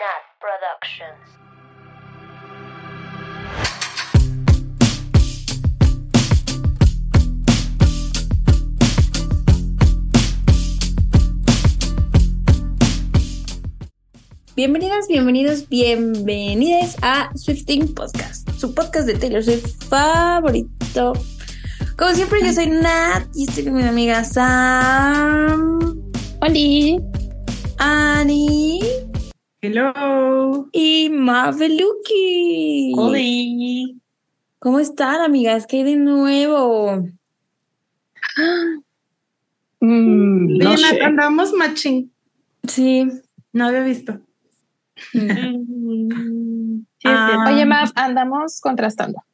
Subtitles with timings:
[0.00, 1.20] Nat Productions.
[14.56, 21.12] Bienvenidas, bienvenidos, bienvenidas a Swifting Podcast, su podcast de Taylor Swift favorito.
[21.98, 25.78] Como siempre, yo soy Nat y estoy con mi amiga Sam.
[26.40, 26.98] Oli.
[27.76, 29.09] Ani
[29.62, 30.68] Hello.
[30.72, 32.94] y Maveluki.
[32.96, 34.00] Oli.
[34.58, 35.66] ¿Cómo están, amigas?
[35.66, 37.04] ¿Qué hay de nuevo?
[39.80, 41.02] Mm, no Bien, sé.
[41.02, 42.10] andamos matching.
[42.66, 43.06] Sí.
[43.52, 44.18] No había visto.
[47.02, 49.24] Ah, Oye, Mav, andamos contrastando.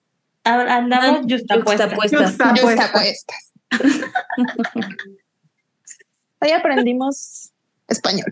[0.44, 1.92] Andamos justapuestas.
[1.92, 2.60] justapuestas.
[2.60, 3.52] Justapuestas.
[6.40, 7.50] Hoy aprendimos
[7.88, 8.30] español.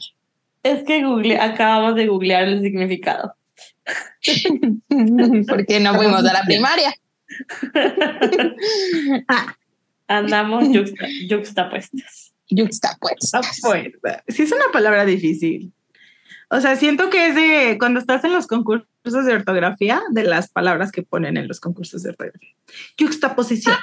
[0.64, 3.36] Es que Google, acabamos de googlear el significado.
[5.48, 6.93] Porque no fuimos a la primaria.
[10.09, 12.32] Andamos yuxta, yuxtapuestas.
[12.48, 13.46] Yuxtapuestas.
[13.46, 14.23] Justapuestas.
[14.29, 15.73] Sí, es una palabra difícil.
[16.48, 20.48] O sea, siento que es de cuando estás en los concursos de ortografía, de las
[20.48, 22.54] palabras que ponen en los concursos de ortografía.
[22.98, 23.76] Juxtaposición.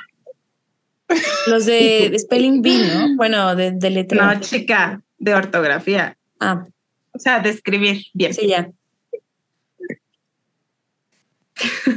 [1.48, 3.18] Los de, de Spelling Bee, ¿no?
[3.18, 4.34] Bueno, de, de letra.
[4.34, 6.18] No, chica, de ortografía.
[6.42, 6.66] Ah,
[7.14, 8.34] O sea, de escribir bien.
[8.34, 8.70] sí, ya.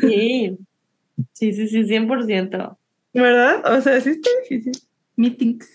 [0.03, 0.57] Sí,
[1.33, 2.77] sí, sí, sí, 100%.
[3.15, 3.75] ¿Verdad?
[3.77, 4.73] O sea, sí está difícil.
[5.17, 5.69] Meetings.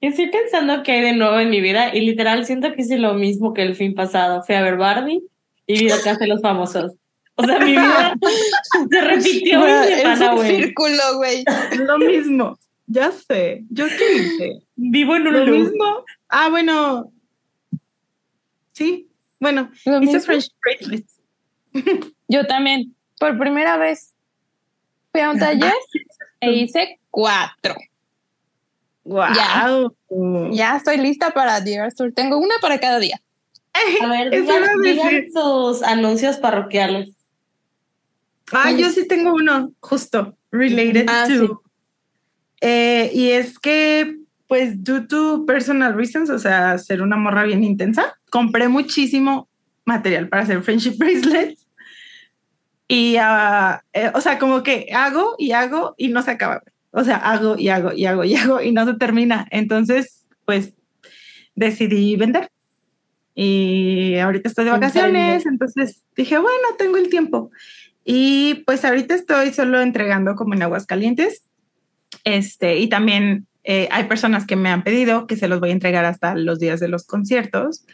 [0.00, 3.14] Estoy pensando que hay de nuevo en mi vida y literal siento que hice lo
[3.14, 4.42] mismo que el fin pasado.
[4.42, 5.22] Fui a ver Barbie
[5.66, 6.92] y vi la casa de los famosos.
[7.36, 8.14] O sea, mi vida
[8.90, 10.56] se repitió en es semana, un güey.
[10.56, 11.44] círculo, güey.
[11.86, 12.58] Lo mismo.
[12.86, 13.64] Ya sé.
[13.70, 14.58] ¿Yo qué hice?
[14.76, 15.58] Vivo en un Lo loop.
[15.58, 16.04] mismo.
[16.28, 17.10] Ah, bueno.
[18.74, 19.08] Sí.
[19.40, 20.20] Bueno, Lo hice mismo.
[20.26, 21.20] French bracelets.
[22.28, 24.14] Yo también, por primera vez,
[25.12, 25.72] fui a un taller
[26.40, 27.74] e hice cuatro.
[29.04, 29.92] Wow.
[30.52, 32.12] Ya estoy lista para Dear Tour.
[32.12, 33.20] Tengo una para cada día.
[34.02, 37.10] A ver, digan, digan sus anuncios parroquiales.
[38.52, 41.46] Ah, yo sí tengo uno, justo, related Ah, to.
[41.46, 41.52] sí.
[42.60, 44.16] Eh, y es que,
[44.46, 49.48] pues, due to personal reasons, o sea, ser una morra bien intensa, compré muchísimo
[49.84, 51.66] material para hacer friendship bracelets.
[52.86, 56.62] Y, ah, eh, o sea, como que hago y hago y no se acaba.
[56.90, 59.46] O sea, hago y hago y hago y hago y no se termina.
[59.50, 60.74] Entonces, pues,
[61.54, 62.50] decidí vender.
[63.34, 67.50] Y ahorita estoy de vacaciones, entonces dije, bueno, tengo el tiempo.
[68.04, 71.42] Y pues ahorita estoy solo entregando como en Aguascalientes.
[72.22, 75.72] Este, y también eh, hay personas que me han pedido que se los voy a
[75.72, 77.84] entregar hasta los días de los conciertos.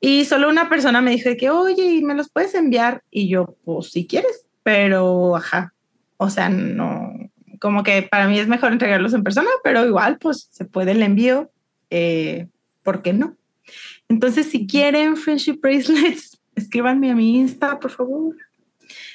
[0.00, 3.02] Y solo una persona me dijo de que, oye, ¿y me los puedes enviar?
[3.10, 5.74] Y yo, pues si quieres, pero ajá.
[6.16, 7.12] O sea, no,
[7.58, 11.02] como que para mí es mejor entregarlos en persona, pero igual, pues se puede el
[11.02, 11.50] envío.
[11.90, 12.46] Eh,
[12.82, 13.36] ¿Por qué no?
[14.08, 18.36] Entonces, si quieren friendship bracelets, escríbanme a mi Insta, por favor.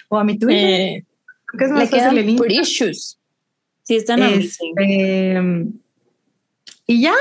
[0.09, 0.69] O a mi Twitter.
[0.69, 1.05] Eh,
[1.57, 2.45] que es más fácil el Insta.
[2.45, 3.19] precious.
[3.85, 4.21] Sí, están.
[4.23, 5.41] Este,
[6.87, 7.13] y ya,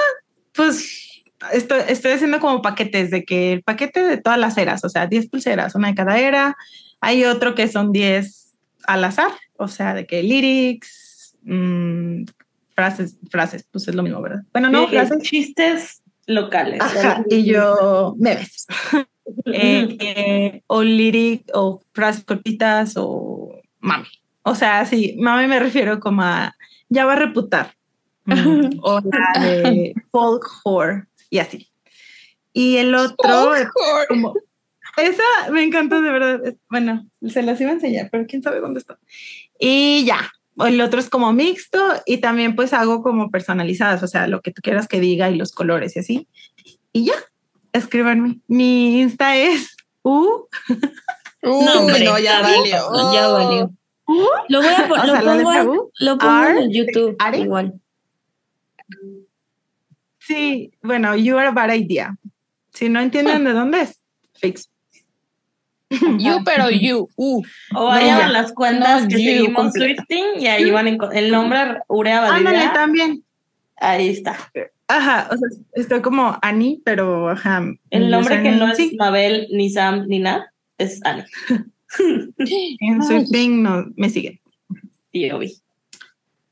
[0.53, 4.89] pues estoy, estoy haciendo como paquetes de que el paquete de todas las eras, o
[4.89, 6.57] sea, 10 pulseras, una de cada era.
[7.01, 8.55] Hay otro que son 10
[8.87, 12.25] al azar, o sea, de que lyrics, mm,
[12.75, 14.43] frases, frases, pues es lo mismo, ¿verdad?
[14.53, 15.23] Bueno, no, Eh, frases.
[15.23, 16.81] Chistes locales.
[16.81, 18.67] Ajá, y yo memes.
[19.47, 24.07] Eh, eh, o lyric, o frases cortitas, o mami.
[24.45, 26.55] O sea, sí, mami me refiero como a
[26.89, 27.75] ya va a reputar.
[28.27, 31.69] Mm, o la de folk whore y así.
[32.53, 33.69] Y el otro, es
[34.09, 34.35] como,
[34.97, 36.55] esa me encantó de verdad.
[36.71, 38.99] Bueno, se las iba a enseñar, pero quién sabe dónde está.
[39.59, 40.33] Y ya,
[40.65, 44.53] el otro es como mixto y también pues hago como personalizadas, o sea, lo que
[44.53, 46.29] tú quieras que diga y los colores y así.
[46.93, 47.15] Y ya,
[47.73, 48.41] escríbanme.
[48.47, 50.11] Mi Insta es U.
[50.13, 50.49] Uh,
[51.43, 53.13] No, hombre, no, ya valió.
[53.13, 53.71] Ya valió.
[54.49, 57.39] Lo voy a, pon- O lo sea, pongo, lo pongo en YouTube Are.
[57.39, 57.81] igual.
[60.19, 62.17] Sí, bueno, you are a bad idea.
[62.73, 64.01] Si no entienden de dónde es,
[64.35, 64.71] fix.
[66.19, 67.09] You, pero you.
[67.17, 67.43] Uh.
[67.77, 69.73] O vayan a las cuentas No, que you seguimos.
[69.75, 72.73] Swifting y ahí van el nombre Urea Ándale Badilla.
[72.73, 73.25] también.
[73.77, 74.37] Ahí está.
[74.89, 77.63] Ajá, o sea, estoy como Annie, pero ajá.
[77.91, 81.27] El nombre que no es Mabel, ni Sam, ni nada, es Annie.
[83.07, 84.41] Swifting no me siguen.
[85.13, 85.55] Sí, yo vi.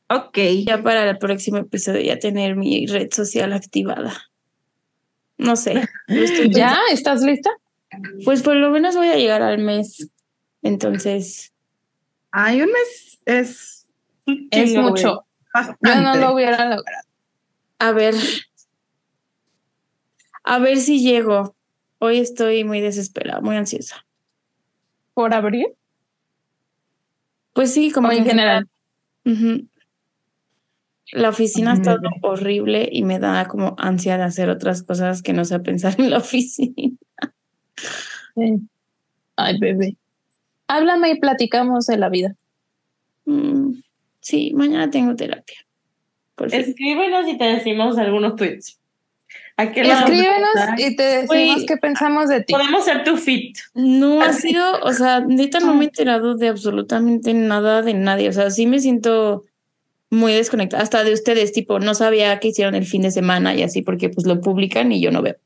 [0.08, 0.38] Ok.
[0.66, 4.12] Ya para el próximo episodio ya tener mi red social activada.
[5.38, 5.88] No sé.
[6.50, 6.78] ¿Ya?
[6.90, 7.50] ¿Estás lista?
[8.24, 10.08] Pues por lo menos voy a llegar al mes.
[10.62, 11.52] Entonces,
[12.30, 13.86] Ay, un mes es
[14.50, 15.24] Es mucho.
[15.52, 15.88] bastante.
[15.88, 17.06] Yo no lo hubiera logrado.
[17.78, 18.14] a ver.
[20.44, 21.54] A ver si llego.
[21.98, 24.04] Hoy estoy muy desesperada, muy ansiosa.
[25.14, 25.66] ¿Por abrir?
[27.52, 28.68] Pues sí, como en general.
[31.12, 35.34] La oficina ha estado horrible y me da como ansia de hacer otras cosas que
[35.34, 36.90] no sea pensar en la oficina.
[38.34, 38.60] Sí.
[39.36, 39.96] Ay, bebé.
[40.68, 42.34] Háblame y platicamos de la vida.
[43.26, 43.80] Mm,
[44.20, 45.58] sí, mañana tengo terapia.
[46.38, 48.81] Escríbenos y te decimos algunos tweets.
[49.56, 52.52] ¿A qué lado Escríbenos y te decimos qué pensamos de ti.
[52.52, 53.56] Podemos ser tu fit.
[53.74, 58.28] No ha sido, o sea, neta no me he enterado de absolutamente nada de nadie.
[58.28, 59.44] O sea, sí me siento
[60.10, 63.62] muy desconectada, hasta de ustedes, tipo, no sabía qué hicieron el fin de semana y
[63.62, 65.36] así, porque pues lo publican y yo no veo.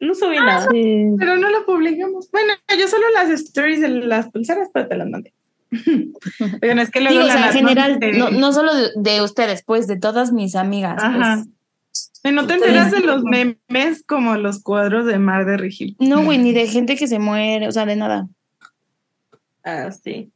[0.00, 0.68] No subí Ah, nada.
[0.70, 1.04] Sí.
[1.18, 2.30] Pero no lo publicamos.
[2.30, 5.34] Bueno, yo solo las stories de las pulseras, pero te las mandé.
[6.60, 9.22] Pero no es que luego Digo, o sea, en general, no, no solo de, de
[9.22, 11.00] ustedes, pues, de todas mis amigas.
[11.00, 11.42] Ajá.
[11.44, 11.48] Pues.
[12.24, 15.96] No te enteras de los memes como los cuadros de Mar de Rigil.
[15.98, 18.28] No, güey, ni de gente que se muere, o sea, de nada.
[19.64, 20.30] Ah, sí.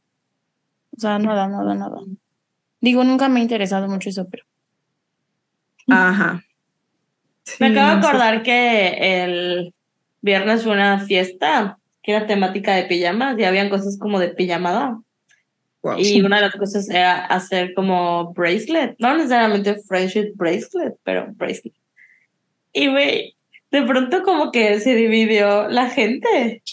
[0.97, 1.97] O sea, nada, nada, nada.
[2.81, 4.45] Digo, nunca me ha interesado mucho eso, pero.
[5.87, 6.41] Ajá.
[7.59, 8.07] Me acabo de no sé.
[8.07, 9.73] acordar que el
[10.21, 14.99] viernes fue una fiesta que era temática de pijamas y habían cosas como de pijamada.
[15.85, 15.99] Wow.
[15.99, 21.75] Y una de las cosas era hacer como bracelet, no necesariamente friendship bracelet, pero bracelet.
[22.73, 23.35] Y güey,
[23.69, 26.63] de pronto como que se dividió la gente.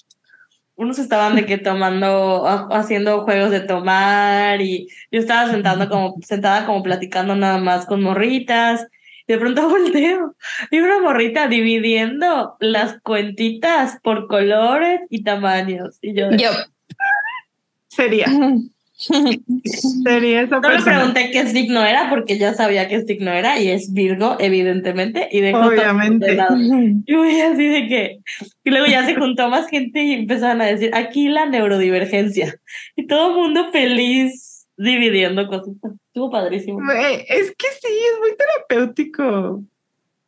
[0.77, 6.17] Unos estaban de que tomando, ha- haciendo juegos de tomar y yo estaba sentando como,
[6.23, 8.87] sentada como platicando nada más con morritas.
[9.27, 10.35] Y de pronto volteo
[10.71, 15.99] y una morrita dividiendo las cuentitas por colores y tamaños.
[16.01, 16.49] Y yo, Yo.
[17.89, 18.25] Sería,
[20.05, 23.69] sería esa No le pregunté qué signo era porque ya sabía qué signo era y
[23.69, 26.27] es Virgo, evidentemente, y dejó todo Obviamente.
[26.27, 26.57] de lado.
[27.07, 28.19] Y voy así de que.
[28.65, 32.59] Y luego ya se juntó más gente y empezaron a decir: aquí la neurodivergencia.
[32.97, 35.75] Y todo el mundo feliz dividiendo cosas.
[36.07, 36.81] Estuvo padrísimo.
[37.29, 39.63] Es que sí, es muy terapéutico.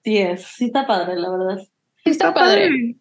[0.05, 0.43] Sí, es.
[0.43, 1.59] Sí, está padre, la verdad.
[2.05, 2.97] Sí, está padre.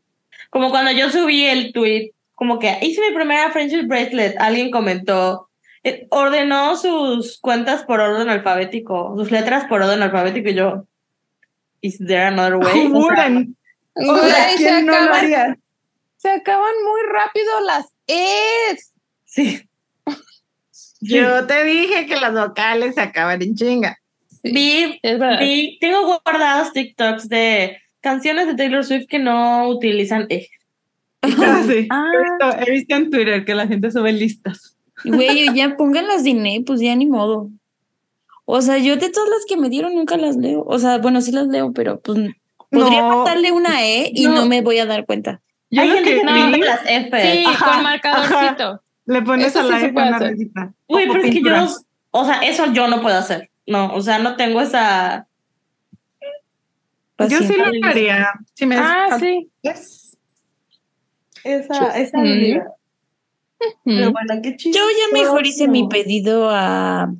[0.50, 5.50] Como cuando yo subí el tweet, como que hice mi primera friendship bracelet, alguien comentó,
[6.10, 10.86] ordenó sus cuentas por orden alfabético, sus letras por orden alfabético, y yo,
[11.82, 12.90] ¿is there another way?
[12.94, 13.44] O sea?
[13.96, 15.58] O sea, se, ¿quién no lo acaban, haría?
[16.18, 18.94] se acaban muy rápido las es.
[19.26, 19.62] sí.
[21.06, 23.98] Yo te dije que las vocales se acaban en chinga.
[24.42, 25.40] Vi, Es verdad.
[25.40, 30.48] vi, tengo guardados TikToks de canciones de Taylor Swift que no utilizan E.
[31.22, 31.88] Ah, sí.
[31.90, 32.10] Ah.
[32.14, 34.73] He, visto, he visto en Twitter que la gente sube listas.
[35.06, 37.50] Güey, ya pongan las de Inés, pues ya ni modo.
[38.46, 40.64] O sea, yo de todas las que me dieron nunca las leo.
[40.68, 42.20] O sea, bueno, sí las leo, pero pues
[42.70, 43.10] podría No.
[43.24, 44.36] faltarle una E y No.
[44.36, 44.46] no.
[44.46, 45.42] me voy a dar cuenta.
[45.70, 47.32] Yo Hay gente que que no las F.
[47.38, 48.82] Sí, Ajá, con marcadorcito.
[49.06, 50.74] le pones Eso a sí la se F una rayita.
[50.88, 51.68] Güey, Como pero es que yo,
[52.12, 53.50] o sea, eso yo no puedo hacer.
[53.66, 55.28] No, o sea, no tengo esa...
[57.30, 58.30] Yo sí lo haría.
[58.54, 59.50] Si me Ah, sí.
[59.62, 60.18] es-
[61.44, 62.18] Esa, esa.
[63.64, 63.76] Habilidad.
[63.86, 67.14] Pero bueno, qué Yo ya mejor hice mi pedido a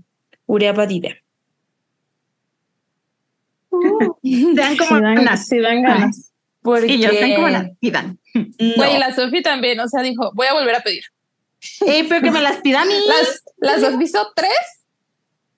[0.46, 1.10] Urea Badida.
[3.70, 4.78] Uh, como Sí dan,
[5.16, 5.48] ganas.
[5.48, 6.32] sí dan ganas.
[6.62, 8.20] Porque Y yo sean como las pidan.
[8.34, 8.46] no.
[8.76, 11.04] Güey, la Sofi también, o sea, dijo, voy a volver a pedir.
[11.80, 12.94] Pero que me las pidan a mí.
[13.08, 14.54] Las, las Sofi hizo tres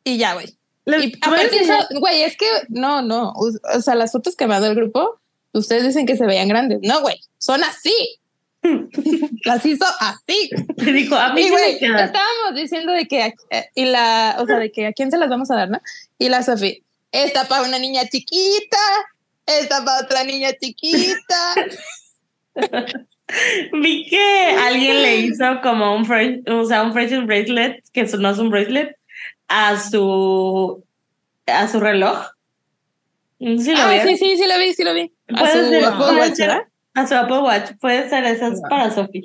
[0.03, 0.57] y ya, güey.
[0.85, 4.45] Les- Y aparte hizo- güey, es que no, no, o, o sea, las fotos que
[4.47, 5.19] mandó el grupo,
[5.51, 6.79] ustedes dicen que se veían grandes.
[6.83, 7.93] No, güey, son así.
[9.45, 10.49] las hizo así.
[10.77, 14.45] te dijo, a mí Y sí me estábamos diciendo de que, eh, y la, o
[14.45, 15.81] sea, de que a quién se las vamos a dar, ¿no?
[16.17, 18.77] Y la Sofi, esta para una niña chiquita,
[19.45, 21.55] esta para otra niña chiquita.
[23.73, 26.03] Vi que alguien le hizo como un,
[26.47, 28.95] o sea, un friendship bracelet, que eso no es un bracelet,
[29.47, 30.83] a su,
[31.47, 32.27] a su reloj.
[33.39, 34.07] Si lo ah, vieron.
[34.07, 35.11] sí, sí, sí lo vi, sí lo vi.
[35.29, 36.67] A Puede su ser, puede Watch, ser.
[36.95, 37.71] A su Apple Watch.
[37.79, 39.23] Puede ser esas para Sofi.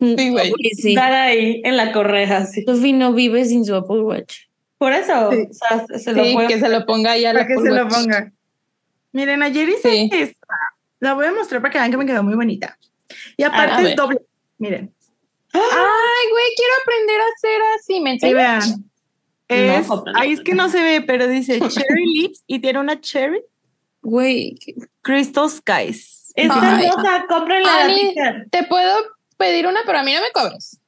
[0.00, 0.52] Sí, güey.
[0.76, 0.90] Sí.
[0.90, 2.64] Estar ahí en la correja, sí.
[2.64, 4.34] Sophie no vive sin su Apple Watch.
[4.78, 5.46] Por eso, Sí.
[5.50, 6.48] o sea, se lo Sí, puede.
[6.48, 8.32] que se lo ponga ahí a la Para que Apple se lo ponga.
[9.12, 10.10] Miren, ayer hice Sí.
[10.12, 10.56] esta.
[11.00, 12.78] La voy a mostrar para que vean que me quedó muy bonita.
[13.36, 14.18] Y aparte a es doble.
[14.58, 14.92] Miren.
[15.52, 15.60] Ay,
[16.30, 18.84] güey, quiero aprender a hacer así, ¿me vean.
[19.48, 23.00] Es, No, ahí es que no se ve, pero dice Cherry Lips y tiene una
[23.00, 23.42] Cherry
[24.02, 24.56] Güey,
[25.02, 26.21] Crystal Skies.
[26.34, 26.86] Está Ay.
[26.86, 28.14] hermosa, cómprenla Ani,
[28.50, 28.94] te puedo
[29.36, 30.78] pedir una, pero a mí no me cobres.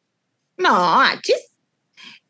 [0.56, 1.50] No, achis.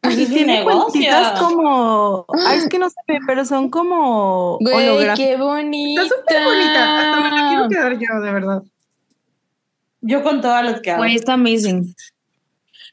[0.00, 2.26] Pues Y tiene cuentitas como.
[2.46, 6.02] Ay, es que no se ve, pero son como Güey, qué bonita.
[6.02, 6.98] Está súper bonita.
[6.98, 8.62] Hasta me la quiero quedar yo, de verdad.
[10.02, 10.98] Yo con todas las que hago.
[11.02, 11.94] Güey, está amazing.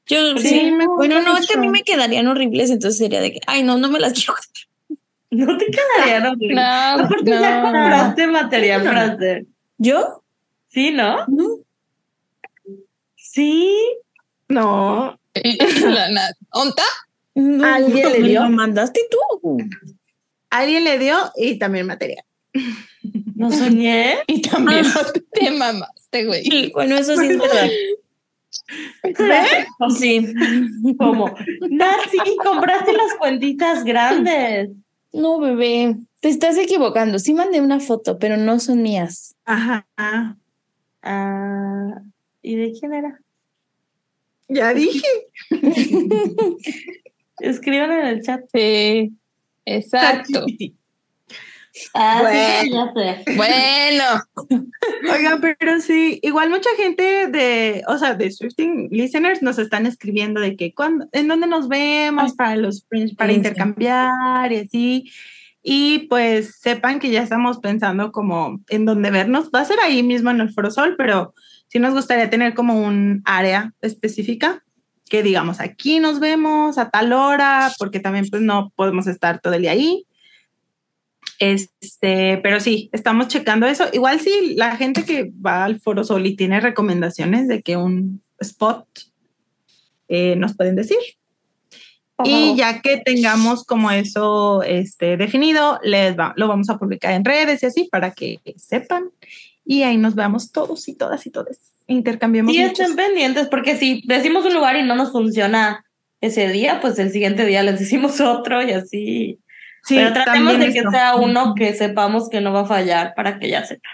[0.06, 3.20] Yo Sí, sí, me bueno, no, es que a mí me quedarían horribles, entonces sería
[3.22, 4.36] de que, ay, no, no me las quiero.
[5.34, 6.56] No te quedaría horrible.
[6.56, 8.90] No, Aparte ya compraste material No.
[8.92, 9.46] para hacer.
[9.82, 10.22] ¿Yo?
[10.68, 11.26] Sí, ¿no?
[13.16, 13.76] Sí.
[14.48, 15.20] No.
[16.52, 16.84] ¿Onta?
[17.34, 18.44] No, ¿Alguien le dio?
[18.44, 19.58] Lo mandaste tú.
[20.52, 22.24] Alguien le dio y también material.
[23.34, 24.18] No soñé.
[24.28, 24.86] Y también
[25.32, 26.44] te mamaste, güey.
[26.44, 27.70] Sí, bueno, eso sí es verdad.
[29.98, 30.32] Sí.
[31.00, 31.34] Como,
[31.72, 34.70] Nancy, compraste las cuentitas grandes.
[35.12, 37.20] No, bebé, te estás equivocando.
[37.20, 39.36] Sí mandé una foto, pero no son mías.
[39.44, 39.86] Ajá.
[41.04, 42.02] Ah,
[42.42, 43.20] ¿Y de quién era?
[44.48, 45.08] Ya dije.
[47.40, 48.42] Escriban en el chat.
[48.54, 49.12] Sí,
[49.66, 50.46] exacto.
[51.94, 52.62] Ah, Bueno.
[52.62, 52.94] sí, ya
[53.26, 53.36] sé.
[53.36, 54.04] Bueno,
[55.12, 60.42] Oigan, pero sí, igual mucha gente de, o sea, de Swifting listeners nos están escribiendo
[60.42, 63.38] de que cuándo, en dónde nos vemos para los Fringe, para sí.
[63.38, 65.12] intercambiar y así.
[65.64, 69.50] Y pues sepan que ya estamos pensando como en dónde vernos.
[69.54, 71.34] Va a ser ahí mismo en el Foro Sol, pero
[71.68, 74.64] sí nos gustaría tener como un área específica
[75.12, 79.54] que digamos aquí nos vemos a tal hora, porque también pues no podemos estar todo
[79.54, 80.08] el día ahí.
[81.38, 83.86] Este, pero sí, estamos checando eso.
[83.92, 88.24] Igual si la gente que va al Foro Sol y tiene recomendaciones de que un
[88.40, 88.88] spot
[90.08, 90.98] eh, nos pueden decir.
[92.26, 97.26] Y ya que tengamos como eso este, definido, les va, lo vamos a publicar en
[97.26, 99.10] redes y así para que sepan.
[99.66, 101.58] Y ahí nos veamos todos y todas y todos.
[101.88, 102.54] Intercambiemos.
[102.54, 102.80] Sí, muchos.
[102.80, 105.86] estén pendientes, porque si decimos un lugar y no nos funciona
[106.22, 109.40] ese día, pues el siguiente día les decimos otro y así.
[109.84, 113.40] Sí, Pero tratemos de que sea uno que sepamos que no va a fallar para
[113.40, 113.94] que ya sepan.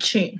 [0.00, 0.34] Sí.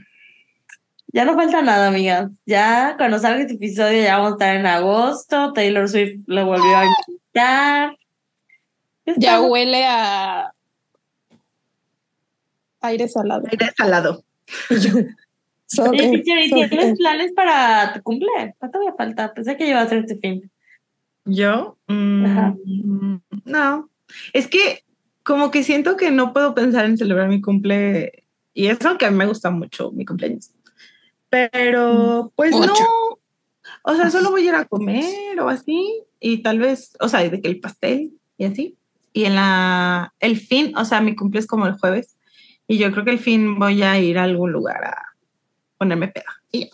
[1.12, 2.30] Ya no falta nada, amigas.
[2.46, 5.52] Ya cuando salga este episodio ya vamos a estar en agosto.
[5.52, 7.96] Taylor Swift lo volvió a invitar.
[9.16, 10.52] ya huele a
[12.80, 13.44] aire salado.
[13.50, 14.24] Aire salado.
[15.66, 16.68] Sorry, Oye, teacher, ¿y sorry.
[16.68, 18.28] tienes planes para tu cumple?
[18.58, 19.32] ¿Cuánto todavía falta?
[19.32, 20.50] Pensé que iba a ser este fin.
[21.24, 22.54] Yo, mm, Ajá.
[23.46, 23.88] no,
[24.34, 24.84] es que
[25.22, 29.10] como que siento que no puedo pensar en celebrar mi cumple y eso que a
[29.10, 30.50] mí me gusta mucho mi cumpleaños.
[31.32, 32.74] Pero pues no,
[33.84, 37.26] o sea, solo voy a ir a comer o así y tal vez, o sea,
[37.26, 38.76] de que el pastel y así.
[39.14, 42.18] Y en la, el fin, o sea, mi cumple es como el jueves
[42.68, 44.96] y yo creo que el fin voy a ir a algún lugar a
[45.78, 46.42] ponerme peda.
[46.50, 46.68] Y ya.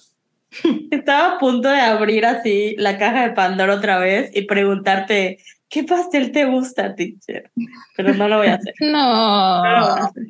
[0.91, 5.84] Estaba a punto de abrir así la caja de Pandora otra vez y preguntarte, ¿qué
[5.84, 7.50] pastel te gusta, teacher?
[7.96, 8.75] Pero no lo voy a hacer.
[8.80, 10.22] No a hacer.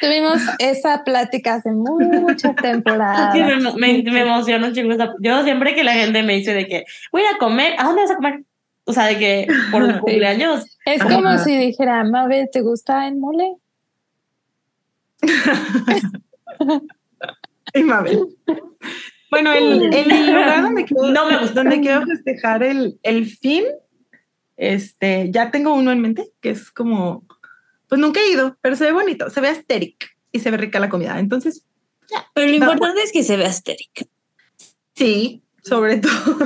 [0.00, 3.32] tuvimos esa plática hace muchas temporadas.
[3.34, 6.54] Sí, me, me, me emociona un chingo esa- Yo siempre que la gente me dice
[6.54, 8.44] de que voy a comer, ¿a dónde vas a comer?
[8.84, 10.64] O sea, de que por un cumpleaños.
[10.84, 11.14] Es Ajá.
[11.14, 13.54] como si dijera, Mabe, ¿te gusta el mole?
[17.74, 18.20] Y Mabel.
[19.30, 21.54] Bueno, el, el lugar donde quiero, No me gusta.
[21.54, 23.64] donde quiero festejar el, el fin,
[24.56, 27.26] este, ya tengo uno en mente, que es como,
[27.88, 30.80] pues nunca he ido, pero se ve bonito, se ve asteric y se ve rica
[30.80, 31.18] la comida.
[31.18, 31.64] Entonces,
[32.34, 32.58] Pero lo No.
[32.58, 34.08] importante es que se vea asteric.
[34.94, 36.38] sí, sobre todo.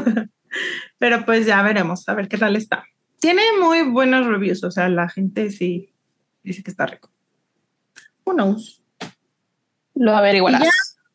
[0.98, 2.84] pero pues ya veremos, a ver qué tal está.
[3.20, 5.92] Tiene muy buenos reviews, o sea, la gente sí
[6.42, 7.10] dice que está rico.
[8.24, 8.80] Knows?
[9.94, 10.62] Lo averiguarás.
[10.64, 10.70] Ya.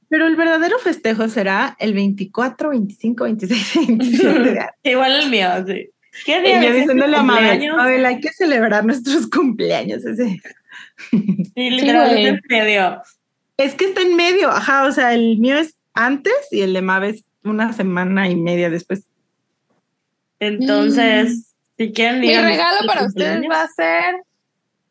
[0.10, 4.60] Pero el verdadero festejo será el 24, 25, 26, 27 de abril.
[4.84, 5.90] Igual el mío, sí.
[6.26, 7.78] ¿Qué Y día yo es diciéndole tu a Mabel, cumpleaños?
[7.78, 10.06] Mabel, hay que celebrar nuestros cumpleaños.
[10.06, 10.42] Ese.
[11.10, 12.26] Sí, literal, güey.
[12.28, 13.02] en medio.
[13.58, 16.82] Es que está en medio, ajá, o sea, el mío es antes y el de
[16.82, 19.04] Mabel es una semana y media después.
[20.40, 24.16] Entonces, si quieren Mi regalo para ustedes va a ser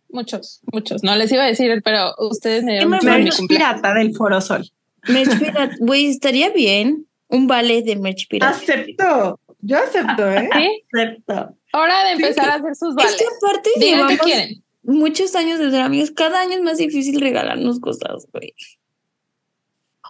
[0.09, 1.03] muchos, muchos.
[1.03, 4.41] No les iba a decir, pero ustedes me dieron me mucho Merch pirata del Foro
[4.41, 4.67] Sol.
[5.09, 5.75] Merch pirata.
[5.81, 7.07] Güey, estaría bien.
[7.29, 8.57] Un ballet de merch pirata.
[8.57, 10.49] Acepto, yo acepto, ¿eh?
[10.57, 10.83] ¿Sí?
[10.93, 11.57] Acepto.
[11.73, 13.17] Hora de empezar a hacer sus Es vales.
[13.17, 14.63] que aparte Digan llevamos quieren.
[14.83, 16.11] muchos años de ser amigos.
[16.13, 18.55] Cada año es más difícil regalarnos cosas, güey.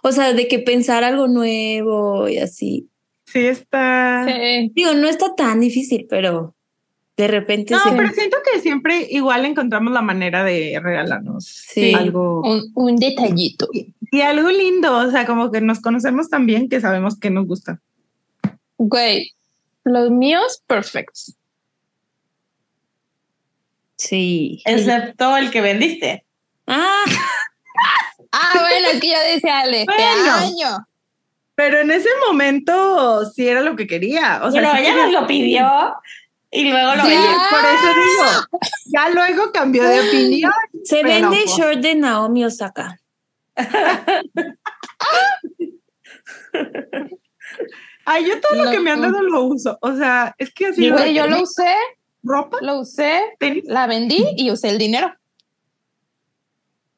[0.03, 2.89] O sea, de que pensar algo nuevo y así.
[3.25, 4.25] Sí, está.
[4.27, 4.71] Sí.
[4.75, 6.53] Digo, no está tan difícil, pero
[7.17, 7.91] de repente No, se...
[7.93, 11.93] pero siento que siempre igual encontramos la manera de regalarnos Sí.
[11.95, 12.41] algo.
[12.41, 13.67] Un, un detallito.
[14.11, 17.47] Y algo lindo, o sea, como que nos conocemos tan bien que sabemos que nos
[17.47, 17.81] gusta.
[18.77, 19.31] Güey,
[19.85, 21.35] los míos, perfectos.
[23.97, 24.61] Sí.
[24.65, 26.25] Excepto el que vendiste.
[26.67, 27.03] Ah,
[28.37, 30.33] Ah, bueno, es que yo decía al este Bueno.
[30.33, 30.87] año.
[31.55, 34.41] Pero en ese momento sí era lo que quería.
[34.43, 35.93] O sea, Pero sí ella quería- nos lo pidió
[36.51, 37.15] y luego lo Sí,
[37.49, 38.59] por eso digo.
[38.93, 40.51] Ya luego cambió de opinión.
[40.83, 42.99] se vende pues, short de Naomi Osaka.
[48.05, 49.11] Ay, yo todo lo No, que me han no.
[49.11, 49.77] dado lo uso.
[49.81, 51.73] O sea, es que así Güey, yo lo usé,
[52.23, 53.63] ropa, lo usé, tenis.
[53.65, 55.13] la vendí y usé el dinero.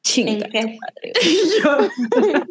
[0.02, 0.48] Chinga.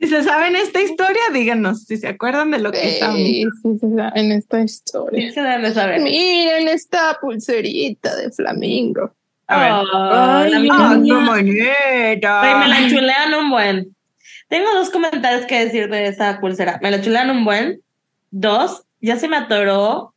[0.00, 3.12] Si se saben esta historia, díganos si se acuerdan de lo que está.
[3.14, 5.32] Sí, sí, sí, en esta Sí, historia.
[5.32, 6.00] se deben de saber.
[6.02, 9.12] Miren esta pulserita de flamingo.
[9.48, 9.72] A ver.
[9.72, 12.40] Oh, Ay, la bonita.
[12.40, 13.96] Güey, me la chulean un buen.
[14.48, 16.78] Tengo dos comentarios que decir de esa pulsera.
[16.82, 17.80] Me la chulean un buen.
[18.30, 20.14] Dos, ya se me atoró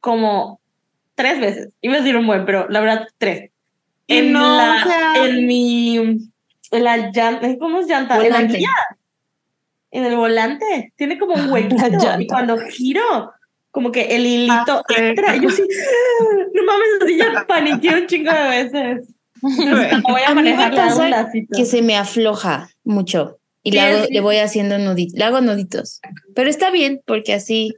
[0.00, 0.60] como
[1.14, 1.68] tres veces.
[1.80, 3.50] Iba a decir un buen, pero la verdad, tres.
[4.06, 5.96] Y En, no, la, o sea- en mi.
[6.70, 7.58] En la llanta.
[7.58, 8.16] ¿Cómo es llanta?
[8.16, 8.58] En la Volante.
[8.58, 8.68] guía.
[9.90, 10.92] En el volante.
[10.96, 12.20] Tiene como un La huequito.
[12.20, 13.32] Y cuando giro,
[13.70, 15.36] como que el hilito Ah, entra.
[15.36, 15.62] Y yo sí.
[16.54, 19.14] No mames, así ya paniqué un chingo de veces.
[19.42, 21.56] Entonces, voy a A manejar, lacito.
[21.56, 23.38] Que se me afloja mucho.
[23.62, 25.18] Y le, hago- le voy haciendo nuditos.
[25.18, 26.00] Le hago nuditos.
[26.34, 27.74] Pero está bien, porque así.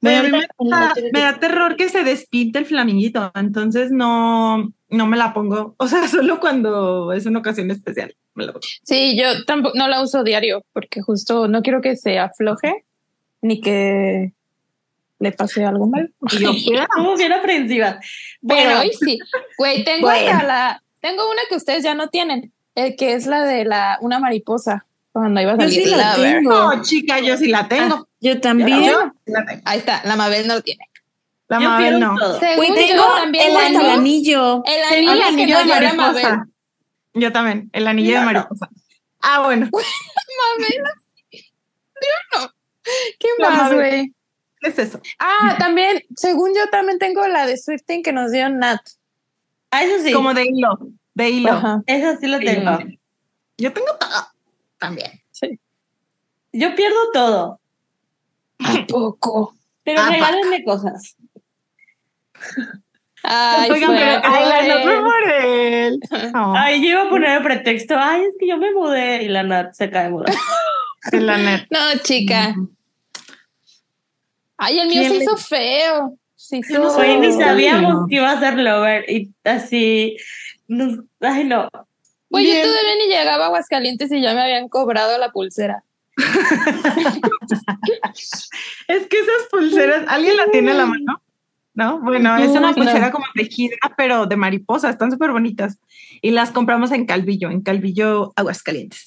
[0.00, 5.16] Bueno, me, da, me da terror que se despinte el flaminguito, entonces no, no me
[5.16, 5.74] la pongo.
[5.78, 8.14] O sea, solo cuando es una ocasión especial.
[8.34, 8.64] me la pongo.
[8.84, 12.84] Sí, yo tampoco no la uso diario porque justo no quiero que se afloje
[13.42, 14.32] ni que
[15.18, 16.12] le pase algo mal.
[16.30, 16.52] Y yo.
[16.94, 17.98] Como bien aprensiva.
[18.00, 18.08] Pero
[18.40, 19.18] Bueno, hoy sí.
[19.56, 20.42] Güey, tengo Bueno.
[20.46, 22.52] la, tengo una que ustedes ya no tienen,
[22.86, 25.84] el que es la de la una mariposa cuando iba a Yo salir.
[25.84, 26.32] sí la Lover.
[26.36, 26.52] tengo.
[26.74, 28.08] No, chica, yo sí la tengo.
[28.20, 28.84] Yo también.
[28.84, 29.62] Yo sí la tengo.
[29.64, 30.84] Ahí está, la Mabel no lo tiene.
[31.48, 32.16] La yo Mabel no.
[32.38, 34.62] Según Güey, yo tengo también el, hasta el tengo anillo.
[34.66, 35.96] el Tengo anillo, el que anillo no de lleva Mabel.
[36.22, 36.48] mariposa.
[37.14, 38.26] Yo también, el anillo Yo de no.
[38.32, 38.68] mariposa.
[39.22, 40.82] Ah, bueno, Mabel.
[41.32, 42.52] Yo no.
[43.18, 43.78] ¿Qué La más, Mabel.
[43.78, 44.12] güey?
[44.60, 45.00] ¿qué es eso?
[45.18, 48.80] Ah, también, según yo también tengo la de Swifting que nos dio Nat.
[49.70, 50.12] Ah, eso sí.
[50.12, 50.78] Como de hilo,
[51.18, 51.52] de hilo.
[51.52, 51.82] Ajá.
[51.86, 52.78] Eso sí lo Sí, tengo.
[53.58, 54.26] yo tengo todo
[54.78, 55.20] también.
[56.52, 57.60] Yo pierdo todo.
[58.60, 59.54] ¿A poco?
[59.84, 61.16] Pero Ah, regálenme cosas.
[63.22, 66.00] Ay, Oigan, pero ay, la no fue por él.
[66.34, 67.94] Ay, yo iba a poner el pretexto.
[67.98, 69.24] Ay, es que yo me mudé.
[69.24, 70.32] Y la Nat se cae mudar.
[71.12, 71.66] de la net.
[71.70, 72.54] No, chica.
[74.56, 76.16] Ay, el mío ¿Quién se le- hizo feo.
[76.70, 76.94] No.
[76.94, 79.04] Güey, ni sabíamos que iba a ser Lover.
[79.10, 80.16] Y así.
[80.68, 81.68] Nos- Ay, no.
[82.30, 85.82] Güey, yo todavía ni llegaba a Aguascalientes y ya me habían cobrado la pulsera.
[88.88, 91.22] Es que esas pulseras, ¿alguien la tiene a la mano?
[91.74, 92.00] ¿No?
[92.00, 92.74] Bueno, es una No.
[92.74, 95.78] pulsera como tejida, pero de mariposa, están súper bonitas.
[96.20, 99.04] Y las compramos en Calvillo, en Calvillo, Aguascalientes.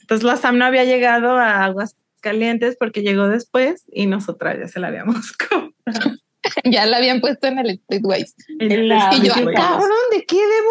[0.00, 4.78] Entonces la Sam no había llegado a Aguascalientes porque llegó después y nosotras ya se
[4.80, 6.16] la habíamos comprado.
[6.64, 8.34] ya la habían puesto en el Streetways.
[8.58, 10.70] En la- Y yo, cabrón, ¿de qué debo?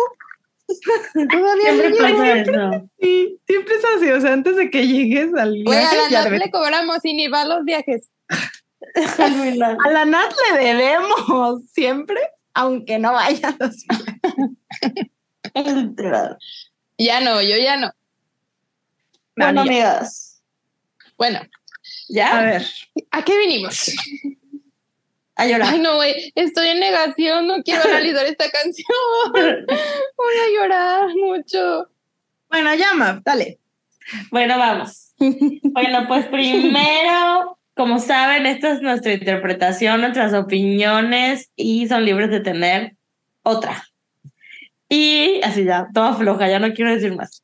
[1.31, 2.17] Todavía no Siempre llego.
[2.17, 2.89] pasa eso.
[3.01, 6.31] Sí, siempre es así, o sea, antes de que llegues al viaje, a la Nat
[6.31, 8.09] le cobramos y ni va a los viajes.
[8.95, 12.19] A la Nat le debemos siempre,
[12.53, 13.75] aunque no vaya a los
[15.75, 16.37] Literal.
[16.97, 17.91] Ya no, yo ya no.
[19.35, 20.41] Bueno, amigas.
[21.17, 21.47] Bueno, A
[22.09, 22.41] ¿Ya?
[22.41, 22.65] ver,
[23.11, 23.91] ¿a qué vinimos?
[25.37, 25.69] A llorar.
[25.71, 28.87] Ay, no, güey, estoy en negación, no quiero analizar esta canción.
[29.33, 31.87] Voy a llorar mucho.
[32.49, 33.59] bueno, llama, dale.
[34.31, 35.03] Bueno, vamos.
[35.63, 42.39] Bueno, pues primero, como saben, esta es nuestra interpretación, nuestras opiniones y son libres de
[42.39, 42.95] tener
[43.43, 43.83] otra.
[44.89, 47.43] Y así ya, toda floja, ya no quiero decir más.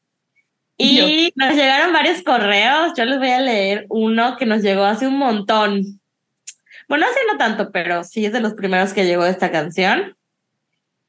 [0.78, 5.08] Y nos llegaron varios correos, yo les voy a leer uno que nos llegó hace
[5.08, 6.00] un montón.
[6.88, 10.18] Bueno, hace no tanto, pero sí es de los primeros que llegó esta canción,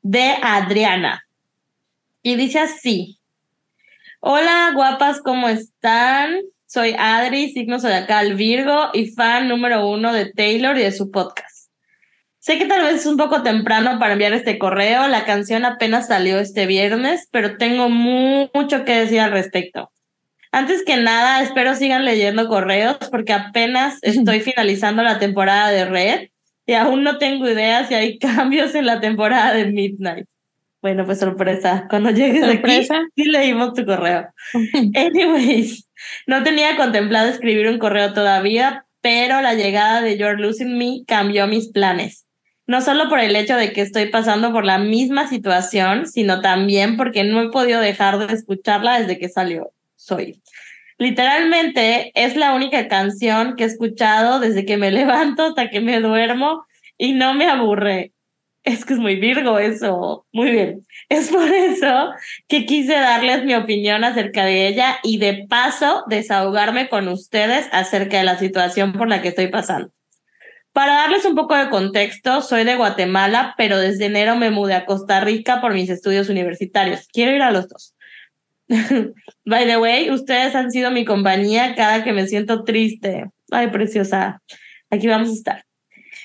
[0.02, 1.26] de Adriana.
[2.22, 3.18] Y dice así.
[4.20, 6.38] Hola, guapas, ¿cómo están?
[6.66, 11.70] Soy Adri, signo zodiacal Virgo y fan número uno de Taylor y de su podcast.
[12.38, 16.08] Sé que tal vez es un poco temprano para enviar este correo, la canción apenas
[16.08, 19.90] salió este viernes, pero tengo mu- mucho que decir al respecto.
[20.54, 26.28] Antes que nada, espero sigan leyendo correos porque apenas estoy finalizando la temporada de Red
[26.64, 30.26] y aún no tengo idea si hay cambios en la temporada de Midnight.
[30.80, 31.88] Bueno, pues sorpresa.
[31.90, 32.98] Cuando llegues ¿Sorpresa?
[32.98, 34.28] aquí, sí leímos tu correo.
[34.94, 35.88] Anyways,
[36.28, 41.48] no tenía contemplado escribir un correo todavía, pero la llegada de You're Losing Me cambió
[41.48, 42.26] mis planes.
[42.68, 46.96] No solo por el hecho de que estoy pasando por la misma situación, sino también
[46.96, 49.72] porque no he podido dejar de escucharla desde que salió.
[50.04, 50.42] Soy.
[50.98, 56.00] Literalmente es la única canción que he escuchado desde que me levanto hasta que me
[56.00, 56.66] duermo
[56.98, 58.12] y no me aburre.
[58.64, 60.26] Es que es muy Virgo eso.
[60.32, 60.86] Muy bien.
[61.08, 62.10] Es por eso
[62.48, 68.18] que quise darles mi opinión acerca de ella y de paso desahogarme con ustedes acerca
[68.18, 69.90] de la situación por la que estoy pasando.
[70.72, 74.86] Para darles un poco de contexto, soy de Guatemala, pero desde enero me mudé a
[74.86, 77.06] Costa Rica por mis estudios universitarios.
[77.12, 77.93] Quiero ir a los dos.
[79.44, 83.26] By the way, ustedes han sido mi compañía cada que me siento triste.
[83.50, 84.42] Ay, preciosa.
[84.90, 85.64] Aquí vamos a estar.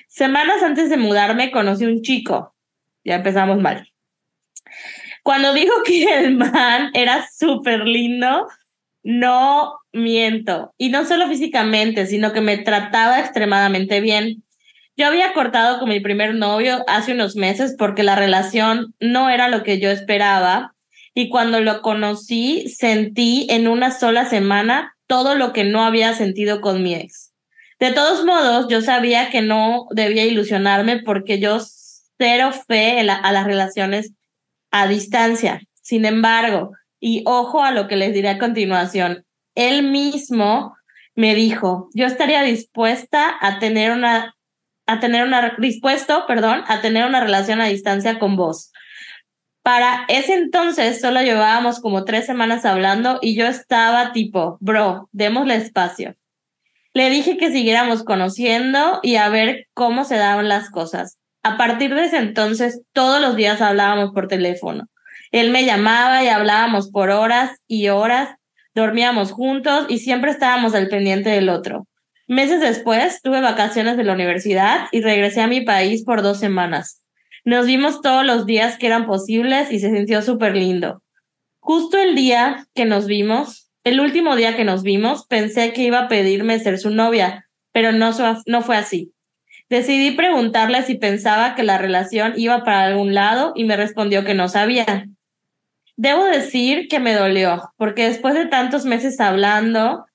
[0.07, 2.55] Semanas antes de mudarme conocí un chico.
[3.03, 3.87] Ya empezamos mal.
[5.23, 8.47] Cuando digo que el man era súper lindo,
[9.03, 10.73] no miento.
[10.77, 14.43] Y no solo físicamente, sino que me trataba extremadamente bien.
[14.97, 19.47] Yo había cortado con mi primer novio hace unos meses porque la relación no era
[19.47, 20.75] lo que yo esperaba.
[21.19, 26.61] Y cuando lo conocí, sentí en una sola semana todo lo que no había sentido
[26.61, 27.33] con mi ex.
[27.77, 31.57] De todos modos, yo sabía que no debía ilusionarme porque yo
[32.17, 34.13] cero fe a las relaciones
[34.71, 35.59] a distancia.
[35.81, 40.77] Sin embargo, y ojo a lo que les diré a continuación, él mismo
[41.15, 44.37] me dijo, yo estaría dispuesta a tener una,
[44.85, 48.71] a tener una, dispuesto, perdón, a tener una relación a distancia con vos.
[49.69, 55.57] Para ese entonces solo llevábamos como tres semanas hablando y yo estaba tipo, bro, démosle
[55.57, 56.15] espacio.
[56.95, 61.19] Le dije que siguiéramos conociendo y a ver cómo se daban las cosas.
[61.43, 64.87] A partir de ese entonces, todos los días hablábamos por teléfono.
[65.31, 68.29] Él me llamaba y hablábamos por horas y horas,
[68.73, 71.85] dormíamos juntos y siempre estábamos al pendiente del otro.
[72.25, 77.03] Meses después, tuve vacaciones de la universidad y regresé a mi país por dos semanas.
[77.45, 81.01] Nos vimos todos los días que eran posibles y se sintió súper lindo.
[81.59, 85.99] Justo el día que nos vimos, el último día que nos vimos, pensé que iba
[85.99, 88.11] a pedirme ser su novia, pero no,
[88.61, 89.13] fue así.
[89.69, 94.33] Decidí preguntarle si pensaba que la relación iba para algún lado y me respondió que
[94.33, 95.05] no sabía.
[95.95, 100.05] Debo decir que me dolió, porque después de tantos meses hablando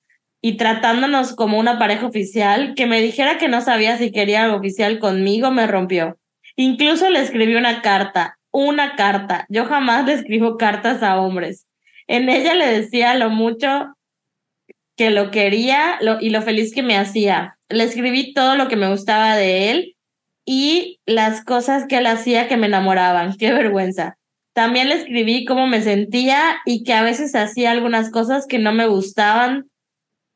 [0.41, 4.57] y tratándonos como una pareja oficial, que me dijera que no sabía si quería algo
[4.57, 6.17] oficial conmigo me rompió.
[6.55, 9.45] Incluso le escribí una carta, una carta.
[9.49, 11.67] Yo jamás le escribo cartas a hombres.
[12.07, 13.93] En ella le decía lo mucho
[14.95, 17.57] que lo quería y lo feliz que me hacía.
[17.69, 19.95] Le escribí todo lo que me gustaba de él
[20.45, 23.35] y las cosas que él hacía que me enamoraban.
[23.37, 24.17] Qué vergüenza.
[24.53, 28.71] También le escribí cómo me sentía y que a veces hacía algunas cosas que no
[28.71, 29.69] me gustaban,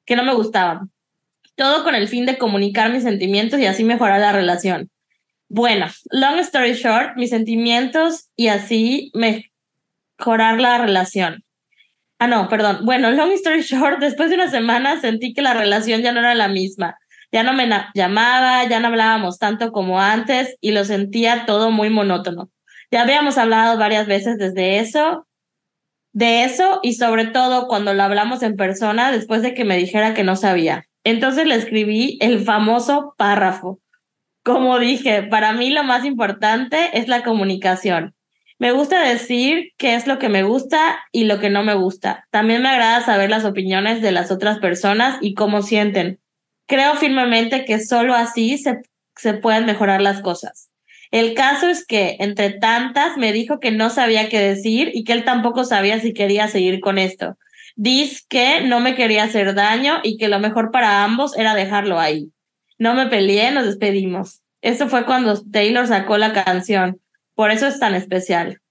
[0.05, 0.91] que no me gustaban.
[1.55, 4.89] Todo con el fin de comunicar mis sentimientos y así mejorar la relación.
[5.49, 11.43] Bueno, long story short, mis sentimientos y así mejorar la relación.
[12.19, 12.85] Ah, no, perdón.
[12.85, 16.35] Bueno, long story short, después de una semana sentí que la relación ya no era
[16.35, 16.97] la misma.
[17.31, 21.89] Ya no me llamaba, ya no hablábamos tanto como antes y lo sentía todo muy
[21.89, 22.51] monótono.
[22.91, 25.27] Ya habíamos hablado varias veces desde eso,
[26.13, 30.13] de eso y sobre todo cuando lo hablamos en persona después de que me dijera
[30.13, 30.85] que no sabía.
[31.03, 33.79] Entonces le escribí el famoso párrafo
[34.49, 38.15] como dije, para mí lo más importante es la comunicación.
[38.57, 42.25] Me gusta decir qué es lo que me gusta y lo que no me gusta.
[42.31, 46.19] También me agrada saber las opiniones de las otras personas y cómo sienten.
[46.65, 48.81] Creo firmemente que solo así se,
[49.15, 50.71] se pueden mejorar las cosas.
[51.11, 55.13] El caso es que, entre tantas, me dijo que no sabía qué decir y que
[55.13, 57.37] él tampoco sabía si quería seguir con esto.
[57.75, 61.99] Dice que no me quería hacer daño y que lo mejor para ambos era dejarlo
[61.99, 62.31] ahí.
[62.79, 64.41] No me peleé, nos despedimos.
[64.61, 66.99] Eso fue cuando Taylor sacó la canción.
[67.35, 68.61] Por eso es tan especial.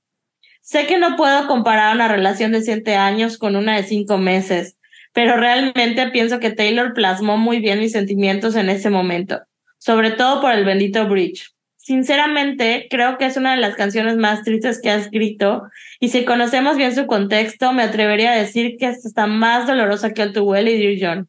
[0.62, 4.77] Sé que no puedo comparar una relación de siete años con una de cinco meses,
[5.12, 9.40] pero realmente pienso que Taylor plasmó muy bien mis sentimientos en ese momento,
[9.79, 11.55] sobre todo por el bendito Bridge.
[11.77, 15.62] Sinceramente, creo que es una de las canciones más tristes que ha escrito,
[16.01, 20.21] y si conocemos bien su contexto, me atrevería a decir que está más dolorosa que
[20.21, 21.29] el Well y Dear John.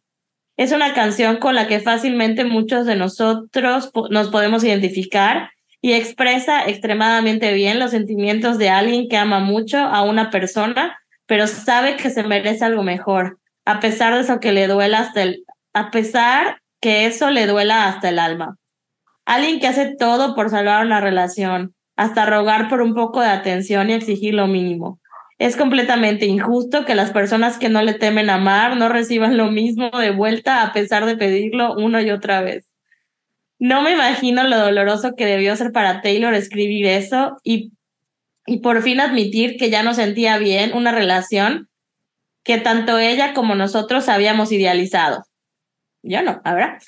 [0.60, 6.68] Es una canción con la que fácilmente muchos de nosotros nos podemos identificar y expresa
[6.68, 12.10] extremadamente bien los sentimientos de alguien que ama mucho a una persona, pero sabe que
[12.10, 16.60] se merece algo mejor, a pesar de eso que le duela hasta el, a pesar
[16.82, 18.58] que eso le duela hasta el alma.
[19.24, 23.90] Alguien que hace todo por salvar una relación, hasta rogar por un poco de atención
[23.90, 25.00] y exigir lo mínimo.
[25.40, 29.90] Es completamente injusto que las personas que no le temen amar no reciban lo mismo
[29.90, 32.68] de vuelta a pesar de pedirlo una y otra vez.
[33.58, 37.72] No me imagino lo doloroso que debió ser para Taylor escribir eso y,
[38.46, 41.70] y por fin admitir que ya no sentía bien una relación
[42.44, 45.24] que tanto ella como nosotros habíamos idealizado.
[46.04, 46.80] Yo no, ¿habrá?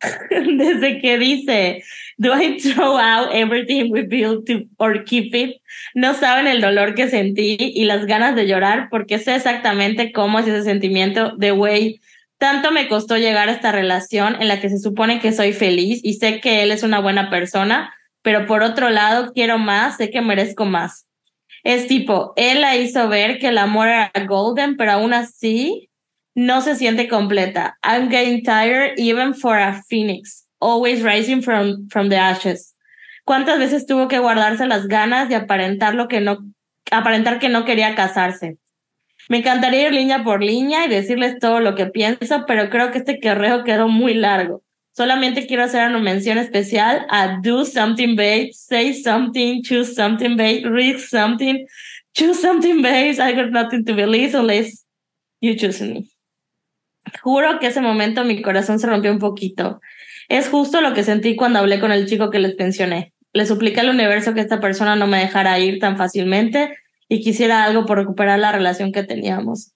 [0.30, 1.82] Desde que dice,
[2.18, 5.60] do I throw out everything we built to, or keep it?
[5.94, 10.38] No saben el dolor que sentí y las ganas de llorar porque sé exactamente cómo
[10.38, 12.00] es ese sentimiento de, güey,
[12.38, 16.00] tanto me costó llegar a esta relación en la que se supone que soy feliz
[16.04, 20.10] y sé que él es una buena persona, pero por otro lado quiero más, sé
[20.10, 21.08] que merezco más.
[21.64, 25.87] Es tipo, él la hizo ver que el amor era golden, pero aún así
[26.38, 27.76] no se siente completa.
[27.82, 32.76] I'm getting tired even for a phoenix, always rising from, from the ashes.
[33.24, 36.38] ¿Cuántas veces tuvo que guardarse las ganas de aparentar lo que no,
[36.92, 38.56] aparentar que no quería casarse?
[39.28, 42.98] Me encantaría ir línea por línea y decirles todo lo que pienso, pero creo que
[42.98, 44.62] este correo quedó muy largo.
[44.92, 50.64] Solamente quiero hacer una mención especial a do something babe, say something, choose something babe,
[50.64, 51.66] read something,
[52.14, 53.18] choose something babe.
[53.20, 54.84] I got nothing to believe unless
[55.40, 56.08] you choose me.
[57.22, 59.80] Juro que ese momento mi corazón se rompió un poquito.
[60.28, 63.12] Es justo lo que sentí cuando hablé con el chico que les mencioné.
[63.32, 66.76] Le supliqué al universo que esta persona no me dejara ir tan fácilmente
[67.08, 69.72] y quisiera algo por recuperar la relación que teníamos.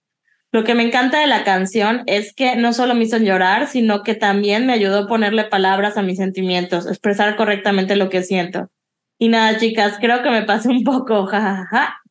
[0.53, 4.03] Lo que me encanta de la canción es que no solo me hizo llorar, sino
[4.03, 8.71] que también me ayudó a ponerle palabras a mis sentimientos, expresar correctamente lo que siento.
[9.19, 12.03] Y nada, chicas, creo que me pasé un poco, jajaja,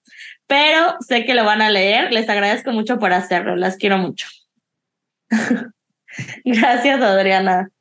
[0.47, 2.12] pero sé que lo van a leer.
[2.12, 4.27] Les agradezco mucho por hacerlo, las quiero mucho.
[6.46, 7.72] Gracias, Adriana.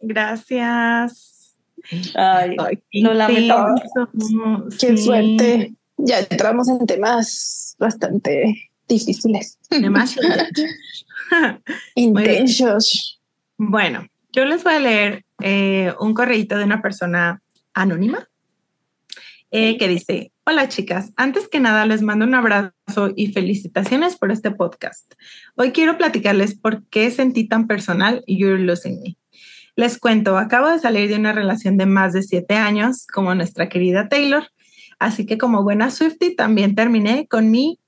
[0.00, 1.56] Gracias.
[2.14, 2.56] Ay,
[2.92, 3.74] lo lamento.
[4.78, 9.58] Qué suerte ya entramos en temas bastante difíciles.
[9.68, 10.44] Demasiado.
[11.94, 13.20] Intensos.
[13.56, 17.42] Bueno, yo les voy a leer eh, un correíto de una persona
[17.74, 18.28] anónima
[19.50, 24.32] eh, que dice, hola chicas, antes que nada les mando un abrazo y felicitaciones por
[24.32, 25.12] este podcast.
[25.56, 29.18] Hoy quiero platicarles por qué sentí tan personal You're Losing Me.
[29.76, 33.68] Les cuento, acabo de salir de una relación de más de siete años como nuestra
[33.68, 34.44] querida Taylor
[34.98, 37.78] Así que como buena Swifty también terminé con mi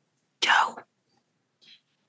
[0.45, 0.85] Joe.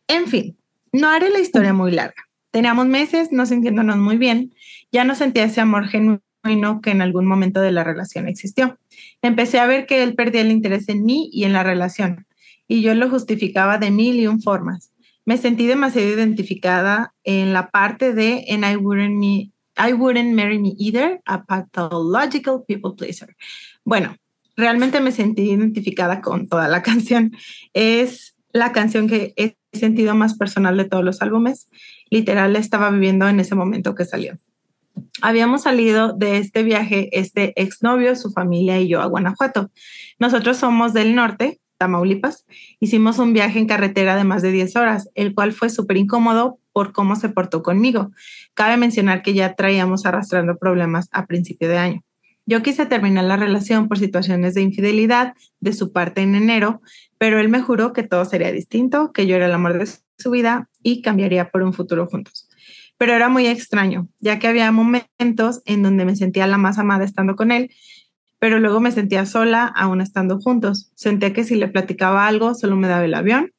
[0.07, 0.57] En fin,
[0.91, 2.27] no haré la historia muy larga.
[2.51, 4.53] Teníamos meses no sintiéndonos muy bien.
[4.91, 6.21] Ya no sentía ese amor genuino
[6.81, 8.77] que en algún momento de la relación existió.
[9.21, 12.25] Empecé a ver que él perdía el interés en mí y en la relación,
[12.67, 14.91] y yo lo justificaba de mil y un formas.
[15.25, 19.23] Me sentí demasiado identificada en la parte de And I wouldn't,
[19.77, 23.35] I wouldn't marry me either, a pathological people pleaser.
[23.83, 24.15] Bueno,
[24.55, 27.33] realmente me sentí identificada con toda la canción.
[27.73, 31.69] Es la canción que he sentido más personal de todos los álbumes.
[32.09, 34.37] Literal, estaba viviendo en ese momento que salió.
[35.21, 39.71] Habíamos salido de este viaje, este exnovio, su familia y yo a Guanajuato.
[40.19, 42.45] Nosotros somos del norte, Tamaulipas.
[42.79, 46.59] Hicimos un viaje en carretera de más de 10 horas, el cual fue súper incómodo
[46.73, 48.11] por cómo se portó conmigo.
[48.53, 52.03] Cabe mencionar que ya traíamos arrastrando problemas a principio de año.
[52.45, 56.81] Yo quise terminar la relación por situaciones de infidelidad de su parte en enero,
[57.17, 60.31] pero él me juró que todo sería distinto, que yo era el amor de su
[60.31, 62.40] vida y cambiaría por un futuro juntos.
[63.01, 67.03] Pero era muy extraño, ya que había momentos en donde me sentía la más amada
[67.03, 67.71] estando con él,
[68.37, 70.91] pero luego me sentía sola aún estando juntos.
[70.93, 73.53] Sentía que si le platicaba algo solo me daba el avión.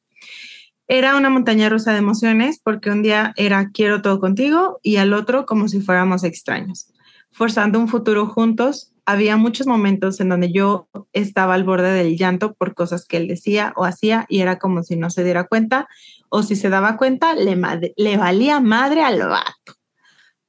[0.87, 5.11] Era una montaña rusa de emociones porque un día era quiero todo contigo y al
[5.11, 6.93] otro como si fuéramos extraños
[7.33, 12.53] forzando un futuro juntos, había muchos momentos en donde yo estaba al borde del llanto
[12.53, 15.89] por cosas que él decía o hacía y era como si no se diera cuenta
[16.35, 17.55] o si se daba cuenta le,
[17.95, 19.75] le valía madre al vato.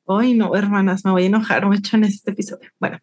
[0.08, 2.70] Ay, no, hermanas, me voy a enojar mucho en este episodio.
[2.80, 3.00] Bueno,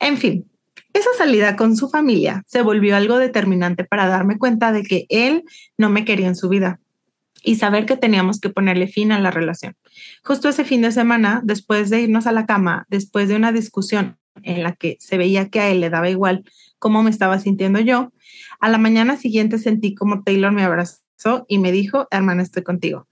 [0.00, 0.50] en fin,
[0.94, 5.44] esa salida con su familia se volvió algo determinante para darme cuenta de que él
[5.76, 6.80] no me quería en su vida
[7.44, 9.76] y saber que teníamos que ponerle fin a la relación.
[10.24, 14.16] Justo ese fin de semana, después de irnos a la cama, después de una discusión
[14.42, 16.44] en la que se veía que a él le daba igual
[16.78, 18.10] cómo me estaba sintiendo yo,
[18.58, 21.01] a la mañana siguiente sentí como Taylor me abrazó
[21.48, 23.06] y me dijo, hermana, estoy contigo,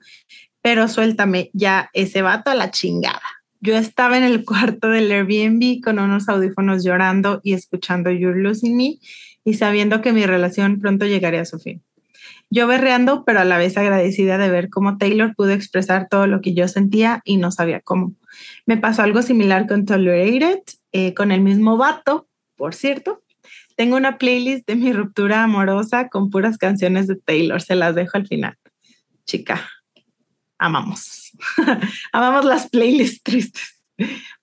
[0.62, 3.22] pero suéltame ya ese vato a la chingada.
[3.60, 8.76] Yo estaba en el cuarto del Airbnb con unos audífonos llorando y escuchando You're Losing
[8.76, 8.98] Me
[9.44, 11.82] y sabiendo que mi relación pronto llegaría a su fin.
[12.48, 16.40] Yo berreando, pero a la vez agradecida de ver cómo Taylor pudo expresar todo lo
[16.40, 18.14] que yo sentía y no sabía cómo.
[18.66, 20.58] Me pasó algo similar con Tolerated
[20.92, 23.22] eh, con el mismo vato, por cierto.
[23.80, 28.18] Tengo una playlist de mi ruptura amorosa con puras canciones de Taylor, se las dejo
[28.18, 28.58] al final.
[29.24, 29.70] Chica,
[30.58, 31.32] amamos.
[32.12, 33.82] amamos las playlists tristes.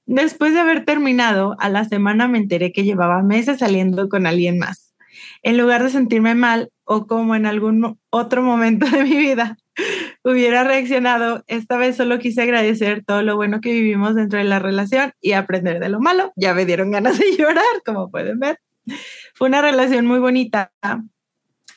[0.08, 4.58] Después de haber terminado, a la semana me enteré que llevaba meses saliendo con alguien
[4.58, 4.95] más.
[5.43, 9.56] En lugar de sentirme mal o como en algún otro momento de mi vida
[10.23, 14.58] hubiera reaccionado, esta vez solo quise agradecer todo lo bueno que vivimos dentro de la
[14.58, 16.34] relación y aprender de lo malo.
[16.36, 18.58] Ya me dieron ganas de llorar, como pueden ver.
[19.34, 20.71] Fue una relación muy bonita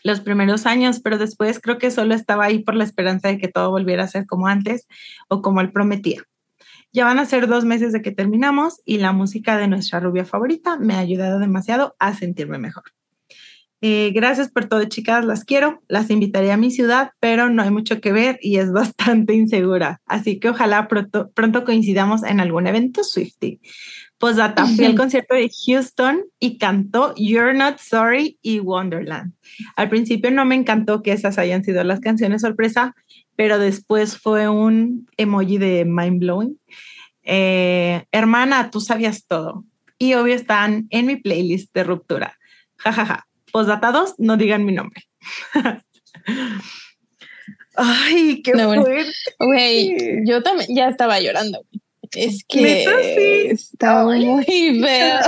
[0.02, 3.48] los primeros años, pero después creo que solo estaba ahí por la esperanza de que
[3.48, 4.86] todo volviera a ser como antes
[5.28, 6.22] o como él prometía.
[6.92, 10.24] Ya van a ser dos meses de que terminamos y la música de nuestra rubia
[10.24, 12.84] favorita me ha ayudado demasiado a sentirme mejor.
[13.82, 15.82] Eh, gracias por todo, chicas, las quiero.
[15.88, 20.00] Las invitaré a mi ciudad, pero no hay mucho que ver y es bastante insegura.
[20.06, 23.60] Así que ojalá pronto, pronto coincidamos en algún evento Swifty.
[24.20, 29.33] Posdata, fui al concierto de Houston y cantó You're Not Sorry y Wonderland.
[29.76, 32.94] Al principio no me encantó que esas hayan sido las canciones sorpresa,
[33.35, 36.61] pero después fue un emoji de mind blowing.
[37.22, 39.64] Eh, hermana, tú sabías todo.
[39.96, 42.37] Y obvio están en mi playlist de ruptura.
[42.76, 43.06] Jajaja.
[43.06, 43.26] Ja, ja.
[43.50, 45.02] Posdatados, no digan mi nombre.
[47.74, 49.11] Ay, qué no, fuerte.
[49.38, 51.64] Güey, yo también ya estaba llorando.
[52.12, 53.48] Es que sí?
[53.50, 55.20] está muy feo.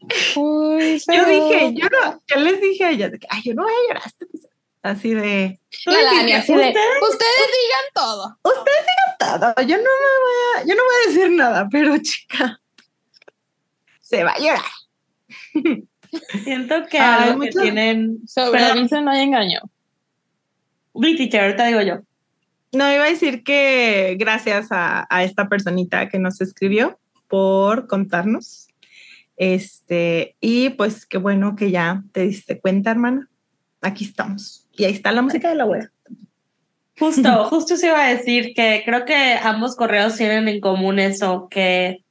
[0.36, 4.06] Yo dije, yo no, yo les dije a ella, ay, yo no voy a llorar.
[4.06, 4.48] Este
[4.82, 5.60] así de.
[5.84, 6.68] La Dani, así de.
[6.68, 8.38] Ustedes digan todo.
[8.42, 9.66] Ustedes digan todo.
[9.66, 12.60] Yo no me voy a, yo no voy a decir nada, pero chica,
[14.00, 14.64] se va a llorar.
[16.44, 18.20] Siento que algo que tienen.
[18.26, 19.60] Sobre aviso no hay engaño.
[20.94, 22.00] teacher, ahorita digo yo.
[22.72, 28.68] No, iba a decir que gracias a, esta personita que nos escribió por contarnos.
[29.36, 33.28] Este, y pues qué bueno que ya te diste cuenta, hermana.
[33.80, 34.68] Aquí estamos.
[34.76, 35.90] Y ahí está la música de la web.
[36.98, 41.48] Justo, justo se iba a decir que creo que ambos correos tienen en común eso,
[41.50, 42.04] que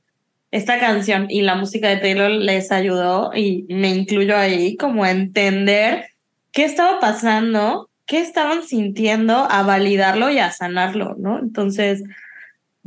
[0.52, 5.12] esta canción y la música de Taylor les ayudó, y me incluyo ahí, como a
[5.12, 6.08] entender
[6.52, 11.38] qué estaba pasando qué estaban sintiendo, a validarlo y a sanarlo, ¿no?
[11.38, 12.04] Entonces,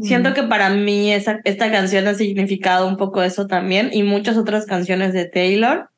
[0.00, 0.35] siento mm.
[0.35, 4.66] que para mí esa, esta canción ha significado un poco eso también y muchas otras
[4.66, 5.90] canciones de Taylor.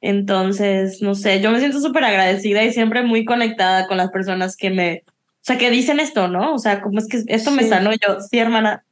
[0.00, 4.56] Entonces, no sé, yo me siento súper agradecida y siempre muy conectada con las personas
[4.56, 6.54] que me, o sea, que dicen esto, ¿no?
[6.54, 8.84] O sea, como es que esto me sanó yo, sí, hermana,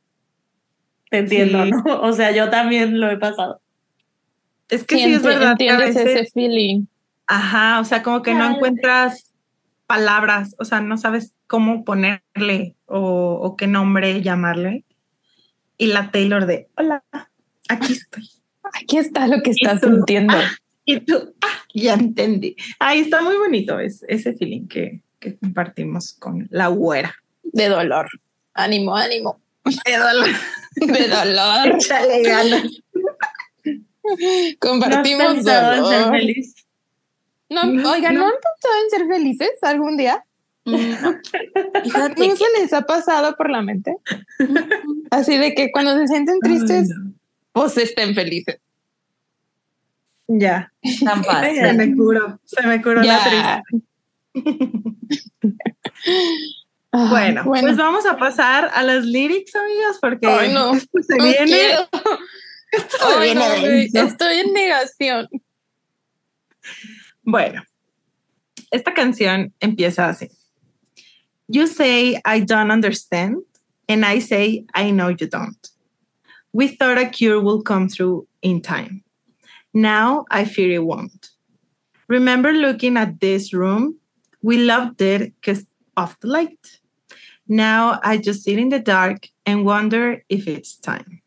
[1.09, 1.85] te entiendo, ¿no?
[2.03, 3.61] O sea, yo también lo he pasado.
[4.69, 5.53] Es que sí, es verdad.
[5.53, 6.87] Entiendes ese feeling.
[7.29, 9.28] Ajá, o sea, como que no encuentras
[9.89, 14.85] palabras, o sea, no sabes cómo ponerle o, qué nombre llamarle.
[15.79, 17.03] Y la Taylor de, hola,
[17.69, 18.31] aquí estoy.
[18.75, 20.35] Aquí está lo que estás sintiendo.
[20.37, 20.51] Ah,
[20.85, 22.55] y tú, ah, ya entendí.
[22.79, 27.15] Ahí está muy bonito es, ese feeling que, que compartimos con la güera.
[27.43, 28.11] De dolor.
[28.53, 29.41] Ánimo, ánimo.
[29.65, 30.29] De dolor.
[30.77, 31.77] De dolor.
[31.77, 32.83] Échale ganas.
[34.59, 36.11] Compartimos dolor.
[36.11, 36.58] Feliz.
[37.51, 38.27] No, oigan, no.
[38.27, 40.25] han pensado en ser felices algún día?
[40.65, 40.77] No.
[41.85, 42.29] Fíjate.
[42.29, 43.97] ¿No se les ha pasado por la mente?
[45.11, 46.91] Así de que cuando se sienten tristes,
[47.53, 48.59] pues estén felices.
[50.27, 50.73] Ya.
[51.05, 51.57] Tan fácil.
[51.57, 53.63] Se me curó, se me curó la triste.
[56.93, 61.73] bueno, pues vamos a pasar a las lyrics, amigos, porque esto se viene.
[62.71, 65.29] Esto se viene Estoy en negación.
[67.31, 67.63] Bueno,
[68.71, 70.31] esta canción empieza así.
[71.47, 73.43] You say I don't understand,
[73.87, 75.71] and I say I know you don't.
[76.55, 79.05] We thought a cure will come through in time.
[79.75, 81.29] Now I fear it won't.
[82.09, 83.99] Remember looking at this room?
[84.41, 85.67] We loved it because
[85.99, 86.81] of the light.
[87.47, 91.21] Now I just sit in the dark and wonder if it's time.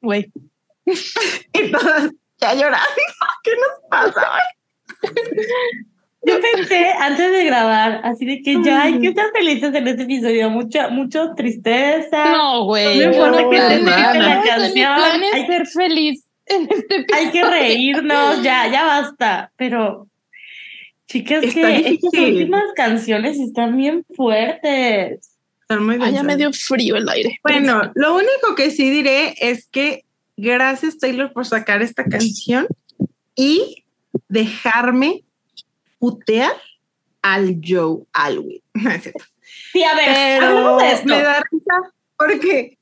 [0.00, 0.32] Wait.
[2.40, 2.86] ya llorando.
[3.42, 4.26] ¿Qué nos pasa
[6.22, 10.02] Yo pensé antes de grabar, así de que ya hay que estar felices en este
[10.02, 12.32] episodio, mucha, mucha tristeza.
[12.32, 12.98] No, güey.
[12.98, 14.92] No importa que te la canción.
[14.92, 17.26] Hay que ser feliz en este episodio.
[17.26, 19.52] Hay que reírnos, ya, ya basta.
[19.56, 20.08] Pero,
[21.06, 25.32] chicas, que estas últimas canciones están bien fuertes.
[25.60, 26.12] Están muy bien.
[26.12, 27.38] ya me dio frío el aire.
[27.44, 30.05] Bueno, lo único que sí diré es que
[30.36, 32.66] gracias Taylor por sacar esta canción
[33.34, 33.84] y
[34.28, 35.24] dejarme
[35.98, 36.52] putear
[37.22, 38.62] al Joe Alwyn.
[39.72, 42.76] Sí, a ver, Pero me da risa porque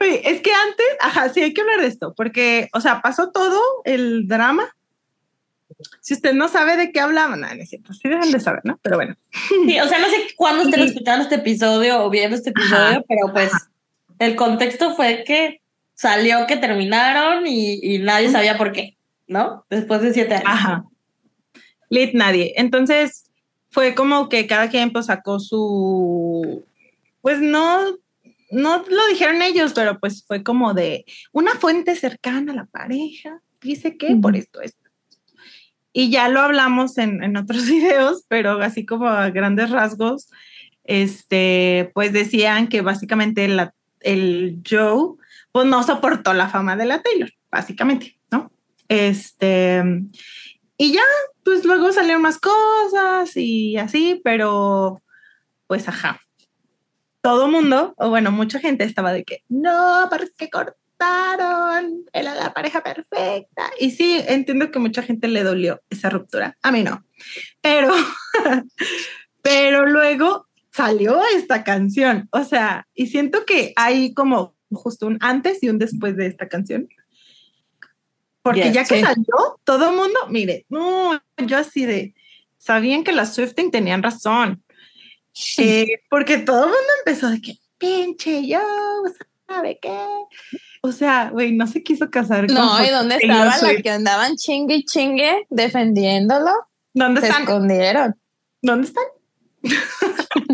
[0.00, 3.60] es que antes, ajá, sí hay que hablar de esto, porque, o sea, pasó todo
[3.84, 4.76] el drama.
[6.00, 8.78] Si usted no sabe de qué hablaba, nada, sí deben de saber, ¿no?
[8.82, 9.16] Pero bueno.
[9.48, 13.32] Sí, o sea, no sé cuándo estén escuchando este episodio o viendo este episodio, pero
[13.32, 13.52] pues
[14.18, 15.60] el contexto fue que
[15.96, 19.66] salió que terminaron y, y nadie sabía por qué, ¿no?
[19.68, 20.46] Después de siete años.
[20.46, 20.84] Ajá.
[21.88, 22.52] Lit nadie.
[22.56, 23.30] Entonces,
[23.70, 26.64] fue como que cada quien pues, sacó su,
[27.20, 27.98] pues no,
[28.50, 33.42] no lo dijeron ellos, pero pues fue como de una fuente cercana a la pareja,
[33.60, 34.90] dice que por esto, esto.
[35.92, 40.28] Y ya lo hablamos en, en otros videos, pero así como a grandes rasgos,
[40.84, 45.16] este, pues decían que básicamente la, el Joe,
[45.56, 48.52] pues no soportó la fama de la Taylor, básicamente, ¿no?
[48.88, 49.82] Este,
[50.76, 51.00] y ya,
[51.44, 55.02] pues luego salieron más cosas y así, pero
[55.66, 56.20] pues ajá.
[57.22, 62.04] Todo mundo, o bueno, mucha gente estaba de que, no, ¿por qué cortaron?
[62.12, 63.70] Era la pareja perfecta.
[63.80, 66.58] Y sí, entiendo que mucha gente le dolió esa ruptura.
[66.62, 67.02] A mí no.
[67.62, 67.94] Pero,
[69.40, 72.28] pero luego salió esta canción.
[72.30, 76.48] O sea, y siento que hay como justo un antes y un después de esta
[76.48, 76.88] canción.
[78.42, 82.14] Porque ya que salió, todo el mundo, mire, no, yo así de,
[82.56, 84.62] sabían que las Swifting tenían razón.
[85.58, 88.60] Eh, porque todo el mundo empezó de que, pinche yo,
[89.48, 89.98] ¿sabe qué?
[90.80, 94.76] O sea, güey, no se quiso casar No, ¿y dónde estaban las que andaban chingue
[94.76, 96.52] y chingue defendiéndolo?
[96.94, 98.14] ¿Dónde se escondieron.
[98.62, 99.04] ¿Dónde están?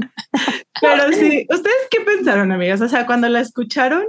[0.82, 2.80] Pero sí, ¿ustedes qué pensaron, amigas?
[2.80, 4.04] O sea, cuando la escucharon,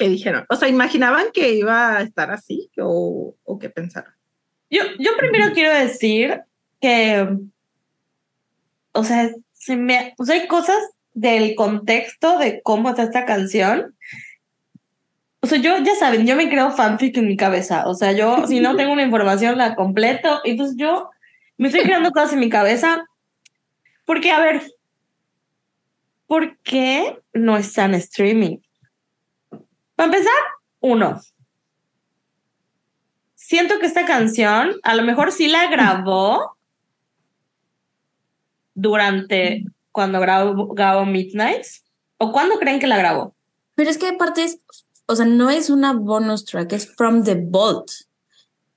[0.00, 0.46] ¿Qué dijeron?
[0.48, 4.10] O sea, ¿imaginaban que iba a estar así o, o qué pensaron?
[4.70, 6.40] Yo, yo primero quiero decir
[6.80, 7.28] que,
[8.92, 10.78] o sea, se me, o sea, hay cosas
[11.12, 13.94] del contexto de cómo está esta canción.
[15.40, 17.86] O sea, yo, ya saben, yo me creo fanfic en mi cabeza.
[17.86, 20.40] O sea, yo, si no tengo una información, la completo.
[20.44, 21.10] Y pues yo
[21.58, 23.04] me estoy creando cosas en mi cabeza.
[24.06, 24.62] Porque, a ver,
[26.30, 28.58] ¿por qué no están streaming?
[29.96, 30.32] Para empezar,
[30.78, 31.20] uno.
[33.34, 36.56] Siento que esta canción, a lo mejor sí la grabó
[38.74, 41.82] durante cuando grabó, Midnights.
[42.18, 43.34] ¿O cuándo creen que la grabó?
[43.74, 44.60] Pero es que aparte es,
[45.06, 47.90] o sea, no es una bonus track, es From the Vault.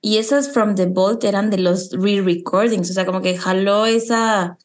[0.00, 4.58] Y esas From the Vault eran de los re-recordings, o sea, como que jaló esa,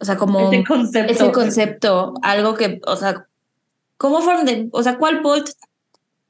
[0.00, 1.12] o sea, como ese concepto.
[1.12, 3.26] ese concepto, algo que, o sea,
[4.00, 5.50] ¿Cómo fueron de, o sea, cuál Bolt?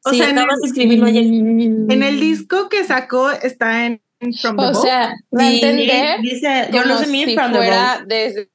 [0.05, 1.25] O sea, acabas de escribirlo ayer.
[1.25, 4.03] En el disco que sacó está en
[4.43, 8.51] From the O sea, va a entender dice, yo no sé si From fuera desde,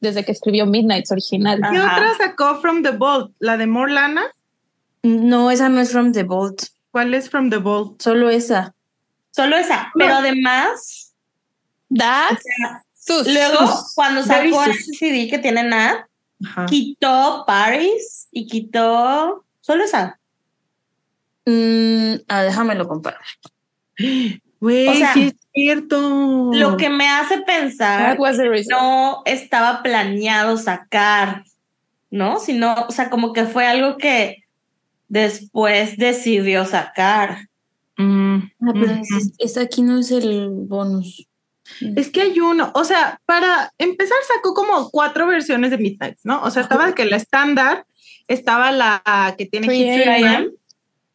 [0.00, 1.60] desde que escribió Midnights original.
[1.70, 3.30] ¿Qué otra sacó From the Vault?
[3.38, 4.24] ¿La de Morlana?
[5.04, 6.64] No, esa no es From the Vault.
[6.90, 8.02] ¿Cuál es From the Vault?
[8.02, 8.74] Solo esa.
[9.30, 9.92] Solo esa.
[9.94, 11.14] Pero además,
[11.96, 12.38] That.
[13.08, 13.58] Luego,
[13.94, 16.06] cuando sacó ese CD que tiene Nat,
[16.68, 20.18] Quitó Paris y quitó solo esa.
[21.46, 23.20] Mm, ah, déjamelo comparar.
[24.60, 26.50] Güey, sí es cierto.
[26.52, 28.18] Lo que me hace pensar
[28.68, 31.44] no estaba planeado sacar,
[32.10, 32.38] ¿no?
[32.38, 34.44] Sino, o sea, como que fue algo que
[35.08, 37.48] después decidió sacar.
[37.96, 39.00] Mm, ah, pero
[39.38, 41.26] es, aquí no es el bonus.
[41.96, 46.42] Es que hay uno, o sea, para empezar sacó como cuatro versiones de Midnight, ¿no?
[46.42, 47.86] O sea, estaba que la estándar,
[48.28, 50.52] estaba la que tiene 3 AM.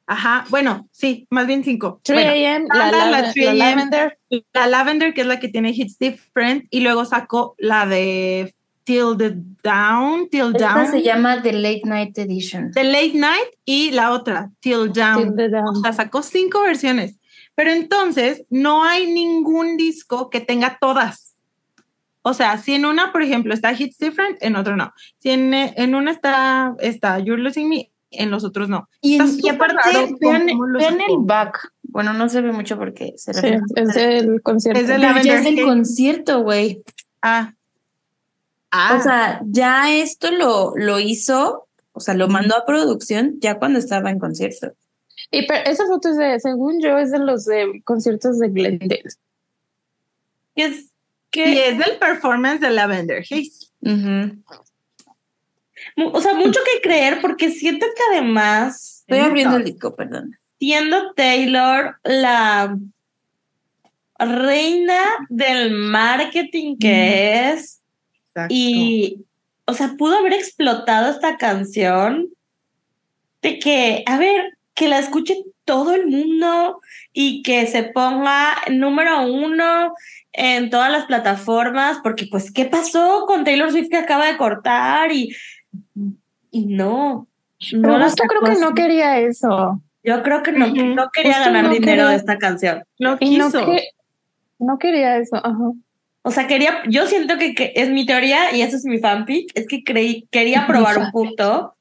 [0.08, 2.02] Ajá, bueno, sí, más bien cinco.
[2.04, 4.18] 3 AM, la, la, Lavender.
[4.54, 9.16] La Lavender, que es la que tiene Hits Different, y luego sacó la de Till
[9.18, 9.34] the
[9.64, 10.92] Down, Till Esta Down.
[10.92, 12.72] se llama The Late Night Edition.
[12.72, 15.36] The Late Night y la otra, Till Down.
[15.36, 15.78] Till down.
[15.78, 17.16] O sea, sacó cinco versiones.
[17.56, 21.36] Pero entonces no hay ningún disco que tenga todas.
[22.24, 24.94] O sea, si en una, por ejemplo, está Hits Different, en otro no.
[25.18, 28.88] Si en, en una está, está You're Losing Me, en los otros no.
[29.02, 30.58] Y, aparte, vean, el
[31.20, 31.74] back.
[31.84, 34.80] Bueno, no se ve mucho porque se sí, es del concierto.
[34.80, 36.84] Es, del es del concierto, güey.
[37.22, 37.54] Ah.
[38.70, 38.98] ah.
[38.98, 43.80] O sea, ya esto lo, lo hizo, o sea, lo mandó a producción ya cuando
[43.80, 44.74] estaba en concierto.
[45.32, 49.04] Y esa foto es de, según yo, es de los de conciertos de Glendale.
[50.56, 50.92] Es
[51.30, 53.72] que y es del performance de Lavender Haze.
[55.96, 59.06] O sea, mucho que creer porque siento que además.
[59.08, 60.38] Estoy abriendo el disco, perdón.
[60.60, 62.78] Siendo Taylor la
[64.20, 67.82] reina del marketing que es.
[68.50, 69.26] Y,
[69.66, 72.28] o sea, pudo haber explotado esta canción
[73.42, 76.82] de que, a ver, que la escuche todo el mundo
[77.14, 79.94] y que se ponga número uno
[80.34, 85.12] en todas las plataformas, porque pues, ¿qué pasó con Taylor Swift que acaba de cortar?
[85.12, 85.36] Y,
[86.52, 87.28] y no.
[87.74, 89.82] no Pero justo creo que no quería eso.
[90.04, 92.84] Yo creo que no, no quería ganar dinero de esta canción.
[92.98, 93.66] No quiso.
[94.58, 95.72] No, quería eso, ajá.
[96.24, 99.52] O sea, quería, yo siento que, que, es mi teoría y eso es mi fanfic,
[99.56, 101.76] es que creí, quería probar un punto.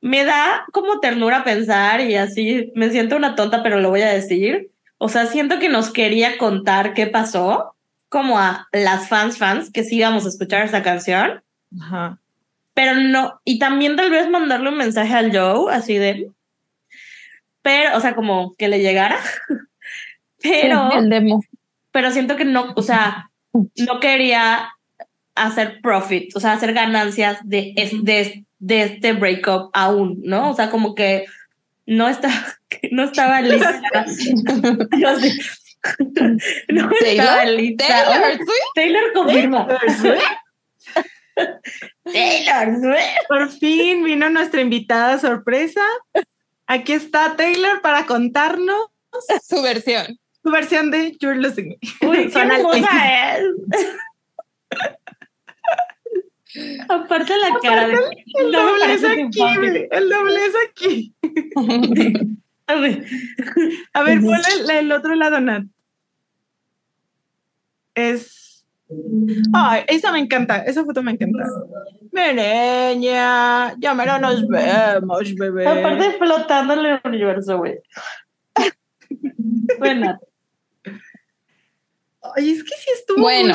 [0.00, 4.12] Me da como ternura pensar y así, me siento una tonta, pero lo voy a
[4.12, 4.70] decir.
[4.98, 7.74] O sea, siento que nos quería contar qué pasó,
[8.08, 11.42] como a las fans fans que sí íbamos a escuchar esta canción.
[11.80, 12.18] Ajá.
[12.74, 16.30] Pero no, y también tal vez mandarle un mensaje al Joe, así de,
[17.62, 19.18] pero, o sea, como que le llegara.
[20.42, 21.42] pero, el demo.
[21.92, 24.70] pero siento que no, o sea, no quería
[25.34, 30.50] hacer profit, o sea, hacer ganancias de, de, de este breakup aún, ¿no?
[30.50, 31.26] O sea, como que
[31.86, 32.28] no, está,
[32.90, 33.80] no estaba lista.
[36.68, 37.86] no estaba lista.
[37.86, 38.38] Taylor,
[38.74, 39.66] Taylor confirma.
[42.04, 43.26] Taylor Swift.
[43.28, 45.82] Por fin vino nuestra invitada sorpresa.
[46.66, 48.88] Aquí está Taylor para contarnos
[49.46, 50.18] su versión.
[50.42, 51.78] Su versión de You're Losing Me.
[52.08, 53.44] Uy, qué hermosa es.
[56.88, 57.94] Aparte la cara de...
[57.94, 61.14] El doble es aquí, el doble es aquí.
[62.66, 63.02] A ver,
[63.94, 65.64] a ver ponle el otro lado, Nat.
[67.94, 68.66] Es...
[69.52, 71.44] Ay, esa me encanta, esa foto me encanta.
[72.12, 75.66] Mereña, ya no nos vemos, bebé.
[75.66, 77.78] Aparte flotando en el universo, güey.
[79.78, 80.18] bueno.
[82.36, 83.54] Ay, es que sí estuvo bueno.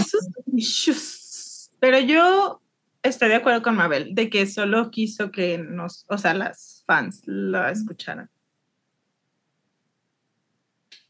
[1.79, 2.62] Pero yo
[3.03, 7.21] estoy de acuerdo con Mabel, de que solo quiso que nos, o sea, las fans
[7.25, 8.29] la escucharan.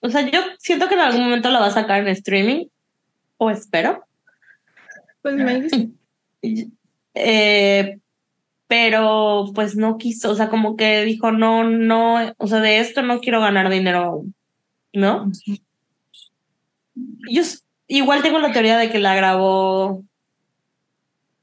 [0.02, 2.66] O sea, yo siento que en algún momento la va a sacar en streaming,
[3.38, 4.06] o espero.
[5.22, 5.89] Pues me dice.
[7.16, 8.00] Eh,
[8.68, 13.04] pero pues no quiso, o sea, como que dijo, no, no, o sea, de esto
[13.04, 14.26] no quiero ganar dinero
[14.94, 15.32] ¿no?
[17.30, 17.41] Yo
[17.88, 20.04] igual tengo la teoría de que la grabó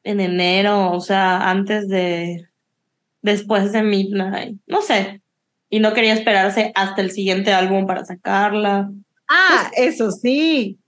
[0.05, 2.49] en enero, o sea, antes de,
[3.23, 5.23] después de Midnight, no sé,
[5.69, 8.91] y no quería esperarse hasta el siguiente álbum para sacarla.
[9.29, 10.81] Ah, eso sí,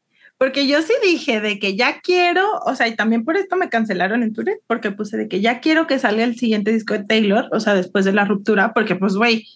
[0.43, 3.69] porque yo sí dije de que ya quiero, o sea, y también por esto me
[3.69, 7.05] cancelaron en Twitter, porque puse de que ya quiero que salga el siguiente disco de
[7.05, 9.47] Taylor, o sea, después de la ruptura, porque pues, güey,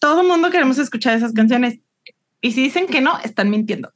[0.00, 1.80] todo el mundo queremos escuchar esas canciones.
[2.40, 3.92] Y si dicen que no, están mintiendo.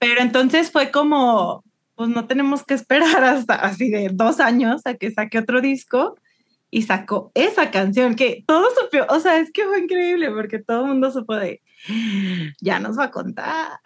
[0.00, 1.62] Pero entonces fue como,
[1.98, 6.16] pues no tenemos que esperar hasta así de dos años a que saque otro disco
[6.70, 10.82] y sacó esa canción que todo supo, o sea, es que fue increíble porque todo
[10.82, 11.60] el mundo supo de,
[12.60, 13.80] ya nos va a contar,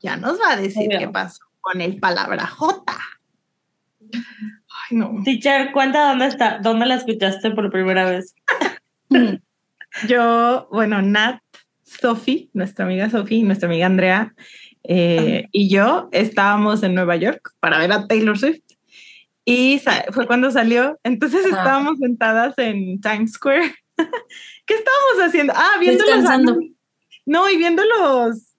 [0.00, 2.98] ya nos va a decir qué pasó con el palabra J.
[4.12, 5.22] Ay, no.
[5.24, 8.34] Teacher, cuenta dónde está, dónde la escuchaste por primera vez.
[10.08, 11.40] Yo, bueno, Nat,
[11.84, 14.34] Sophie, nuestra amiga Sophie, nuestra amiga Andrea,
[14.88, 18.60] eh, y yo estábamos en Nueva York para ver a Taylor Swift.
[19.44, 19.80] Y
[20.10, 20.98] fue cuando salió.
[21.04, 23.74] Entonces estábamos sentadas en Times Square.
[24.66, 25.52] ¿Qué estábamos haciendo?
[25.56, 26.24] Ah, viendo los
[27.24, 28.54] No, y viendo los,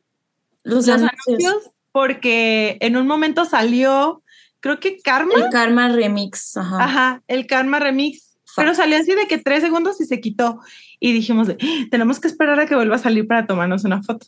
[0.63, 1.71] los, anuncios.
[1.91, 4.23] porque en un momento salió,
[4.61, 5.33] creo que Karma.
[5.35, 6.55] El Karma Remix.
[6.55, 8.37] Ajá, Ajá el Karma Remix.
[8.55, 10.61] Pero salió así de que tres segundos y se quitó.
[10.99, 11.55] Y dijimos, ah,
[11.91, 14.27] tenemos que esperar a que vuelva a salir para tomarnos una foto.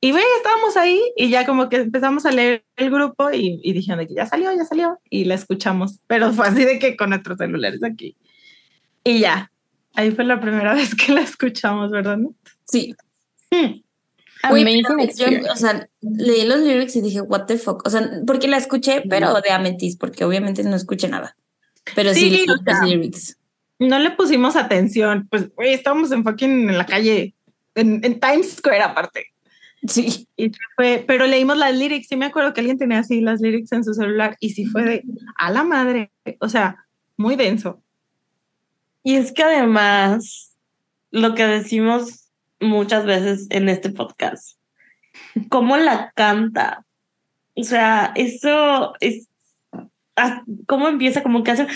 [0.00, 3.72] Y bueno, estábamos ahí y ya como que empezamos a leer el grupo y, y
[3.72, 7.10] dijeron que ya salió, ya salió y la escuchamos, pero fue así de que con
[7.10, 8.16] nuestros celulares aquí.
[9.02, 9.50] Y ya,
[9.94, 12.18] ahí fue la primera vez que la escuchamos, ¿verdad?
[12.64, 12.94] Sí.
[13.50, 13.80] Hmm.
[14.44, 17.84] o sea, leí los lyrics y dije, what the fuck.
[17.84, 21.36] O sea, porque la escuché, pero de Amethyst, porque obviamente no escuché nada.
[21.96, 23.36] Pero sí, leí los lyrics.
[23.80, 27.34] No le pusimos atención, pues, güey, estábamos en fucking en la calle,
[27.74, 29.26] en, en Times Square aparte.
[29.86, 30.28] Sí.
[30.36, 32.08] Y fue, pero leímos las lyrics.
[32.08, 34.82] Sí, me acuerdo que alguien tenía así las lyrics en su celular y sí fue
[34.82, 35.04] de
[35.36, 36.12] a la madre.
[36.40, 37.82] O sea, muy denso.
[39.02, 40.56] Y es que además,
[41.10, 44.58] lo que decimos muchas veces en este podcast,
[45.48, 46.84] cómo la canta.
[47.54, 49.28] O sea, eso es.
[50.16, 51.22] Ah, ¿Cómo empieza?
[51.22, 51.66] Como que hace.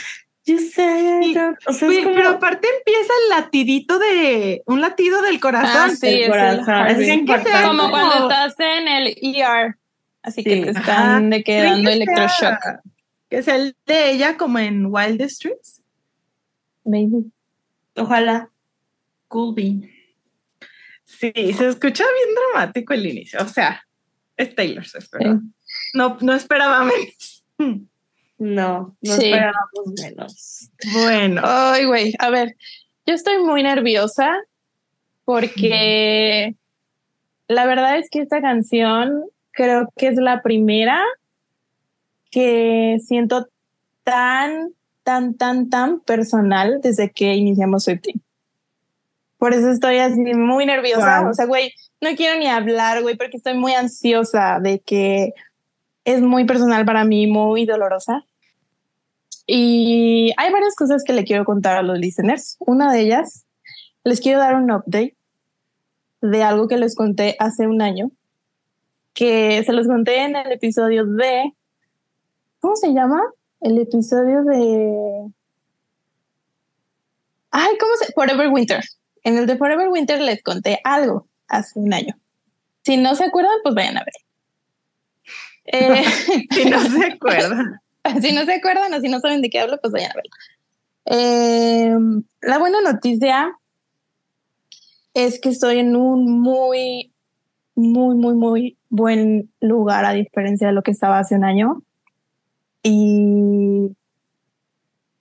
[0.44, 1.34] Yo sé,
[1.66, 5.90] o sea, pero aparte empieza el latidito de un latido del corazón.
[5.92, 6.86] Ah, sí, corazón.
[6.88, 9.76] Es, es como cuando estás en el ER,
[10.20, 12.58] así que te están de quedando electroshock.
[13.28, 15.80] Que es el de ella como en Wild Streets.
[16.84, 17.22] Maybe.
[17.96, 18.50] Ojalá.
[19.28, 19.88] Cool Bean.
[21.04, 23.40] Sí, se escucha bien dramático el inicio.
[23.40, 23.82] O sea,
[24.36, 25.38] es Taylor Swift, ¿verdad?
[25.94, 27.44] No, no esperaba menos.
[28.42, 29.26] No, no Sí.
[29.26, 30.70] esperábamos menos.
[30.92, 32.56] Bueno, Ay, güey, a ver,
[33.06, 34.36] yo estoy muy nerviosa
[35.24, 36.56] porque
[37.46, 41.00] la verdad es que esta canción creo que es la primera
[42.32, 43.46] que siento
[44.02, 44.72] tan,
[45.04, 48.20] tan, tan, tan personal desde que iniciamos Swifting.
[49.38, 51.20] Por eso estoy así muy nerviosa.
[51.20, 51.30] Wow.
[51.30, 55.32] O sea, güey, no quiero ni hablar, güey, porque estoy muy ansiosa de que
[56.04, 58.24] es muy personal para mí, muy dolorosa.
[59.46, 62.56] Y hay varias cosas que le quiero contar a los listeners.
[62.60, 63.44] Una de ellas,
[64.04, 65.16] les quiero dar un update
[66.20, 68.10] de algo que les conté hace un año,
[69.12, 71.52] que se los conté en el episodio de,
[72.60, 73.20] ¿cómo se llama?
[73.60, 75.30] El episodio de...
[77.50, 78.12] Ay, ¿cómo se?
[78.12, 78.82] Forever Winter.
[79.24, 82.16] En el de Forever Winter les conté algo hace un año.
[82.84, 84.14] Si no se acuerdan, pues vayan a ver.
[85.64, 86.04] Eh,
[86.50, 87.80] si no se acuerdan.
[88.20, 90.30] si no se acuerdan o si no saben de qué hablo, pues vayan a verlo.
[91.04, 91.96] Eh,
[92.42, 93.58] la buena noticia
[95.14, 97.12] es que estoy en un muy,
[97.74, 101.82] muy, muy, muy buen lugar a diferencia de lo que estaba hace un año.
[102.82, 103.96] Y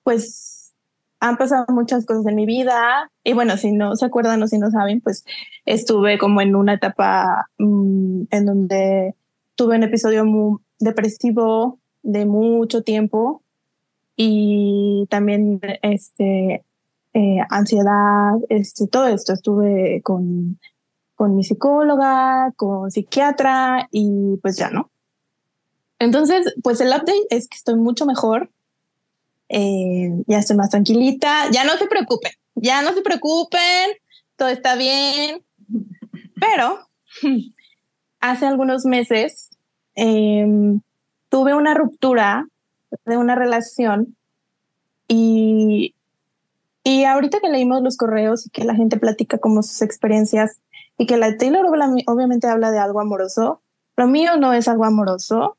[0.04, 0.74] pues
[1.20, 3.12] han pasado muchas cosas en mi vida.
[3.24, 5.24] Y bueno, si no se acuerdan o si no saben, pues
[5.66, 9.16] estuve como en una etapa mm, en donde
[9.56, 13.44] tuve un episodio muy depresivo de mucho tiempo
[14.16, 16.64] y también este
[17.14, 19.34] eh, ansiedad, este, todo esto.
[19.34, 20.60] Estuve con,
[21.16, 24.92] con mi psicóloga, con psiquiatra y pues ya no.
[26.00, 28.50] Entonces, pues el update es que estoy mucho mejor.
[29.50, 31.50] Eh, ya estoy más tranquilita.
[31.52, 33.92] Ya no se preocupen, ya no se preocupen,
[34.36, 35.44] todo está bien.
[36.40, 36.80] Pero
[38.20, 39.50] hace algunos meses
[39.96, 40.46] eh,
[41.32, 42.46] tuve una ruptura
[43.06, 44.18] de una relación
[45.08, 45.96] y,
[46.84, 50.60] y ahorita que leímos los correos y que la gente platica como sus experiencias
[50.98, 53.62] y que la Taylor obviamente habla de algo amoroso,
[53.96, 55.58] lo mío no es algo amoroso,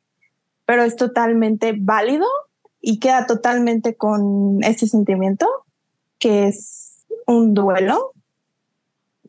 [0.67, 2.27] pero es totalmente válido
[2.83, 5.47] y queda totalmente con este sentimiento
[6.19, 8.13] que es un duelo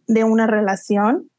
[0.07, 1.29] de una relación.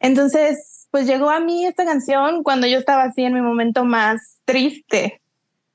[0.00, 4.38] Entonces, pues llegó a mí esta canción cuando yo estaba así en mi momento más
[4.44, 5.20] triste.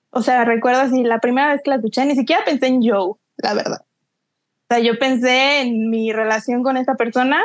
[0.10, 3.14] O sea, recuerdo así, la primera vez que la escuché, ni siquiera pensé en Joe,
[3.38, 3.82] la verdad.
[3.82, 7.42] O sea, yo pensé en mi relación con esta persona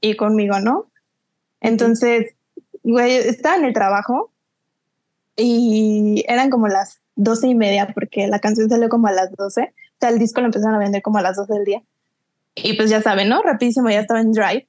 [0.00, 0.86] y conmigo, ¿no?
[1.60, 2.34] Entonces,
[2.82, 4.30] güey, estaba en el trabajo
[5.36, 9.74] y eran como las doce y media porque la canción salió como a las doce.
[9.94, 11.82] O sea, el disco lo empezaron a vender como a las doce del día.
[12.54, 13.42] Y pues ya saben, ¿no?
[13.42, 14.66] Rapidísimo, ya estaba en Drive.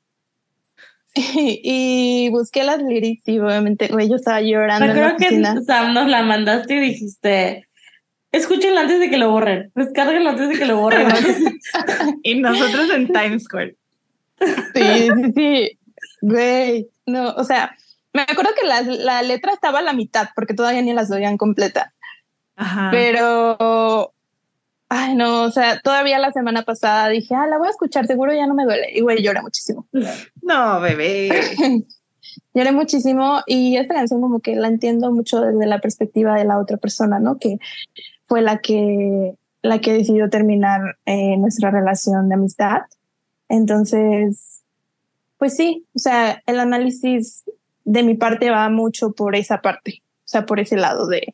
[1.36, 5.64] y busqué las lyrics y obviamente, güey, yo estaba llorando Me en la creo que.
[5.66, 7.68] Sam nos la mandaste y dijiste,
[8.32, 11.08] escúchenla antes de que lo borren, descárguenlo antes de que lo borren.
[12.24, 13.76] Y nosotros en Times Square.
[14.40, 15.80] Sí, sí, sí.
[16.22, 17.76] Güey, no, o sea,
[18.14, 21.38] me acuerdo que la, la letra estaba a la mitad porque todavía ni las oían
[21.38, 21.94] completa.
[22.56, 22.90] Ajá.
[22.92, 24.14] Pero,
[24.90, 28.34] ay, no, o sea, todavía la semana pasada dije, ah, la voy a escuchar, seguro
[28.34, 28.90] ya no me duele.
[28.94, 29.88] Y güey, lloré muchísimo.
[30.42, 31.30] No, bebé.
[32.54, 36.58] Lloré muchísimo y esta canción como que la entiendo mucho desde la perspectiva de la
[36.58, 37.38] otra persona, ¿no?
[37.38, 37.58] Que
[38.28, 42.82] fue la que, la que decidió terminar eh, nuestra relación de amistad.
[43.50, 44.64] Entonces,
[45.38, 47.44] pues sí, o sea, el análisis
[47.84, 51.34] de mi parte va mucho por esa parte, o sea, por ese lado de,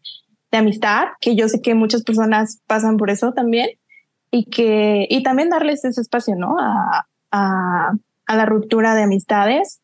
[0.54, 3.72] de amistad, que yo sé que muchas personas pasan por eso también
[4.30, 6.58] y que, y también darles ese espacio, ¿no?
[6.60, 7.94] A, a,
[8.28, 9.82] a la ruptura de amistades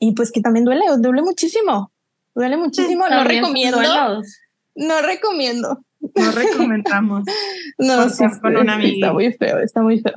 [0.00, 1.92] y pues que también duele, duele muchísimo,
[2.34, 4.38] duele muchísimo, no recomiendo, duelos.
[4.74, 5.80] no recomiendo.
[6.14, 7.24] No recomendamos.
[7.78, 8.94] No, sí, con sí, un sí, amigo.
[8.94, 10.14] está muy feo, está muy feo.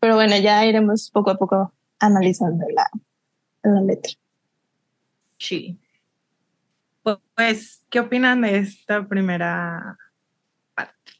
[0.00, 2.88] Pero bueno, ya iremos poco a poco analizando la,
[3.62, 4.12] la letra.
[5.38, 5.78] Sí.
[7.34, 9.98] Pues, ¿qué opinan de esta primera
[10.74, 11.12] parte?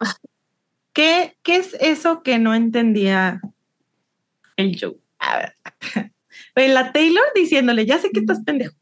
[0.92, 3.40] ¿Qué, qué es eso que no entendía
[4.56, 4.96] el Joe?
[5.18, 5.54] A ver.
[6.56, 8.74] Oye, La Taylor diciéndole, ya sé que estás pendejo.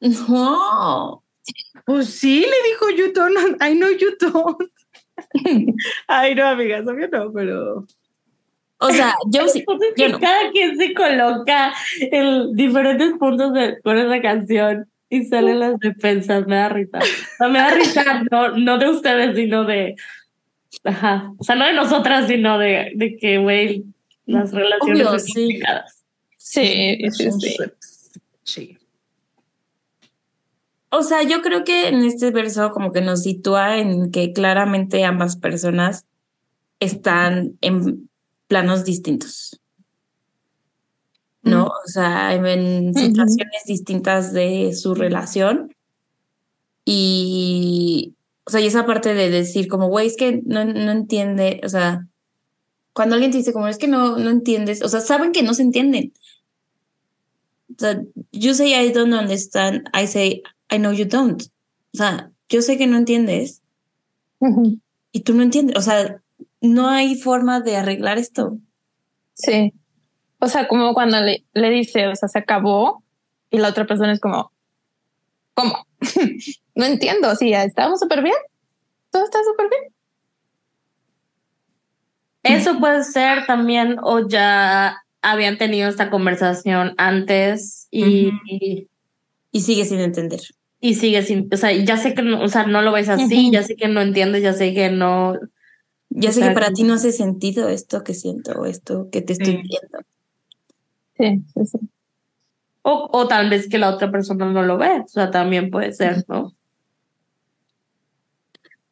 [0.00, 1.24] No.
[1.86, 4.70] Pues sí, le dijo you don't, I know you don't.
[6.08, 7.86] Ay, no, amigas, obvio no, pero
[8.80, 9.64] O sea, yo sí.
[9.96, 10.18] Yo no.
[10.18, 16.46] Cada quien se coloca en diferentes puntos de, con esa canción y salen las defensas.
[16.46, 16.98] Me da risa.
[16.98, 19.96] O sea, me da risa, no, no de ustedes, sino de.
[20.84, 21.32] Ajá.
[21.36, 23.84] O sea, no de nosotras, sino de, de que, güey,
[24.24, 25.32] las relaciones Obvio, son sí.
[25.34, 26.04] complicadas.
[26.38, 27.56] Sí, sí, sí.
[28.42, 28.78] Sí.
[30.90, 35.04] O sea, yo creo que en este verso como que nos sitúa en que claramente
[35.04, 36.06] ambas personas
[36.80, 38.09] están en
[38.50, 39.60] planos distintos.
[41.42, 41.66] ¿No?
[41.66, 45.74] O sea, en situaciones distintas de su relación.
[46.84, 51.60] Y, o sea, y esa parte de decir como, güey, es que no, no entiende,
[51.64, 52.08] o sea,
[52.92, 55.54] cuando alguien te dice como, es que no, no entiendes, o sea, saben que no
[55.54, 56.12] se entienden.
[57.70, 61.42] O sea, you say I don't understand, I say I know you don't.
[61.94, 63.62] O sea, yo sé que no entiendes
[64.40, 64.78] Ujú.
[65.12, 65.76] y tú no entiendes.
[65.76, 66.20] O sea,
[66.60, 68.58] no hay forma de arreglar esto.
[69.34, 69.72] Sí.
[70.38, 73.04] O sea, como cuando le, le dice, o sea, se acabó
[73.50, 74.52] y la otra persona es como,
[75.54, 75.86] ¿cómo?
[76.74, 77.34] no entiendo.
[77.36, 78.36] Sí, estábamos súper bien.
[79.10, 79.82] Todo está súper bien.
[82.42, 88.30] Eso puede ser también, o ya habían tenido esta conversación antes y.
[89.52, 90.40] Y sigue sin entender.
[90.80, 93.50] y sigue sin, o sea, ya sé que no, o sea, no lo ves así,
[93.50, 95.34] ya sé que no entiendes, ya sé que no,
[96.10, 99.32] Ya sé que para ti no hace sentido esto que siento o esto que te
[99.34, 99.98] estoy viendo.
[101.16, 101.78] Sí, sí, sí.
[102.82, 105.92] o, o tal vez que la otra persona no lo ve, o sea, también puede
[105.92, 106.52] ser, ¿no?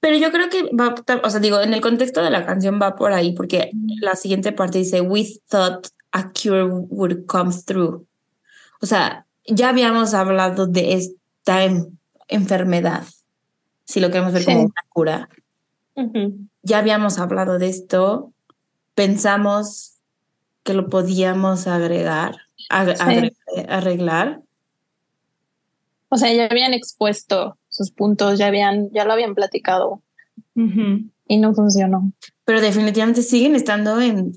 [0.00, 0.94] Pero yo creo que va,
[1.24, 4.52] o sea, digo, en el contexto de la canción va por ahí, porque la siguiente
[4.52, 8.06] parte dice, We thought a cure would come through.
[8.80, 11.98] O sea, ya habíamos hablado de esta en-
[12.28, 13.04] enfermedad,
[13.86, 15.28] si lo queremos ver como una cura.
[15.96, 16.46] Ujú.
[16.68, 18.32] Ya habíamos hablado de esto,
[18.94, 19.94] pensamos
[20.64, 22.36] que lo podíamos agregar,
[22.68, 23.02] ag- Sí.
[23.02, 23.32] agre-
[23.68, 24.42] arreglar.
[26.10, 30.02] O sea, ya habían expuesto sus puntos, ya habían, ya lo habían platicado
[30.54, 32.12] y no funcionó.
[32.44, 34.32] pero definitivamente siguen estando en,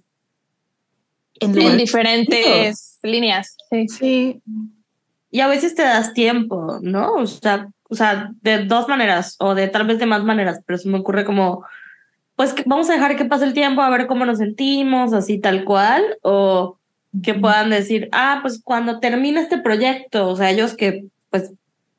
[1.40, 3.56] en En diferentes líneas.
[3.70, 3.88] Sí.
[3.88, 4.42] Sí,
[5.32, 7.14] Y a veces te das tiempo, ¿no?
[7.16, 10.78] O sea, o sea, de dos maneras, o de tal vez de más maneras, pero
[10.78, 11.64] se me ocurre como,
[12.42, 15.64] pues vamos a dejar que pase el tiempo a ver cómo nos sentimos, así tal
[15.64, 16.80] cual, o
[17.22, 21.52] que puedan decir, ah, pues cuando termine este proyecto, o sea, ellos que pues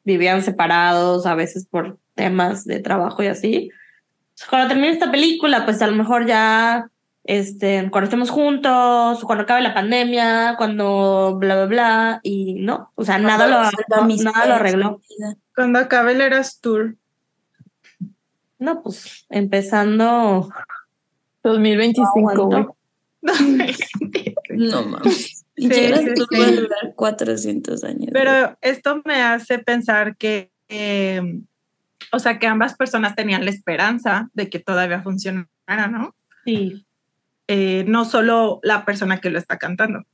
[0.02, 3.70] vivían separados a veces por temas de trabajo y así,
[4.50, 6.88] cuando termine esta película, pues a lo mejor ya,
[7.22, 13.04] este, cuando estemos juntos, cuando acabe la pandemia, cuando bla, bla, bla, y no, o
[13.04, 13.62] sea, nada lo,
[14.24, 15.00] nada lo arregló.
[15.54, 16.96] cuando acabe el Eras Tour.
[18.62, 20.48] No, pues empezando.
[21.42, 22.36] 2025, güey.
[22.36, 22.76] aguanto.
[24.50, 25.44] No mames.
[25.56, 26.38] Sí, sí, tú sí.
[26.38, 28.10] va a durar 400 años.
[28.12, 31.40] Pero esto me hace pensar que, eh,
[32.12, 36.14] o sea, que ambas personas tenían la esperanza de que todavía funcionara, ¿no?
[36.44, 36.86] Sí.
[37.48, 40.04] Eh, no solo la persona que lo está cantando.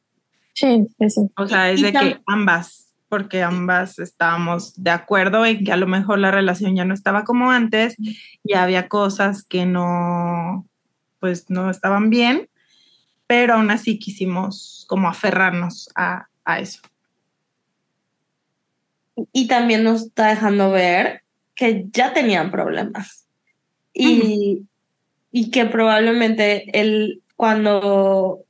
[0.54, 1.20] Sí, sí, sí.
[1.36, 5.76] O sea, es Y de que ambas, porque ambas estábamos de acuerdo en que a
[5.76, 7.96] lo mejor la relación ya no estaba como antes
[8.44, 10.66] y había cosas que no,
[11.20, 12.48] pues no estaban bien,
[13.26, 16.80] pero aún así quisimos como aferrarnos a, a eso.
[19.32, 21.22] Y también nos está dejando ver
[21.54, 23.26] que ya tenían problemas.
[23.92, 24.66] Y,
[25.32, 28.44] y que probablemente él, cuando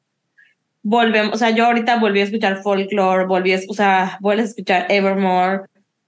[0.83, 4.49] volvemos, o sea, yo ahorita volví a escuchar Folklore, volví a, o sea, vuelves a
[4.51, 5.62] escuchar Evermore,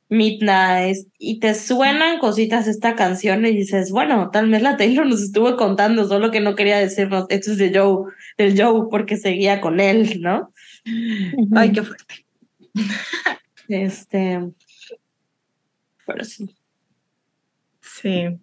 [0.08, 5.22] Midnight, y te suenan cositas esta canción y dices, bueno, tal vez la Taylor nos
[5.22, 9.60] estuvo contando, solo que no quería decirnos, esto es de Joe, del Joe, porque seguía
[9.60, 10.52] con él, ¿no?
[11.54, 12.26] Ay, qué fuerte.
[13.68, 14.40] Este,
[16.04, 16.56] pero sí.
[17.80, 18.40] Sí.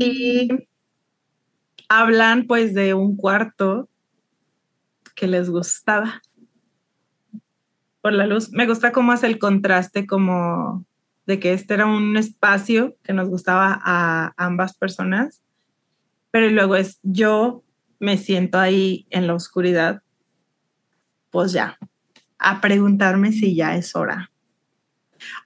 [0.00, 0.48] Y
[1.88, 3.88] hablan pues de un cuarto
[5.18, 6.22] que les gustaba
[8.00, 8.50] por la luz.
[8.52, 10.84] Me gusta cómo hace el contraste como
[11.26, 15.42] de que este era un espacio que nos gustaba a ambas personas,
[16.30, 17.64] pero luego es yo
[17.98, 20.02] me siento ahí en la oscuridad,
[21.30, 21.76] pues ya,
[22.38, 24.30] a preguntarme si ya es hora.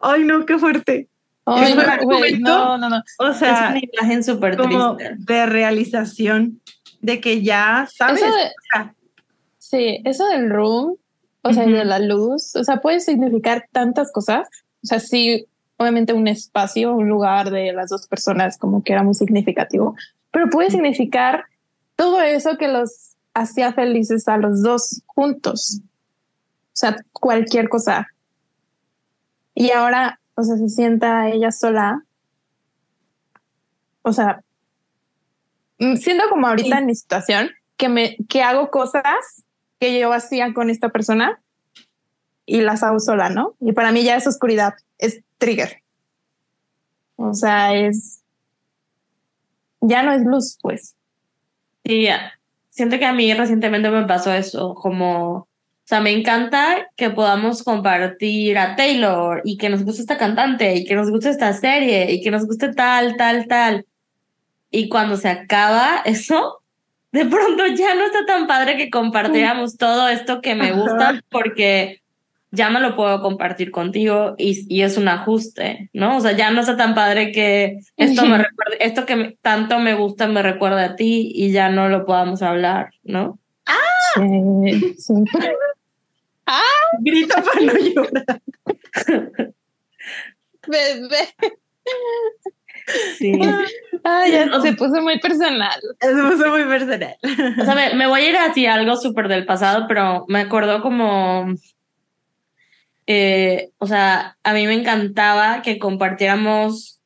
[0.01, 1.09] Ay, no, qué fuerte.
[1.47, 3.03] Ay, ¿Es güey, no, no, no.
[3.18, 5.16] O es sea, una imagen súper triste.
[5.16, 6.61] de realización
[7.01, 8.23] de que ya sabes.
[8.23, 8.95] Eso de- o sea,
[9.73, 10.99] Sí, eso del room,
[11.41, 14.47] o sea, de la luz, o sea, puede significar tantas cosas.
[14.85, 15.47] O sea, sí,
[15.79, 19.97] obviamente un espacio, un lugar de las dos personas como que era muy significativo,
[20.31, 21.47] pero puede significar
[21.97, 25.81] todo eso que los hacía felices a los dos juntos.
[25.81, 28.09] O sea, cualquier cosa.
[29.55, 32.05] Y ahora, o sea, se sienta ella sola.
[34.03, 34.43] O sea,
[35.79, 37.49] mm, siendo como ahorita en mi situación,
[37.79, 39.45] que me, que hago cosas
[39.83, 41.43] que yo hacía con esta persona
[42.47, 43.57] y las hago sola, ¿no?
[43.59, 45.83] Y para mí ya es oscuridad, es trigger.
[47.16, 48.22] O sea, es,
[49.80, 50.95] ya no es luz, pues.
[51.85, 52.07] Sí,
[52.70, 55.49] siento que a mí recientemente me pasó eso, como, o
[55.83, 60.85] sea, me encanta que podamos compartir a Taylor y que nos guste esta cantante y
[60.85, 63.85] que nos guste esta serie y que nos guste tal, tal, tal.
[64.70, 66.61] Y cuando se acaba eso,
[67.18, 72.02] de pronto ya no está tan padre que compartiéramos todo esto que me gusta porque
[72.50, 76.18] ya no lo puedo compartir contigo y, y, es un ajuste, ¿no?
[76.18, 79.94] O sea, ya no está tan padre que esto me recuerde, esto que tanto me
[79.94, 83.38] gusta me recuerda a ti y ya no lo podamos hablar, ¿no?
[83.64, 83.78] ¡Ah!
[84.16, 85.14] Sí, sí.
[86.46, 86.62] ¡Ah!
[87.00, 88.42] Grita para no llorar.
[90.68, 91.34] Bebé.
[93.18, 93.33] Sí.
[94.05, 95.80] Ah, ya se puso muy personal.
[96.01, 97.14] Se puso muy personal.
[97.57, 100.83] O sea, me, me voy a ir así algo súper del pasado, pero me acuerdo
[100.83, 101.55] como
[103.07, 107.01] eh, o sea, a mí me encantaba que compartiéramos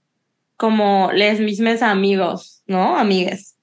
[0.56, 2.96] como les mismos amigos, ¿no?
[2.96, 3.54] Amigues.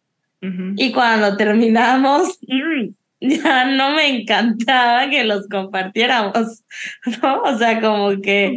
[0.76, 2.38] Y cuando terminamos,
[3.22, 6.64] ya no me encantaba que los compartiéramos,
[7.22, 7.44] ¿no?
[7.44, 8.54] O sea, como que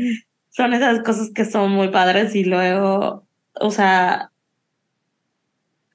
[0.50, 3.25] son esas cosas que son muy padres y luego,
[3.60, 4.30] o sea,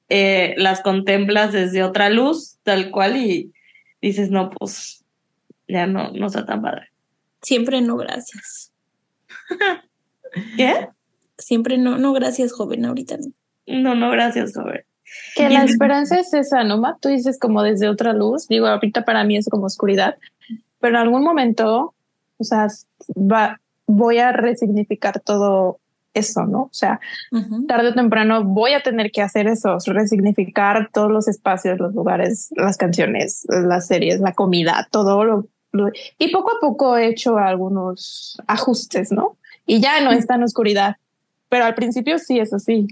[0.08, 3.52] eh, las contemplas desde otra luz, tal cual, y
[4.00, 5.04] dices, no, pues
[5.68, 6.90] ya no, no está tan padre.
[7.40, 8.72] Siempre no, gracias.
[10.56, 10.88] ¿Qué?
[11.38, 13.32] Siempre no, no, gracias, joven, ahorita no.
[13.66, 14.84] No, no, gracias, joven.
[15.34, 16.80] Que la esperanza es esa, ¿no?
[17.00, 18.48] Tú dices como desde otra luz.
[18.48, 20.16] Digo, ahorita para mí es como oscuridad,
[20.80, 21.94] pero en algún momento,
[22.38, 22.68] o sea,
[23.16, 25.80] va, voy a resignificar todo
[26.14, 26.62] eso, ¿no?
[26.62, 27.00] O sea,
[27.66, 32.48] tarde o temprano voy a tener que hacer eso, resignificar todos los espacios, los lugares,
[32.56, 35.48] las canciones, las series, la comida, todo lo
[36.18, 39.38] y poco a poco he hecho algunos ajustes, ¿no?
[39.66, 40.96] Y ya no está en oscuridad,
[41.48, 42.88] pero al principio sí es así.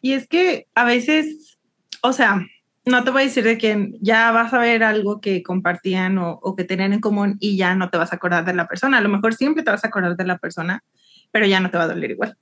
[0.00, 1.58] Y es que a veces,
[2.02, 2.46] o sea,
[2.84, 6.38] no te voy a decir de que ya vas a ver algo que compartían o,
[6.40, 8.98] o, que tenían en común y ya no te vas a acordar de la persona.
[8.98, 10.84] A lo mejor siempre te vas a acordar de la persona,
[11.30, 12.36] pero ya no te va a doler igual.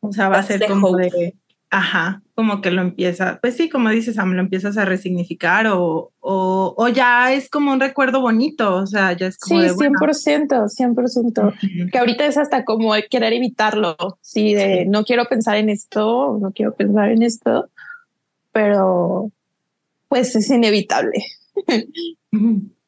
[0.00, 1.34] O sea, va a ser como de,
[1.70, 6.12] Ajá, como que lo empieza, pues sí, como dices, Sam, lo empiezas a resignificar o,
[6.20, 9.60] o, o, ya es como un recuerdo bonito, o sea, ya es como.
[9.60, 11.90] Sí, de, 100%, 100%.
[11.92, 16.52] Que ahorita es hasta como querer evitarlo, sí, de no quiero pensar en esto, no
[16.52, 17.68] quiero pensar en esto,
[18.50, 19.30] pero
[20.08, 21.22] pues es inevitable.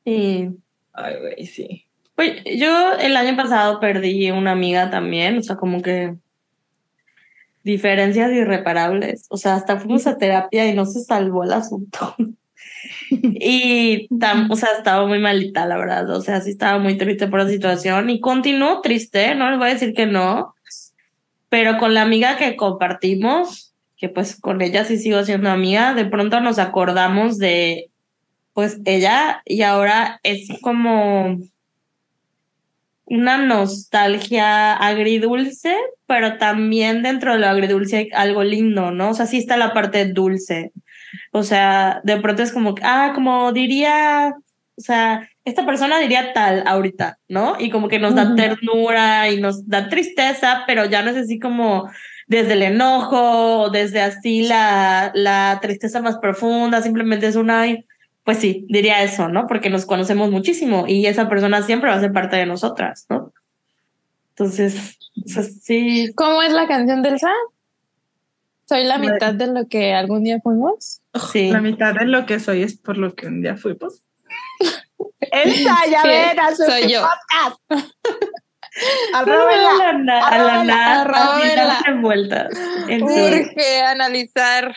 [0.04, 0.48] sí.
[0.94, 1.84] Ay, güey, sí.
[2.20, 6.16] Pues yo el año pasado perdí una amiga también, o sea, como que
[7.64, 9.24] diferencias irreparables.
[9.30, 12.14] O sea, hasta fuimos a terapia y no se salvó el asunto.
[13.10, 14.06] y,
[14.50, 16.10] o sea, estaba muy malita, la verdad.
[16.10, 19.68] O sea, sí estaba muy triste por la situación y continuó triste, no les voy
[19.70, 20.54] a decir que no.
[21.48, 26.04] Pero con la amiga que compartimos, que pues con ella sí sigo siendo amiga, de
[26.04, 27.88] pronto nos acordamos de,
[28.52, 31.38] pues ella y ahora es como
[33.10, 39.10] una nostalgia agridulce, pero también dentro de lo agridulce hay algo lindo, ¿no?
[39.10, 40.72] O sea, sí está la parte dulce.
[41.32, 44.32] O sea, de pronto es como, ah, como diría,
[44.76, 47.56] o sea, esta persona diría tal ahorita, ¿no?
[47.58, 51.40] Y como que nos da ternura y nos da tristeza, pero ya no es así
[51.40, 51.90] como
[52.28, 57.66] desde el enojo o desde así la, la tristeza más profunda, simplemente es una,
[58.24, 59.46] pues sí, diría eso, ¿no?
[59.46, 63.32] Porque nos conocemos muchísimo y esa persona siempre va a ser parte de nosotras, ¿no?
[64.30, 64.98] Entonces,
[65.62, 66.12] sí.
[66.14, 67.32] ¿Cómo es la canción del Sa?
[68.66, 71.00] Soy la mitad de lo que algún día fuimos.
[71.32, 71.50] Sí.
[71.50, 74.04] La mitad de lo que soy es por lo que un día fuimos.
[75.20, 77.02] Esa, ya ven, soy yo.
[77.02, 77.60] podcast.
[79.14, 79.70] Arróbela,
[80.24, 82.56] a la nada, vueltas.
[82.88, 84.74] Urge analizar.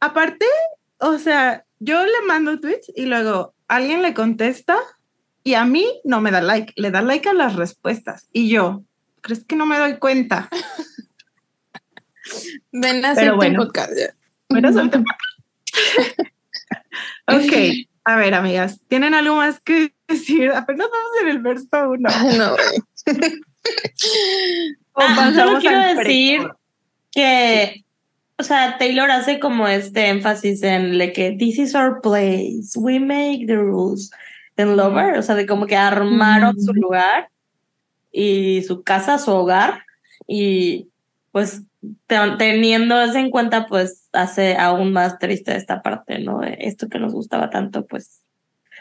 [0.00, 0.46] aparte,
[0.98, 4.78] o sea, yo le mando tweets y luego alguien le contesta
[5.42, 8.28] y a mí no me da like, le da like a las respuestas.
[8.32, 8.82] Y yo,
[9.20, 10.48] ¿crees que no me doy cuenta?
[12.72, 13.92] Ven a hacer bueno, podcast.
[14.48, 14.70] Ven a
[17.26, 17.52] ok,
[18.04, 20.50] a ver, amigas, ¿tienen algo más que decir?
[20.50, 22.08] Apenas vamos en el verso uno.
[22.38, 22.56] No,
[24.94, 26.48] ah, solo quiero decir
[27.10, 27.83] que
[28.38, 32.98] o sea, Taylor hace como este énfasis en le que this is our place, we
[32.98, 34.10] make the rules.
[34.56, 37.28] En Lover, o sea, de como que armaron su lugar
[38.12, 39.82] y su casa, su hogar,
[40.28, 40.88] y
[41.32, 41.62] pues
[42.06, 46.42] teniendo eso en cuenta, pues hace aún más triste esta parte, ¿no?
[46.42, 48.22] Esto que nos gustaba tanto, pues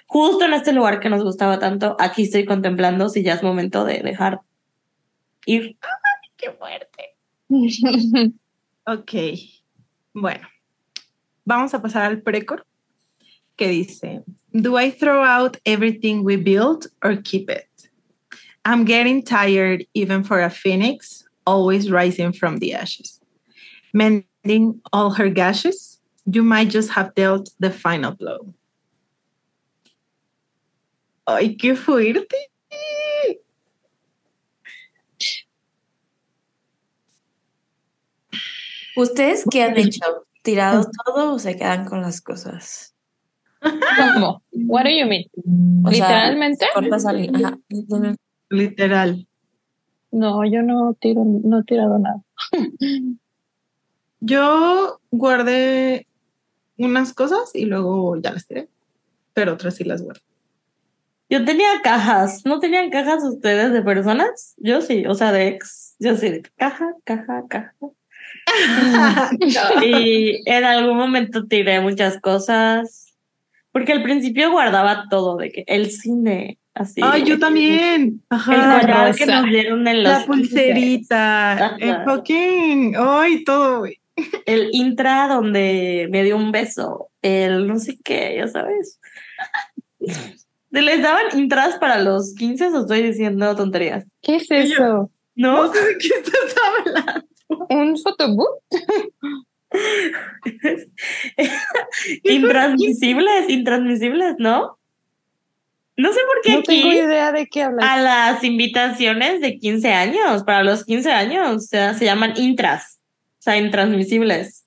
[0.06, 3.84] justo en este lugar que nos gustaba tanto, aquí estoy contemplando si ya es momento
[3.84, 4.42] de dejar
[5.48, 5.78] ir.
[5.82, 7.16] ¡Ay, qué fuerte!
[8.86, 9.12] ok,
[10.14, 10.48] bueno,
[11.46, 12.66] vamos a pasar al precor
[13.56, 17.68] que dice, Do I throw out everything we built or keep it?
[18.66, 23.20] I'm getting tired even for a phoenix, always rising from the ashes.
[23.94, 28.54] Mending all her gashes, you might just have dealt the final blow.
[31.28, 32.36] ¡Ay, qué fuerte!
[38.96, 40.26] ¿Ustedes qué han hecho?
[40.42, 42.96] ¿Tirado todo o se quedan con las cosas?
[43.62, 44.44] ¿Cómo?
[44.52, 45.26] What do you mean?
[45.90, 46.66] ¿Literalmente?
[48.50, 49.28] Literal.
[50.12, 52.22] No, yo no tiro, no he tirado nada.
[54.20, 56.08] yo guardé
[56.78, 58.70] unas cosas y luego ya las tiré,
[59.34, 60.22] pero otras sí las guardé.
[61.30, 64.54] Yo tenía cajas, ¿no tenían cajas ustedes de personas?
[64.58, 65.96] Yo sí, o sea, de ex.
[65.98, 67.74] Yo sí, de caja, caja, caja.
[69.86, 73.14] y en algún momento tiré muchas cosas.
[73.72, 77.02] Porque al principio guardaba todo, de que el cine, así.
[77.04, 78.22] Ay, yo también.
[78.30, 81.78] Ajá, el que nos dieron en los La pulserita.
[81.80, 82.96] El fucking.
[82.96, 83.86] Ay, todo,
[84.46, 87.10] El intra donde me dio un beso.
[87.24, 89.00] El no sé qué, ya sabes.
[90.70, 94.06] ¿Les daban intras para los 15 o estoy diciendo tonterías?
[94.22, 95.10] ¿Qué es eso?
[95.36, 95.66] ¿No?
[95.66, 97.28] no sé de qué estás hablando.
[97.70, 98.62] ¿Un fotobook?
[102.24, 104.78] intransmisibles, intransmisibles, ¿no?
[105.96, 106.82] No sé por qué no aquí.
[106.82, 107.88] tengo idea de qué hablas.
[107.88, 113.00] A las invitaciones de 15 años, para los 15 años, o sea, se llaman intras,
[113.40, 114.66] o sea, intransmisibles.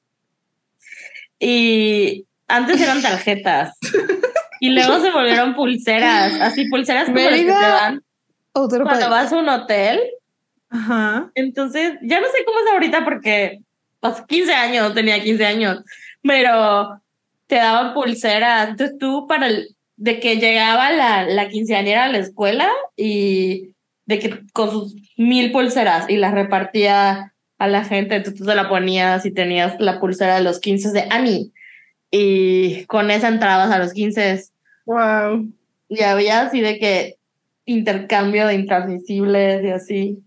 [1.39, 3.77] Y antes eran tarjetas.
[4.61, 8.03] y luego se volvieron pulseras, así pulseras como las que te dan
[8.57, 10.01] cuando vas a un hotel
[10.69, 11.31] Ajá.
[11.35, 13.61] Entonces, ya no sé cómo es ahorita porque
[14.01, 15.83] hace 15 años, tenía 15 años,
[16.23, 17.01] pero
[17.47, 18.71] te daban pulseras.
[18.71, 23.71] Entonces tú para el, de que llegaba la, la quinceañera a la escuela y
[24.07, 28.55] de que con sus mil pulseras y las repartía a la gente, entonces tú te
[28.55, 31.53] la ponías y tenías la pulsera de los 15 de Annie
[32.11, 34.45] y con esa entrabas a los 15.
[34.87, 35.49] Wow.
[35.89, 37.17] Y había así de que
[37.65, 40.19] intercambio de intransmisibles y así.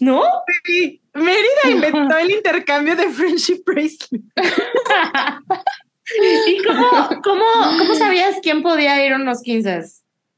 [0.00, 0.22] ¿No?
[0.64, 1.00] Sí.
[1.14, 4.22] Mérida inventó el intercambio de friendship bracelet.
[6.46, 7.44] ¿Y cómo, cómo,
[7.78, 9.82] cómo sabías quién podía ir a unos 15?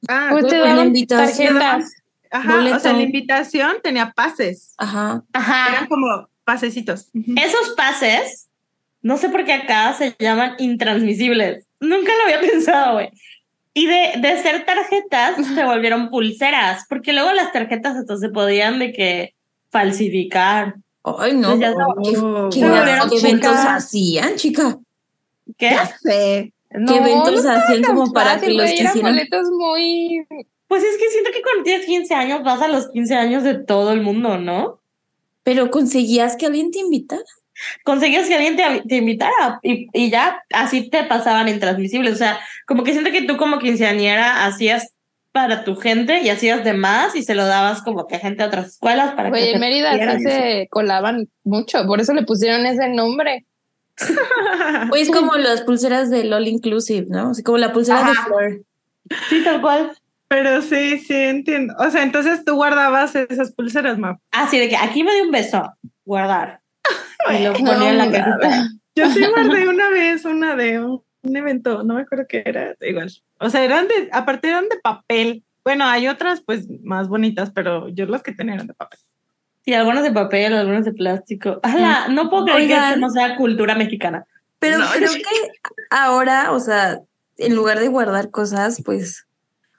[0.09, 1.93] Ah, pues te daban tarjetas.
[2.33, 4.75] Ajá, o sea, la invitación tenía pases.
[4.79, 5.25] Ajá.
[5.33, 5.69] Ajá.
[5.69, 7.11] Eran como pasecitos.
[7.37, 8.49] Esos pases,
[9.03, 11.67] no sé por qué acá se llaman intransmisibles.
[11.81, 13.11] Nunca lo había pensado, güey.
[13.75, 18.79] Y de, de ser tarjetas se volvieron pulseras, porque luego las tarjetas hasta se podían
[18.79, 19.35] de que
[19.71, 20.77] falsificar.
[21.03, 21.59] Ay, no.
[21.59, 21.73] ¿Qué,
[22.53, 22.61] qué,
[23.11, 24.79] qué eventos hacían, chica?
[25.57, 25.71] ¿Qué?
[25.71, 26.53] Ya sé.
[26.71, 29.29] ¿Qué eventos no hacían como para que los quisieran?
[29.59, 30.25] muy...
[30.69, 33.55] Pues es que siento que cuando tienes 15 años vas a los 15 años de
[33.55, 34.81] todo el mundo, ¿no?
[35.43, 37.25] Pero conseguías que alguien te invitara.
[37.85, 42.15] Conseguías que alguien te, te invitara y, y, ya así te pasaban intransmisibles.
[42.15, 44.95] O sea, como que siento que tú como quinceañera hacías
[45.33, 48.43] para tu gente y hacías de más y se lo dabas como que a gente
[48.43, 52.25] de otras escuelas para Oye, que en Mérida sí se colaban mucho, por eso le
[52.25, 53.47] pusieron ese nombre.
[54.89, 57.31] pues como las pulseras de All Inclusive, ¿no?
[57.31, 58.11] Así como la pulsera Ajá.
[58.11, 58.63] de Flor.
[59.29, 59.93] Sí, tal cual.
[60.29, 61.75] Pero sí, sí, entiendo.
[61.79, 64.19] O sea, entonces tú guardabas esas pulseras, ma.
[64.31, 65.63] Así de que aquí me dio un beso,
[66.05, 66.61] guardar.
[67.39, 68.69] y lo ponía no, en la cajita.
[68.95, 72.75] Yo sí guardé una vez una de un, un, evento, no me acuerdo qué era,
[72.81, 73.13] igual.
[73.39, 75.45] O sea, eran de, aparte eran de papel.
[75.65, 78.99] Bueno, hay otras pues más bonitas, pero yo las que tenía eran de papel.
[79.65, 81.61] Sí, algunas de papel, algunas de plástico.
[81.63, 82.09] ¡Hala!
[82.09, 84.25] No puedo creer Oigan, que esto no sea cultura mexicana.
[84.59, 85.51] Pero no, creo que
[85.91, 87.01] ahora, o sea,
[87.37, 89.27] en lugar de guardar cosas, pues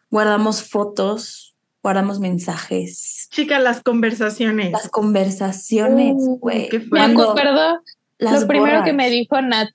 [0.10, 3.28] guardamos fotos, guardamos mensajes.
[3.32, 4.72] Chica, las conversaciones.
[4.72, 6.70] Las conversaciones, güey.
[6.76, 7.82] Uh, me acuerdo
[8.22, 8.86] lo primero borras.
[8.86, 9.70] que me dijo Nat.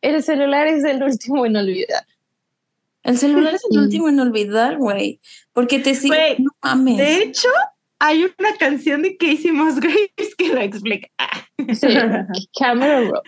[0.00, 2.04] El celular es el último en olvidar.
[3.02, 5.20] El celular es el último en olvidar, güey.
[5.52, 6.36] Porque te sigue.
[6.38, 6.98] No mames.
[6.98, 7.48] De hecho,
[7.98, 11.08] hay una canción de Casey Musgraves que lo explica.
[11.74, 11.88] Sí,
[12.58, 13.22] Camera Roll.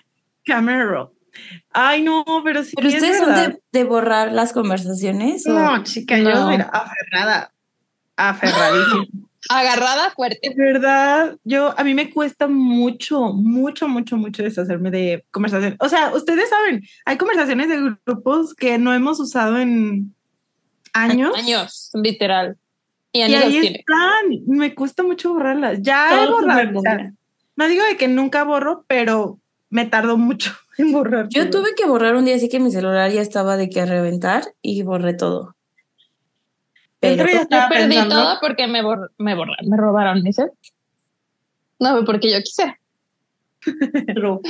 [0.44, 1.10] Camera Roll.
[1.72, 2.72] Ay, no, pero sí.
[2.76, 5.46] ¿Pero es ustedes son de, de borrar las conversaciones?
[5.46, 7.52] o- No, chica, yo mira, aferrada.
[8.16, 9.06] Aferradísima.
[9.52, 10.48] Agarrada fuerte.
[10.48, 15.76] De verdad, yo a mí me cuesta mucho, mucho, mucho, mucho deshacerme de conversaciones.
[15.80, 20.14] O sea, ustedes saben, hay conversaciones de grupos que no hemos usado en
[20.92, 21.36] años.
[21.36, 22.56] Años, literal.
[23.12, 23.78] Y ahí tiene.
[23.80, 24.44] están.
[24.46, 25.82] Me cuesta mucho borrarlas.
[25.82, 26.78] Ya he Todo borrado.
[26.78, 27.14] o sea, memoria.
[27.56, 31.26] no digo de que nunca borro, pero me tardó mucho en borrar.
[31.28, 33.86] Yo tuve que borrar un día así que mi celular ya estaba de que a
[33.86, 35.56] reventar y borré todo.
[37.02, 39.76] El Pero otro día Yo estaba perdí pensando- todo porque me, bor me borraron, me
[39.76, 40.50] robaron, ¿dice?
[41.78, 42.78] No, porque yo quise.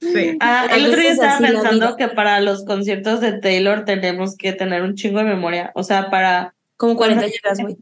[0.00, 0.36] Sí.
[0.40, 4.52] Ah, A el otro día estaba pensando que para los conciertos de Taylor tenemos que
[4.52, 5.72] tener un chingo de memoria.
[5.74, 6.54] O sea, para.
[6.76, 7.76] como 40 gigas, güey,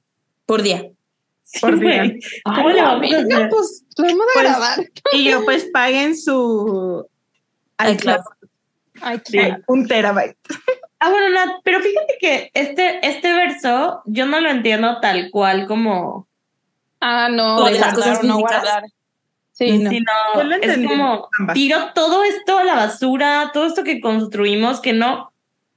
[0.46, 0.90] por día.
[1.60, 2.14] Por Sí, día.
[2.44, 3.48] ¿Cómo Ay, le vamos a verga, hacer?
[3.50, 4.78] Pues lo hemos de Pues, grabar.
[5.12, 7.06] Y yo, pues paguen su
[7.76, 8.16] Ay, iCloud.
[8.16, 8.24] claro.
[9.02, 9.38] Ay, Sí.
[9.66, 10.38] Un terabyte.
[11.04, 15.66] Ah, bueno, Nat, pero fíjate que este, este verso yo no lo entiendo tal cual
[15.66, 16.26] como.
[16.98, 18.84] Ah, no, ¿Lo de las cosas no guardar.
[19.52, 19.90] Sí, no.
[19.90, 21.54] sino Yo lo es como ambas.
[21.54, 25.30] tiro todo esto a la basura, todo esto que construimos que no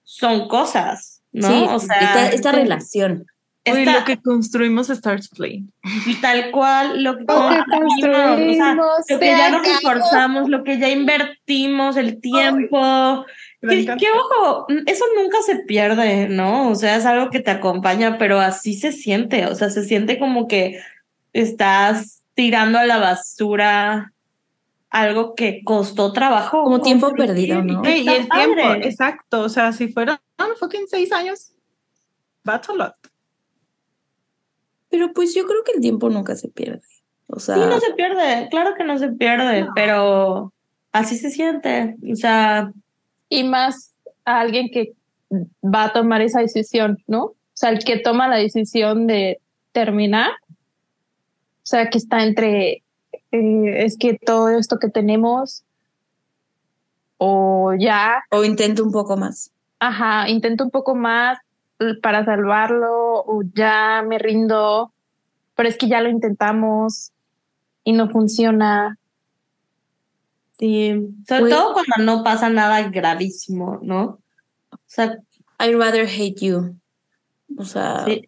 [0.06, 1.50] son cosas, ¿no?
[1.50, 3.28] Sí, o sea, esta, esta relación.
[3.72, 5.64] Uy, esta- lo que construimos Stars Play.
[6.06, 10.50] y tal cual lo que, Lo que construimos, o sea, lo que ya nos esforzamos,
[10.50, 13.26] lo que ya invertimos, el tiempo.
[13.62, 16.70] Que, ojo, eso nunca se pierde, ¿no?
[16.70, 20.20] O sea, es algo que te acompaña, pero así se siente, o sea, se siente
[20.20, 20.80] como que
[21.34, 24.14] estás tirando a la basura
[24.90, 26.64] algo que costó trabajo.
[26.64, 27.82] Como tiempo perdido, ¿no?
[27.84, 28.88] Y el tiempo, padre.
[28.88, 29.42] exacto.
[29.42, 30.18] O sea, si fueron
[30.60, 31.52] fucking seis años,
[32.44, 32.94] that's a lot.
[34.90, 36.82] Pero pues yo creo que el tiempo nunca se pierde.
[37.28, 40.54] O sea, Sí, no se pierde, claro que no se pierde, pero
[40.94, 41.96] así se siente.
[42.12, 42.72] O sea,
[43.30, 44.94] Y más a alguien que
[45.64, 47.24] va a tomar esa decisión, ¿no?
[47.24, 49.40] O sea, el que toma la decisión de
[49.74, 50.32] terminar.
[51.64, 52.82] O sea, que está entre,
[53.32, 55.64] eh, es que todo esto que tenemos,
[57.18, 59.52] o ya, o intento un poco más.
[59.80, 61.40] ajá, intento un poco más
[62.02, 64.92] para salvarlo, o ya me rindo,
[65.56, 67.12] pero es que ya lo intentamos
[67.84, 68.98] y no funciona.
[70.60, 70.94] sí,
[71.28, 74.20] sobre todo cuando no pasa nada gravísimo, ¿no?
[74.72, 75.18] O sea,
[75.60, 76.76] I'd rather hate you.
[77.58, 78.28] O sea, sí,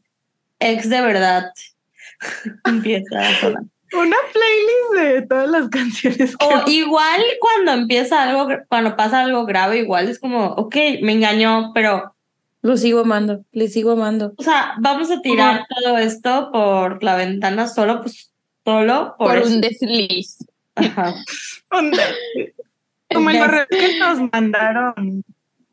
[0.59, 1.51] ex de verdad
[2.65, 3.63] empieza a sonar.
[3.91, 9.45] Una playlist de todas las canciones que O igual cuando empieza algo, cuando pasa algo
[9.45, 12.13] grave, igual es como, ok, me engañó, pero,
[12.61, 14.33] lo sigo amando, le sigo amando.
[14.37, 18.31] o sea, vamos a tirar todo esto por la ventana solo, pues,
[18.65, 19.53] solo por, Por, eso.
[19.53, 20.37] un desliz.
[20.75, 21.15] Ajá.
[23.11, 25.23] Como el correo que nos mandaron,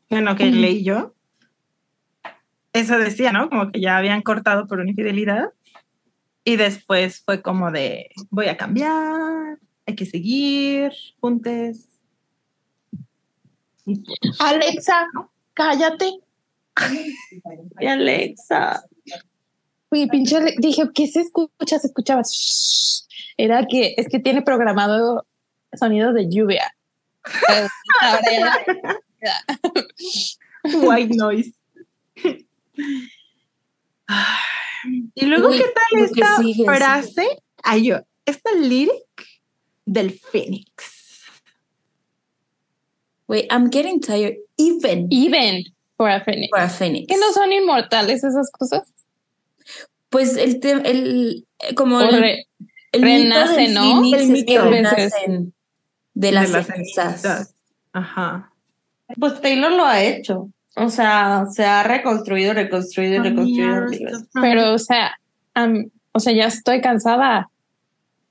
[0.09, 1.13] bueno, que leí yo.
[2.73, 3.49] Eso decía, ¿no?
[3.49, 5.51] Como que ya habían cortado por una infidelidad.
[6.43, 11.89] Y después fue como de, voy a cambiar, hay que seguir, juntes.
[13.83, 15.07] Pues, Alexa,
[15.53, 16.21] cállate.
[17.79, 18.83] Y Alexa.
[19.89, 21.79] Uy, pinche, dije, ¿qué se escucha?
[21.79, 22.21] Se escuchaba.
[23.37, 25.25] Era que es que tiene programado
[25.73, 26.75] sonidos de lluvia.
[30.63, 31.53] White noise.
[35.15, 37.41] y luego, Uy, ¿qué tal esta sigue, frase?
[37.63, 39.03] Ay, yo, esta lyric
[39.85, 40.97] del Fénix.
[43.27, 45.63] Wait, I'm getting tired even Even
[45.97, 46.49] for a Phoenix.
[46.49, 47.07] for a phoenix.
[47.07, 48.83] Que no son inmortales esas cosas.
[50.09, 51.45] Pues el tema, el,
[51.75, 52.47] como el, re-
[52.93, 53.81] el mito renace, del ¿no?
[53.81, 54.45] phoenix El es mito.
[54.53, 55.53] que renacen
[56.13, 57.21] de las, De las cenizas.
[57.21, 57.53] cenizas.
[57.93, 58.53] Ajá.
[59.19, 60.49] Pues Taylor lo ha hecho.
[60.75, 63.85] O sea, se ha reconstruido, reconstruido y reconstruido.
[64.33, 65.17] Pero, o sea,
[65.55, 67.49] am- o sea, ya estoy cansada.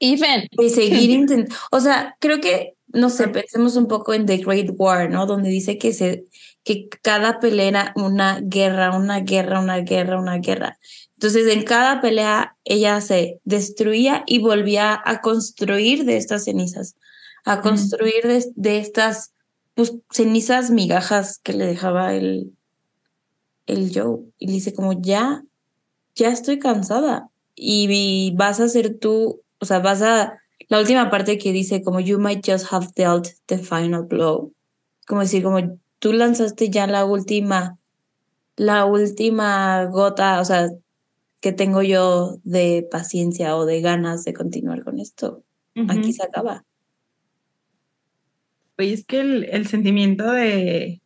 [0.00, 0.46] Even.
[0.52, 1.54] Y seguir intentando.
[1.70, 5.26] O sea, creo que, no sé, pensemos un poco en The Great War, ¿no?
[5.26, 6.24] Donde dice que se,
[6.66, 10.80] que cada pelea era una guerra, una guerra, una guerra, una guerra.
[11.14, 16.96] Entonces, en cada pelea ella se destruía y volvía a construir de estas cenizas,
[17.44, 19.32] a construir de, de estas
[19.74, 22.52] pues, cenizas migajas que le dejaba el,
[23.66, 24.24] el Joe.
[24.36, 25.44] Y le dice como, ya,
[26.16, 27.30] ya estoy cansada.
[27.54, 31.80] Y, y vas a ser tú, o sea, vas a, la última parte que dice
[31.84, 34.52] como, you might just have dealt the final blow.
[35.06, 37.80] Como decir, como, tú lanzaste ya la última,
[38.54, 40.70] la última gota, o sea,
[41.40, 45.42] que tengo yo de paciencia o de ganas de continuar con esto.
[45.88, 46.64] Aquí se acaba.
[48.78, 51.02] Oye, es que el, el sentimiento de,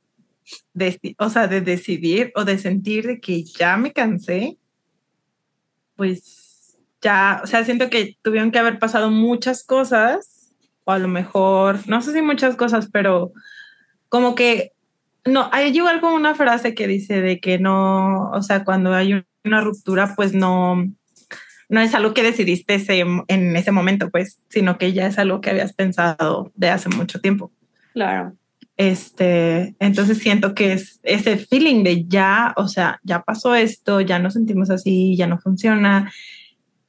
[0.74, 4.58] de, o sea, de decidir o de sentir de que ya me cansé,
[5.96, 10.52] pues ya, o sea, siento que tuvieron que haber pasado muchas cosas,
[10.84, 13.32] o a lo mejor, no sé si muchas cosas, pero
[14.10, 14.74] como que,
[15.24, 19.24] no, hay igual como una frase que dice de que no, o sea, cuando hay
[19.44, 20.84] una ruptura, pues no,
[21.68, 25.40] no es algo que decidiste ese, en ese momento, pues, sino que ya es algo
[25.40, 27.52] que habías pensado de hace mucho tiempo.
[27.92, 28.34] Claro.
[28.76, 34.18] Este, entonces siento que es ese feeling de ya, o sea, ya pasó esto, ya
[34.18, 36.10] nos sentimos así, ya no funciona,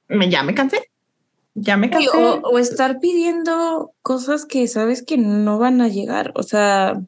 [0.07, 0.89] me, ya me cansé,
[1.53, 2.07] ya me cansé.
[2.13, 7.01] O, estar pidiendo cosas que sabes que no van a llegar, o sea.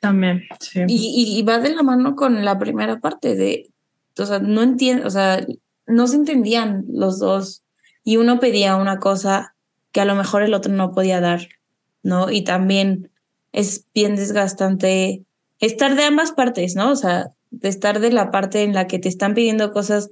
[0.00, 0.80] También, sí.
[0.88, 3.70] Y, y va de la mano con la primera parte de,
[4.18, 5.46] o sea, no entiendo, o sea,
[5.86, 7.62] no se entendían los dos
[8.02, 9.54] y uno pedía una cosa
[9.92, 11.48] que a lo mejor el otro no podía dar,
[12.02, 12.30] ¿no?
[12.30, 13.10] Y también
[13.52, 15.24] es bien desgastante
[15.58, 16.90] estar de ambas partes, ¿no?
[16.92, 20.08] O sea, de estar de la parte en la que te están pidiendo cosas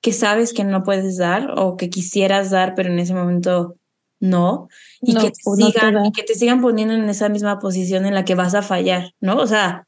[0.00, 3.76] que sabes que no puedes dar o que quisieras dar, pero en ese momento
[4.20, 4.68] no,
[5.02, 8.24] y, que, te sigan, y que te sigan poniendo en esa misma posición en la
[8.24, 9.36] que vas a fallar, ¿no?
[9.36, 9.86] O sea,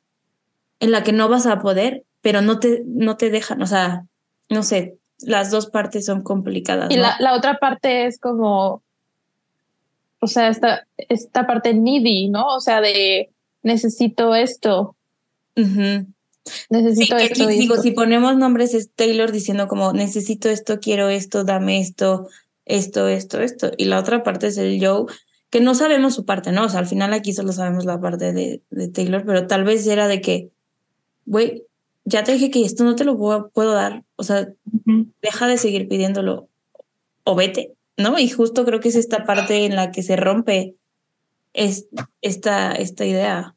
[0.81, 4.05] en la que no vas a poder, pero no te, no te dejan, o sea,
[4.51, 6.91] no sé, las dos partes son complicadas.
[6.91, 8.83] Y la, la otra parte es como,
[10.19, 12.47] o sea, esta, esta parte needy, ¿no?
[12.47, 13.31] O sea, de
[13.63, 14.97] necesito esto.
[16.71, 17.47] Necesito esto.
[17.47, 22.29] digo, si ponemos nombres es Taylor diciendo como necesito esto, quiero esto, dame esto,
[22.67, 23.73] esto, esto, esto.
[23.77, 25.07] Y la otra parte es el Joe,
[25.51, 26.65] que no sabemos su parte, ¿no?
[26.65, 29.87] O sea, al final aquí solo sabemos la parte de, de Taylor, pero tal vez
[29.87, 30.51] era de que,
[31.27, 31.65] güey,
[32.05, 34.05] ya te dije que esto no te lo puedo, puedo dar.
[34.17, 34.49] O sea,
[35.23, 36.49] deja de seguir pidiéndolo
[37.25, 37.75] o vete.
[37.97, 38.19] ¿no?
[38.19, 40.75] Y justo creo que es esta parte en la que se rompe
[41.53, 41.87] es,
[42.21, 43.55] esta, esta idea.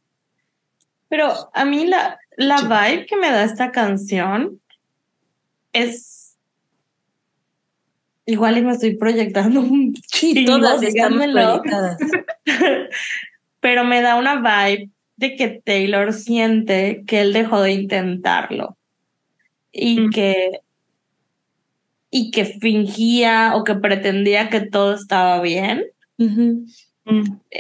[1.10, 4.62] Pero a mí la, la vibe que me da esta canción
[5.74, 6.17] es
[8.28, 9.96] igual y me estoy proyectando un
[10.46, 11.98] todas estamos proyectadas.
[13.60, 18.78] Pero me da una vibe de que Taylor siente que él dejó de intentarlo
[19.72, 20.10] y mm.
[20.12, 20.60] que
[22.10, 25.86] y que fingía o que pretendía que todo estaba bien,
[26.18, 26.66] mm.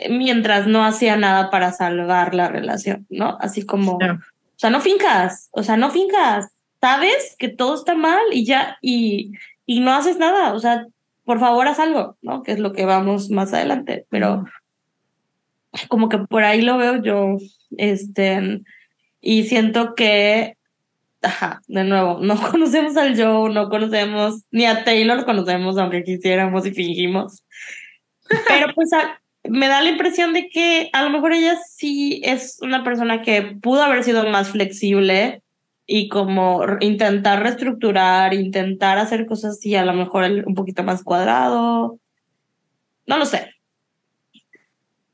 [0.09, 3.37] mientras no hacía nada para salvar la relación, ¿no?
[3.41, 3.99] Así como, o
[4.55, 6.49] sea, no fincas, o sea, no fincas,
[6.79, 9.33] sabes que todo está mal y ya, y,
[9.67, 10.87] y no haces nada, o sea,
[11.23, 12.41] por favor haz algo, ¿no?
[12.41, 14.45] Que es lo que vamos más adelante, pero
[15.89, 17.37] como que por ahí lo veo yo,
[17.77, 18.61] este,
[19.21, 20.57] y siento que
[21.21, 26.65] ajá, de nuevo, no conocemos al Joe, no conocemos, ni a Taylor conocemos, aunque quisiéramos
[26.65, 27.43] y fingimos.
[28.47, 28.89] Pero pues
[29.43, 33.41] me da la impresión de que a lo mejor ella sí es una persona que
[33.61, 35.41] pudo haber sido más flexible
[35.89, 41.97] y como intentar reestructurar, intentar hacer cosas así, a lo mejor un poquito más cuadrado.
[43.05, 43.53] No lo sé.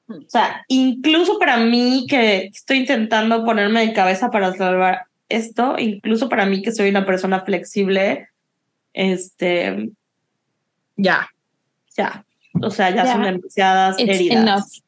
[0.09, 6.27] O sea, incluso para mí que estoy intentando ponerme de cabeza para salvar esto, incluso
[6.27, 8.27] para mí que soy una persona flexible,
[8.93, 9.91] este,
[10.97, 11.29] ya,
[11.95, 12.25] ya,
[12.61, 14.83] o sea, ya son demasiadas heridas.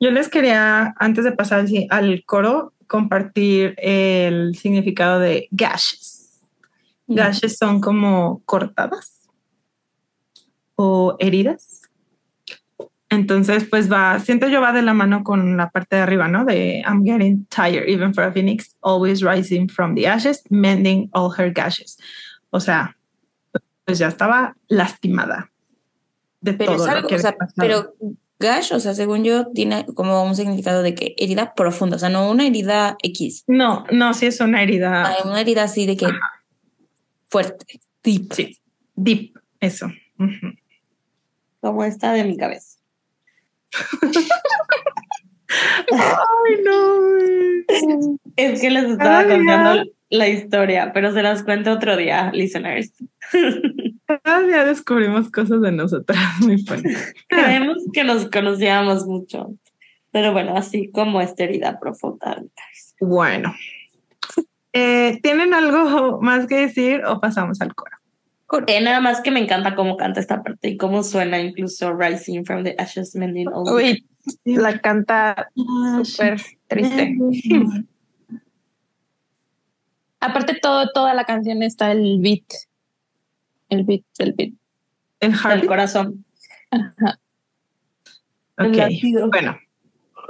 [0.00, 6.40] Yo les quería, antes de pasar al coro, compartir el significado de gashes.
[7.08, 7.14] Mm.
[7.16, 9.28] Gashes son como cortadas
[10.76, 11.82] o heridas.
[13.08, 16.44] Entonces, pues va, siento yo va de la mano con la parte de arriba, ¿no?
[16.44, 21.32] De I'm getting tired, even for a phoenix, always rising from the ashes, mending all
[21.36, 21.98] her gashes.
[22.50, 22.96] O sea,
[23.84, 25.50] pues ya estaba lastimada
[26.40, 27.92] de pero todo lo que o sea, Pero
[28.44, 32.08] gash, o sea, según yo, tiene como un significado de que herida profunda, o sea,
[32.08, 33.44] no una herida X.
[33.46, 35.04] No, no, sí es una herida.
[35.06, 36.06] Ah, una herida así de que
[37.28, 38.32] fuerte, deep.
[38.32, 38.58] Sí,
[38.94, 39.90] deep, eso.
[41.60, 42.78] Como esta de mi cabeza.
[45.90, 47.16] Ay, no.
[48.36, 52.92] Es que les estaba contando la historia, pero se las cuento otro día, listeners.
[54.22, 57.14] Cada día descubrimos cosas de nosotras muy fuertes.
[57.28, 59.54] Creemos que nos conocíamos mucho.
[60.10, 62.42] Pero bueno, así como esta herida profunda.
[63.00, 63.54] Bueno.
[64.72, 67.96] Eh, ¿Tienen algo más que decir o pasamos al coro?
[68.66, 72.44] Eh, nada más que me encanta cómo canta esta parte y cómo suena incluso Rising
[72.44, 73.72] from the Ashes Mending All.
[73.72, 74.06] Uy,
[74.44, 75.50] la canta
[76.04, 77.16] súper triste.
[80.20, 82.44] Aparte, todo, toda la canción está el beat.
[83.74, 84.52] El beat, el beat.
[85.20, 86.24] El El corazón.
[86.70, 87.18] Ajá.
[88.58, 89.30] el Ok, latido.
[89.30, 89.58] bueno.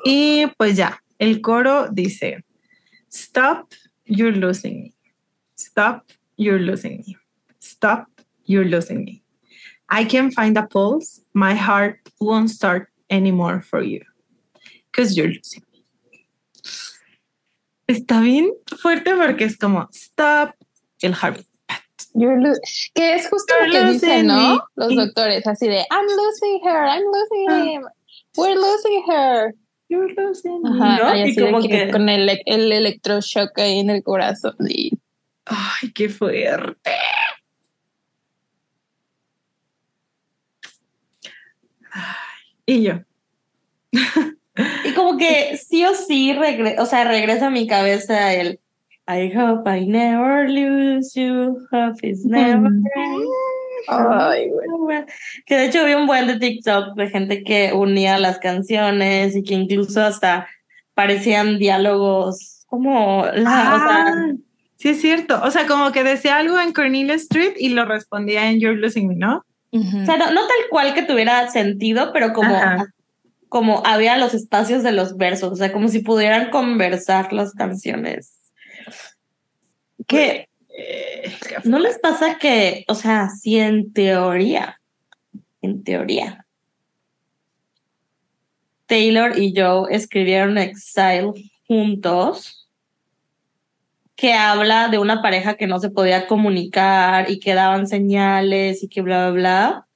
[0.04, 2.44] Y pues ya, el coro dice,
[3.10, 3.72] Stop,
[4.06, 4.94] you're losing me.
[5.58, 6.04] Stop,
[6.36, 7.16] you're losing me.
[7.60, 8.06] Stop,
[8.46, 9.22] you're losing me.
[9.90, 11.20] I can find a pulse.
[11.34, 14.00] My heart won't start anymore for you.
[14.90, 15.84] Because you're losing me.
[17.86, 18.50] Está bien
[18.80, 20.54] fuerte porque es como, stop,
[21.02, 21.46] el heartbeat.
[22.14, 22.54] You're lo-
[22.94, 24.54] que es justo lo que dicen, ¿no?
[24.54, 24.58] me.
[24.76, 27.64] Los doctores, así de I'm losing her, I'm losing Ah.
[27.64, 27.82] him,
[28.36, 29.54] we're losing her.
[29.88, 30.70] You're losing me.
[30.70, 31.26] Ajá, ¿no?
[31.26, 34.54] y como que que- con el, el electroshock ahí en el corazón.
[34.68, 34.92] Y
[35.46, 36.92] Ay, qué fuerte.
[42.66, 43.00] Y yo.
[44.84, 48.60] Y como que sí o sí, regre o sea, regresa a mi cabeza el
[49.06, 52.70] I hope I never lose you, hope it's never.
[53.88, 55.04] Ay, güey.
[55.44, 59.42] Que de hecho vi un buen de TikTok de gente que unía las canciones y
[59.42, 60.48] que incluso hasta
[60.94, 64.32] parecían diálogos como la, o sea, Ah,
[64.76, 65.40] sí, es cierto.
[65.42, 69.08] O sea, como que decía algo en Cornelia Street y lo respondía en You're Losing
[69.08, 69.44] Me, ¿no?
[69.72, 72.86] o sea, no, no tal cual que tuviera sentido, pero como, Ajá.
[73.48, 78.33] como había los espacios de los versos, o sea, como si pudieran conversar las canciones.
[80.06, 84.80] Que Eh, qué ¿No les pasa que, o sea, si en teoría,
[85.62, 86.46] en teoría,
[88.86, 91.32] Taylor y Joe escribieron Exile
[91.68, 92.68] juntos,
[94.16, 98.88] que habla de una pareja que no se podía comunicar y que daban señales y
[98.88, 99.86] que bla, bla, bla?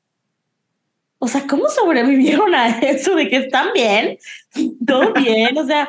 [1.20, 4.18] O sea, ¿cómo sobrevivieron a eso de que están bien?
[4.86, 5.88] Todo bien, o sea,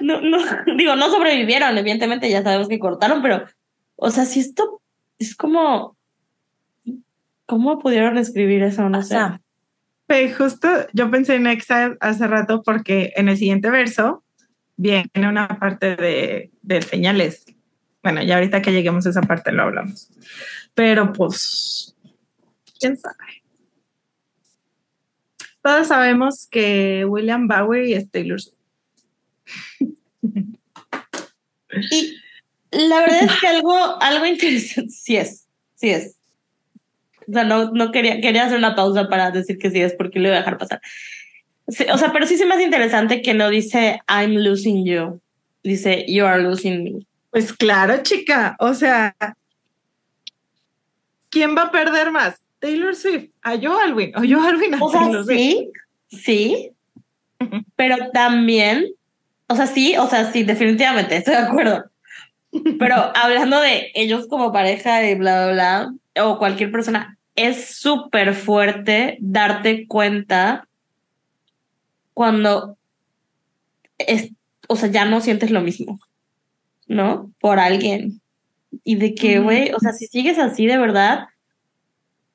[0.00, 0.38] no, no,
[0.76, 3.44] digo, no sobrevivieron, evidentemente ya sabemos que cortaron, pero
[4.00, 4.80] o sea, si esto
[5.18, 5.96] es como.
[7.46, 8.88] ¿Cómo pudieron escribir eso?
[8.88, 9.08] No O sé.
[9.08, 9.40] sea,
[10.06, 14.22] Pues justo yo pensé en Exile hace rato porque en el siguiente verso
[14.76, 17.44] viene una parte de, de señales.
[18.02, 20.10] Bueno, ya ahorita que lleguemos a esa parte lo hablamos.
[20.74, 21.96] Pero pues,
[22.78, 23.42] quién sabe.
[25.62, 28.56] Todos sabemos que William Bowery es Taylor Swift.
[31.90, 32.16] Y
[32.70, 34.90] la verdad es que algo, algo interesante.
[34.94, 35.46] Sí es.
[35.74, 36.16] Sí es.
[37.28, 40.18] O sea, no, no quería, quería hacer una pausa para decir que sí es porque
[40.18, 40.80] lo iba a dejar pasar.
[41.68, 45.20] Sí, o sea, pero sí se me hace interesante que no dice I'm losing you.
[45.62, 47.06] Dice you are losing me.
[47.30, 48.56] Pues claro, chica.
[48.58, 49.14] O sea,
[51.28, 52.40] ¿quién va a perder más?
[52.58, 55.38] Taylor Swift, a Joe Alwyn o Joe Alwyn a O sea, Taylor Swift.
[55.38, 55.70] sí,
[56.08, 56.70] sí,
[57.76, 58.86] pero también,
[59.46, 61.89] o sea, sí, o sea, sí, definitivamente, estoy de acuerdo.
[62.78, 68.34] Pero hablando de ellos como pareja y bla, bla, bla, o cualquier persona, es súper
[68.34, 70.68] fuerte darte cuenta
[72.12, 72.76] cuando,
[73.98, 74.30] es,
[74.68, 76.00] o sea, ya no sientes lo mismo,
[76.86, 77.32] ¿no?
[77.40, 78.20] Por alguien.
[78.84, 81.28] Y de que, güey, o sea, si sigues así de verdad,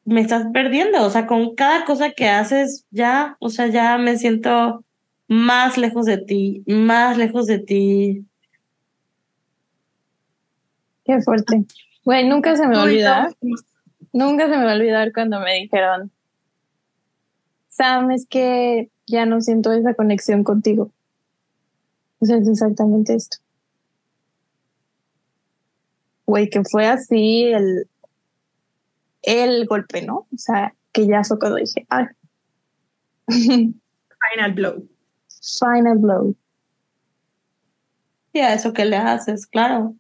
[0.06, 1.04] me estás perdiendo.
[1.04, 4.84] O sea, con cada cosa que haces, ya, o sea, ya me siento
[5.28, 8.26] más lejos de ti, más lejos de ti.
[11.06, 11.66] Qué fuerte.
[12.04, 13.36] Güey, nunca se me va a olvidar.
[14.12, 16.12] Nunca se me va a olvidar cuando me dijeron,
[17.70, 20.92] Sam, es que ya no siento esa conexión contigo.
[22.20, 23.38] O sea, es exactamente esto.
[26.26, 27.88] Güey, que fue así el,
[29.22, 30.28] el golpe, ¿no?
[30.34, 32.06] O sea, que ya fue cuando dije, ay,
[33.28, 34.88] Final blow.
[35.60, 36.36] final blow.
[38.34, 39.96] Y a eso que le haces, claro.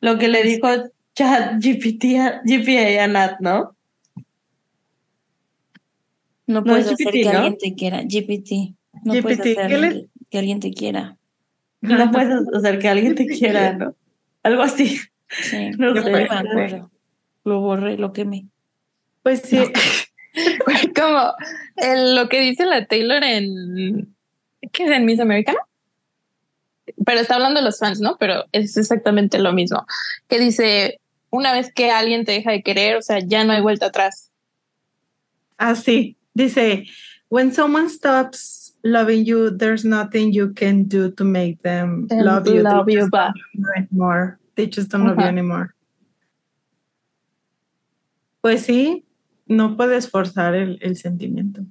[0.00, 0.68] Lo que le dijo
[1.14, 3.74] Chat GPT a, GPA a Nat, ¿no?
[6.46, 7.30] no No puedes es hacer GPT, que ¿no?
[7.38, 8.02] alguien te quiera.
[8.02, 8.74] GPT.
[9.04, 11.16] No puedes GPT, hacer ¿qué le- que alguien te quiera.
[11.80, 13.94] No puedes hacer que alguien te quiera, ¿no?
[14.42, 14.98] Algo así.
[15.28, 15.70] Sí.
[15.78, 16.10] No sé.
[16.10, 16.90] No me acuerdo.
[17.44, 18.46] Lo borré, lo quemé.
[19.22, 19.56] Pues sí.
[19.56, 19.72] Güey,
[20.94, 21.32] como
[21.76, 24.14] el- lo que dice la Taylor en,
[24.72, 25.58] ¿qué es en Miss Americana?
[27.04, 28.16] Pero está hablando de los fans, ¿no?
[28.18, 29.86] Pero es exactamente lo mismo.
[30.28, 31.00] Que dice,
[31.30, 34.30] una vez que alguien te deja de querer, o sea, ya no hay vuelta atrás.
[35.58, 36.16] Así.
[36.34, 36.86] Dice,
[37.28, 42.46] when someone stops loving you, there's nothing you can do to make them Them love
[42.46, 42.62] you.
[42.62, 43.32] love They you just back.
[43.34, 44.38] don't love you anymore.
[44.54, 45.74] They just don't love you anymore.
[48.42, 49.04] Pues sí,
[49.46, 51.62] no puedes forzar el, el sentimiento.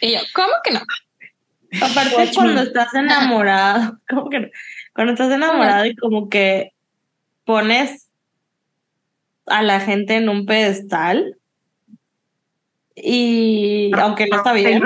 [0.00, 0.80] Y yo, ¿cómo que no?
[1.82, 4.50] Aparte, cuando estás enamorado, como que
[4.94, 6.72] cuando estás enamorado y como que
[7.44, 8.08] pones
[9.46, 11.36] a la gente en un pedestal
[12.94, 14.82] y aunque no está bien.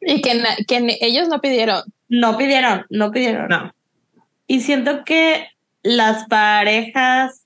[0.00, 1.82] Y que, que ellos no pidieron.
[2.08, 3.48] No pidieron, no pidieron.
[3.48, 3.74] No.
[4.46, 5.48] Y siento que
[5.82, 7.44] las parejas,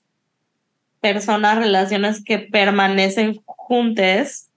[0.99, 4.50] personas, relaciones que permanecen juntas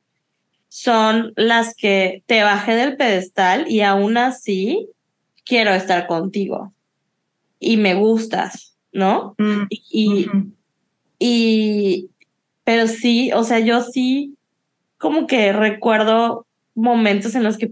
[0.75, 4.89] son las que te bajé del pedestal y aún así
[5.45, 6.73] quiero estar contigo.
[7.61, 9.37] Y me gustas, ¿no?
[9.39, 10.27] Mm, y,
[11.21, 12.11] y,
[12.65, 14.35] pero sí, o sea, yo sí
[14.99, 16.45] como que recuerdo
[16.75, 17.71] momentos en los que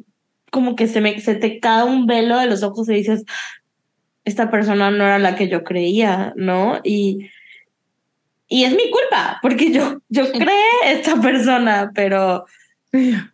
[0.52, 3.24] como que se me se te cae un velo de los ojos y dices,
[4.24, 6.78] esta persona no era la que yo creía, ¿no?
[6.84, 7.28] Y,
[8.46, 12.44] y es mi culpa, porque yo, yo creé esta persona, pero.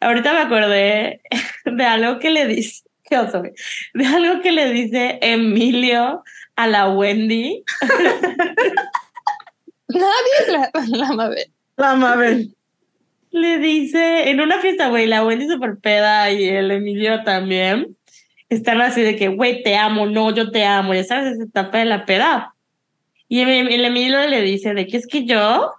[0.00, 1.20] ahorita me acordé
[1.64, 6.22] de algo que le dice, qué oso, de algo que le dice Emilio
[6.56, 7.62] a la Wendy.
[9.88, 11.52] Nadie la, la Mabel.
[11.76, 12.54] La Mabel.
[13.30, 17.96] Le dice, en una fiesta, güey, la Wendy super peda y el Emilio también,
[18.48, 21.78] están así de que, güey, te amo, no, yo te amo, ya sabes, esa etapa
[21.78, 22.54] de la peda.
[23.28, 25.72] Y el, el Emilio le dice de que es que yo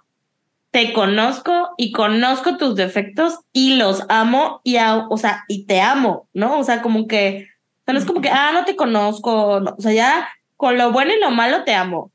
[0.70, 5.80] te conozco y conozco tus defectos y los amo y, a- o sea, y te
[5.80, 6.58] amo, ¿no?
[6.58, 7.48] O sea, como que,
[7.86, 11.12] no es como que, ah, no te conozco, no, o sea, ya con lo bueno
[11.14, 12.10] y lo malo te amo.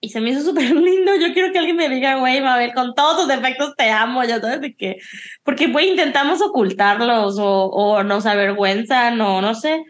[0.00, 1.16] Y se me hizo súper lindo.
[1.16, 4.40] Yo quiero que alguien me diga, güey, Mabel, con todos tus defectos te amo, ya
[4.40, 4.98] sabes de qué.
[5.42, 9.82] Porque, güey, intentamos ocultarlos o, o nos avergüenzan o no sé.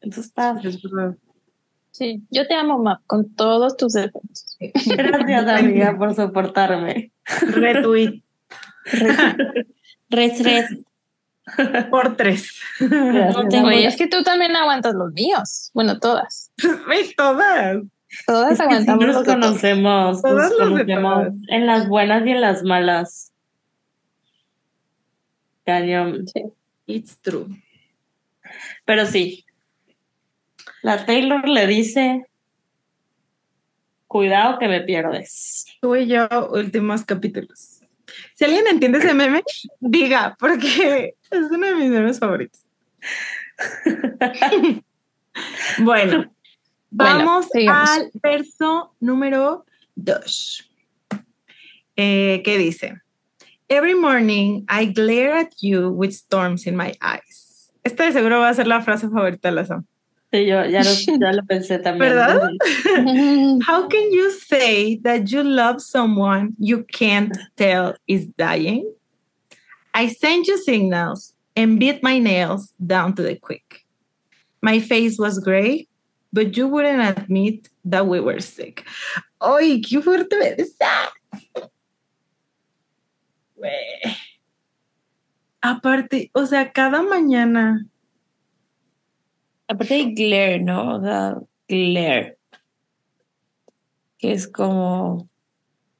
[0.00, 0.56] Entonces está.
[1.98, 4.56] Sí, yo te amo, Ma, con todos tus defectos.
[4.86, 7.10] Gracias, amiga, por soportarme.
[7.50, 8.22] Retweet
[10.10, 10.64] red.
[11.90, 12.60] por tres.
[12.78, 13.48] Gracias.
[13.48, 15.70] tengo- Oye, es que tú también aguantas los míos.
[15.74, 16.52] Bueno, todas.
[17.16, 17.82] Todas.
[18.26, 19.46] Todas Sí, aguantamos nos los de todos.
[19.46, 21.34] conocemos, Todas nos conocemos todas.
[21.48, 23.32] en las buenas y en las malas.
[25.66, 26.24] Cañón.
[26.86, 27.48] It's true.
[28.86, 29.44] Pero sí.
[30.82, 32.26] La Taylor le dice,
[34.06, 35.66] cuidado que me pierdes.
[35.80, 37.80] Tú y yo, últimos capítulos.
[38.34, 39.42] Si alguien entiende ese meme,
[39.80, 42.60] diga, porque es uno de mis memes favoritos.
[45.78, 46.32] bueno,
[46.90, 49.64] vamos al verso número
[49.94, 50.70] dos.
[51.96, 53.00] Eh, ¿Qué dice?
[53.68, 57.72] Every morning I glare at you with storms in my eyes.
[57.84, 59.84] Esta de seguro va a ser la frase favorita de la Sam.
[60.30, 60.90] Sí, yo ya lo,
[61.20, 62.12] ya lo pensé también.
[62.12, 62.50] ¿Verdad?
[63.66, 68.92] How can you say that you love someone you can't tell is dying?
[69.94, 73.86] I send you signals and beat my nails down to the quick.
[74.60, 75.88] My face was gray,
[76.32, 78.84] but you wouldn't admit that we were sick.
[79.40, 80.56] ¡Ay, qué fuerte!
[83.56, 84.16] Güey.
[85.62, 87.84] Aparte, o sea, cada mañana
[89.68, 90.96] Aparte de glare, ¿no?
[90.96, 91.36] O sea,
[91.68, 92.38] glare.
[94.18, 95.28] Que es como.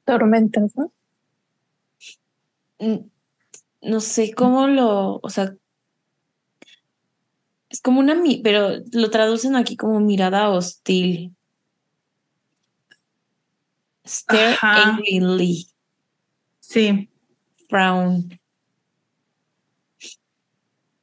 [0.05, 0.91] Tormentas, ¿no?
[2.79, 2.97] mm,
[3.81, 5.19] No sé cómo lo.
[5.21, 5.55] O sea.
[7.69, 8.21] Es como una.
[8.43, 11.35] Pero lo traducen aquí como mirada hostil.
[14.05, 15.67] Stare angrily.
[16.59, 17.09] sí,
[17.69, 18.38] Frown.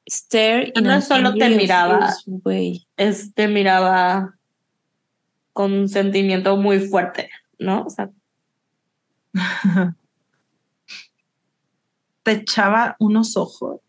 [0.08, 2.14] Stare in no solo te miraba.
[2.26, 2.86] way.
[2.96, 4.36] Este miraba
[5.52, 7.84] con un sentimiento muy fuerte, ¿no?
[7.84, 8.10] O sea,
[12.22, 13.80] te echaba unos ojos.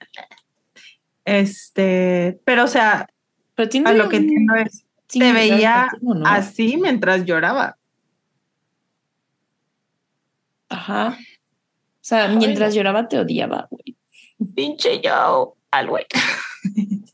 [1.25, 3.09] Este, pero o sea,
[3.53, 5.89] Pero tiene a lo que entiendo es, te veía
[6.25, 7.77] así mientras lloraba.
[10.69, 11.17] Ajá.
[11.19, 13.97] O sea, Ay, mientras lloraba te odiaba, güey.
[14.55, 16.05] Pinche yo, al güey.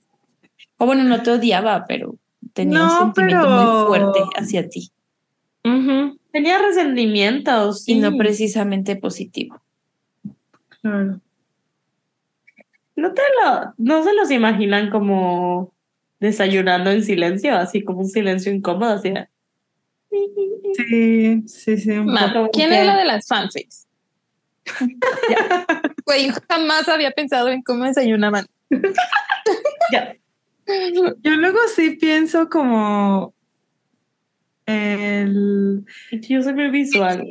[0.77, 2.15] O bueno, no te odiaba, pero
[2.53, 4.91] tenía No, un sentimiento pero- muy fuerte hacia ti.
[6.31, 7.87] Tenía resentimientos.
[7.87, 9.61] Y no precisamente positivo.
[10.81, 11.21] claro.
[12.95, 15.73] ¿No te lo, no se los imaginan como
[16.19, 19.13] desayunando en silencio, así como un silencio incómodo, así
[20.75, 21.91] Sí, sí, sí.
[21.91, 22.49] un Ma, poco.
[22.51, 23.87] ¿Quién que- es la de las fanfics?
[26.05, 28.45] Güey, jamás había pensado en cómo desayunaban.
[29.91, 30.15] Ya.
[31.21, 33.33] Yo luego sí pienso como
[34.65, 37.25] el Yo soy muy visual.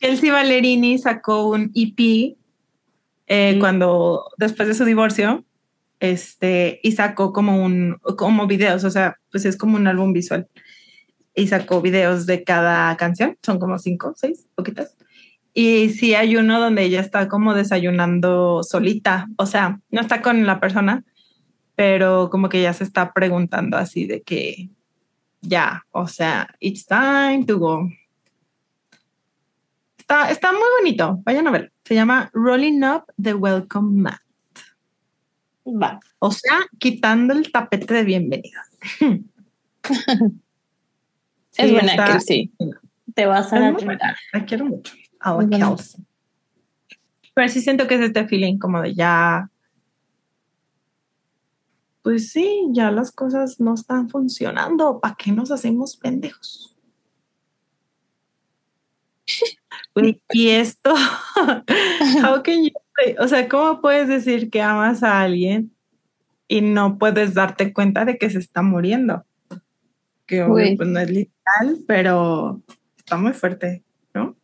[0.00, 2.36] Chelsea Ballerini sacó un EP
[3.26, 3.60] eh, Mm.
[3.60, 5.44] cuando después de su divorcio
[6.00, 10.48] este, y sacó como un, como videos, o sea, pues es como un álbum visual.
[11.34, 14.96] Y sacó videos de cada canción, son como cinco, seis, poquitas.
[15.52, 20.46] Y sí hay uno donde ella está como desayunando solita, o sea, no está con
[20.46, 21.04] la persona,
[21.74, 24.68] pero como que ya se está preguntando así de que
[25.40, 27.90] ya, o sea, it's time to go.
[29.98, 31.72] Está, está muy bonito, vayan a ver.
[31.84, 34.20] Se llama Rolling Up the Welcome Mat.
[35.66, 36.00] Va.
[36.18, 38.64] O sea, quitando el tapete de bienvenida.
[41.56, 42.52] es buena está- que sí.
[43.14, 44.94] Te vas a buena, La quiero mucho.
[45.20, 45.48] A la.
[45.58, 46.04] Kelsey.
[47.34, 49.50] Pero sí siento que es este feeling como de ya.
[52.02, 55.00] Pues sí, ya las cosas no están funcionando.
[55.00, 56.76] ¿Para qué nos hacemos pendejos?
[59.94, 60.92] Güey, y esto,
[62.24, 65.72] how can you say- o sea, ¿cómo puedes decir que amas a alguien
[66.48, 69.24] y no puedes darte cuenta de que se está muriendo?
[70.26, 72.60] Que obvio, pues no es literal, pero
[72.96, 73.84] está muy fuerte,
[74.14, 74.36] ¿no?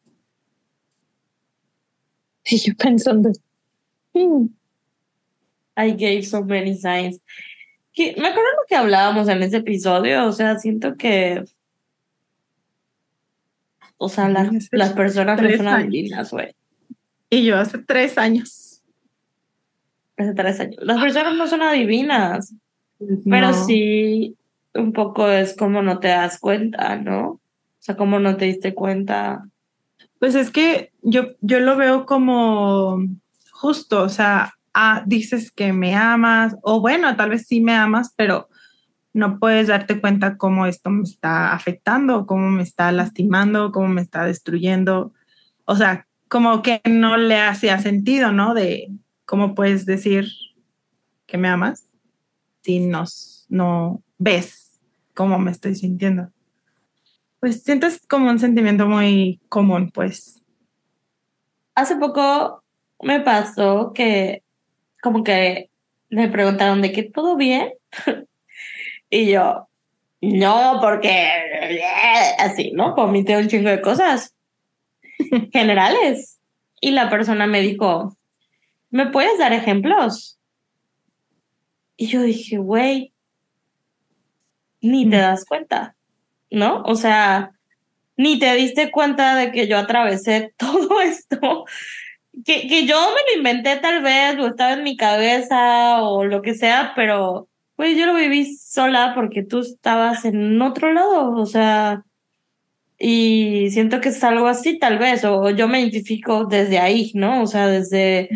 [2.51, 3.33] Y yo pensando,
[4.15, 4.47] mm,
[5.77, 7.21] I gave so many signs.
[7.93, 11.45] Que, me acuerdo lo que hablábamos en ese episodio, o sea, siento que.
[13.99, 16.55] O sea, la- Sí, hace las personas no son adivinas, güey.
[17.31, 18.83] Y yo hace tres años.
[20.17, 20.77] Hace tres años.
[20.81, 22.55] Las personas no son adivinas,
[23.25, 23.67] pero No.
[23.67, 24.37] sí,
[24.75, 27.29] un poco es como no te das cuenta, ¿no?
[27.29, 27.41] O
[27.81, 29.49] sea, como no te diste cuenta.
[30.19, 32.99] Pues es que yo, yo lo veo como
[33.53, 38.13] justo, o sea, ah, dices que me amas, o bueno, tal vez sí me amas,
[38.17, 38.49] pero
[39.13, 44.03] no puedes darte cuenta cómo esto me está afectando, cómo me está lastimando, cómo me
[44.03, 45.15] está destruyendo.
[45.65, 48.53] O sea, como que no le hacía sentido, ¿no?
[48.53, 48.93] De
[49.25, 50.29] cómo puedes decir
[51.27, 51.89] que me amas
[52.63, 54.81] si nos, no ves
[55.15, 56.31] cómo me estoy sintiendo.
[57.41, 60.43] Pues sientes como un sentimiento muy común, pues.
[61.75, 62.63] Hace poco
[63.01, 64.43] me pasó que
[65.03, 65.71] como que
[66.09, 67.73] me preguntaron de que todo bien
[69.11, 69.69] y yo
[70.21, 71.31] no porque
[72.39, 74.35] así no vomité un chingo de cosas
[75.53, 76.41] generales
[76.81, 78.17] y la persona me dijo
[78.91, 80.39] me puedes dar ejemplos
[81.97, 83.13] y yo dije güey
[84.81, 85.96] ni te das cuenta
[86.51, 87.53] no o sea
[88.17, 91.67] ni te diste cuenta de que yo atravesé todo esto
[92.45, 96.43] que, que yo me lo inventé tal vez, o estaba en mi cabeza, o lo
[96.43, 101.47] que sea, pero, pues yo lo viví sola porque tú estabas en otro lado, o
[101.47, 102.05] sea,
[102.99, 107.43] y siento que es algo así tal vez, o yo me identifico desde ahí, ¿no?
[107.43, 108.31] O sea, desde,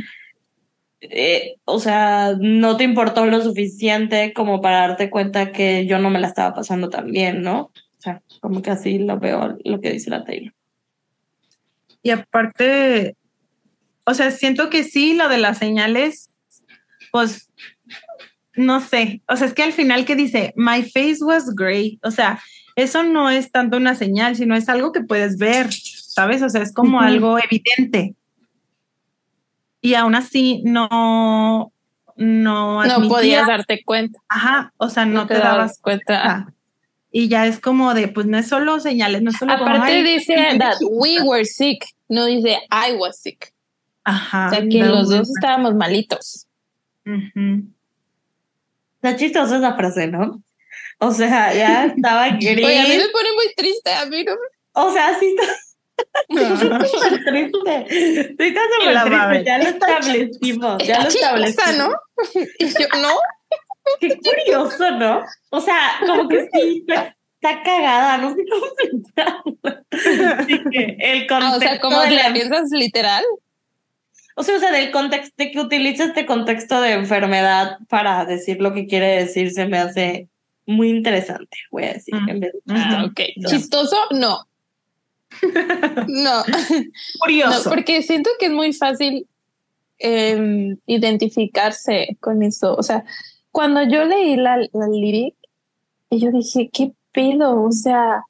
[1.01, 6.11] eh, o sea, no te importó lo suficiente como para darte cuenta que yo no
[6.11, 7.71] me la estaba pasando tan bien, ¿no?
[8.01, 10.55] O sea, como que así lo veo, lo que dice la Taylor.
[12.03, 13.15] Y aparte,
[14.05, 16.31] o sea, siento que sí, lo de las señales,
[17.13, 17.51] pues,
[18.55, 22.11] no sé, o sea, es que al final que dice, my face was great, o
[22.11, 22.41] sea,
[22.75, 26.41] eso no es tanto una señal, sino es algo que puedes ver, ¿sabes?
[26.41, 28.15] O sea, es como algo evidente.
[29.83, 31.71] Y aún así no,
[32.17, 34.19] no, no podías darte cuenta.
[34.27, 36.23] Ajá, o sea, no, No te, te dabas dabas cuenta.
[36.23, 36.60] cuenta.
[37.13, 39.93] Y ya es como de, pues no es solo señales, no es solo como, Aparte
[39.93, 43.53] "Ay, dice sí, that we were sick, no dice I was sick.
[44.05, 44.47] Ajá.
[44.47, 46.47] O sea que no, los no, dos estábamos malitos.
[47.05, 47.65] Ujú.
[49.03, 50.43] Está chistosa esa frase, ¿no?
[50.99, 52.65] O sea, ya estaba gris.
[52.67, 54.39] Oye, a mí me pone muy triste, a mí no me-
[54.73, 55.53] O sea, sí está
[56.29, 57.87] súper triste.
[57.89, 59.45] Sí está súper triste.
[59.45, 60.83] Ya lo Está establecimos.
[60.87, 61.79] Ya Está lo establecimos.
[61.79, 61.95] ¿no?
[62.59, 63.09] Y yo, no,
[63.99, 65.23] Qué curioso, ¿no?
[65.51, 70.47] O sea, como que sí, está está cagada, no sé cómo explicarlo.
[70.47, 73.25] Sí, que el Ah, contexto o sea, como de la- piensas literal.
[74.37, 78.61] O sea, o sea, del contexto, de que utiliza este contexto de enfermedad para decir
[78.61, 80.29] lo que quiere decir, se me hace
[80.67, 82.15] muy interesante, voy a decir.
[82.15, 82.29] Mm.
[82.29, 83.21] en vez de- Ah, ok.
[83.49, 84.47] Chistoso, no.
[85.43, 85.43] No,
[86.09, 86.45] no,
[87.21, 87.71] Curioso.
[87.71, 89.27] porque siento que es muy fácil
[89.99, 92.75] em, identificarse con eso.
[92.75, 93.05] O sea,
[93.53, 95.35] cuando yo leí la, la lyric,
[96.11, 97.63] y yo dije, ¿qué pedo?
[97.63, 98.25] O sea,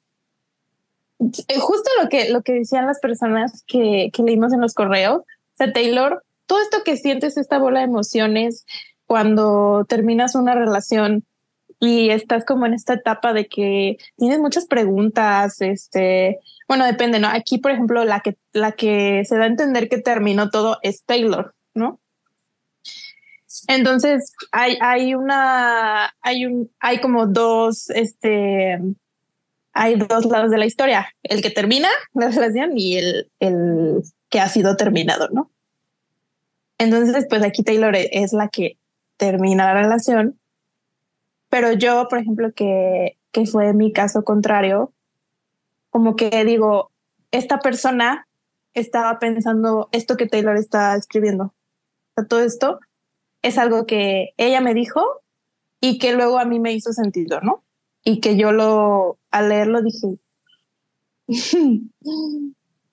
[1.19, 5.21] eh, justo lo que, lo que decían las personas que, que leímos en los correos.
[5.21, 8.65] O sea, Taylor, todo esto que sientes, esta bola de emociones,
[9.07, 11.25] cuando terminas una relación
[11.79, 17.27] y estás como en esta etapa de que tienes muchas preguntas, este, bueno, depende, ¿no?
[17.27, 21.03] Aquí, por ejemplo, la que, la que se da a entender que terminó todo es
[21.03, 21.99] Taylor, ¿no?
[23.67, 28.79] Entonces hay, hay una, hay un, hay como dos, este,
[29.73, 34.39] hay dos lados de la historia, el que termina la relación y el, el que
[34.39, 35.51] ha sido terminado, ¿no?
[36.77, 38.77] Entonces, pues aquí Taylor es la que
[39.17, 40.39] termina la relación,
[41.49, 44.93] pero yo, por ejemplo, que, que fue mi caso contrario,
[45.89, 46.91] como que digo,
[47.31, 48.27] esta persona
[48.73, 51.53] estaba pensando esto que Taylor está escribiendo.
[52.27, 52.79] todo esto
[53.41, 55.21] es algo que ella me dijo
[55.79, 57.63] y que luego a mí me hizo sentido, ¿no?
[58.03, 60.07] Y que yo lo, al leerlo dije,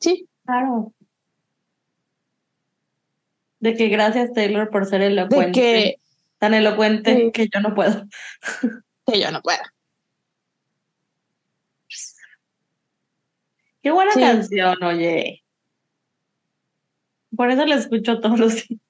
[0.00, 0.92] sí, claro.
[3.60, 5.52] De que gracias Taylor por ser elocuente.
[5.52, 5.96] que,
[6.38, 8.06] tan elocuente que yo no puedo.
[9.06, 9.62] que yo no puedo.
[13.82, 15.42] Qué buena canción, oye.
[17.36, 18.80] Por eso la escucho todos los días.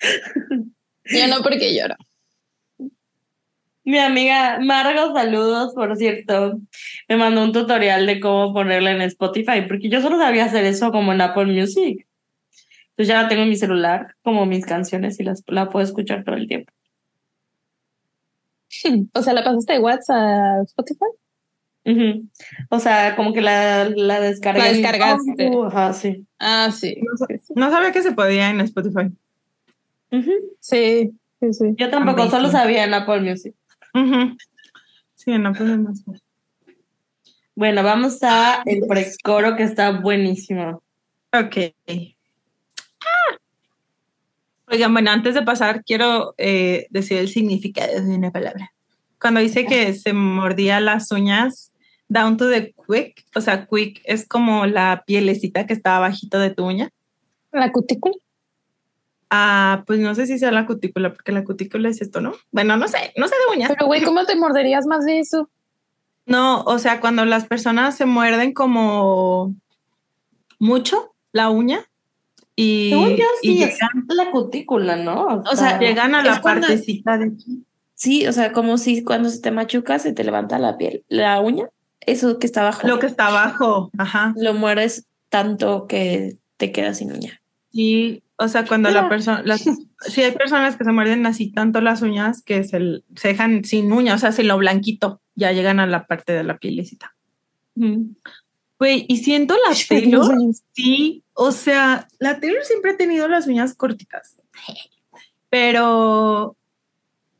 [1.04, 1.96] Yo no porque lloro.
[3.84, 6.60] Mi amiga Margo, saludos, por cierto.
[7.08, 10.92] Me mandó un tutorial de cómo ponerla en Spotify, porque yo solo sabía hacer eso
[10.92, 12.06] como en Apple Music.
[12.90, 16.24] Entonces ya la tengo en mi celular, como mis canciones, y las, la puedo escuchar
[16.24, 16.72] todo el tiempo.
[19.14, 21.06] O sea, ¿la pasaste de WhatsApp a Spotify?
[22.70, 24.60] O sea, como que la, la descargué.
[24.60, 25.50] La descargaste.
[25.94, 26.26] sí.
[26.38, 26.96] Ah, sí.
[27.56, 29.10] No, sabía que se podía en Spotify.
[30.60, 31.74] Sí, sí, sí.
[31.76, 33.54] Yo tampoco, solo sabía en Apple Music.
[35.14, 36.20] Sí, en Apple Music.
[37.54, 40.82] Bueno, vamos a el precoro que está buenísimo.
[41.32, 41.74] Ok.
[43.00, 43.38] Ah.
[44.68, 48.72] Oigan, bueno, antes de pasar, quiero eh, decir el significado de una palabra.
[49.20, 51.72] Cuando dice que se mordía las uñas,
[52.08, 56.50] down to the quick, o sea, quick es como la pielecita que está abajito de
[56.50, 56.90] tu uña.
[57.52, 58.14] La cutícula.
[59.34, 62.34] Ah, pues no sé si sea la cutícula, porque la cutícula es esto, ¿no?
[62.50, 63.70] Bueno, no sé, no sé de uñas.
[63.70, 65.48] Pero, güey, ¿cómo te morderías más de eso?
[66.26, 69.54] No, o sea, cuando las personas se muerden como
[70.58, 71.80] mucho la uña
[72.56, 72.92] y,
[73.40, 73.78] sí, es
[74.08, 75.42] la cutícula, ¿no?
[75.50, 77.64] O, sea, llegan a la partecita de aquí.
[77.94, 81.40] Sí, o sea, como si cuando se te machuca se te levanta la piel, la
[81.40, 82.86] uña, eso que está abajo.
[82.86, 84.34] Lo que está abajo, ajá.
[84.36, 87.41] Lo mueres tanto que te quedas sin uña.
[87.72, 92.02] Sí, o sea, cuando la persona, si hay personas que se muerden así tanto las
[92.02, 95.86] uñas que se, se dejan sin uña, o sea, sin lo blanquito, ya llegan a
[95.86, 97.14] la parte de la pielecita.
[97.74, 100.34] Güey, y siento la Taylor,
[100.72, 104.36] sí, o sea, la Taylor siempre ha tenido las uñas cortitas,
[105.48, 106.56] pero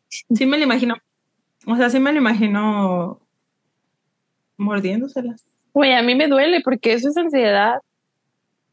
[0.09, 0.96] sí me lo imagino,
[1.66, 3.20] o sea, sí me lo imagino
[4.56, 5.44] mordiéndoselas.
[5.74, 7.80] Güey, a mí me duele porque eso es ansiedad.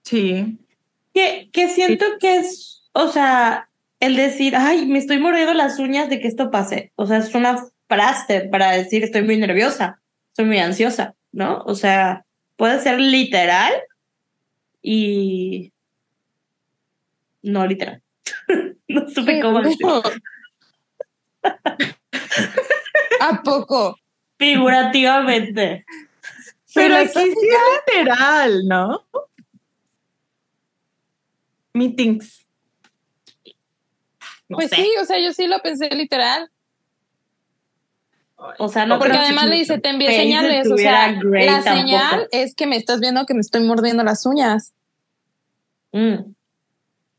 [0.04, 0.58] Sí.
[1.14, 3.70] Que, que siento que es, o sea,
[4.00, 6.92] el decir, ay, me estoy mordiendo las uñas de que esto pase.
[6.96, 10.00] O sea, es una frase para decir estoy muy nerviosa,
[10.30, 11.64] estoy muy ansiosa, ¿no?
[11.66, 12.26] O sea,
[12.56, 13.74] puede ser literal
[14.82, 15.74] y
[17.42, 18.02] no literal.
[18.88, 20.04] no supe cómo decirlo.
[23.22, 23.98] ¿A poco?
[24.38, 25.86] Figurativamente.
[26.74, 29.06] Pero aquí sí es literal, ¿no?
[31.74, 32.46] Meetings.
[34.48, 36.50] pues sí, o sea, yo sí lo pensé literal.
[38.58, 42.56] O sea, no porque además le dice, te envié señales, o sea, la señal es
[42.56, 44.74] que me estás viendo que me estoy mordiendo las uñas.
[45.92, 46.34] Mm.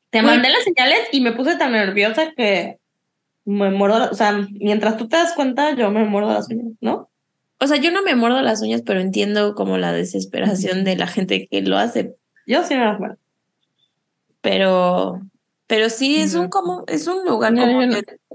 [0.08, 2.78] Te mandé las señales y me puse tan nerviosa que
[3.44, 7.10] me muerdo, o sea, mientras tú te das cuenta, yo me muerdo las uñas, ¿no?
[7.58, 11.06] O sea, yo no me muerdo las uñas, pero entiendo como la desesperación de la
[11.06, 12.16] gente que lo hace.
[12.46, 13.18] Yo sí me las muerdo
[14.40, 15.20] pero
[15.66, 17.80] pero sí es un como es un lugar como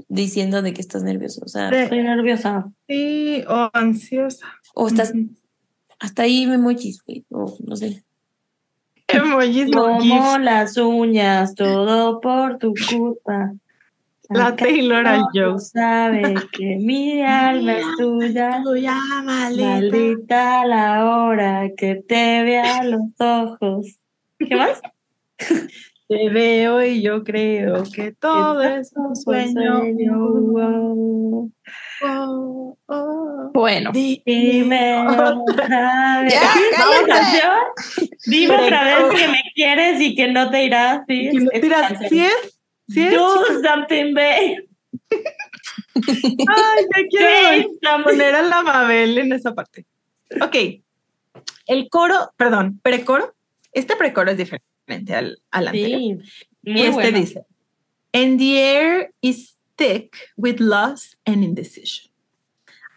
[0.08, 2.72] diciendo de que estás nervioso, o sea, estoy nerviosa.
[2.88, 4.46] Sí, o ansiosa.
[4.74, 5.14] O estás
[6.00, 8.04] hasta ahí me mochis, o no sé.
[9.08, 13.54] Emojis, Como las uñas, todo por tu culpa.
[14.30, 15.60] La Taylor and Joe.
[15.60, 18.62] Sabe que mi alma es tuya.
[18.64, 19.68] Tuya, maldita.
[19.68, 24.00] Maldita la hora que te vea los ojos.
[24.40, 24.82] ¿Qué más?
[26.08, 29.82] Te veo y yo creo que todo es un sueño.
[32.04, 33.52] Oh, oh.
[33.54, 36.34] Bueno, dime otra vez.
[38.28, 41.02] Dime otra vez que me quieres y que no te irás.
[41.08, 41.30] ¿sí?
[41.32, 41.94] Que no te irás.
[42.08, 42.60] ¿Sí es?
[42.88, 43.14] ¿Sí es?
[43.14, 44.68] Do something, babe.
[45.96, 49.88] Ay, ya quiero poner a la Mabel en esa parte.
[50.40, 50.56] Ok.
[51.66, 53.34] El coro, perdón, precoro.
[53.72, 56.20] Este precoro es diferente frente al, al anterior.
[56.64, 57.46] y este dice,
[58.14, 62.10] And the air is thick with loss and indecision.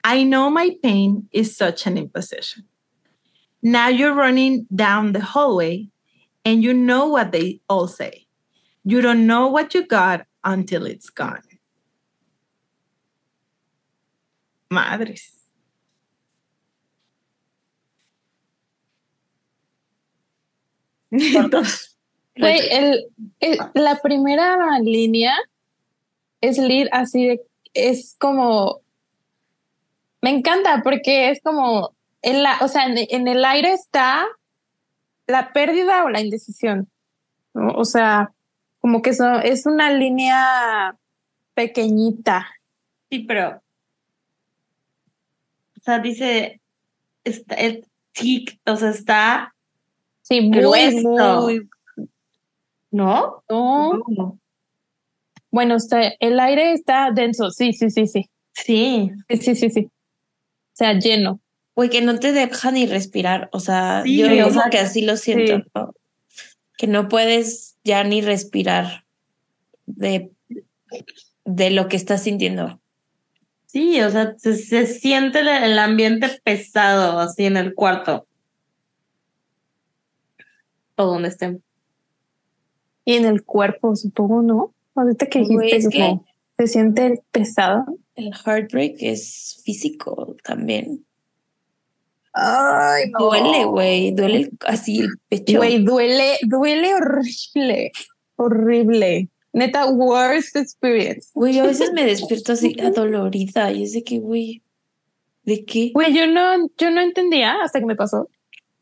[0.04, 2.64] I know my pain is such an imposition.
[3.62, 5.88] Now you're running down the hallway
[6.44, 8.26] and you know what they all say.
[8.84, 11.42] You don't know what you got until it's gone.
[14.70, 15.37] Madres.
[22.36, 23.06] Güey, el,
[23.40, 25.36] el- la primera línea
[26.40, 27.40] es lead así de,
[27.74, 28.80] es como,
[30.22, 34.24] me encanta porque es como, en la, o sea, en, en el aire está
[35.26, 36.88] la pérdida o la indecisión,
[37.54, 37.72] ¿no?
[37.72, 38.32] O sea,
[38.80, 40.96] como que eso, es una línea
[41.54, 42.46] pequeñita.
[43.10, 43.60] Sí, pero.
[45.76, 46.60] O sea, dice.
[47.24, 47.80] Está, es
[48.12, 49.54] thick, o sea, está.
[50.28, 51.40] Sí, muy, Grueso.
[51.42, 51.68] muy,
[52.90, 53.42] ¿No?
[53.48, 54.38] no.
[55.50, 55.76] Bueno,
[56.20, 59.10] el aire está denso, sí, sí, sí, sí, Sí.
[59.40, 59.84] sí, sí, sí.
[59.86, 59.90] O
[60.74, 61.40] sea, lleno.
[61.74, 63.48] Güey, que no te deja ni respirar.
[63.52, 65.56] O sea, Sí, yo o como sea, que así lo siento.
[65.58, 65.64] sí.
[65.74, 65.92] ¿no?
[66.76, 69.04] Que no puedes ya ni respirar
[69.86, 70.30] de,
[71.44, 72.80] de lo que estás sintiendo.
[73.66, 78.27] Sí, o sea, se, se siente el, el ambiente pesado así en el cuarto.
[80.98, 81.62] O donde estén.
[83.04, 84.74] Y en el cuerpo, supongo, ¿no?
[84.94, 86.20] Ahorita que dijiste Güey, es que-
[86.58, 87.84] se siente pesado.
[88.16, 91.04] El heartbreak es físico también.
[92.32, 94.10] Ay, Duele, güey.
[94.12, 95.58] Duele el- así el pecho.
[95.58, 97.92] Güey, duele, duele horrible,
[98.36, 99.28] horrible.
[99.52, 101.30] Neta, worst experience.
[101.34, 104.62] Güey, yo a veces me despierto así adolorida y es de que, güey,
[105.44, 105.90] ¿de qué?
[105.94, 108.28] Güey, yo no, yo no entendía hasta que me pasó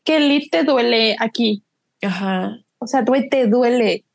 [0.03, 1.63] que el lit te duele aquí.
[2.01, 2.57] Ajá.
[2.79, 4.05] O sea, güey, te duele.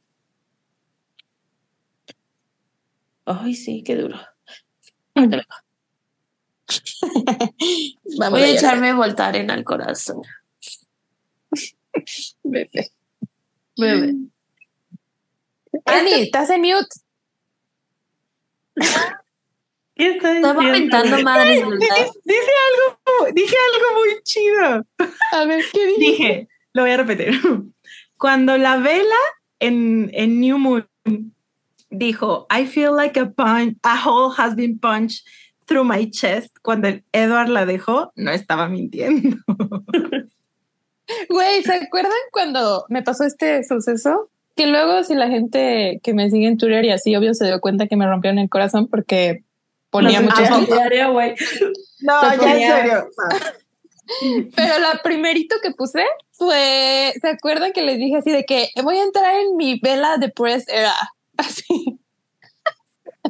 [3.24, 4.18] Ay, sí, qué duro.
[5.14, 5.38] Vengo.
[8.18, 8.48] Vamos Voy a llorar.
[8.48, 10.22] echarme Voltaren al corazón.
[12.42, 12.90] Bebé.
[13.76, 14.14] Bebé.
[15.84, 17.00] Ani, estás en mute.
[19.94, 22.10] ¿Qué está Estaba mentando madres, ¿verdad?
[22.24, 24.86] Dice algo, dije algo muy chido.
[25.32, 25.98] A ver, ¿qué dije?
[25.98, 27.40] Dije, lo voy a repetir.
[28.18, 29.16] Cuando la vela
[29.58, 30.86] en, en New Moon
[31.90, 35.24] dijo, I feel like a punch, a hole has been punched
[35.66, 36.56] through my chest.
[36.62, 39.38] Cuando el Edward la dejó, no estaba mintiendo.
[41.28, 44.30] Güey, ¿se acuerdan cuando me pasó este suceso?
[44.54, 47.60] Que luego si la gente que me sigue en Twitter y así, obvio, se dio
[47.60, 49.44] cuenta que me rompieron el corazón porque
[49.90, 50.60] ponía No, muchos ah.
[52.00, 53.08] No, ya en serio.
[54.56, 58.98] Pero la primerito que puse fue, ¿se acuerdan que les dije así de que voy
[58.98, 60.94] a entrar en mi vela de press era?
[61.36, 61.98] Así.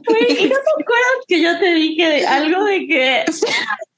[0.06, 3.24] Güey, ¿y no te acuerdas que yo te dije de algo de que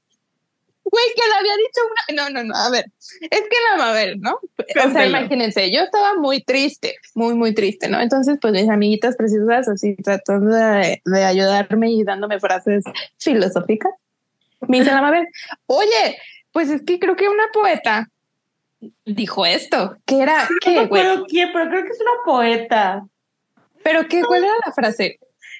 [0.85, 2.23] Güey, que le había dicho una.
[2.23, 2.55] No, no, no.
[2.55, 2.85] A ver,
[3.21, 3.91] es que la.
[3.91, 4.39] A ver, ¿no?
[4.39, 8.01] O sea, imagínense, yo estaba muy triste, muy, muy triste, ¿no?
[8.01, 12.85] Entonces, pues mis amiguitas preciosas, así tratando de, de ayudarme y dándome frases
[13.19, 13.93] filosóficas,
[14.69, 15.27] me dicen, a ver,
[15.67, 16.19] oye,
[16.55, 18.09] pues es que creo que una poeta
[19.05, 20.89] dijo esto, que era, ¿qué,
[21.29, 23.05] quién, pero creo que es una poeta.
[23.83, 25.19] Pero qué, ¿cuál era la frase?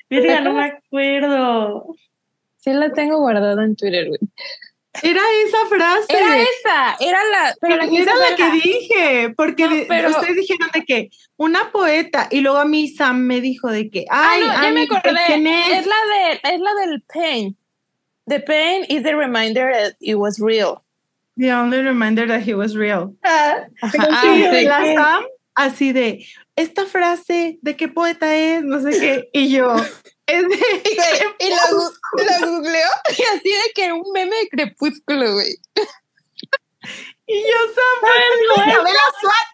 [0.09, 1.97] Verga, no me acuerdo.
[2.59, 4.21] Sí la tengo guardada en Twitter, güey.
[5.03, 6.17] Era esa frase.
[6.17, 10.37] Era esa, era la, pero la que Era la que dije, porque No, pero- ustedes
[10.37, 14.43] dijeron de que una poeta y luego a mí Sam me dijo de que, ay,
[14.45, 15.19] ah, no, ya me acordé.
[15.27, 15.81] ¿quién es?
[15.81, 17.57] Es la de, es la del pain.
[18.27, 20.84] The pain is the reminder that it was real.
[21.37, 23.15] The only reminder that he was real.
[23.25, 24.65] Ah, ah, sí, sí.
[24.67, 24.95] la ¿qué?
[24.95, 25.25] Sam,
[25.57, 26.25] así de,
[26.57, 28.63] esta frase, ¿de qué poeta es?
[28.63, 29.29] No sé qué.
[29.33, 29.75] Y yo,
[30.27, 30.57] es de...
[31.41, 32.87] Y lo, gu- lo googleó
[33.19, 35.57] y así de que era un meme de crepúsculo, güey.
[37.27, 39.49] Y yo, Sam, pues, Isabela Swat.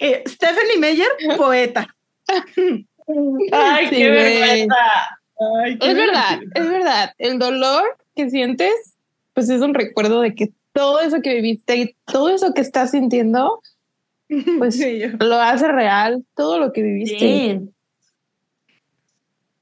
[0.00, 1.86] Eh, Stephanie Meyer, poeta.
[3.52, 4.76] Ay, Sí, qué vergüenza.
[5.64, 7.14] Ay, qué Es verdad, es verdad.
[7.18, 8.93] El dolor que sientes,
[9.34, 12.92] pues es un recuerdo de que todo eso que viviste y todo eso que estás
[12.92, 13.60] sintiendo,
[14.58, 17.18] pues Sí, lo hace real, todo lo que viviste.
[17.18, 17.60] Sí.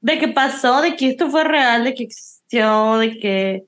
[0.01, 3.63] De que pasó, de que esto fue real, de que existió, de que,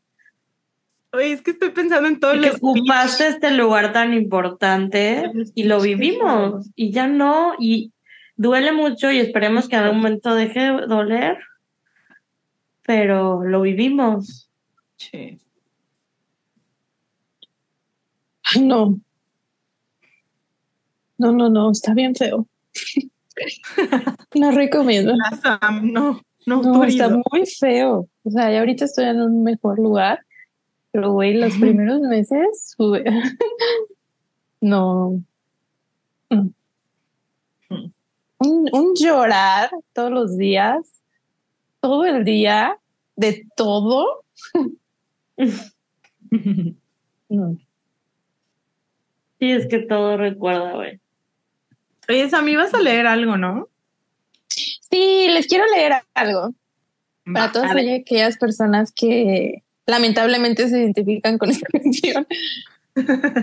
[1.16, 5.64] Oye, es que estoy pensando en todos de que ocupaste este lugar tan importante y
[5.64, 6.70] lo vivimos.
[6.76, 7.94] Y ya no, y
[8.36, 11.38] duele mucho y esperemos que en algún momento deje de doler,
[12.82, 14.50] pero lo vivimos.
[14.98, 15.40] Sí.
[18.54, 19.00] Ay, no.
[21.18, 22.48] No, no, no, está bien feo.
[24.34, 25.14] No recomiendo.
[25.82, 28.10] no, no, no está muy feo.
[28.24, 30.26] O sea, ya ahorita estoy en un mejor lugar,
[30.92, 32.76] pero güey, los primeros meses,
[34.62, 35.22] no.
[36.30, 36.50] Mm.
[38.38, 41.02] Un, un llorar todos los días,
[41.80, 42.78] todo el día,
[43.16, 44.26] de todo.
[47.30, 47.58] no.
[49.46, 51.00] Sí, es que todo recuerda, güey.
[52.10, 53.70] Oye, Sammy, vas a leer algo, ¿no?
[54.48, 56.56] Sí, les quiero leer algo.
[57.32, 62.26] Para todas aquellas personas que lamentablemente se identifican con esta canción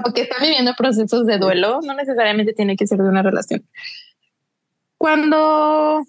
[0.04, 3.64] o que están viviendo procesos de duelo, no necesariamente tiene que ser de una relación.
[4.98, 6.04] Cuando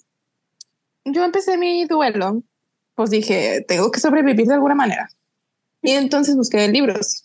[1.05, 2.41] yo empecé mi duelo,
[2.95, 5.09] pues dije, tengo que sobrevivir de alguna manera.
[5.83, 7.23] Y entonces busqué libros.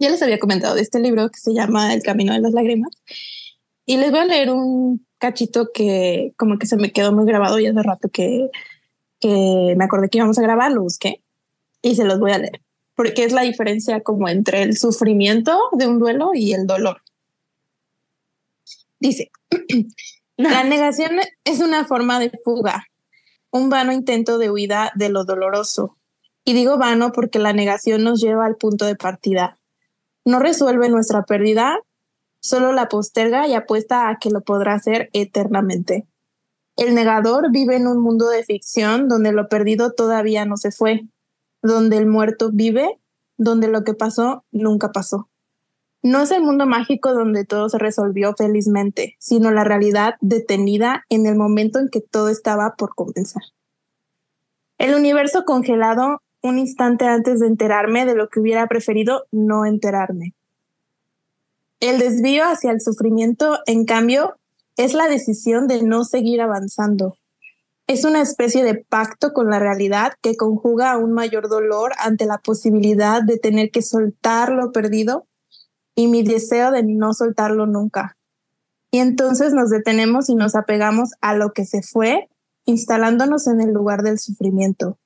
[0.00, 2.90] Ya les había comentado de este libro que se llama El Camino de las Lágrimas.
[3.86, 7.60] Y les voy a leer un cachito que como que se me quedó muy grabado
[7.60, 8.50] y hace rato que,
[9.20, 11.22] que me acordé que íbamos a grabar, lo busqué
[11.82, 12.62] y se los voy a leer,
[12.94, 17.02] porque es la diferencia como entre el sufrimiento de un duelo y el dolor.
[18.98, 19.30] Dice,
[20.36, 22.86] la negación es una forma de fuga,
[23.50, 25.96] un vano intento de huida de lo doloroso.
[26.44, 29.59] Y digo vano porque la negación nos lleva al punto de partida.
[30.24, 31.80] No resuelve nuestra pérdida,
[32.40, 36.06] solo la posterga y apuesta a que lo podrá hacer eternamente.
[36.76, 41.06] El negador vive en un mundo de ficción donde lo perdido todavía no se fue,
[41.62, 42.98] donde el muerto vive,
[43.36, 45.28] donde lo que pasó nunca pasó.
[46.02, 51.26] No es el mundo mágico donde todo se resolvió felizmente, sino la realidad detenida en
[51.26, 53.42] el momento en que todo estaba por comenzar.
[54.78, 60.34] El universo congelado un instante antes de enterarme de lo que hubiera preferido no enterarme.
[61.80, 64.36] El desvío hacia el sufrimiento, en cambio,
[64.76, 67.16] es la decisión de no seguir avanzando.
[67.86, 72.38] Es una especie de pacto con la realidad que conjuga un mayor dolor ante la
[72.38, 75.26] posibilidad de tener que soltar lo perdido
[75.94, 78.16] y mi deseo de no soltarlo nunca.
[78.90, 82.28] Y entonces nos detenemos y nos apegamos a lo que se fue,
[82.64, 84.98] instalándonos en el lugar del sufrimiento.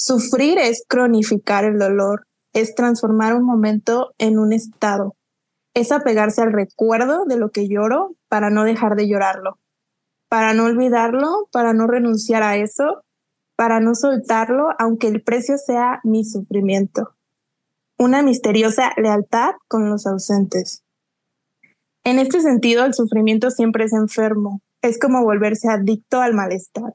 [0.00, 5.16] Sufrir es cronificar el dolor, es transformar un momento en un estado,
[5.74, 9.58] es apegarse al recuerdo de lo que lloro para no dejar de llorarlo,
[10.28, 13.02] para no olvidarlo, para no renunciar a eso,
[13.56, 17.16] para no soltarlo, aunque el precio sea mi sufrimiento.
[17.98, 20.84] Una misteriosa lealtad con los ausentes.
[22.04, 26.94] En este sentido, el sufrimiento siempre es enfermo, es como volverse adicto al malestar.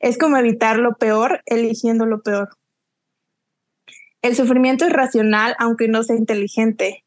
[0.00, 2.50] Es como evitar lo peor eligiendo lo peor.
[4.22, 7.04] El sufrimiento es racional aunque no sea inteligente,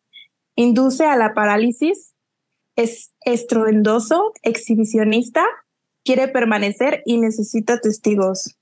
[0.56, 2.14] induce a la parálisis,
[2.76, 5.46] es estruendoso, exhibicionista,
[6.04, 8.58] quiere permanecer y necesita testigos.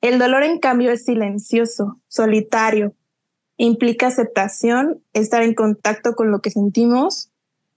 [0.00, 2.94] El dolor, en cambio, es silencioso, solitario,
[3.56, 7.30] implica aceptación, estar en contacto con lo que sentimos,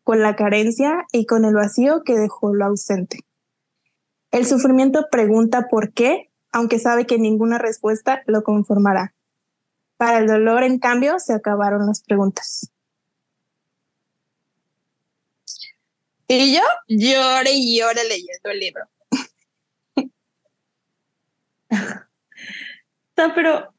[0.03, 3.19] con la carencia y con el vacío que dejó lo ausente.
[4.31, 9.13] El sufrimiento pregunta por qué, aunque sabe que ninguna respuesta lo conformará.
[9.97, 12.71] Para el dolor, en cambio, se acabaron las preguntas.
[16.27, 18.83] Y yo lloré y lloré leyendo el libro.
[23.17, 23.73] no, pero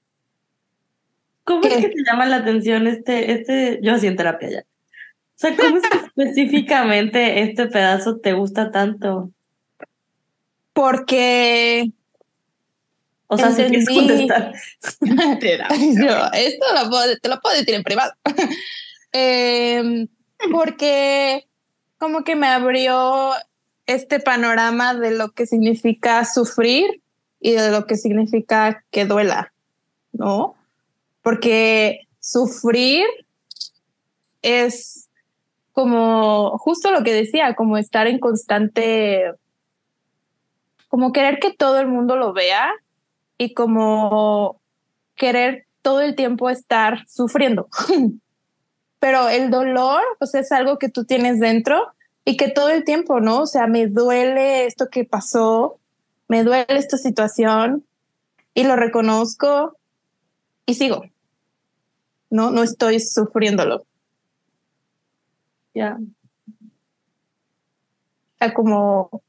[1.45, 4.61] ¿cómo es que te llama la atención este, este, yo así en terapia ya?
[4.61, 4.65] O
[5.35, 9.31] sea, ¿cómo es que específicamente este pedazo te gusta tanto?
[10.79, 11.91] Porque
[13.27, 14.53] o sea, si quieres contestar.
[15.01, 15.03] yo,
[16.35, 18.13] esto lo puedo, te lo puedo decir en privado.
[19.13, 20.07] eh,
[20.53, 21.49] porque
[21.99, 23.33] como que me abrió
[23.87, 27.03] este panorama de lo que significa sufrir
[27.41, 29.53] y de lo que significa que duela,
[30.13, 30.55] ¿no?
[31.23, 33.05] Porque sufrir
[34.43, 35.09] es
[35.73, 39.33] como justo lo que decía, como estar en constante,
[40.89, 42.73] como querer que todo el mundo lo vea
[43.37, 44.61] y como
[45.15, 47.69] querer todo el tiempo estar sufriendo.
[48.99, 51.93] pero el dolor, pues es algo que tú tienes dentro
[52.25, 53.43] y que todo el tiempo, ¿no?
[53.43, 55.79] O sea, me duele esto que pasó,
[56.27, 57.85] me duele esta situación
[58.55, 59.77] y lo reconozco
[60.67, 61.05] y sigo.
[62.31, 63.85] No, no estoy sufriéndolo.
[65.75, 65.97] Ya.
[68.39, 69.23] sea, como,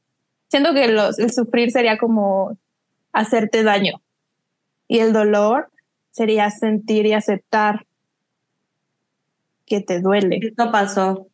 [0.50, 2.58] siento que el sufrir sería como
[3.12, 4.02] hacerte daño
[4.88, 5.70] y el dolor
[6.10, 7.86] sería sentir y aceptar
[9.64, 10.40] que te duele.
[10.42, 11.28] Esto pasó.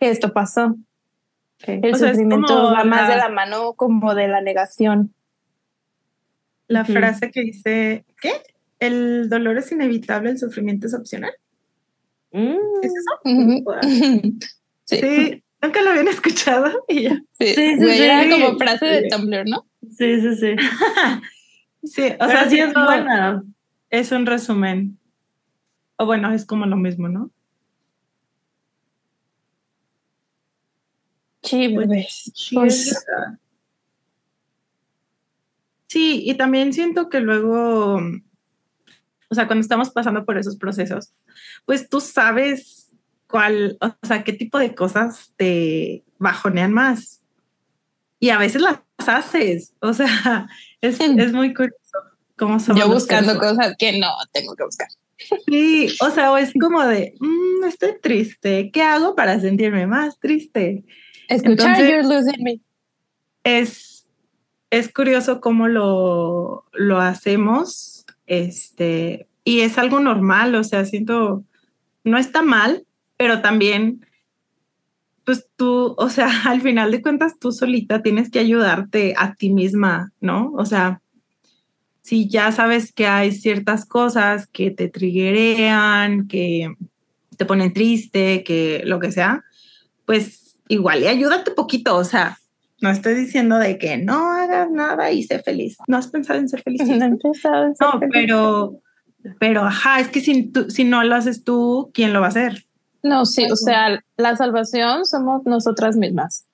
[0.00, 0.74] Que esto pasó.
[1.66, 5.14] El sufrimiento va más de la mano como de la negación.
[6.66, 8.32] La frase que dice, ¿qué?
[8.80, 11.34] El dolor es inevitable, el sufrimiento es opcional.
[12.32, 12.56] Mm.
[12.82, 13.20] ¿Es eso?
[14.84, 15.00] Sí.
[15.00, 17.22] Sí, nunca lo habían escuchado y ya.
[17.38, 18.02] Sí, Sí, sí, güey, sí.
[18.02, 19.66] era como frase de Tumblr, ¿no?
[19.96, 20.56] Sí, sí, sí.
[21.84, 23.42] Sí, o sea, sí es siento- buena.
[23.90, 24.98] es un resumen.
[25.96, 27.30] O bueno, es como lo mismo, ¿no?
[31.42, 33.38] Sí, Pues- es verdad.
[35.88, 37.96] Sí, y también siento que luego,
[39.28, 41.12] o sea, cuando estamos pasando por esos procesos,
[41.66, 42.81] pues tú sabes
[43.32, 47.22] cuál, o sea, qué tipo de cosas te bajonean más.
[48.20, 50.46] Y a veces las haces, o sea,
[50.82, 51.18] es, Mm.
[51.18, 51.78] es muy curioso
[52.36, 54.88] cómo somos Yo buscando cosas que no tengo que buscar.
[55.46, 60.18] Sí, o sea, o es como de, "Mm, estoy triste, ¿qué hago para sentirme más
[60.20, 60.84] triste?
[61.28, 62.60] Escuchar Entonces- You're Losing Me.
[63.44, 64.06] Es,
[64.70, 71.44] es curioso cómo lo, lo hacemos, este, y es algo normal, o sea, siento,
[72.04, 72.84] no está mal,
[73.22, 74.04] pero también,
[75.24, 79.50] pues tú, o sea, al final de cuentas, tú solita tienes que ayudarte a ti
[79.50, 80.50] misma, ¿no?
[80.56, 81.00] O sea,
[82.00, 86.74] si ya sabes que hay ciertas cosas que te triggerean, que
[87.36, 89.44] te ponen triste, que lo que sea,
[90.04, 92.38] pues igual y ayúdate poquito, o sea,
[92.80, 95.76] no estoy diciendo de que no hagas nada y sé feliz.
[95.86, 96.82] ¿No has pensado en ser feliz?
[96.84, 98.12] No he empezado a ser No, feliz.
[98.12, 98.80] pero,
[99.38, 102.30] pero, ajá, es que si, tú- si no lo haces tú, ¿quién lo va a
[102.30, 102.66] hacer?
[103.02, 106.46] No, sí, o sea, la salvación somos nosotras mismas.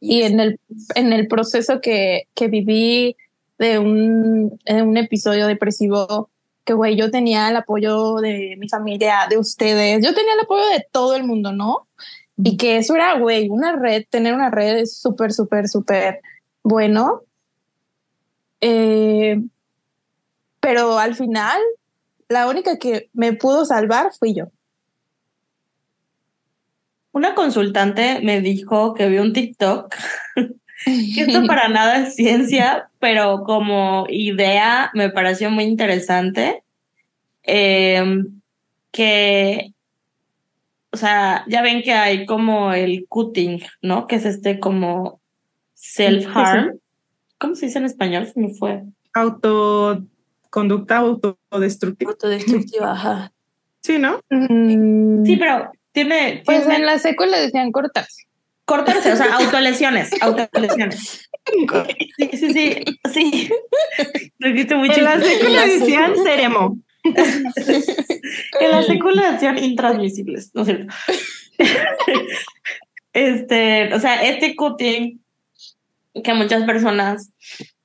[0.00, 0.58] Y en el,
[0.94, 3.16] en el proceso que, que viví
[3.58, 6.30] de un, en un episodio depresivo,
[6.64, 10.66] que güey, yo tenía el apoyo de mi familia, de ustedes, yo tenía el apoyo
[10.68, 11.86] de todo el mundo, ¿no?
[12.38, 16.20] Y que eso era, güey, una red, tener una red es súper, súper, súper
[16.62, 17.22] bueno.
[18.62, 19.42] Eh,
[20.60, 21.60] pero al final,
[22.28, 24.46] la única que me pudo salvar fui yo.
[27.12, 29.94] Una consultante me dijo que vio un TikTok,
[30.84, 36.62] que esto para nada es ciencia, pero como idea me pareció muy interesante,
[37.42, 38.22] eh,
[38.92, 39.72] que,
[40.92, 44.06] o sea, ya ven que hay como el cutting, ¿no?
[44.06, 45.20] Que es este como
[45.74, 46.78] self-harm.
[47.38, 48.26] ¿Cómo se dice en español?
[48.26, 48.82] Se me fue.
[49.14, 52.10] Autoconducta autodestructiva.
[52.10, 53.32] Autodestructiva, ajá.
[53.80, 54.20] Sí, ¿no?
[54.28, 55.72] Mm, Sí, pero
[56.08, 58.24] tiene, Pues tiene en la secu le decían cortarse.
[58.64, 61.28] cortarse, o sea, autolesiones, autolesiones.
[62.18, 63.50] Sí, sí, sí, sí.
[64.38, 65.34] Lo dijiste muy En la chistoso.
[65.38, 66.78] secu le decían seremo.
[67.02, 70.94] En la secu le decían intransmisibles, ¿no es cierto?
[73.12, 75.20] Este, o sea, este cutting
[76.22, 77.32] que muchas personas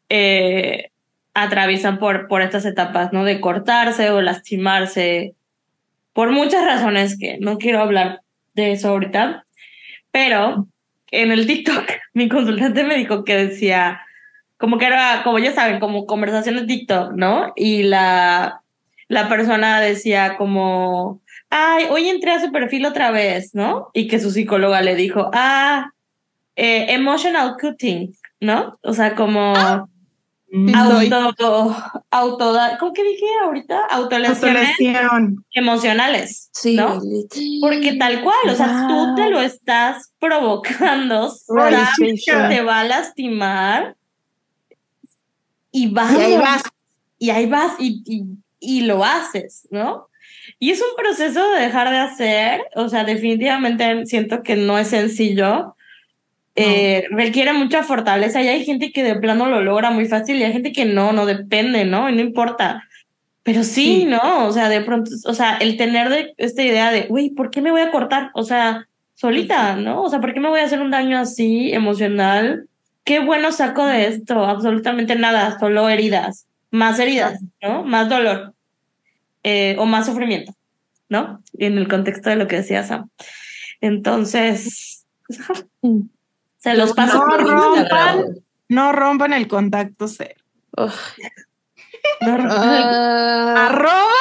[0.09, 0.91] eh,
[1.33, 3.23] atraviesan por, por estas etapas, ¿no?
[3.23, 5.34] De cortarse o lastimarse,
[6.15, 8.21] por muchas razones que no quiero hablar
[8.53, 9.45] de eso ahorita,
[10.11, 10.65] pero
[11.11, 14.01] en el TikTok mi consultante me dijo que decía,
[14.57, 17.51] como que era, como ya saben, como conversación de TikTok, ¿no?
[17.57, 18.61] Y la,
[19.09, 23.89] la persona decía como, ay, hoy entré a su perfil otra vez, ¿no?
[23.93, 25.91] Y que su psicóloga le dijo, ah,
[26.55, 28.79] eh, emotional cutting, ¿no?
[28.83, 29.53] O sea, como
[30.75, 31.75] auto,
[32.11, 33.79] auto, ¿cómo que dije ahorita?
[33.91, 35.45] Autolesiones Autolesión.
[35.51, 36.99] emocionales, Sí, ¿no?
[37.61, 42.03] Porque tal cual, o sea, tú te lo estás provocando, sabes que
[42.33, 42.49] Realization.
[42.49, 43.95] te va a lastimar
[45.71, 46.63] y vas Y ahí vas.
[47.19, 48.23] y ahí vas y, y,
[48.59, 50.07] y lo haces, ¿no?
[50.59, 54.87] Y es un proceso de dejar de hacer, o sea, definitivamente siento que no es
[54.89, 55.74] sencillo,
[56.55, 60.43] eh, requiere mucha fortaleza y hay gente que de plano lo logra muy fácil y
[60.43, 62.09] hay gente que no, no depende, ¿no?
[62.09, 62.83] Y no importa.
[63.43, 64.05] Pero sí, Sí.
[64.05, 64.47] ¿no?
[64.47, 67.61] O sea, de pronto, o sea, el tener de esta idea de, güey, ¿por qué
[67.61, 68.31] me voy a cortar?
[68.33, 70.01] O sea, solita, ¿no?
[70.03, 72.67] O sea, ¿por qué me voy a hacer un daño así emocional?
[73.03, 74.45] ¿Qué bueno saco de esto?
[74.45, 77.83] Absolutamente nada, solo heridas, más heridas, ¿no?
[77.83, 78.53] Más dolor
[79.43, 80.53] eh, o más sufrimiento,
[81.09, 81.43] ¿no?
[81.57, 83.09] En el contexto de lo que decía Sam.
[83.79, 85.05] Entonces,
[86.65, 88.25] se los paso No rompan,
[88.69, 90.35] no rompan el contacto cero.
[90.77, 90.91] Ugh.
[92.21, 94.11] No rompan- Ah, Arroba.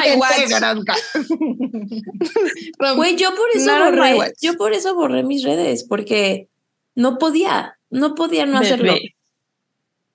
[2.95, 6.47] Güey, yo por eso my borré, yo por eso borré mis redes, porque
[6.95, 8.93] no podía, no podía no hacerlo.
[8.93, 9.15] Bebé.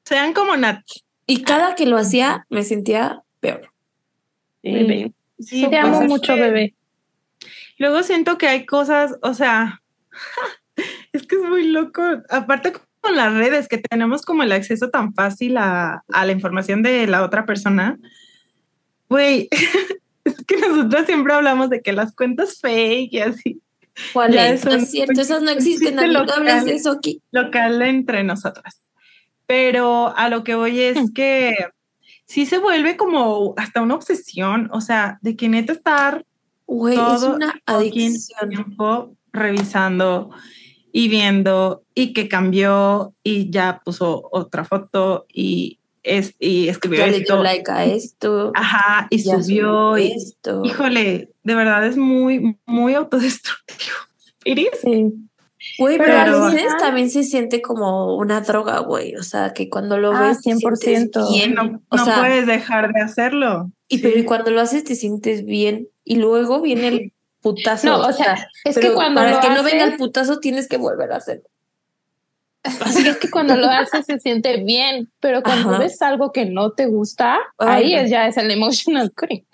[0.04, 0.82] Sean como Nat.
[1.26, 3.72] Y cada que lo hacía me sentía peor.
[4.62, 6.74] Sí, Sí, Te amo mucho, bebé.
[7.78, 9.82] Luego siento que hay cosas, o sea,
[11.12, 12.02] es que es muy loco.
[12.28, 16.82] Aparte con las redes, que tenemos como el acceso tan fácil a, a la información
[16.82, 17.98] de la otra persona.
[19.08, 19.48] Güey,
[20.24, 23.62] es que nosotros siempre hablamos de que las cuentas fake y así.
[24.12, 24.64] ¿Cuál es?
[24.64, 27.20] No es cierto, esas no existen, existe no hables de eso aquí.
[27.32, 28.82] Local entre nosotras.
[29.46, 31.12] Pero a lo que voy es hmm.
[31.14, 31.56] que
[32.26, 36.24] sí se vuelve como hasta una obsesión, o sea, de que neta estar
[36.66, 38.50] Güey, es una adicción.
[38.50, 40.30] Tiempo revisando
[40.92, 47.06] y viendo y que cambió y ya puso otra foto y es, y escribió ya
[47.06, 47.18] esto.
[47.18, 48.52] Le dio like a esto.
[48.54, 50.62] Ajá, y subió y esto.
[50.64, 53.96] Híjole, de verdad es muy, muy autodestructivo.
[54.44, 54.68] Iris.
[54.82, 55.12] Sí.
[55.78, 59.16] Güey, pero, a veces también se siente como una droga, güey.
[59.16, 61.32] O sea, que cuando lo ah, ves 100%.
[61.32, 61.54] bien.
[61.54, 63.70] No, no puedes dejar de hacerlo.
[63.88, 65.88] Y pero cuando lo haces te sientes bien.
[66.04, 67.86] Y luego viene el putazo.
[67.86, 71.12] No, o sea, es que cuando para que no venga el putazo tienes que volver
[71.12, 71.48] a hacerlo.
[72.62, 76.72] Así es que cuando lo haces se siente bien, pero cuando ves algo que no
[76.72, 79.46] te gusta, ahí es, ya es el emotional creep.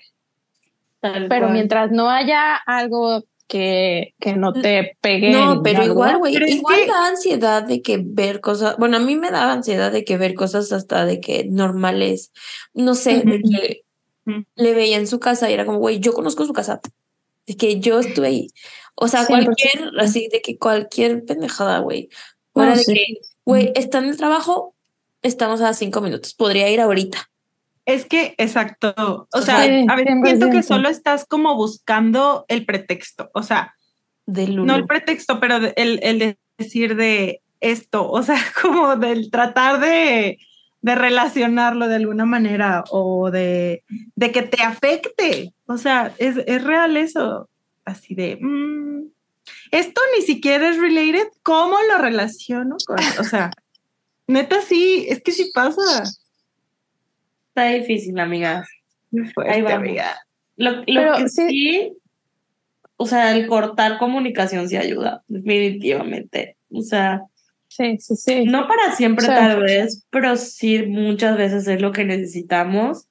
[1.01, 5.31] pero mientras no haya algo que, que no te pegue.
[5.31, 9.31] No, pero igual, güey, igual da ansiedad de que ver cosas, bueno, a mí me
[9.31, 12.33] da ansiedad de que ver cosas hasta de que normales,
[12.73, 13.85] no sé, de que
[14.57, 16.81] le veía en su casa y era como, güey, yo conozco su casa,
[17.47, 18.49] de que yo estuve ahí.
[18.95, 22.09] O sea, cualquier, así, de que cualquier pendejada, güey.
[22.53, 23.05] Fuera de que,
[23.45, 24.75] güey, está en el trabajo,
[25.23, 27.31] estamos a cinco minutos, podría ir ahorita.
[27.87, 29.29] Es que, exacto.
[29.33, 33.31] O sea, a veces siento que solo estás como buscando el pretexto.
[33.35, 33.75] O sea,
[34.27, 38.11] no el pretexto, pero el, el decir de esto.
[38.11, 40.39] O sea, como del tratar de,
[40.85, 43.85] de relacionarlo de alguna manera o de,
[44.17, 45.55] de que te afecte.
[45.65, 47.49] O sea, es, es real eso.
[47.87, 49.07] Así de, mm,
[49.71, 51.29] esto ni siquiera es related.
[51.43, 53.51] ¿Cómo lo relaciono con, o sea,
[54.27, 56.03] neta sí, es que sí pasa.
[57.49, 58.69] Está difícil, amigas.
[59.49, 60.15] Ahí va, amiga.
[60.57, 61.97] Lo, lo que sí,
[62.99, 66.59] o sea, el cortar comunicación sí ayuda, definitivamente.
[66.71, 67.23] O sea,
[67.77, 68.45] sí, sí, sí.
[68.45, 73.07] No para siempre tal vez, pero sí muchas veces es lo que necesitamos.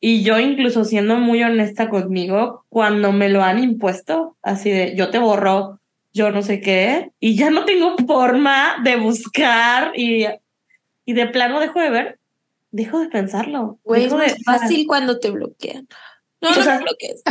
[0.00, 5.10] Y yo incluso siendo muy honesta conmigo, cuando me lo han impuesto, así de yo
[5.10, 5.80] te borro,
[6.12, 10.26] yo no sé qué, y ya no tengo forma de buscar y,
[11.04, 12.18] y de plano dejo de ver,
[12.70, 13.78] dejo de pensarlo.
[13.84, 15.88] Güey, es fácil cuando te bloquean.
[16.40, 17.22] No, no te bloquees.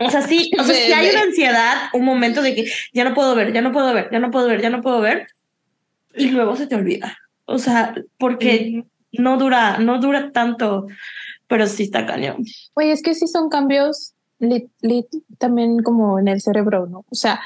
[0.00, 3.14] O sea, sí, o sea, si hay una ansiedad, un momento de que ya no
[3.14, 5.28] puedo ver, ya no puedo ver, ya no puedo ver, ya no puedo ver,
[6.16, 7.16] y luego se te olvida.
[7.46, 10.86] O sea, porque no dura, no dura tanto
[11.46, 12.44] pero sí está cañón.
[12.74, 14.14] Oye, es que sí son cambios
[15.38, 17.04] también como en el cerebro, ¿no?
[17.10, 17.40] O sea,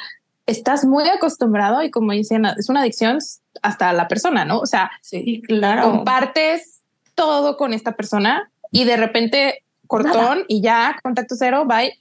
[0.47, 3.19] estás muy acostumbrado y como dicen, es una adicción
[3.63, 4.59] hasta la persona, ¿no?
[4.59, 5.83] O sea, sí, claro.
[5.83, 6.81] compartes
[7.15, 11.93] todo con esta persona y de repente cortón y ya, contacto cero, bye.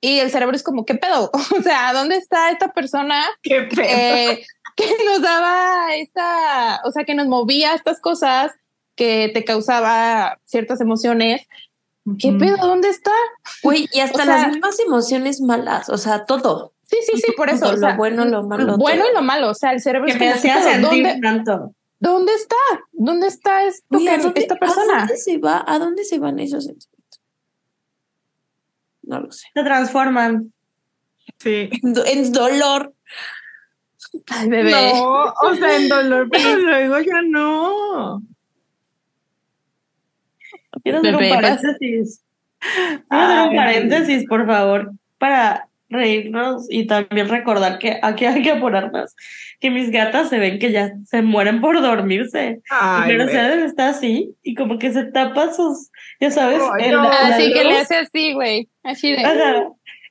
[0.00, 1.30] Y el cerebro es como, ¿qué pedo?
[1.58, 3.88] O sea, ¿dónde está esta persona ¿Qué pedo?
[3.88, 4.46] Eh,
[4.76, 8.52] que nos daba esta, o sea, que nos movía estas cosas
[8.96, 11.46] que te causaba ciertas emociones.
[12.18, 12.56] ¿Qué pedo?
[12.58, 13.12] ¿Dónde está?
[13.62, 16.72] Uy, y hasta las mismas emociones malas, o sea, todo.
[16.86, 17.74] Sí, sí, sí, por eso.
[17.76, 18.76] lo bueno, lo malo.
[18.76, 21.74] Bueno y lo malo, o sea, el cerebro que me hacía sentir ¿dónde, tanto.
[21.98, 22.56] ¿Dónde está?
[22.92, 23.86] ¿Dónde está esto
[24.34, 24.96] esta persona?
[24.96, 25.64] ¿A dónde se va?
[25.66, 27.20] ¿A dónde se van esos sentimientos?
[29.02, 29.46] No lo sé.
[29.54, 30.52] Se transforman.
[31.38, 31.70] Sí.
[31.82, 32.94] En dolor.
[34.30, 34.70] Ay, bebé.
[34.70, 38.22] No, o sea, en dolor, pero luego ya no.
[40.82, 42.22] Quiero hacer un paréntesis.
[42.60, 48.50] Quiero hacer un paréntesis, por favor, para reírnos y también recordar que aquí hay que
[48.50, 49.14] apurarnos.
[49.60, 52.60] Que mis gatas se ven que ya se mueren por dormirse.
[52.68, 56.60] Ay, y Mercedes está así y como que se tapa sus, ya sabes.
[56.60, 58.68] así que le hace así, güey.
[58.82, 59.22] Así de.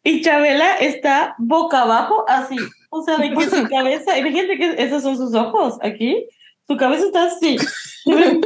[0.05, 2.57] Y Chabela está boca abajo, así.
[2.95, 6.28] O sea, de que su cabeza, imagínate que esos son sus ojos aquí.
[6.68, 7.57] Su cabeza está así.
[8.06, 8.40] Muy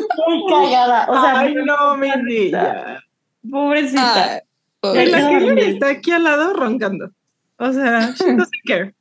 [0.50, 1.06] cagada.
[1.10, 3.04] O sea, Ay, no, mi niña.
[3.50, 4.42] Pobrecita.
[4.82, 7.12] Ay, la está aquí al lado roncando.
[7.58, 8.94] O sea, she doesn't care.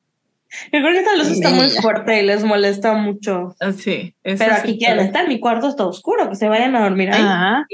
[0.72, 3.54] Yo creo que esta luz está muy fuerte y les molesta mucho.
[3.60, 4.14] Ah, sí.
[4.22, 5.28] Pero aquí quieren estar.
[5.28, 6.28] Mi cuarto está oscuro.
[6.28, 7.22] Que se vayan a dormir ahí.
[7.22, 7.66] Ajá.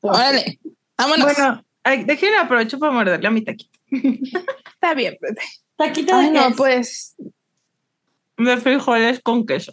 [0.00, 0.58] Órale.
[0.96, 1.24] Vámonos.
[1.24, 1.64] Bueno,
[2.06, 3.78] déjenme aprovecho para morderle a mi taquito.
[3.90, 5.42] está bien, bebé.
[5.80, 7.16] Taquito de no, pues.
[8.44, 9.72] De frijoles con queso.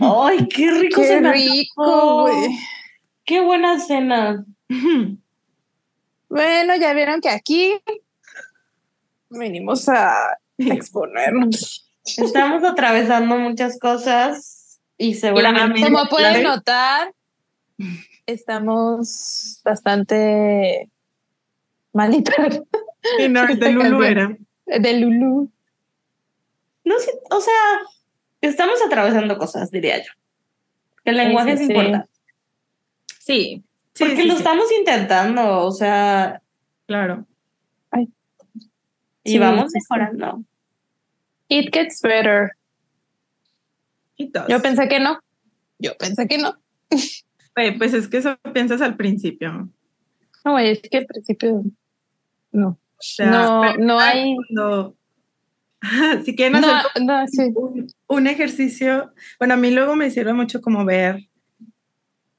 [0.00, 1.00] ¡Ay, qué rico!
[1.02, 2.58] ¡Qué rico, güey!
[3.24, 4.44] ¡Qué buena cena!
[6.30, 7.76] Bueno, ya vieron que aquí
[9.28, 11.92] venimos a exponernos.
[12.04, 15.82] Estamos atravesando muchas cosas y seguramente.
[15.82, 17.12] Como pueden notar,
[18.26, 20.88] estamos bastante
[21.92, 22.62] malitas.
[23.18, 24.36] Sí, no, de Lulu era.
[24.66, 25.50] De Lulu.
[26.84, 27.52] No sé, o sea,
[28.40, 30.10] estamos atravesando cosas, diría yo.
[31.04, 32.08] El lenguaje sí, es importante.
[33.18, 33.64] Sí.
[33.98, 36.42] Porque sí, lo sí, estamos intentando, o sea,
[36.86, 37.26] Claro.
[39.22, 40.42] y Sí, vamos mejorando.
[41.48, 42.52] It gets better.
[44.48, 45.20] Yo pensé que no.
[45.78, 46.54] Yo pensé que no.
[47.56, 49.68] Oye, pues es que eso piensas al principio.
[50.44, 51.62] No, es que al principio
[52.52, 52.68] no.
[52.68, 54.96] O sea, No, no hay- cuando-
[56.24, 57.52] si quieren hacer no, sí.
[57.54, 61.28] un, un ejercicio, bueno, a mí luego me sirve mucho como ver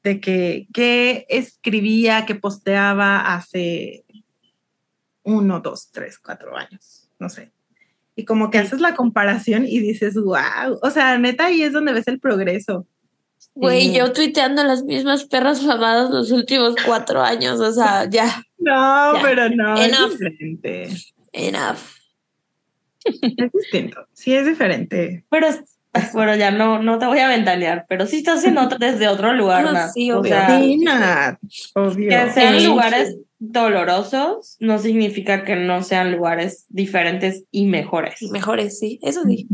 [0.03, 4.03] de que qué escribía, que posteaba hace
[5.23, 7.51] uno, dos, tres, cuatro años, no sé.
[8.15, 11.93] Y como que haces la comparación y dices, wow, o sea, neta, ahí es donde
[11.93, 12.85] ves el progreso.
[13.53, 13.97] Güey, Sí.
[13.97, 19.22] yo tuiteando las mismas perras mamadas los últimos cuatro años, o sea, ya, No, Ya.
[19.22, 20.11] pero no, es Enough.
[20.11, 20.89] diferente.
[21.34, 21.77] enough.
[23.06, 25.26] Es distinto, sí es diferente.
[25.30, 25.48] Pero,
[26.14, 29.34] bueno, ya no, no te voy a ventanear, pero sí estás en otro, desde otro
[29.34, 29.91] lugar, Ah, Nat.
[29.94, 30.32] sí, o obvio.
[30.32, 31.40] sea, Sí, Nat,
[31.76, 32.10] obvio.
[32.10, 32.65] que sean Sí.
[32.65, 38.22] lugares dolorosos no significa que no sean lugares diferentes y mejores.
[38.22, 39.48] Y mejores, sí, eso sí.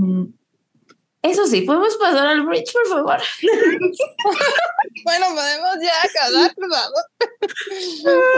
[1.27, 3.17] Eso sí, podemos pasar al bridge, por favor.
[5.03, 7.03] Bueno, podemos ya acabar, por favor.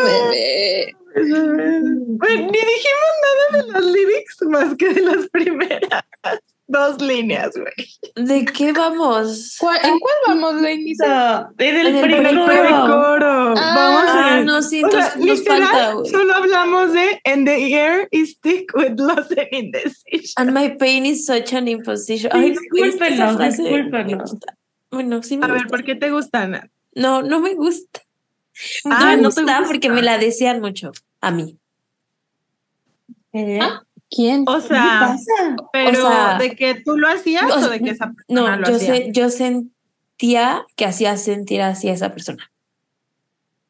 [0.04, 0.96] Bebé.
[1.16, 6.04] Bueno, ni dijimos nada de los lyrics más que de las primeras
[6.70, 8.26] dos líneas, güey.
[8.28, 9.58] ¿De qué vamos?
[9.60, 10.96] ¿Cuál- ¿En cuál vamos, Lenny?
[10.96, 11.04] So,
[11.58, 12.46] en el En el primero.
[12.46, 13.54] Precoro.
[13.58, 14.46] Ah, Vamos a Ah, ver.
[14.46, 16.10] no, sí, O sea, nos literal, falta, güey.
[16.12, 20.34] solo hablamos de And the air is thick with loss and indecision.
[20.38, 22.32] And my pain is such an imposition.
[22.34, 24.36] Ay, Discúlpenos, discúlpenos.
[24.92, 25.70] Bueno, sí me A ver, gusta.
[25.70, 26.70] ¿por qué te gusta, Ana?
[26.96, 28.02] No, no me gusta.
[28.86, 29.64] Ah, no me ¿no gusta gusta?
[29.68, 30.92] porque me la decían mucho
[31.22, 31.58] a mí.
[33.32, 33.60] ¿Eh?
[34.10, 34.44] ¿Quién?
[34.48, 35.56] O ¿Qué sea, pasa?
[35.72, 38.58] pero o sea, ¿de que tú lo hacías o o, de que esa persona No,
[38.58, 38.96] lo yo hacía?
[38.96, 42.52] sé, yo sentía que hacía sentir así a esa persona.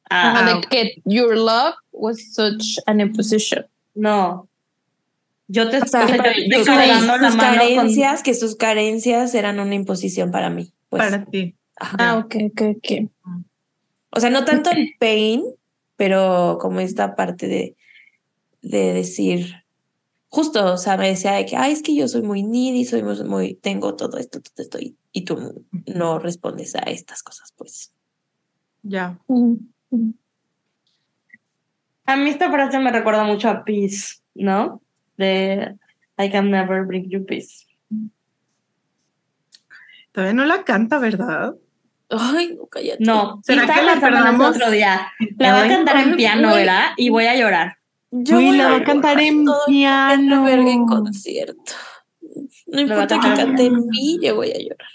[0.10, 3.66] Ah, de que your love was such an imposition.
[3.94, 4.46] no.
[5.52, 9.74] Yo te O sea, estoy sus, la mano con- carencias, que sus carencias eran una
[9.74, 10.72] imposición para mí.
[10.90, 11.56] Pues, Para ti.
[11.76, 11.98] ajá.
[12.00, 13.10] Ah, ok, ok, ok.
[14.12, 15.44] O sea, no tanto el pain,
[15.96, 17.76] pero como esta parte de,
[18.62, 19.64] de decir,
[20.30, 23.04] justo, o sea, me decía de que, ay, es que yo soy muy needy, soy
[23.04, 27.54] muy, muy- tengo todo esto, todo esto, y, y tú no respondes a estas cosas,
[27.58, 27.92] pues.
[28.84, 29.18] Ya.
[32.06, 34.82] A mí esta frase me recuerda mucho a Peace, ¿no?
[35.18, 35.76] De
[36.18, 37.66] I can never bring you peace.
[40.12, 41.56] Todavía no la canta, ¿verdad?
[42.10, 43.04] Ay, no, cállate.
[43.04, 44.56] No, ¿Será ¿será que la perdonamos?
[44.56, 45.12] otro día?
[45.38, 46.54] La va a cantar en piano.
[46.56, 46.88] ¿verdad?
[46.98, 47.78] Y voy a llorar.
[48.12, 50.44] Yo Uy, voy la va a cantar en el piano.
[50.44, 51.74] verga en concierto.
[52.68, 54.90] No importa que cante en mí, yo voy a llorar.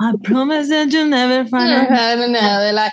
[0.00, 1.88] I promise that you'll never find out.
[2.28, 2.92] No, de la...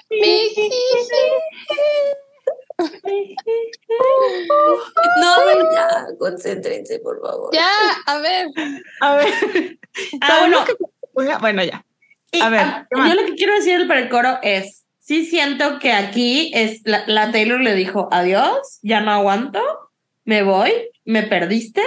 [5.20, 7.50] No, a ver, ya, concéntrense, por favor.
[7.54, 7.70] Ya,
[8.08, 8.48] a ver.
[9.02, 9.34] A ver.
[10.22, 10.66] Ah, bueno.
[10.66, 10.76] que-
[11.40, 11.86] Bueno, ya.
[12.32, 16.52] Y, A ver, yo lo que quiero decir del precoro es, sí siento que aquí
[16.54, 19.60] es la, la Taylor le dijo, adiós, ya no aguanto,
[20.24, 20.72] me voy,
[21.04, 21.82] me perdiste,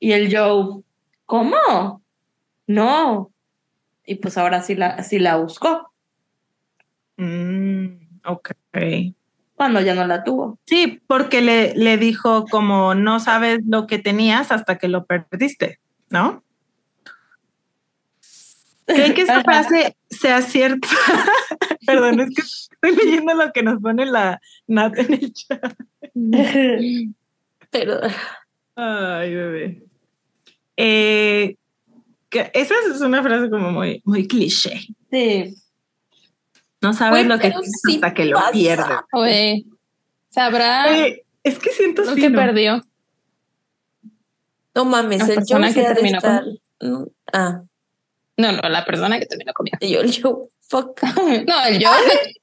[0.00, 0.82] y el Joe,
[1.26, 2.02] ¿cómo?
[2.66, 3.30] No.
[4.04, 5.92] Y pues ahora sí la, sí la buscó,
[7.18, 7.96] Mm,
[8.26, 8.50] ok.
[9.54, 10.58] cuando ya no la tuvo.
[10.66, 15.80] Sí, porque le, le dijo como no sabes lo que tenías hasta que lo perdiste,
[16.10, 16.42] ¿no?
[18.86, 19.44] ¿Creen que esta Ajá.
[19.44, 20.88] frase sea cierta?
[21.86, 25.74] Perdón, es que estoy leyendo lo que nos pone la Nat en el chat.
[27.70, 28.00] Pero
[28.76, 29.82] Ay, bebé.
[30.76, 31.56] Eh,
[32.30, 34.80] esa es una frase como muy, muy cliché.
[35.10, 35.54] Sí.
[36.82, 38.52] No sabes lo que tienes sí hasta que lo pasa.
[38.52, 38.86] pierdes.
[39.12, 39.64] Oye,
[40.30, 42.82] sabrá Oye, es que siento lo que perdió.
[44.74, 46.44] no mames, el Joe que terminó con- estar.
[46.80, 47.62] Mm, Ah,
[48.36, 49.78] No, no, la persona que terminó conmigo.
[49.80, 51.00] yo, el Joe, fuck.
[51.46, 51.88] No, el yo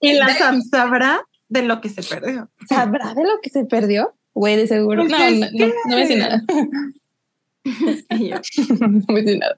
[0.01, 2.49] Y la Sam sabrá de lo que se perdió.
[2.67, 4.15] sabrá de lo que se perdió.
[4.33, 5.03] Güey, de seguro.
[5.03, 6.41] Pues No, no, no, que- no me decís nada.
[8.19, 8.37] Y yo,
[8.79, 9.57] no me decís nada.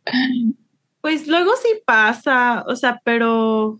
[1.01, 3.79] Pues luego sí pasa, o sea, pero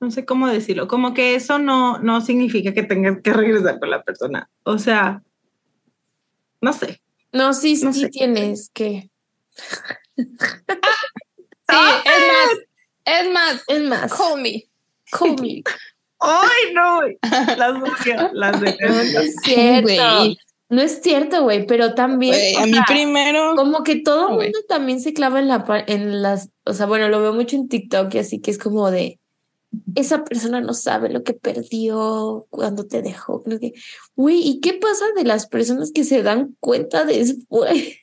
[0.00, 3.90] no sé cómo decirlo, como que eso no, no significa que tengas que regresar con
[3.90, 4.48] la persona.
[4.62, 5.22] O sea,
[6.60, 7.00] no sé.
[7.32, 8.08] No, sí, No sí sé.
[8.08, 9.10] tienes que.
[11.70, 12.58] Sí, es más,
[13.04, 14.64] es más, Es más, call me.
[15.10, 15.62] call me.
[16.20, 17.00] ¡Ay, no!
[17.56, 18.66] Las No,
[19.20, 19.82] es cierto.
[19.82, 20.38] Güey.
[20.70, 22.34] No es cierto, güey, pero también.
[22.58, 23.54] A mí sea, primero.
[23.56, 27.08] Como que todo el mundo también se clava en la en las, o sea, bueno,
[27.08, 29.18] lo veo mucho en TikTok y así que es como de
[29.94, 33.42] esa persona no sabe lo que perdió cuando te dejó.
[33.42, 33.72] creo que,
[34.14, 37.98] Güey, ¿y qué pasa de las personas que se dan cuenta después?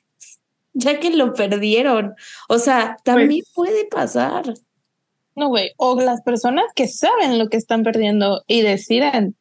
[0.77, 2.13] Ya que lo perdieron.
[2.49, 4.53] O sea, también Pues- puede pasar.
[5.35, 5.71] No, güey.
[5.77, 9.35] O las personas que saben lo que están perdiendo y deciden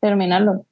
[0.00, 0.66] terminarlo.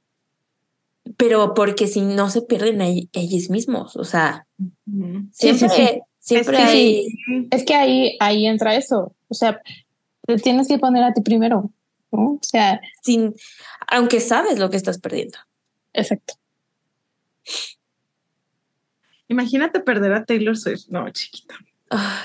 [1.16, 3.96] Pero porque si no se pierden ellos mismos.
[3.96, 5.28] O sea, Ujú.
[5.32, 6.00] Sí, sí, siempre, sí.
[6.18, 7.06] siempre Es que hay.
[7.50, 9.14] Es que ahí, ahí entra eso.
[9.28, 9.60] O sea,
[10.26, 11.70] te tienes que poner a ti primero.
[12.12, 12.32] ¿no?
[12.32, 13.34] O sea, Sin,
[13.88, 15.38] aunque sabes lo que estás perdiendo.
[15.92, 16.34] exacto.
[19.28, 20.88] Imagínate perder a Taylor Swift.
[20.88, 21.56] No, chiquita.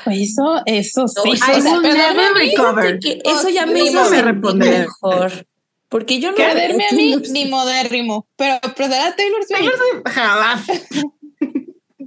[0.07, 1.21] Eso, eso sí.
[1.23, 2.99] No, o I sea, will perderme never a mí, recover.
[2.99, 4.05] Fíjate que eso ya me modo.
[4.05, 4.79] sentir repondré.
[4.79, 5.47] mejor.
[5.89, 8.27] Porque yo no perderme a mí, ni modérrimo.
[8.37, 9.59] Pero perder a Taylor Swift.
[9.59, 10.65] Taylor Swift, jamás.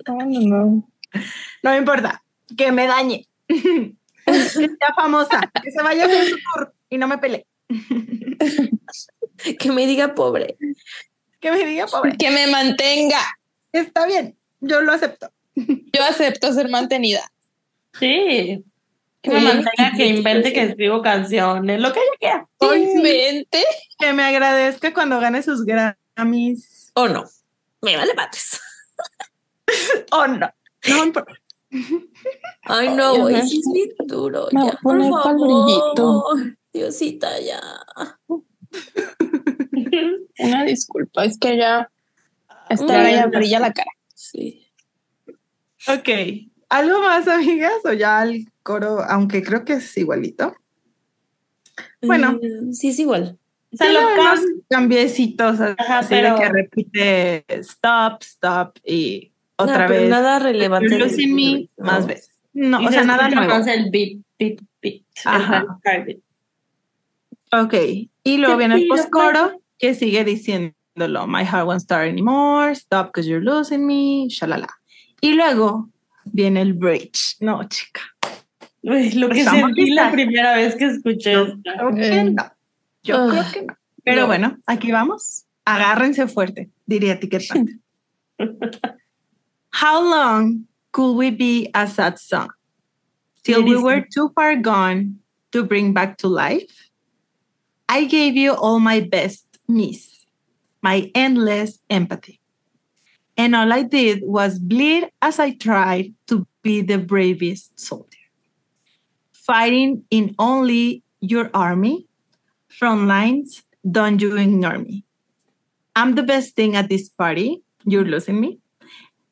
[0.06, 0.90] No, no, no.
[1.62, 2.22] No me importa.
[2.58, 3.26] Que me dañe.
[3.48, 3.94] que
[4.26, 5.50] sea famosa.
[5.62, 7.46] Que se vaya a hacer su tour y no me pele.
[9.58, 10.58] que me diga pobre.
[11.40, 12.18] Que me diga, pobre.
[12.18, 13.20] Que me mantenga.
[13.72, 14.36] Está bien.
[14.66, 15.30] Yo lo acepto.
[15.54, 17.22] Yo acepto ser mantenida.
[17.98, 18.64] Sí.
[19.22, 22.48] Que me mantenga, que invente, que escribo canciones, lo que ella quiera.
[22.60, 22.66] Sí.
[22.96, 23.64] Invente.
[23.98, 26.90] Que me agradezca cuando gane sus Grammys.
[26.94, 27.24] O no.
[27.82, 28.60] Me vale madres.
[30.12, 30.48] Oh, no.
[30.86, 31.12] No.
[32.64, 33.42] Ay, no, güey.
[33.48, 33.62] Sí
[33.98, 34.46] es duro.
[34.52, 36.56] Me voy Ya, a por poner favor.
[36.72, 37.60] Diosita, ya.
[40.38, 41.90] Una disculpa, es que ya
[42.68, 43.90] esta ya brilla la cara.
[44.34, 44.66] Sí.
[45.88, 46.08] Ok.
[46.68, 47.74] ¿Algo más, amigas?
[47.84, 50.56] O ya el coro, aunque creo que es igualito.
[52.02, 52.32] Bueno.
[52.42, 53.38] Mm, sí, es igual.
[53.72, 59.86] O sea, cam- cambiecitos Ajá, así pero- de que repite stop, stop y otra No,
[59.88, 60.10] pero vez.
[60.10, 60.98] nada relevante.
[60.98, 61.84] Losing me no.
[61.86, 62.30] más veces.
[62.52, 63.48] No, y o se sea, nada nuevo.
[63.48, 65.02] más el beat, beat, beat.
[65.24, 65.66] Ajá.
[65.84, 66.22] el.
[67.52, 67.74] Ok.
[68.22, 70.74] Y luego viene el postcoro que sigue diciéndolo.
[70.96, 72.74] My heart won't start anymore.
[72.74, 74.28] Stop because you're losing me.
[74.28, 74.68] Shalala.
[75.20, 75.88] Y luego
[76.24, 77.36] viene el bridge.
[77.40, 78.02] No, chica.
[78.84, 82.44] Uy, lo que sentí la primera vez que escuché Yo creo que no.
[83.02, 83.76] Yo Ah, creo que no.
[84.04, 84.26] Pero no.
[84.26, 85.46] bueno, aquí vamos.
[85.64, 87.42] Agárrense fuerte, diría Ticket.
[89.72, 92.48] How long could we be a sad song?
[93.42, 95.18] Till we were too far gone
[95.52, 96.90] to bring back to life?
[97.88, 100.13] I gave you all my best, miss,
[100.84, 102.38] my endless empathy.
[103.38, 108.24] And all I did was bleed as I tried to be the bravest soldier.
[109.32, 112.06] Fighting in only your army,
[112.68, 115.04] front lines, don't you ignore me.
[115.96, 118.58] I'm the best thing at this party, you're losing me.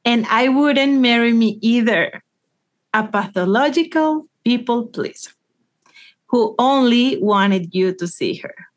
[0.06, 2.22] And I wouldn't marry me either.
[2.94, 5.32] A pathological people pleaser
[6.28, 8.71] who only wanted you to see her.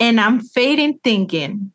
[0.00, 1.72] And I'm fading thinking,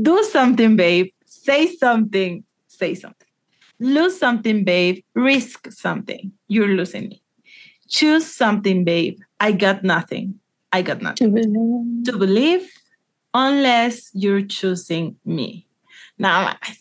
[0.00, 1.08] do something, babe.
[1.26, 2.44] Say something.
[2.68, 3.26] Say something.
[3.80, 5.02] Lose something, babe.
[5.14, 6.32] Risk something.
[6.48, 7.22] You're losing me.
[7.88, 9.18] Choose something, babe.
[9.40, 10.38] I got nothing.
[10.72, 12.70] I got nothing to believe To believe
[13.32, 15.66] unless you're choosing me.
[16.18, 16.78] Nada más.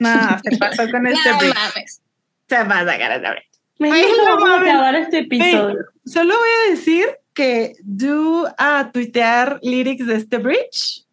[0.00, 2.02] Nada, se pasó con este No mames.
[2.48, 3.44] Se pasa con este.
[3.80, 4.68] Me Ay, gusta no cómo mames.
[4.70, 5.84] acabar este episodio.
[6.06, 7.06] Solo voy a decir
[7.38, 11.04] que do a tuitear lyrics de este bridge.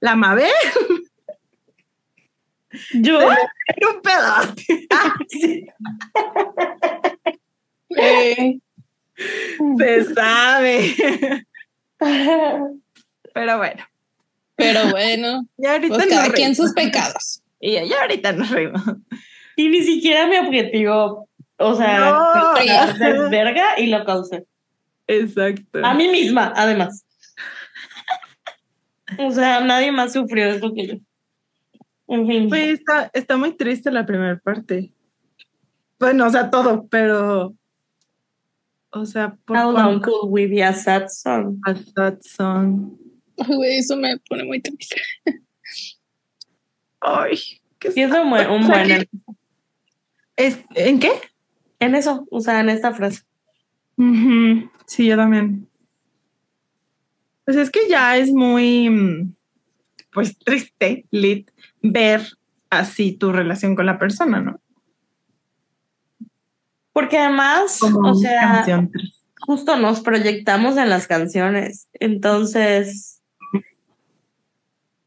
[0.00, 0.52] La Mabel
[2.92, 3.18] Yo,
[3.66, 4.86] era un pedote.
[7.96, 8.58] Eh,
[9.78, 10.94] Se sabe.
[11.98, 13.84] Pero bueno,
[14.56, 17.42] pero bueno, ya ahorita pues cada quien sus pecados.
[17.60, 18.82] Y ya, ahorita nos reímos.
[19.56, 23.30] y ni siquiera mi objetivo, o sea, No.
[23.30, 24.44] verga y lo causé.
[25.08, 25.80] Exacto.
[25.84, 27.04] A mí misma, además.
[29.18, 30.94] O sea, nadie más sufrió eso que yo.
[32.08, 32.48] En fin.
[32.50, 34.92] Pues está, está muy triste la primera parte.
[35.98, 37.54] Bueno, o sea, todo, pero.
[38.90, 41.58] O sea, por How long could we be a sad song?
[41.64, 42.98] a sad song.
[43.38, 45.00] Ay, güey, eso me pone muy triste.
[47.00, 47.38] Ay,
[47.78, 49.08] qué Sí, es un buen, un buen
[50.36, 51.12] ¿En qué?
[51.80, 53.22] en eso, o sea, en esta frase.
[53.98, 55.68] Ujú, Sí, yo también.
[57.44, 58.88] Pues es que ya es muy.
[58.88, 59.34] mm,
[60.12, 61.50] pues triste, lit,
[61.82, 62.22] ver
[62.70, 64.60] así tu relación con la persona, ¿no?
[66.92, 68.64] Porque además, o sea,
[69.40, 71.88] justo nos proyectamos en las canciones.
[71.92, 73.22] Entonces,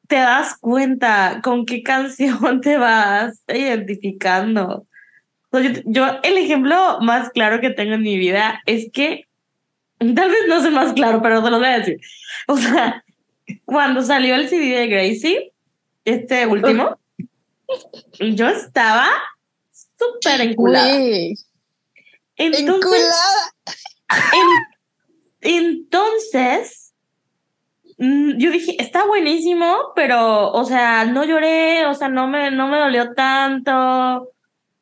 [0.07, 4.87] te das cuenta con qué canción te vas identificando.
[5.85, 9.27] Yo, el ejemplo más claro que tengo en mi vida es que,
[9.99, 11.99] tal vez no sé más claro, pero te lo voy a decir.
[12.47, 13.03] O sea,
[13.65, 15.53] cuando salió el CD de Gracie,
[16.05, 16.97] este último,
[18.19, 19.09] yo estaba
[19.97, 20.97] súper enculada.
[22.37, 23.13] Entonces,
[25.41, 26.93] entonces,
[27.97, 32.67] mm, yo dije, está buenísimo, pero, o sea, no lloré, o sea, no me, no
[32.67, 34.31] me dolió tanto.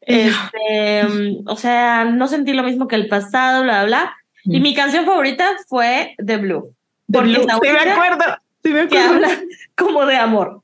[0.10, 1.08] Este,
[1.46, 4.64] o sea, no sentí lo mismo que el pasado, bla, bla, Y mm.
[4.64, 6.76] mi canción favorita fue The Blue.
[7.12, 8.26] Porque sí, me acuerdo.
[8.64, 8.90] Sí, me acuerdo.
[8.90, 9.42] Que habla
[9.76, 10.62] como de amor.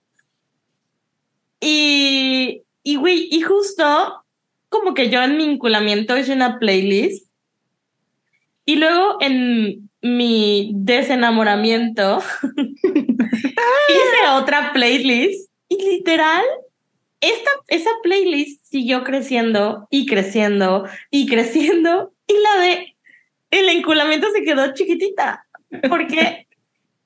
[1.59, 4.23] Y, y, güey, y justo
[4.69, 7.27] como que yo en mi vinculamiento hice una playlist
[8.65, 12.22] y luego en mi desenamoramiento
[12.57, 16.43] hice otra playlist y literal
[17.30, 22.95] esta, esa playlist siguió creciendo y creciendo y creciendo y la de
[23.52, 25.45] el enculamiento se quedó chiquitita
[25.89, 26.47] porque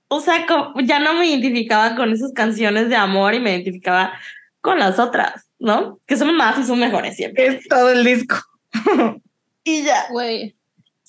[0.08, 0.46] o sea
[0.84, 4.14] ya no me identificaba con esas canciones de amor y me identificaba
[4.62, 6.00] con las otras, ¿no?
[6.06, 7.48] Que son más y son mejores siempre.
[7.48, 8.36] Es todo el disco.
[9.64, 10.08] y ya.
[10.12, 10.56] Güey.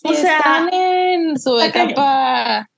[0.04, 2.69] o sea, están en su etapa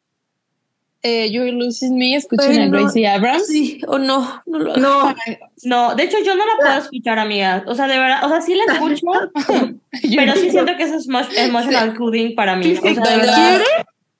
[1.02, 3.46] eh, You're Losing Me, escuchen a Gracie Abrams.
[3.46, 5.14] Sí, o no, no lo No,
[5.64, 7.64] no, de hecho yo no la puedo escuchar, amiga.
[7.66, 9.06] O sea, de verdad, o sea, sí la escucho,
[10.16, 12.76] pero sí siento que eso es emotional coding para mí.
[12.76, 13.60] Sí, o sea, de verdad.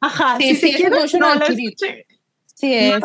[0.01, 1.47] Ajá, sí, sí, sí es emotional no,
[2.55, 3.03] Sí es.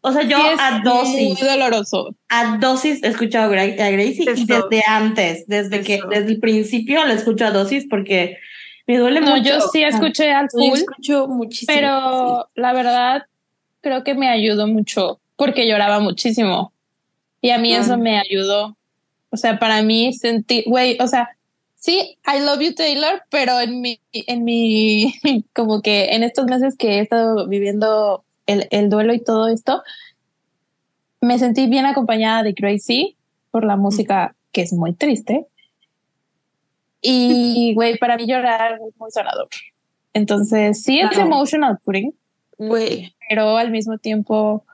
[0.00, 1.40] o sea, yo a dosis.
[1.40, 2.16] Muy doloroso.
[2.28, 7.14] A dosis he escuchado a Gracie y desde antes, desde que, desde el principio la
[7.14, 8.38] escucho a dosis porque
[8.90, 9.36] me duele mucho.
[9.36, 10.72] No, yo sí escuché al full.
[10.74, 11.72] escucho muchísimo.
[11.72, 13.22] Pero la verdad,
[13.80, 16.72] creo que me ayudó mucho porque lloraba muchísimo.
[17.40, 18.76] Y a mí eso me ayudó.
[19.30, 21.30] O sea, para mí sentí, güey, o sea,
[21.76, 25.14] sí, I love you Taylor, pero en mi, en mi,
[25.54, 29.82] como que en estos meses que he estado viviendo el, el duelo y todo esto,
[31.20, 33.14] me sentí bien acompañada de Gracie
[33.52, 35.46] por la música que es muy triste.
[37.00, 39.48] Y, güey, para mí llorar es muy sonador.
[40.12, 42.12] Entonces, sí es emotional putting,
[42.58, 44.64] güey, pero al mismo tiempo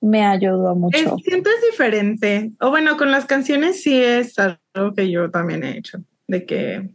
[0.00, 0.98] me ayudó mucho.
[0.98, 2.52] Es, siento es diferente.
[2.60, 5.98] O bueno, con las canciones sí es algo que yo también he hecho,
[6.28, 6.90] de que...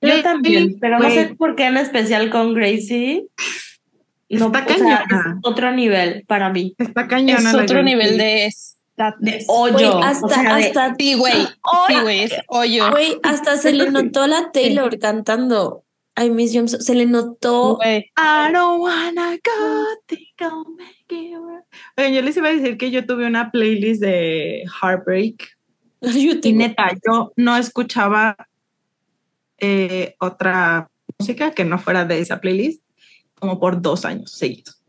[0.00, 3.26] Yo también, pero no sé por qué en especial con Gracie.
[4.28, 5.40] No, está cañona.
[5.42, 6.74] otro nivel para mí.
[6.78, 7.50] Está cañona.
[7.50, 8.46] Es otro nivel de
[9.18, 9.98] de hoyo.
[10.02, 11.46] hasta, hasta ti, güey.
[11.88, 12.90] Sí, güey, es hoyo.
[12.90, 15.84] Güey, hasta se le notó a la Taylor cantando.
[16.18, 16.66] I miss you.
[16.66, 17.78] Se le notó.
[17.84, 19.84] I don't wanna go,
[21.98, 25.56] Oye, yo les iba a decir que yo tuve una playlist de Heartbreak.
[26.00, 28.36] y neta, yo no escuchaba
[29.58, 32.82] eh, otra música que no fuera de esa playlist
[33.38, 34.82] como por dos años seguidos.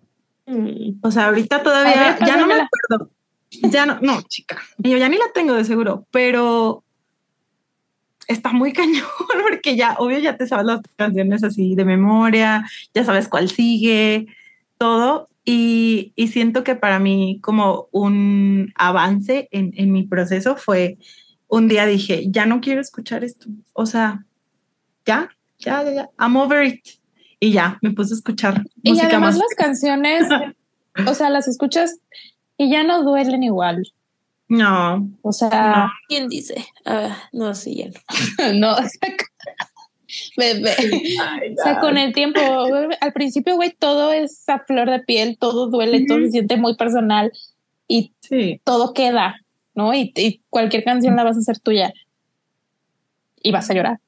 [0.45, 0.99] Mm.
[1.01, 3.11] O sea, ahorita todavía, ya no me acuerdo
[3.49, 6.83] ya no, no, chica, yo ya ni la tengo de seguro, pero
[8.27, 9.05] está muy cañón
[9.49, 14.27] porque ya, obvio, ya te sabes las canciones así de memoria, ya sabes cuál sigue,
[14.77, 15.29] todo.
[15.49, 20.97] Y, y siento que para mí como un avance en, en, mi proceso fue
[21.47, 23.47] un día dije, ya no quiero escuchar esto.
[23.71, 24.25] O sea,
[25.05, 26.85] ya, ya, ya, ya, I'm over it.
[27.39, 28.61] Y ya, me puse a escuchar.
[28.83, 30.25] Y música además las canciones,
[31.07, 31.97] o sea, las escuchas
[32.57, 33.91] y ya no duelen igual.
[34.49, 35.09] No.
[35.21, 36.65] O sea, ¿quién dice?
[36.85, 38.53] Ah, no, sí, ya no.
[38.53, 39.15] no, o sea,
[40.37, 40.73] bebé.
[41.59, 42.39] o sea, con el tiempo,
[43.01, 46.75] al principio, güey, todo es a flor de piel, todo duele, todo se siente muy
[46.75, 47.31] personal
[47.87, 48.13] y
[48.63, 49.41] todo queda,
[49.75, 49.93] ¿no?
[49.93, 51.93] Y, y, cualquier canción la vas a hacer tuya
[53.41, 53.99] y vas a llorar.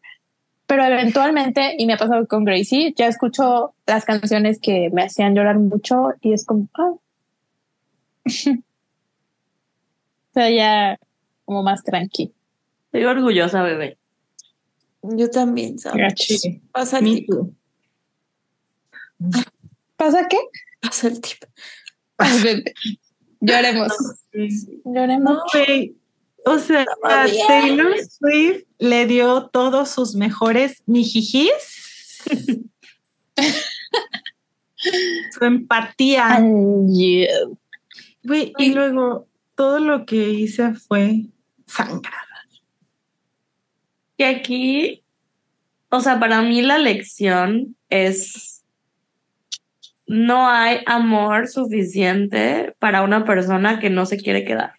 [0.68, 5.36] Pero eventualmente, y me ha pasado con Gracie, ya escucho las canciones que me hacían
[5.36, 6.94] llorar mucho y es como, ah,
[10.30, 11.00] o sea, ya
[11.46, 12.32] como más tranqui.
[12.86, 13.98] Estoy orgullosa, bebé.
[15.02, 16.14] Yo también, ¿sabes?
[16.72, 17.52] Pasa el tipo.
[19.96, 20.38] ¿Pasa qué?
[20.82, 21.48] Pasa el tipo.
[23.40, 23.94] Lloremos.
[24.86, 25.44] Lloremos.
[26.46, 26.86] O sea,
[27.48, 31.52] Taylor Swift le dio todos sus mejores mijijis.
[35.38, 36.42] Su empatía
[38.24, 41.26] Güey, y luego todo lo que hice fue
[41.66, 42.26] sangrada.
[44.18, 45.04] Y aquí,
[45.90, 48.64] o sea, para mí la lección es
[50.10, 54.74] no hay amor suficiente para una persona que no se quiere quedar.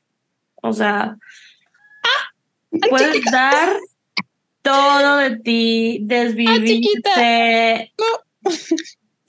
[0.57, 1.17] O sea,
[2.91, 3.77] puedes dar
[4.63, 7.93] todo de ti, desvivirte.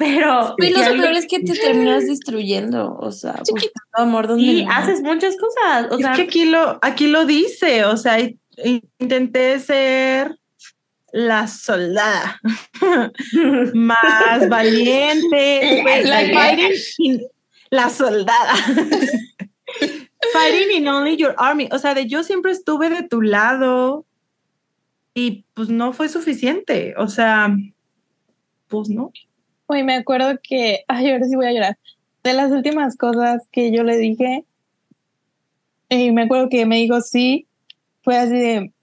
[0.01, 0.55] Pero.
[0.57, 2.97] Y lo peor es que te terminas destruyendo.
[2.99, 4.43] O sea, buscando amor donde.
[4.43, 5.91] Y haces muchas cosas.
[5.91, 7.85] O es sea, que aquí lo, aquí lo dice.
[7.85, 8.17] O sea,
[8.97, 10.35] intenté ser
[11.11, 12.41] la soldada
[13.75, 15.83] más valiente.
[16.03, 17.21] la, fighting,
[17.69, 18.55] la soldada.
[20.33, 21.69] fighting in only your army.
[21.71, 24.07] O sea, de yo siempre estuve de tu lado
[25.13, 26.95] y pues no fue suficiente.
[26.97, 27.55] O sea,
[28.67, 29.11] pues no.
[29.71, 31.77] Uy, me acuerdo que, ay, ahora sí voy a llorar.
[32.23, 34.43] De las últimas cosas que yo le dije,
[35.87, 37.47] y me acuerdo que me dijo sí,
[38.01, 38.73] fue así de.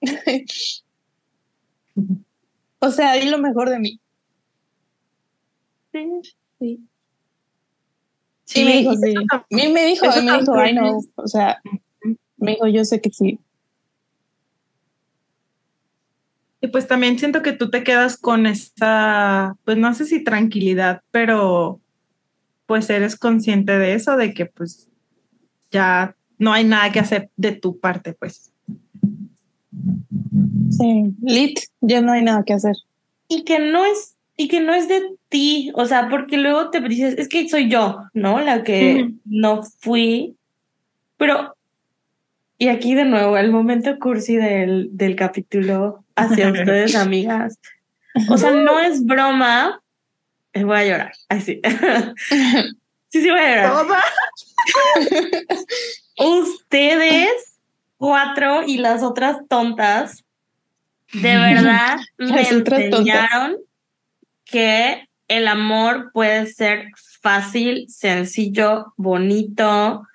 [2.78, 4.00] o sea, di lo mejor de mí.
[5.90, 6.08] Sí,
[6.60, 6.88] sí.
[8.44, 9.14] Sí, me dijo, sí.
[9.50, 11.60] Me, me dijo, me dijo, ay no, o sea,
[12.36, 13.40] me dijo, yo sé que sí.
[16.60, 21.02] Y pues también siento que tú te quedas con esa, pues no sé si tranquilidad,
[21.10, 21.80] pero
[22.66, 24.88] pues eres consciente de eso, de que pues
[25.70, 28.52] ya no hay nada que hacer de tu parte, pues.
[30.70, 32.76] Sí, lit, ya no hay nada que hacer.
[33.28, 36.80] Y que no es, y que no es de ti, o sea, porque luego te
[36.80, 38.40] dices, es que soy yo, ¿no?
[38.40, 40.36] La que no fui,
[41.16, 41.54] pero,
[42.58, 47.58] y aquí de nuevo, el momento cursi del, del capítulo hacia ustedes, amigas.
[48.28, 49.80] O sea, no es broma.
[50.52, 51.12] Eh, voy a llorar.
[51.28, 51.60] Ay, sí.
[53.08, 54.02] sí, sí, voy a llorar.
[56.18, 57.58] ustedes,
[57.96, 60.24] cuatro y las otras tontas,
[61.12, 63.56] de verdad me enseñaron
[64.44, 66.88] que el amor puede ser
[67.22, 70.06] fácil, sencillo, bonito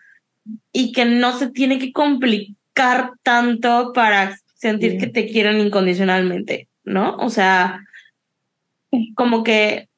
[0.71, 7.15] y que no se tiene que complicar tanto para sentir que te quieren incondicionalmente, ¿no?
[7.17, 7.85] O sea,
[9.15, 9.89] como que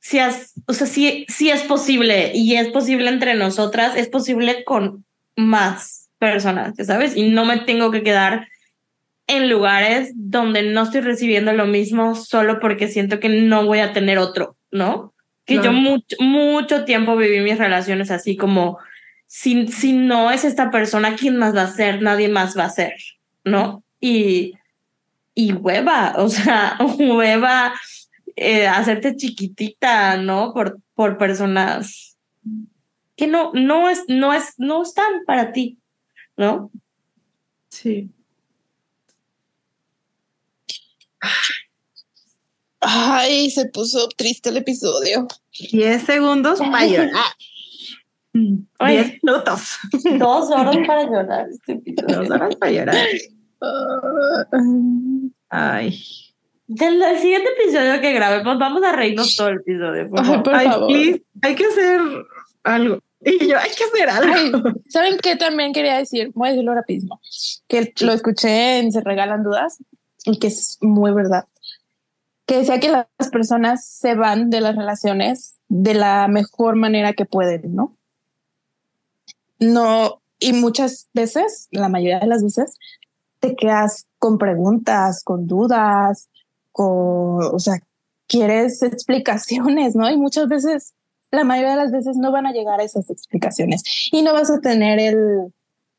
[0.00, 4.64] si es, o sea, sí, sí es posible y es posible entre nosotras, es posible
[4.64, 5.04] con
[5.36, 7.16] más personas, ¿sabes?
[7.16, 8.48] Y no me tengo que quedar
[9.26, 13.92] en lugares donde no estoy recibiendo lo mismo solo porque siento que no voy a
[13.92, 15.14] tener otro, ¿no?
[15.44, 18.78] Que yo mucho, mucho tiempo viví mis relaciones así como,
[19.26, 22.02] si, si no es esta persona, ¿quién más va a ser?
[22.02, 22.94] Nadie más va a ser,
[23.44, 23.84] ¿no?
[24.00, 24.54] Y,
[25.34, 27.74] y hueva, o sea, hueva
[28.36, 30.52] eh, hacerte chiquitita, ¿no?
[30.52, 32.16] Por, por personas
[33.16, 35.78] que no, no es, no es, no están para ti,
[36.36, 36.70] ¿no?
[37.68, 38.10] Sí.
[42.80, 45.28] Ay, se puso triste el episodio.
[45.70, 47.12] Diez segundos para llorar.
[48.32, 49.78] Diez minutos.
[50.18, 51.46] Dos horas para llorar.
[51.50, 52.96] Este Dos horas para llorar.
[55.48, 56.00] Ay.
[56.66, 60.08] Del siguiente episodio que grabemos, pues vamos a reírnos todo el episodio.
[60.08, 60.54] Por favor.
[60.54, 62.00] Ay, please, hay que hacer
[62.62, 63.00] algo.
[63.22, 64.72] Y yo, hay que hacer algo.
[64.88, 66.30] ¿Saben qué también quería decir?
[66.34, 67.20] Voy a decirlo rapidísimo.
[67.68, 69.82] Que lo escuché en Se Regalan Dudas
[70.24, 71.46] y que es muy verdad.
[72.46, 77.26] Que decía que las personas se van de las relaciones de la mejor manera que
[77.26, 77.98] pueden, ¿no?
[79.60, 82.76] No, y muchas veces, la mayoría de las veces,
[83.40, 86.30] te quedas con preguntas, con dudas,
[86.72, 87.80] con, o sea,
[88.26, 90.10] quieres explicaciones, ¿no?
[90.10, 90.94] Y muchas veces,
[91.30, 94.50] la mayoría de las veces no van a llegar a esas explicaciones y no vas
[94.50, 95.52] a tener el,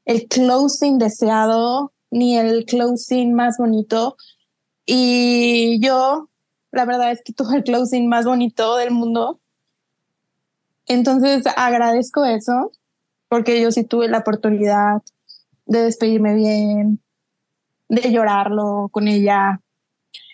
[0.05, 4.17] el closing deseado ni el closing más bonito.
[4.85, 6.29] Y yo,
[6.71, 9.39] la verdad es que tuve el closing más bonito del mundo.
[10.87, 12.71] Entonces agradezco eso
[13.31, 15.01] porque yo sí tuve la oportunidad
[15.65, 16.99] de despedirme bien,
[17.87, 19.61] de llorarlo con ella,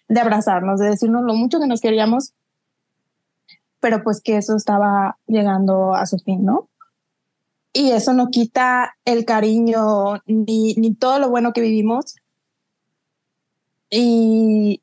[0.08, 2.34] de abrazarnos, de decirnos lo mucho que nos queríamos,
[3.80, 6.70] pero pues que eso estaba llegando a su fin, ¿no?
[7.72, 12.16] Y eso no quita el cariño ni, ni todo lo bueno que vivimos.
[13.92, 14.82] Y,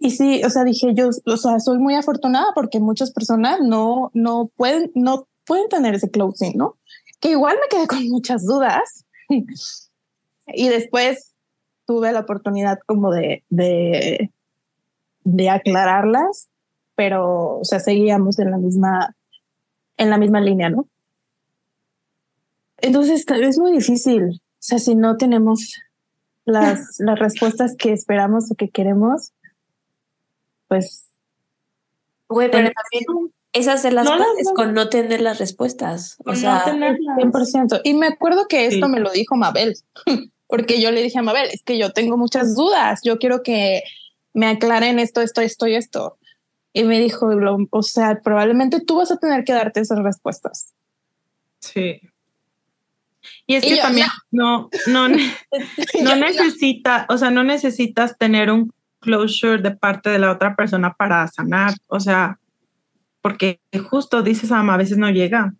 [0.00, 4.10] y sí, o sea, dije yo, o sea, soy muy afortunada porque muchas personas no,
[4.12, 6.78] no pueden, no pueden tener ese closing, ¿no?
[7.22, 9.06] Que igual me quedé con muchas dudas.
[10.46, 11.32] y después
[11.86, 14.30] tuve la oportunidad como de, de,
[15.24, 16.48] de aclararlas,
[16.94, 19.16] pero, o sea, seguíamos en la misma,
[19.96, 20.86] en la misma línea, ¿no?
[22.78, 24.42] Entonces es muy difícil.
[24.42, 25.80] O sea, si no tenemos
[26.44, 29.32] las, las respuestas que esperamos o que queremos,
[30.68, 31.08] pues.
[32.28, 36.16] Güey, pero también es hacer las cosas con no tener las respuestas.
[36.24, 37.82] O sea, no 100%.
[37.84, 39.76] Y me acuerdo que esto me lo dijo Mabel,
[40.46, 43.82] porque yo le dije a Mabel, es que yo tengo muchas dudas, yo quiero que
[44.32, 46.16] me aclaren esto, esto, esto y esto.
[46.72, 47.28] Y me dijo,
[47.70, 50.72] o sea, probablemente tú vas a tener que darte esas respuestas.
[51.60, 52.00] Sí.
[53.46, 55.08] Y es que también no, no,
[56.02, 60.94] no necesita, o sea, no necesitas tener un closure de parte de la otra persona
[60.94, 61.74] para sanar.
[61.88, 62.38] O sea,
[63.22, 65.54] porque justo dices, ama, a veces no llega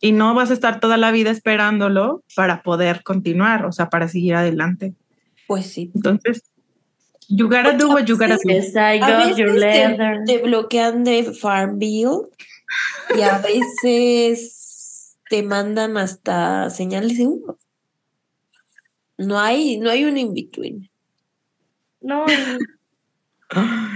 [0.00, 4.08] y no vas a estar toda la vida esperándolo para poder continuar, o sea, para
[4.08, 4.94] seguir adelante.
[5.46, 5.90] Pues sí.
[5.94, 6.42] Entonces,
[7.28, 8.50] you gotta do what you gotta do.
[8.50, 9.58] I got your.
[9.58, 9.96] Te,
[10.26, 12.28] te, bloquean de Farm Bill
[13.16, 17.58] y a veces te mandan hasta señales de humo.
[19.18, 20.90] No hay, no hay un in between.
[22.00, 22.24] No.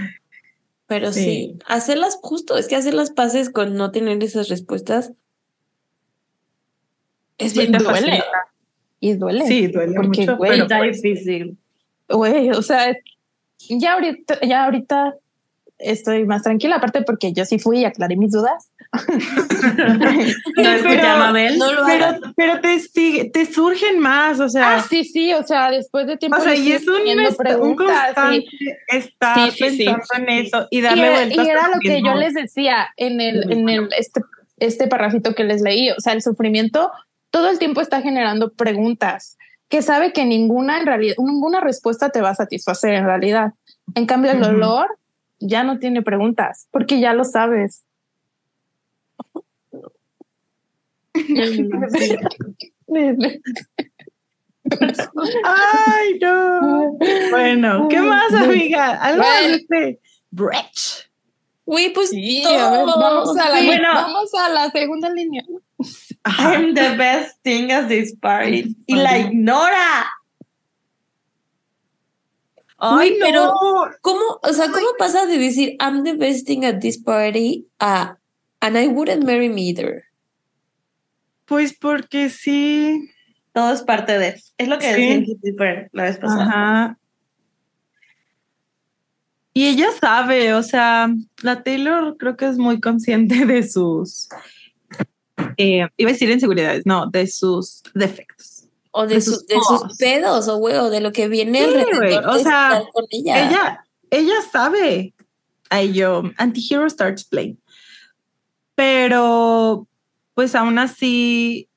[0.87, 1.59] Pero sí.
[1.65, 5.11] hacerlas justo, es que hacer las paces con no tener esas respuestas
[7.37, 8.23] es bien duele.
[8.99, 9.45] Y duele.
[9.45, 11.57] Sí, duele porque, mucho, pero está difícil.
[12.09, 12.95] Güey, o sea,
[13.69, 15.15] ya ahorita, ya ahorita
[15.79, 18.71] estoy más tranquila, aparte porque yo sí fui y aclaré mis dudas.
[18.93, 19.93] no
[21.85, 24.77] pero, pero, te, te surgen más, o sea.
[24.77, 26.37] Ah, sí, sí, o sea, después de tiempo.
[26.37, 27.01] O sea, y es un,
[27.61, 28.45] un constante
[28.87, 31.45] estar pensando en eso y darle vueltas.
[31.45, 34.21] Y era lo que yo les decía en el, en el este,
[34.57, 35.91] este parrafito que les leí.
[35.91, 36.91] O sea, el sufrimiento
[37.29, 39.37] todo el tiempo está generando preguntas
[39.69, 43.53] que sabe que ninguna en realidad, ninguna respuesta te va a satisfacer en realidad.
[43.95, 44.97] En cambio, el dolor
[45.39, 47.83] ya no tiene preguntas porque ya lo sabes.
[55.43, 56.97] Ay, no.
[57.31, 59.01] Bueno, ¿qué más, amiga?
[59.01, 59.99] Algo de este
[60.31, 61.07] Brecht.
[61.65, 65.43] Uy, pues sí, vamos, a la, bueno, vamos a la segunda línea.
[66.23, 68.75] I'm the best thing at this party.
[68.85, 70.05] Y la ignora.
[72.77, 73.53] Ay, pero
[74.01, 78.17] ¿cómo, o sea, cómo pasa de decir I'm the best thing at this party a
[78.61, 80.03] and I wouldn't marry me either?
[81.45, 83.09] Pues porque sí.
[83.53, 84.39] Todo es parte de.
[84.57, 85.37] Es lo que sí.
[85.41, 86.43] decía la vez pasada.
[86.43, 86.97] Ajá.
[89.57, 91.09] Y ella sabe, o sea,
[91.41, 94.29] la Taylor creo que es muy consciente de sus,
[95.57, 98.56] eh, iba a decir inseguridades, no, de sus defectos.
[98.99, 102.39] O de, sus, de sus, pedos, o güey, o de lo que viene alrededor o
[102.39, 103.47] sea, con ella.
[103.47, 103.85] ella.
[104.09, 105.13] Ella sabe.
[105.69, 107.61] Ahí yo, Antihero starts playing.
[108.73, 109.87] Pero,
[110.33, 111.69] pues aún así,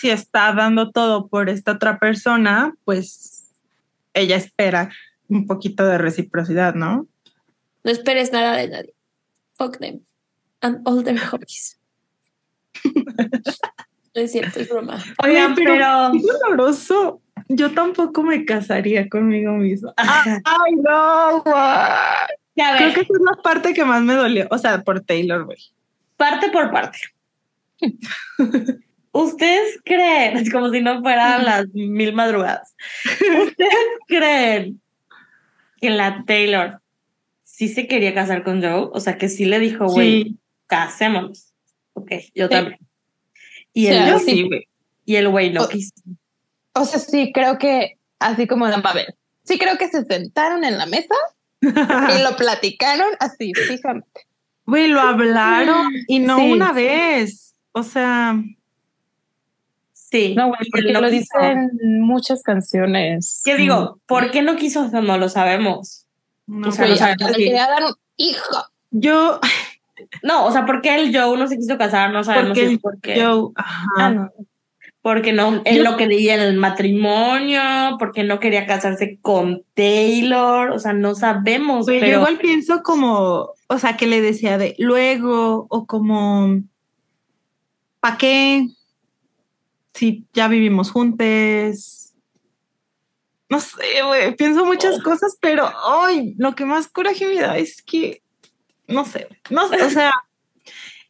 [0.00, 3.50] si está dando todo por esta otra persona, pues
[4.14, 4.90] ella espera
[5.28, 7.06] un poquito de reciprocidad, ¿no?
[7.82, 8.94] No esperes nada de nadie.
[9.52, 10.00] Fuck them.
[10.62, 11.78] And all their hobbies.
[14.14, 15.02] es cierto, es broma.
[15.22, 15.74] Oigan, pero,
[16.14, 17.20] Es doloroso.
[17.48, 19.92] Yo tampoco me casaría conmigo mismo.
[19.96, 21.44] Ay, no,
[22.54, 24.46] Ya Creo que esa es la parte que más me dolió.
[24.50, 25.58] O sea, por Taylor, güey.
[26.16, 26.98] Parte por parte.
[29.12, 32.74] ¿Ustedes creen, es como si no fueran las mil madrugadas,
[33.46, 34.80] ¿ustedes creen
[35.80, 36.80] que la Taylor
[37.44, 40.36] sí se quería casar con Joe, o sea, que sí le dijo, güey,
[40.66, 41.52] casémonos.
[41.92, 42.83] Ok, yo también.
[43.74, 44.48] Y el, sí,
[45.04, 45.92] Y el güey no quiso.
[46.72, 50.78] O sea, sí, creo que, así como de Mabel, sí creo que se sentaron en
[50.78, 51.14] la mesa
[51.60, 54.26] y lo platicaron así, fíjate.
[54.66, 57.54] Güey, lo hablaron y no una vez.
[57.72, 58.36] O sea,
[60.14, 60.32] Sí.
[60.36, 63.42] No, porque lo dicen muchas canciones.
[63.44, 63.98] ¿Qué digo?
[64.06, 64.88] ¿Por qué no quiso?
[64.88, 66.06] No lo sabemos.
[66.46, 67.32] No, o sea, no sabemos.
[67.36, 68.64] quería dar un hijo.
[68.92, 69.40] Yo.
[70.22, 72.12] No, o sea, ¿por qué el Joe no se quiso casar?
[72.12, 73.22] No sabemos porque si por qué.
[73.22, 73.86] Joe, ajá.
[73.98, 74.32] Ah, no.
[75.02, 77.60] Porque no, él no quería el matrimonio,
[77.98, 81.84] porque no quería casarse con Taylor, o sea, no sabemos.
[81.84, 82.06] pero...
[82.06, 86.62] Yo igual pienso como, o sea, que le decía de luego, o como,
[88.00, 88.66] ¿para qué?
[89.94, 92.12] sí, ya vivimos juntos.
[93.48, 95.02] No sé, güey, pienso muchas oh.
[95.02, 98.22] cosas, pero hoy lo que más coraje me da es que,
[98.86, 100.12] no sé, no sé, o sea,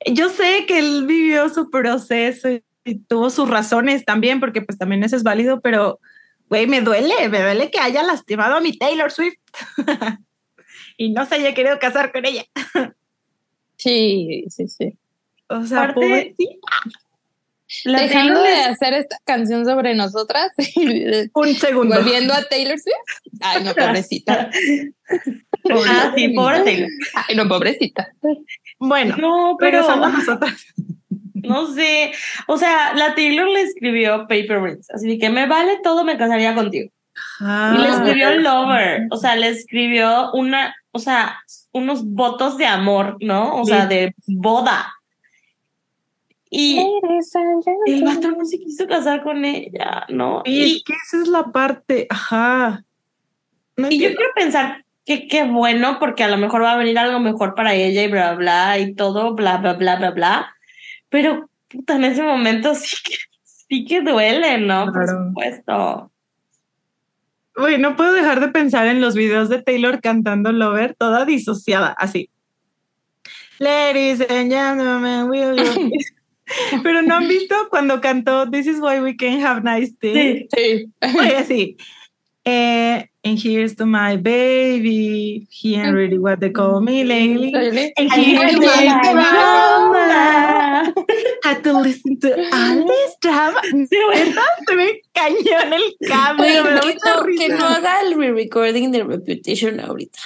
[0.06, 2.48] yo sé que él vivió su proceso
[2.84, 6.00] y tuvo sus razones también, porque pues también eso es válido, pero,
[6.48, 9.38] güey, me duele, me duele que haya lastimado a mi Taylor Swift
[10.96, 12.44] y no se haya querido casar con ella.
[13.76, 14.98] Sí, sí, sí.
[15.48, 16.34] O sea, Aparte-.
[17.82, 20.52] La Dejando de hacer esta canción sobre nosotras
[21.34, 21.96] Un segundo.
[21.96, 23.32] volviendo a Taylor Swift.
[23.40, 24.50] Ay, no, pobrecita.
[25.88, 26.88] Ah, sí, pobre.
[27.14, 28.08] Ay, no, pobrecita.
[28.78, 30.66] Bueno, No, pero nosotras.
[31.34, 32.12] no sé.
[32.46, 34.90] O sea, la Taylor le escribió Paper Rings.
[34.90, 36.90] Así que me vale todo, me casaría contigo.
[37.40, 39.06] Y le Ah, escribió Lover.
[39.10, 41.38] O sea, le escribió una, o sea,
[41.72, 43.56] unos votos de amor, ¿no?
[43.60, 44.92] O sea, de boda.
[46.50, 46.78] Y
[47.86, 50.42] el vato no se quiso casar con ella, ¿no?
[50.44, 52.06] y Y, es que esa es la parte.
[52.10, 52.84] Ajá.
[53.76, 56.98] No y yo quiero pensar que qué bueno, porque a lo mejor va a venir
[56.98, 60.54] algo mejor para ella y bla, bla, y todo, bla, bla, bla, bla, bla.
[61.10, 64.86] Pero, puta, en ese momento sí que, sí que duele, ¿no?
[64.92, 66.10] Por supuesto.
[67.56, 71.94] Güey, no puedo dejar de pensar en los videos de Taylor cantando Lover, toda disociada,
[71.98, 72.30] así.
[73.58, 75.90] Ladies and gentlemen, will you...
[76.82, 80.46] Pero no han visto cuando cantó This is why we can have nice things.
[80.54, 80.86] Sí.
[81.00, 81.18] Sí.
[81.18, 81.76] Oye, así.
[82.44, 85.46] Eh, and here's to my baby.
[85.50, 87.52] He ain't really what they call me lately.
[87.96, 90.94] And here's my mama.
[91.42, 93.60] Had to listen to all this drama.
[93.62, 96.44] Se me cañón el cambio.
[96.44, 100.18] Oye, me que, no, que no haga el re-recording de Reputation ahorita.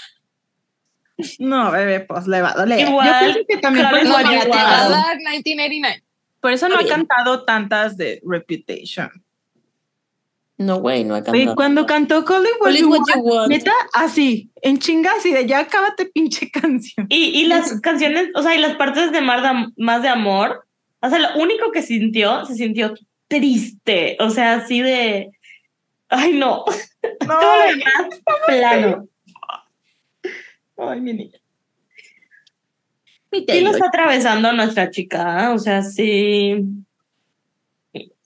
[1.41, 2.81] No, bebé, pues le va a doler.
[2.89, 4.67] Igual, Yo pienso que también por Travis eso, No, Scott mira, te igual.
[4.67, 6.03] va a dar 1989.
[6.41, 9.11] por eso no ha cantado tantas de Reputation.
[10.59, 11.55] No, güey, no ha cantado.
[11.55, 13.49] cuando cantó Call It What Call it You what Want, you want.
[13.49, 17.07] neta, así, en chinga, así de ya cábate pinche canción.
[17.09, 20.67] Y, y las canciones, o sea, y las partes de más, de más de amor,
[21.01, 22.93] o sea, lo único que sintió, se sintió
[23.29, 25.31] triste, o sea, así de,
[26.09, 26.65] ay no,
[27.29, 29.09] No, todo lo demás plano.
[30.77, 31.39] ay, mi niña.
[33.31, 35.49] Mi Sí lo está atravesando nuestra chica, ¿eh?
[35.55, 36.57] o sea, sí,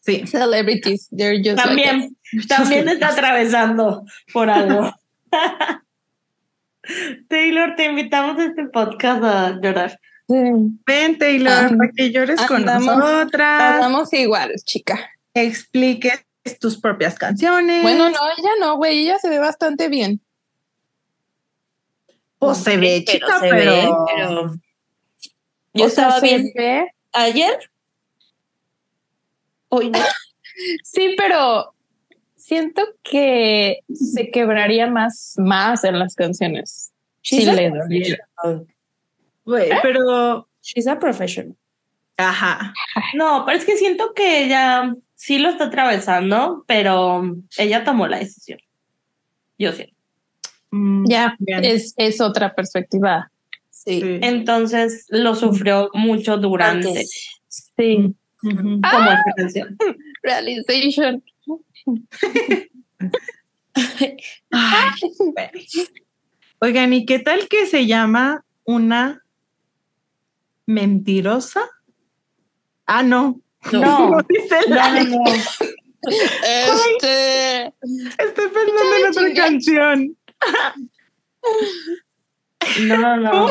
[0.04, 0.26] Sí.
[0.26, 2.10] Celebrities, they're just like us.
[2.48, 4.92] también, está atravesando por algo.
[7.28, 10.00] Taylor, te invitamos a este podcast a llorar.
[10.28, 10.34] Sí.
[10.86, 15.10] Ven, Taylor, para que llores con andamos- nosotras, Andamos igual, chica.
[15.34, 16.24] expliques
[16.60, 17.82] tus propias canciones.
[17.82, 20.20] Bueno, no, ella no, güey, ella se ve bastante bien.
[22.38, 23.72] pues se ve Pero chica, se pero...
[23.72, 24.54] ve, pero...
[25.74, 27.70] Yo O sea, estaba se bien ve- ayer.
[29.68, 29.98] Hoy no.
[30.84, 31.74] Sí, pero
[32.52, 36.92] siento que se quebraría más, más en las canciones.
[37.22, 38.28] Si She's a le doliera.
[38.42, 38.74] professional.
[39.44, 40.48] Güey, pero...
[40.60, 41.56] She's a professional.
[42.18, 42.74] Ajá.
[43.14, 47.22] No, pero es que siento que ella sí lo está atravesando, pero
[47.56, 48.58] ella tomó la decisión.
[49.58, 49.92] Yo sí.
[50.70, 53.30] Mm, Ya, es, es otra perspectiva.
[53.70, 54.00] Sí.
[54.00, 54.18] Sí.
[54.22, 57.40] Entonces lo sufrió mucho durante, Antes.
[57.48, 58.14] Sí.
[58.42, 58.58] Ujú.
[58.62, 59.76] como esta canción.
[60.22, 61.22] Realization.
[64.50, 64.90] Ay.
[66.60, 69.24] Oigan, ¿y qué tal que se llama una
[70.66, 71.68] mentirosa?
[72.86, 73.40] Ah, no.
[73.72, 74.18] No.
[74.28, 75.24] dice No, la- no, no.
[76.04, 77.66] Este.
[78.18, 80.16] Estoy pensando en otra canción.
[82.80, 83.50] No, no, no.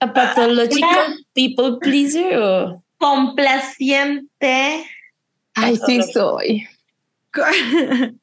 [0.00, 2.82] ¿A pathological people pleaser o...?
[2.98, 4.84] Complaciente,
[5.64, 6.66] Ay, sí soy.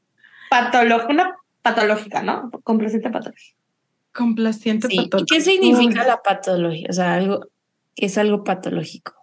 [0.49, 2.49] patológica, una patológica, ¿no?
[2.63, 3.57] Complaciente patológica.
[4.13, 4.95] Complaciente Sí.
[4.95, 5.35] ¿Y patológico.
[5.35, 6.87] qué significa la patología?
[6.89, 7.47] O sea, algo
[7.95, 9.13] que es algo patológico.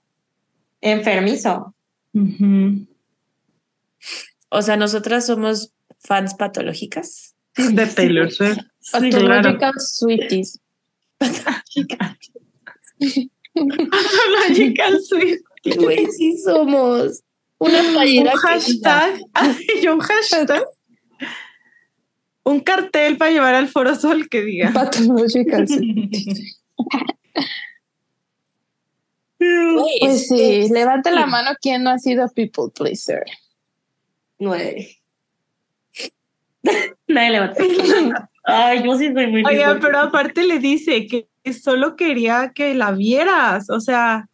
[0.81, 1.75] Enfermizo.
[4.49, 7.35] O sea, nosotras somos fans patológicas.
[7.57, 8.59] De Taylor Swift.
[8.81, 9.59] Sí, claro.
[9.59, 10.61] Pathological sweeties.
[13.55, 15.43] Pathological Swift.
[15.77, 17.23] Güey, sí somos.
[17.63, 19.21] Una Un playera hashtag.
[19.35, 20.65] Ay, un hashtag.
[22.43, 24.73] Un cartel para llevar al Foro Sol que diga.
[29.45, 33.25] Güey, Pues es sí, levante la mano quien no ha sido people pleaser.
[34.39, 34.99] Nueve.
[37.09, 37.65] Nadie levanta.
[38.45, 42.93] Ay, yo sí soy muy Oiga, pero aparte le dice que solo quería que la
[42.93, 44.29] vieras, o sea,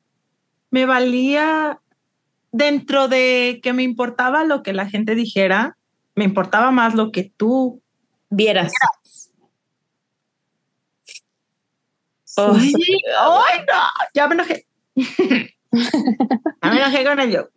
[0.70, 1.80] me valía
[2.52, 5.76] dentro de que me importaba lo que la gente dijera,
[6.14, 7.82] me importaba más lo que tú.
[8.30, 8.72] Vieras.
[12.36, 12.72] Oh, Ay,
[13.18, 13.74] ay, no,
[14.14, 14.66] ya me enojé.
[14.94, 17.50] ya me enojé con ello.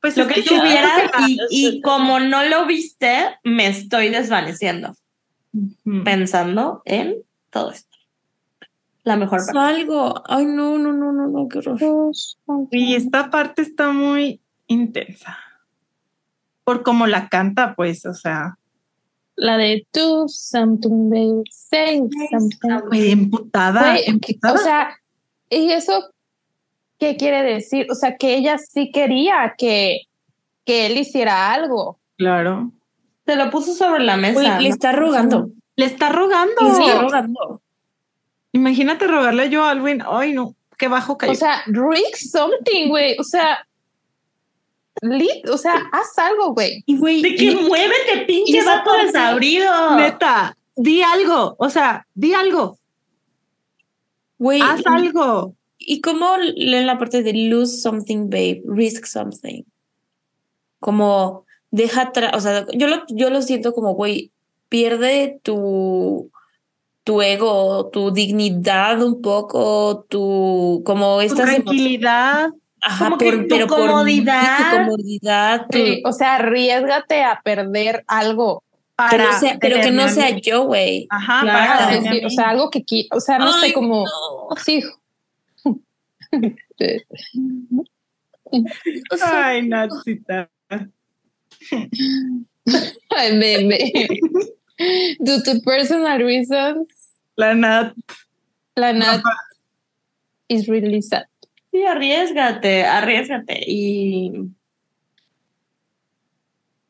[0.00, 4.94] Pues Lo que sí, tú vieras y, y como no lo viste, me estoy desvaneciendo
[6.04, 7.93] pensando en todo esto.
[9.04, 9.58] La mejor parte.
[9.58, 10.22] Algo.
[10.26, 12.12] Ay, no, no, no, no, no, qué horror.
[12.70, 15.38] Y esta parte está muy intensa.
[16.64, 18.56] Por cómo la canta, pues, o sea.
[19.36, 22.00] La de do something, baby, say
[22.30, 22.88] something.
[22.88, 23.96] Muy emputada,
[24.52, 24.96] O sea,
[25.50, 26.10] ¿y eso
[26.98, 27.86] qué quiere decir?
[27.90, 30.02] O sea, que ella sí quería que,
[30.64, 31.98] que él hiciera algo.
[32.16, 32.72] Claro.
[33.26, 34.60] Se lo puso sobre la mesa.
[34.60, 35.50] le está rogando.
[35.76, 36.62] Le está rogando.
[36.62, 37.60] Le está rogando.
[38.54, 40.00] Imagínate rogarle yo a Alwin.
[40.06, 41.32] Ay, no, qué bajo cayó.
[41.32, 43.16] O sea, Rick something, güey.
[43.18, 43.66] O sea,
[45.02, 46.84] Lit, o sea, haz algo, güey.
[46.86, 49.96] Y güey, de que muévete, pinche vato desabrido.
[49.96, 51.56] Neta, di algo.
[51.58, 52.78] O sea, di algo.
[54.38, 54.60] Güey.
[54.62, 55.56] Haz algo.
[55.76, 58.62] ¿Y cómo leen la parte de lose something, babe?
[58.66, 59.64] Risk something.
[60.78, 64.30] Como deja atrás, o sea, yo lo, yo lo siento como, güey,
[64.68, 66.30] pierde tu,
[67.04, 72.50] tu ego, tu dignidad un poco, tu, como esta tranquilidad.
[72.80, 74.58] Ajá, como por, pero comodidad.
[74.58, 75.66] tu comodidad.
[76.04, 78.62] o sea, arriesgate a perder algo.
[78.96, 81.06] Para pero, que no sea yo, güey.
[81.10, 84.06] Ajá, para o sea, algo que, o sea, no sé, como,
[84.64, 84.82] sí.
[89.20, 90.48] Ay, Natsita.
[93.10, 94.08] Ay, bebé.
[94.78, 96.88] Due to personal reasons.
[97.36, 97.94] La Nat.
[98.76, 99.22] La Nat
[100.48, 101.26] is really sad.
[101.70, 104.32] Sí, arriesgate, arriesgate y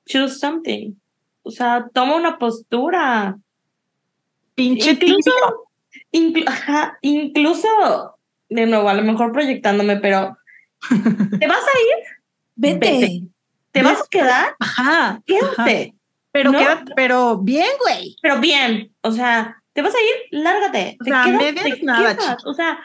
[0.07, 0.93] choose something.
[1.43, 3.39] O sea, toma una postura.
[4.55, 5.33] Pinche incluso,
[7.03, 10.37] incluso, de nuevo, a lo mejor proyectándome, pero
[11.41, 12.05] ¿te vas a ir?
[12.55, 13.23] Vete.
[13.73, 14.55] ¿Te vas a quedar?
[14.61, 15.23] Ajá.
[15.27, 15.94] Quédate.
[16.35, 16.51] Pero,
[16.97, 18.17] pero bien, güey.
[18.21, 18.93] Pero bien.
[19.03, 20.43] O sea, ¿te vas a ir?
[20.43, 20.99] Lárgate.
[21.01, 22.81] O sea, quedas, nada, O sea,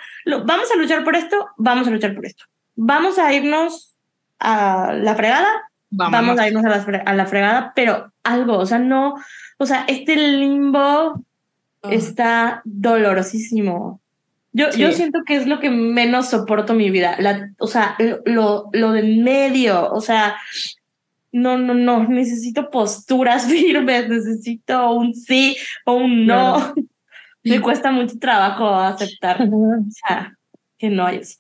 [0.46, 2.46] vamos a luchar por esto, vamos a luchar por esto.
[2.76, 3.96] Vamos a irnos
[4.38, 5.48] a la fregada,
[5.90, 9.16] vamos a irnos a la, a la, fregada, pero algo, o sea, no,
[9.58, 10.80] o sea, este limbo
[11.82, 11.90] ah.
[11.90, 14.00] está dolorosísimo.
[14.52, 17.96] Yo, yo siento que es lo que menos soporto mi vida, la, o sea,
[18.26, 20.38] lo, lo de medio, o sea,
[21.32, 26.74] no, no, no, necesito posturas firmes, necesito un sí o un no.
[27.44, 30.38] Me cuesta mucho trabajo aceptar o sea,
[30.78, 31.40] que no hay eso.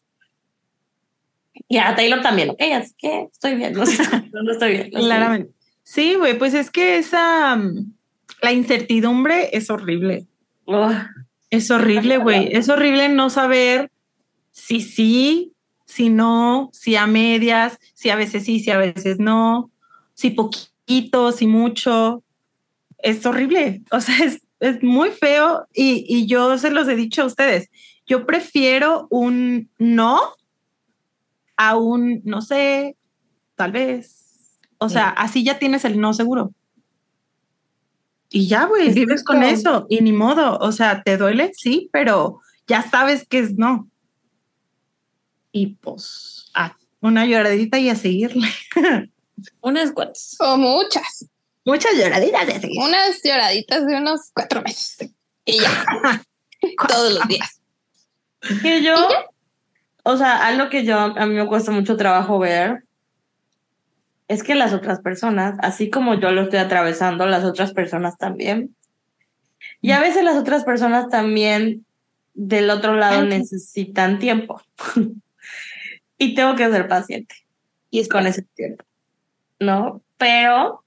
[1.67, 3.83] Y a Taylor también, ok, así que estoy bien, no,
[4.43, 4.91] no estoy bien.
[4.91, 5.53] Claramente.
[5.83, 7.93] Sí, güey, pues es que esa, mm,
[8.41, 10.25] la incertidumbre es horrible.
[11.49, 12.49] es horrible, güey.
[12.55, 13.91] Es horrible no saber
[14.51, 15.53] si sí,
[15.85, 19.71] si no, si a medias, si a veces sí, si a veces no
[20.19, 22.23] si poquito, si mucho.
[22.97, 23.81] Es horrible.
[23.91, 27.69] O sea, es, es muy feo y, y, yo se los he dicho a ustedes.
[28.05, 30.19] Yo prefiero un no
[31.55, 32.97] a un no sé,
[33.55, 34.59] tal vez.
[34.77, 36.51] O sea, así ya tienes el no seguro.
[38.29, 40.57] Y ya, güey, vives con eso y ni modo.
[40.57, 41.51] O sea, ¿te duele?
[41.53, 43.89] Sí, pero ya sabes que es no.
[45.53, 46.51] Y pues,
[46.99, 48.49] una lloradita y a seguirle.
[49.61, 50.35] Unas cuantas.
[50.39, 51.25] O muchas.
[51.65, 55.09] Muchas lloraditas de Unas lloraditas de unos cuatro meses.
[55.45, 56.23] Y ya.
[56.87, 57.59] Todos los días.
[58.61, 58.95] Que yo,
[60.03, 62.83] o sea, algo que yo, a mí me cuesta mucho trabajo ver
[64.29, 68.75] es que las otras personas, así como yo lo estoy atravesando, las otras personas también.
[69.81, 71.85] Y a veces las otras personas también
[72.35, 74.61] del otro lado necesitan tiempo.
[76.17, 77.35] y tengo que ser paciente.
[77.89, 78.85] Y es con ese tiempo.
[79.59, 80.01] ¿No?
[80.17, 80.83] Pero,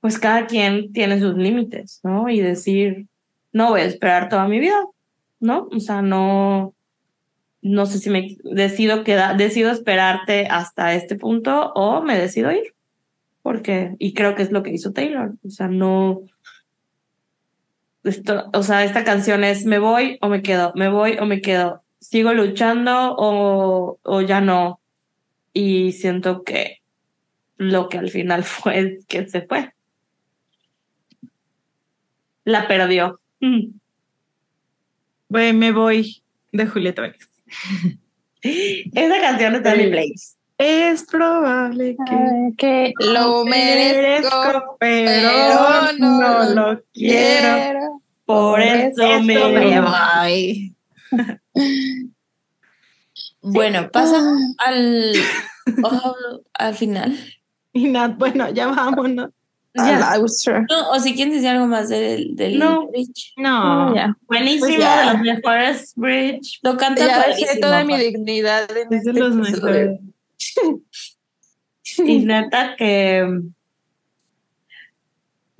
[0.00, 2.28] pues cada quien tiene sus límites, ¿no?
[2.28, 3.06] Y decir,
[3.52, 4.86] no voy a esperar toda mi vida,
[5.40, 5.68] ¿no?
[5.72, 6.74] O sea, no,
[7.62, 12.74] no sé si me decido quedar, decido esperarte hasta este punto o me decido ir.
[13.42, 16.24] Porque, y creo que es lo que hizo Taylor, o sea, no,
[18.04, 21.40] esto, o sea, esta canción es me voy o me quedo, me voy o me
[21.40, 24.80] quedo, sigo luchando o, o ya no.
[25.52, 26.79] Y siento que
[27.60, 29.72] lo que al final fue que se fue.
[32.44, 33.20] La perdió.
[35.28, 36.22] Bueno, me voy
[36.52, 37.28] de Julieta Venegas.
[38.42, 40.36] Esa canción está en Blaze.
[40.56, 48.02] Es probable que, que lo merezco, pero, no, lo quiero.
[48.24, 50.74] Por, eso, me, voy.
[53.42, 54.20] bueno, pasa
[54.58, 55.12] al,
[56.54, 57.18] al final.
[57.72, 59.30] Y Nat, bueno, ya vámonos.
[59.74, 60.16] Ya.
[60.68, 62.88] No, o si quieren decir algo más del, del No.
[62.88, 63.32] bridge.
[63.36, 64.16] No, No, ya.
[64.26, 65.00] Buenísimo, Pues ya.
[65.00, 66.58] de los mejores bridge.
[66.62, 70.00] Lo canta Ya dejé toda mi dignidad en es de este los mejores.
[71.98, 73.26] Y neta que.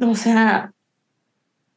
[0.00, 0.72] O sea.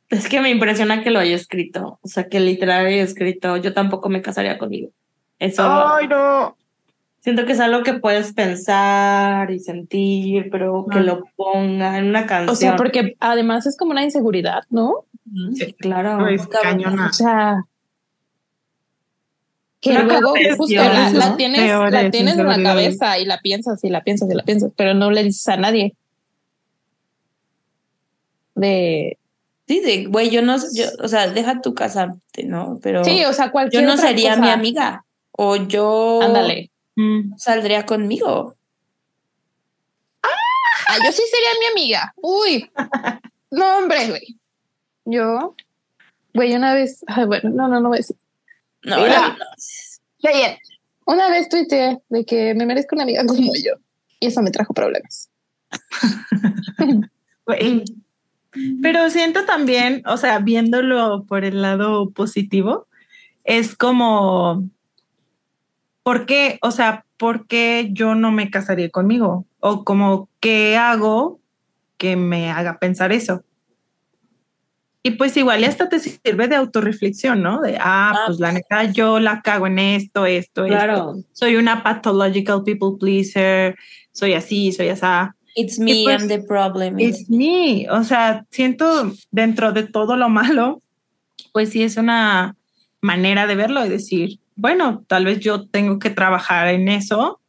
[0.10, 2.00] Es que me impresiona que lo haya escrito.
[2.02, 3.58] O sea, que literal haya escrito.
[3.58, 4.92] Yo tampoco me casaría conmigo.
[5.40, 5.64] Eso.
[5.66, 6.56] Ay, no.
[7.24, 11.04] Siento que es algo que puedes pensar y sentir, pero que Ah.
[11.04, 12.50] lo ponga en una canción.
[12.50, 15.06] O sea, porque además es como una inseguridad, ¿no?
[15.56, 16.18] Sí, claro.
[16.20, 16.84] Pues, cabrón.
[16.84, 17.08] cañona.
[17.08, 17.64] O sea,
[19.80, 21.36] que Una luego justo la, la ¿no?
[21.38, 24.44] tienes, Peores la tienes en la cabeza y la piensas y la piensas y la
[24.44, 25.96] piensas, pero no le dices a nadie.
[28.56, 29.18] De
[29.66, 32.80] Sí, de, güey, yo no, yo, o sea, deja tu casarte, ¿no?
[32.84, 34.42] Pero sí, o sea, yo cualquier no otra sería cosa.
[34.42, 35.06] mi amiga.
[35.32, 36.70] O yo Ándale.
[36.96, 37.38] Mm.
[37.38, 38.56] saldría conmigo.
[40.24, 42.14] Ah, yo sí sería mi amiga.
[42.18, 42.70] Uy.
[43.52, 44.40] No, hombre, güey.
[45.06, 45.56] Yo,
[46.34, 48.16] güey, una vez, ay, bueno, no, no, no voy a decir.
[48.84, 49.30] No, Mira.
[49.30, 50.64] no.
[51.06, 53.74] Una vez tuiteé de que me merezco una amiga como yo.
[54.20, 55.30] Y eso me trajo problemas.
[57.46, 57.84] Güey.
[58.82, 62.88] Pero siento también, o sea, viéndolo por el lado positivo,
[63.44, 64.70] es como,
[66.04, 66.60] ¿por qué?
[66.62, 69.46] O sea, ¿por qué yo no me casaría conmigo?
[69.60, 71.40] O como, ¿qué hago
[71.98, 73.44] que me haga pensar eso?
[75.06, 77.60] Y pues igual hasta te sirve de autorreflexión, ¿no?
[77.60, 80.76] De, ah, Ah, pues la neta, yo la cago en esto, esto, esto.
[80.78, 81.16] Claro.
[81.34, 83.76] Soy una pathological people pleaser,
[84.14, 85.06] soy así, soy así.
[85.56, 87.00] It's me, pues, I'm the problem.
[87.00, 87.88] It's me.
[87.90, 90.82] O sea, siento dentro de todo lo malo,
[91.52, 92.56] pues sí es una
[93.02, 97.42] manera de verlo y decir, bueno, tal vez yo tengo que trabajar en eso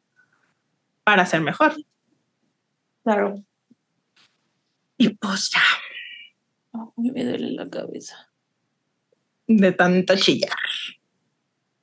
[1.04, 1.74] para ser mejor.
[3.02, 3.42] Claro.
[4.96, 5.62] Y pues ya,
[6.72, 8.30] Ay, me duele la cabeza.
[9.46, 10.56] de tanto chillar.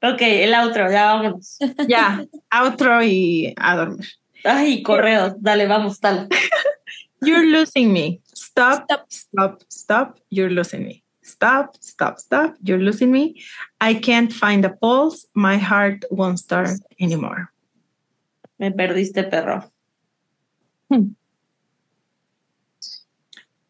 [0.03, 1.57] Ok, el outro, ya vámonos.
[1.87, 4.07] Ya, outro y a dormir.
[4.43, 5.33] Ay, correos.
[5.37, 6.27] Dale, vamos, dale.
[7.21, 8.19] You're losing me.
[8.33, 9.05] Stop, Stop.
[9.11, 10.19] stop, stop.
[10.31, 11.00] You're losing me.
[11.23, 12.55] Stop, stop, stop.
[12.63, 13.41] You're losing me.
[13.79, 15.27] I can't find a pulse.
[15.33, 16.69] My heart won't start
[16.99, 17.51] anymore.
[18.59, 19.71] Me perdiste, perro.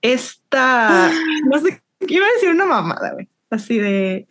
[0.01, 1.11] esta,
[1.45, 4.27] no sé, iba a decir una mamada, güey, así de,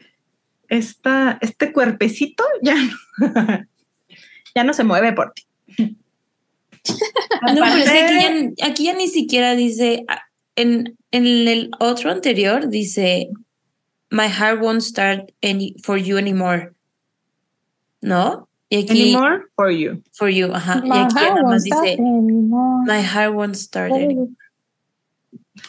[0.68, 2.97] esta, este cuerpecito ya no,
[4.55, 5.47] ya no se mueve por ti.
[7.42, 10.05] No, pero es que aquí ya, aquí ya ni siquiera dice,
[10.61, 13.31] en, en el otro anterior dice,
[14.11, 16.73] My heart won't start any, for you anymore.
[18.01, 18.49] ¿No?
[18.69, 20.03] Y aquí, Anymore for you.
[20.13, 20.83] for you, ajá.
[20.85, 22.23] Y aquí nada más dice, My
[22.87, 24.31] My heart won't start anymore.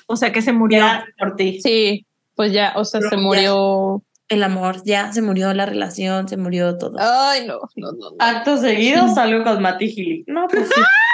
[0.07, 0.79] O sea que se murió.
[0.79, 1.59] Ya, por ti.
[1.61, 2.05] Sí,
[2.35, 3.21] pues ya, o sea, Pero se ya.
[3.21, 4.03] murió.
[4.29, 6.95] El amor, ya se murió la relación, se murió todo.
[6.99, 8.11] Ay, no, no, no.
[8.11, 8.15] no.
[8.19, 10.23] Acto seguido salgo con Mati Gili.
[10.27, 10.81] No, pues sí.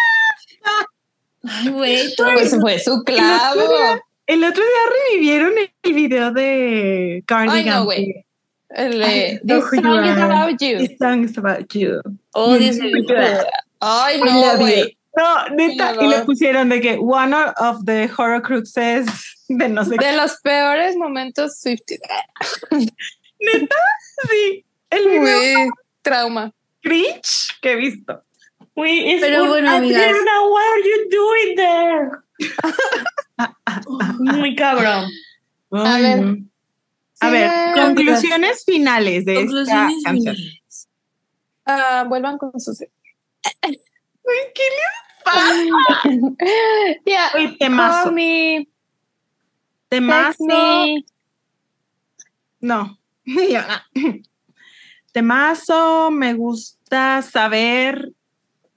[1.49, 3.61] Ay, güey, todo Pues fue su clavo.
[4.25, 5.53] El otro día revivieron
[5.83, 7.57] el video de Cardigan.
[7.57, 8.25] Ay, no, güey.
[8.69, 10.77] This song is about you.
[10.77, 12.01] This song is about you.
[12.33, 13.45] odio ese video.
[13.79, 14.97] Ay, no, güey.
[15.15, 19.07] No, neta, y le pusieron de que one of the horrocruxes
[19.47, 20.05] de no sé qué.
[20.05, 21.99] De los peores momentos Swiftie.
[24.29, 25.69] Sí, el video
[26.03, 26.51] trauma.
[26.81, 28.23] cringe que he visto.
[28.85, 30.11] Es Pero un- bueno, amigas.
[30.49, 32.11] What are you doing there?
[34.19, 35.05] Muy cabrón.
[35.71, 36.19] A ver.
[36.21, 36.37] no.
[37.19, 40.35] A ver, conclusiones finales de Conclusiones esta canción.
[40.35, 40.89] finales.
[41.65, 42.79] Ah, vuelvan con sus.
[47.35, 48.03] Uy, temazo.
[48.03, 48.67] call me,
[49.89, 49.99] text
[50.39, 50.45] Temazo.
[50.45, 51.05] me.
[52.61, 52.97] No.
[55.11, 58.13] Temazo, me gusta saber.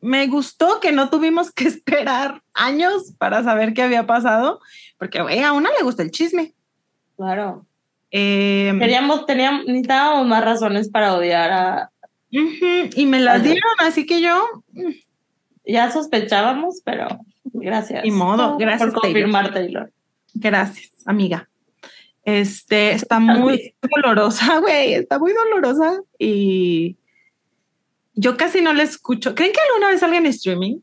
[0.00, 4.60] Me gustó que no tuvimos que esperar años para saber qué había pasado,
[4.98, 6.54] porque güey, a una le gusta el chisme.
[7.16, 7.66] Claro.
[8.10, 11.90] Eh, Queríamos, teníamos, necesitábamos más razones para odiar a.
[12.30, 14.42] y me las dieron, así que yo,
[15.64, 17.06] Ya sospechábamos, pero
[17.44, 18.02] gracias.
[18.04, 18.90] ni modo, gracias.
[18.92, 19.20] por Taylor.
[19.22, 19.92] confirmar, Taylor.
[20.34, 21.48] Gracias, amiga.
[22.24, 26.96] Este está muy dolorosa, güey, está muy dolorosa y
[28.20, 29.34] yo casi no la escucho.
[29.34, 30.80] ¿Creen que alguna vez salga en streaming?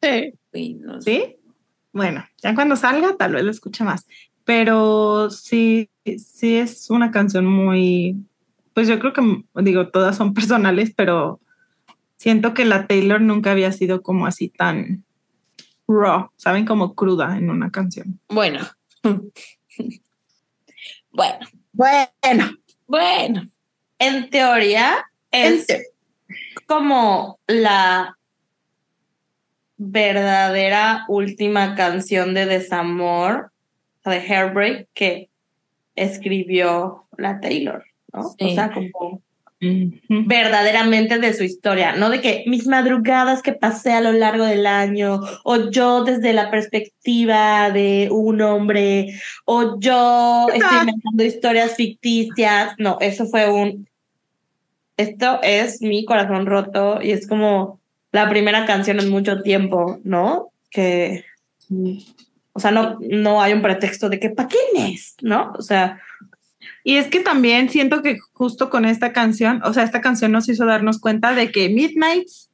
[0.00, 0.32] Sí.
[0.50, 1.10] Güey, no sé.
[1.10, 1.36] Sí.
[1.92, 4.06] Bueno, ya cuando salga tal vez lo escuche más,
[4.44, 8.16] pero sí, sí es una canción muy,
[8.72, 11.40] pues yo creo que digo todas son personales, pero
[12.16, 15.04] siento que la Taylor nunca había sido como así tan
[15.86, 18.18] raw, saben como cruda en una canción.
[18.28, 18.60] Bueno.
[21.12, 21.38] bueno.
[21.72, 22.58] Bueno.
[22.86, 23.42] Bueno.
[23.98, 25.66] En teoría es
[26.74, 28.18] como la
[29.76, 33.52] verdadera última canción de desamor,
[34.04, 35.28] de Heartbreak, que
[35.94, 38.34] escribió la Taylor, ¿no?
[38.40, 39.22] O sea, como
[40.08, 44.66] verdaderamente de su historia, no de que mis madrugadas que pasé a lo largo del
[44.66, 52.74] año, o yo desde la perspectiva de un hombre, o yo estoy inventando historias ficticias,
[52.78, 53.86] no, eso fue un,
[54.96, 57.80] esto es mi corazón roto y es como
[58.12, 60.52] la primera canción en mucho tiempo, ¿no?
[60.70, 61.24] Que,
[62.52, 65.16] o sea, no, no hay un pretexto de que, ¿para quién es?
[65.20, 65.52] ¿No?
[65.58, 66.00] O sea,
[66.84, 70.48] y es que también siento que justo con esta canción, o sea, esta canción nos
[70.48, 72.50] hizo darnos cuenta de que Midnights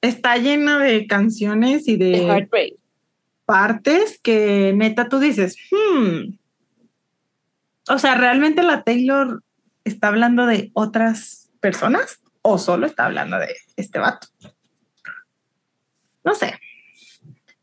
[0.00, 2.48] está llena de canciones y de,
[3.44, 6.34] partes que neta tú dices, hmm.
[7.88, 9.42] O sea, ¿realmente la Taylor
[9.86, 14.28] está hablando de otras personas o solo está hablando de este vato?
[16.24, 16.58] No sé.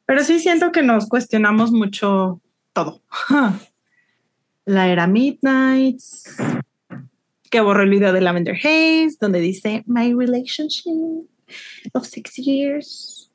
[0.06, 2.42] Pero sí siento que nos cuestionamos mucho
[2.74, 3.02] todo.
[4.66, 6.00] la era Midnight,
[7.50, 11.28] que borró el video de Lavender Haze, donde dice My relationship
[11.94, 13.30] of six years.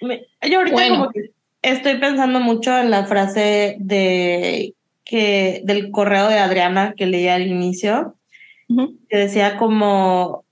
[0.00, 4.74] yo ahorita como que estoy pensando mucho en la frase de
[5.10, 8.14] que del correo de Adriana que leía al inicio,
[9.08, 10.44] que decía como,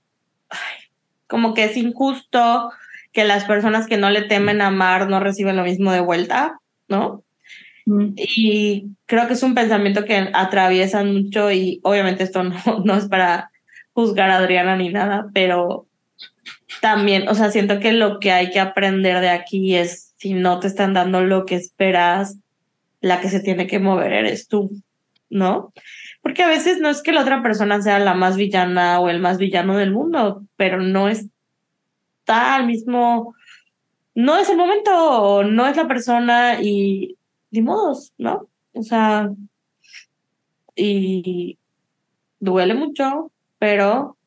[1.27, 2.69] como que es injusto
[3.13, 7.23] que las personas que no le temen amar no reciben lo mismo de vuelta, ¿no?
[8.17, 13.07] Y creo que es un pensamiento que atraviesan mucho y obviamente esto no, no es
[13.07, 13.51] para
[13.93, 15.87] juzgar a Adriana ni nada, pero
[16.81, 20.59] también, o sea, siento que lo que hay que aprender de aquí es si no
[20.59, 22.39] te están dando lo que esperas,
[23.01, 24.71] la que se tiene que mover eres tú,
[25.29, 25.73] ¿no?
[26.21, 29.19] Porque a veces no es que la otra persona sea la más villana o el
[29.19, 33.35] más villano del mundo, pero no está al mismo,
[34.15, 37.17] no es el momento, no es la persona y
[37.51, 38.47] ni modos, ¿no?
[38.73, 39.29] O sea,
[40.75, 41.57] y
[42.39, 44.17] duele mucho, pero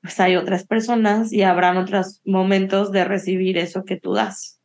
[0.00, 4.58] pues hay otras personas y habrán otros momentos de recibir eso que tú das.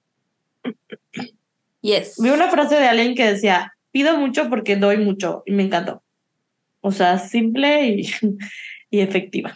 [1.85, 2.15] Yes.
[2.17, 6.03] Vi una frase de alguien que decía, pido mucho porque doy mucho y me encantó.
[6.81, 8.09] O sea, simple y,
[8.89, 9.55] y efectiva.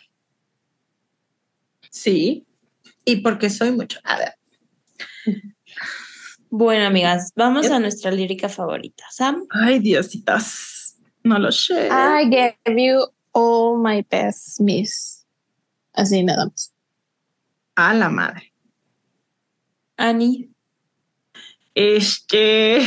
[1.90, 2.45] Sí,
[3.03, 3.99] y porque soy mucho.
[4.03, 4.33] A ver.
[6.51, 9.06] Bueno, amigas, vamos a nuestra lírica favorita.
[9.09, 9.48] Sam.
[9.49, 10.99] Ay, diositas.
[11.24, 11.88] No lo sé.
[11.88, 15.25] I gave you all my best, miss.
[15.93, 16.74] Así nada más.
[17.75, 18.53] A la madre.
[19.98, 20.49] Annie.
[21.80, 22.82] Este.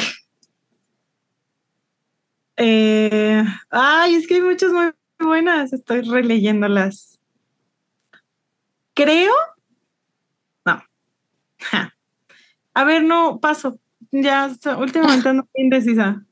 [2.59, 5.73] Eh, ay, es que hay muchas muy buenas.
[5.73, 7.19] Estoy releyéndolas.
[8.93, 9.33] Creo.
[10.67, 10.83] No.
[12.75, 13.79] A ver, no, paso.
[14.11, 16.27] Ya últimamente ando indecisa.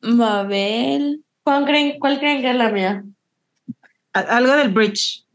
[0.00, 1.22] Mabel.
[1.42, 3.04] ¿Cuál creen, ¿Cuál creen que es la mía?
[4.14, 5.26] algo del bridge.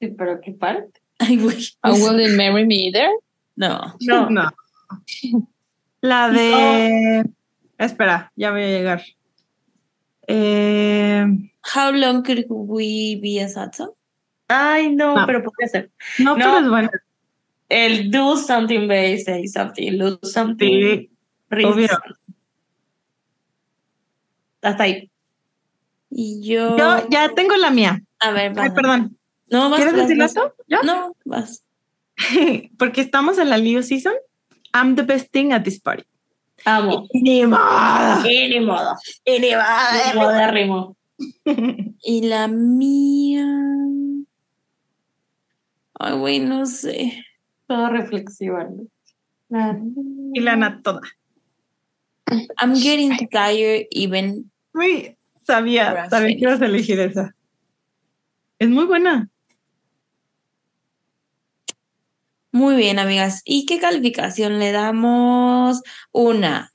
[0.00, 1.00] Sí, pero ¿qué parte?
[1.20, 1.68] Ay, güey.
[1.84, 3.10] Will it marry me either?
[3.54, 3.94] No.
[4.00, 4.28] No.
[4.28, 4.50] no.
[6.00, 7.24] La de.
[7.78, 9.02] Espera, ya voy a llegar.
[10.26, 11.26] Eh...
[11.74, 13.96] How long could we be a Sato?
[14.48, 15.90] Ay, no, pero podría ser.
[16.18, 16.90] No, pero es bueno
[17.70, 21.08] el do something baby, say something, lose something.
[21.50, 21.88] obvio.
[24.60, 25.10] Hasta ahí.
[26.10, 26.76] Y yo.
[26.76, 28.02] Yo ya tengo la mía.
[28.18, 29.16] A ver, Ay, perdón.
[29.48, 30.54] No, ¿Quieres decirlo esto?
[30.84, 31.64] No, vas.
[32.78, 34.14] Porque estamos en la Leo season.
[34.72, 36.04] I'm the best thing at this party.
[36.66, 37.06] Amo.
[37.14, 38.22] Ni modo.
[38.22, 38.96] Ni modo.
[39.26, 40.96] Ni modo.
[42.02, 43.46] y la mía.
[45.98, 47.24] Ay, güey, no sé.
[47.66, 48.68] Todo reflexiva.
[50.34, 51.00] Y la toda.
[52.58, 54.50] I'm getting tired even.
[54.72, 57.34] Uy, sabía, sabía que ibas a elegir esa.
[58.58, 59.29] Es muy buena.
[62.52, 63.42] Muy bien, amigas.
[63.44, 65.82] ¿Y qué calificación le damos?
[66.12, 66.72] Una,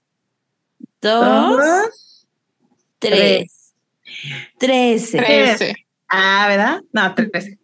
[1.02, 2.28] dos,
[3.00, 3.74] tres.
[4.58, 5.18] Trece.
[5.18, 5.76] Trece.
[6.08, 6.82] Ah, ¿verdad?
[6.94, 7.60] No, trece.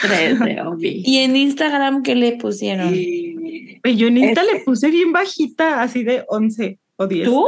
[0.80, 2.94] ¿Y en Instagram qué le pusieron?
[2.94, 7.28] Yo en Insta le puse bien bajita, así de 11 o 10.
[7.28, 7.46] ¿Tú?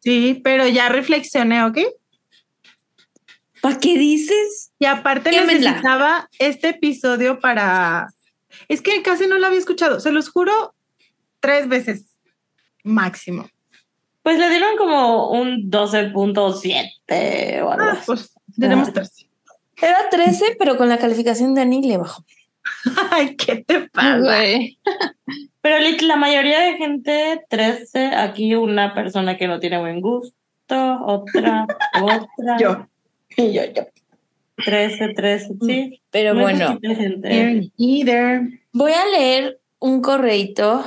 [0.00, 1.78] Sí, pero ya reflexioné, ¿ok?
[3.60, 4.72] ¿Para qué dices?
[4.78, 8.08] Y aparte necesitaba este episodio para
[8.68, 10.74] Es que casi no la había escuchado, se los juro,
[11.40, 12.18] tres veces
[12.84, 13.48] máximo.
[14.22, 19.28] Pues le dieron como un 12.7 o algo ah, Pues tenemos 13.
[19.80, 22.24] Era 13, pero con la calificación de Annie le bajó.
[23.10, 24.44] Ay, ¿qué te pasa?
[25.62, 30.34] Pero la mayoría de gente, 13, aquí una persona que no tiene buen gusto,
[31.04, 31.66] otra,
[32.02, 32.58] otra.
[32.58, 32.86] Yo.
[33.36, 33.86] Y yo, yo.
[34.64, 36.02] 13, 13, sí.
[36.10, 36.78] Pero bueno.
[38.72, 40.84] Voy a leer un correito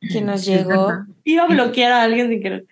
[0.00, 0.92] que nos llegó.
[1.24, 2.66] Iba a bloquear a alguien sin querer.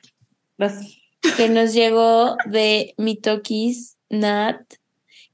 [1.36, 4.60] Que nos llegó de Mitokis Nat,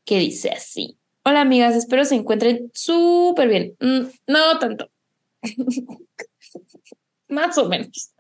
[0.04, 0.96] que dice así.
[1.24, 3.76] Hola amigas, espero se encuentren súper bien.
[3.78, 4.90] Mm, no tanto.
[7.28, 8.12] Más o menos.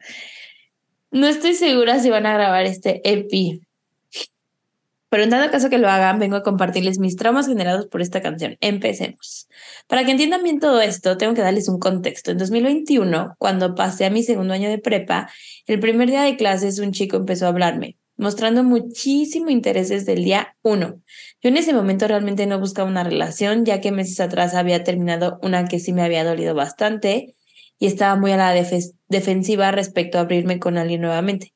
[1.10, 3.60] No estoy segura si van a grabar este EP.
[5.12, 8.22] Pero en dado caso que lo hagan, vengo a compartirles mis traumas generados por esta
[8.22, 8.56] canción.
[8.62, 9.46] Empecemos.
[9.86, 12.30] Para que entiendan bien todo esto, tengo que darles un contexto.
[12.30, 15.28] En 2021, cuando pasé a mi segundo año de prepa,
[15.66, 20.24] el primer día de clases un chico empezó a hablarme, mostrando muchísimo interés desde el
[20.24, 21.02] día uno.
[21.42, 25.38] Yo en ese momento realmente no buscaba una relación, ya que meses atrás había terminado
[25.42, 27.36] una que sí me había dolido bastante
[27.78, 28.54] y estaba muy a la
[29.08, 31.52] defensiva respecto a abrirme con alguien nuevamente.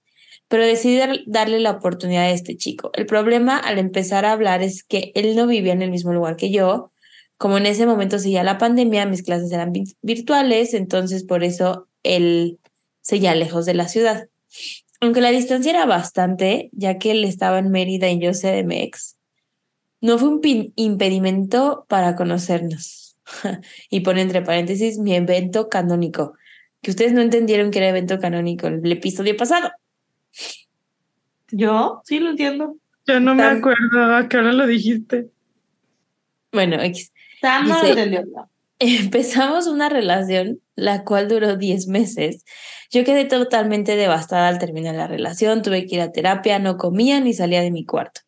[0.49, 2.91] Pero decidí darle la oportunidad a este chico.
[2.95, 6.37] El problema al empezar a hablar es que él no vivía en el mismo lugar
[6.37, 6.93] que yo.
[7.37, 12.59] Como en ese momento seguía la pandemia, mis clases eran virtuales, entonces por eso él
[13.01, 14.29] seguía lejos de la ciudad.
[15.01, 19.17] Aunque la distancia era bastante, ya que él estaba en Mérida y yo CDMX,
[20.01, 20.41] no fue un
[20.77, 23.07] impedimento para conocernos.
[23.91, 26.35] y pone entre paréntesis mi evento canónico,
[26.83, 29.71] que ustedes no entendieron que era evento canónico el episodio pasado.
[31.51, 32.77] Yo sí lo entiendo.
[33.07, 35.31] Yo no me acuerdo a qué hora lo dijiste.
[36.53, 36.79] Bueno,
[38.79, 42.45] Empezamos una relación la cual duró 10 meses.
[42.91, 47.21] Yo quedé totalmente devastada al terminar la relación, tuve que ir a terapia, no comía
[47.21, 48.21] ni salía de mi cuarto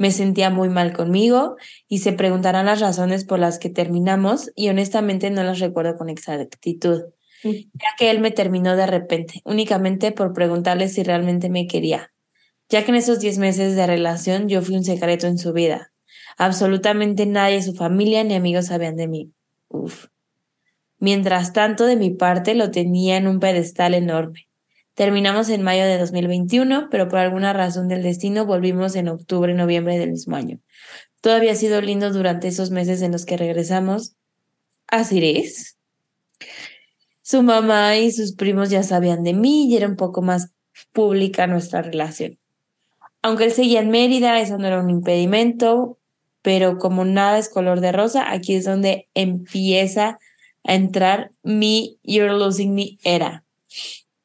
[0.00, 1.56] me sentía muy mal conmigo
[1.86, 6.08] y se preguntarán las razones por las que terminamos y honestamente no las recuerdo con
[6.08, 7.02] exactitud,
[7.42, 12.12] ya que él me terminó de repente, únicamente por preguntarle si realmente me quería,
[12.68, 15.92] ya que en esos 10 meses de relación yo fui un secreto en su vida.
[16.36, 19.32] Absolutamente nadie, su familia ni amigos sabían de mí.
[19.68, 20.06] Uf.
[20.98, 24.48] Mientras tanto, de mi parte, lo tenía en un pedestal enorme.
[24.94, 29.98] Terminamos en mayo de 2021, pero por alguna razón del destino volvimos en octubre, noviembre
[29.98, 30.60] del mismo año.
[31.22, 34.14] Todo había sido lindo durante esos meses en los que regresamos
[34.88, 35.79] a Sires.
[37.30, 40.50] Su mamá y sus primos ya sabían de mí y era un poco más
[40.92, 42.40] pública nuestra relación.
[43.22, 45.96] Aunque él seguía en Mérida, eso no era un impedimento,
[46.42, 50.18] pero como nada es color de rosa, aquí es donde empieza
[50.64, 53.44] a entrar mi You're Losing Me era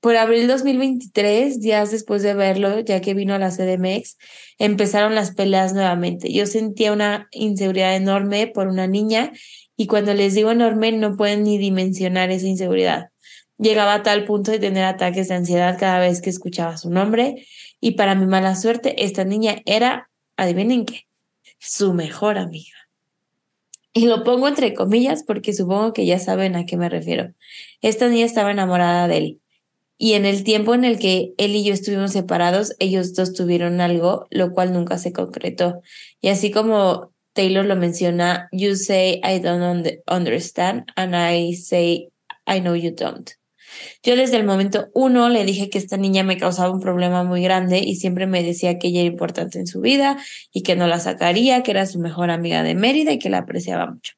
[0.05, 4.19] por abril 2023, días después de verlo, ya que vino a la CDMX,
[4.59, 6.31] empezaron las peleas nuevamente.
[6.31, 9.31] Yo sentía una inseguridad enorme por una niña
[9.77, 13.09] y cuando les digo enorme no pueden ni dimensionar esa inseguridad.
[13.57, 17.45] Llegaba a tal punto de tener ataques de ansiedad cada vez que escuchaba su nombre
[17.79, 21.07] y para mi mala suerte esta niña era, adivinen qué,
[21.59, 22.75] su mejor amiga.
[23.93, 27.33] Y lo pongo entre comillas porque supongo que ya saben a qué me refiero.
[27.81, 29.41] Esta niña estaba enamorada de él
[29.97, 33.79] y en el tiempo en el que él y yo estuvimos separados, ellos dos tuvieron
[33.79, 35.81] algo, lo cual nunca se concretó.
[36.19, 42.07] Y así como Taylor lo menciona, you say I don't understand and I say
[42.47, 43.29] I know you don't.
[44.03, 47.43] Yo desde el momento uno le dije que esta niña me causaba un problema muy
[47.43, 50.17] grande y siempre me decía que ella era importante en su vida
[50.53, 53.39] y que no la sacaría, que era su mejor amiga de Mérida y que la
[53.39, 54.13] apreciaba mucho.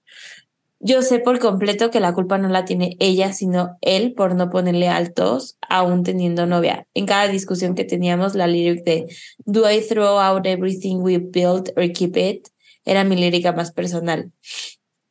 [0.80, 4.52] Yo sé por completo que la culpa no la tiene ella, sino él por no
[4.52, 6.86] ponerle altos, aún teniendo novia.
[6.94, 9.08] En cada discusión que teníamos, la lyric de
[9.46, 12.50] Do I throw out everything we built or keep it?
[12.88, 14.32] Era mi lírica más personal.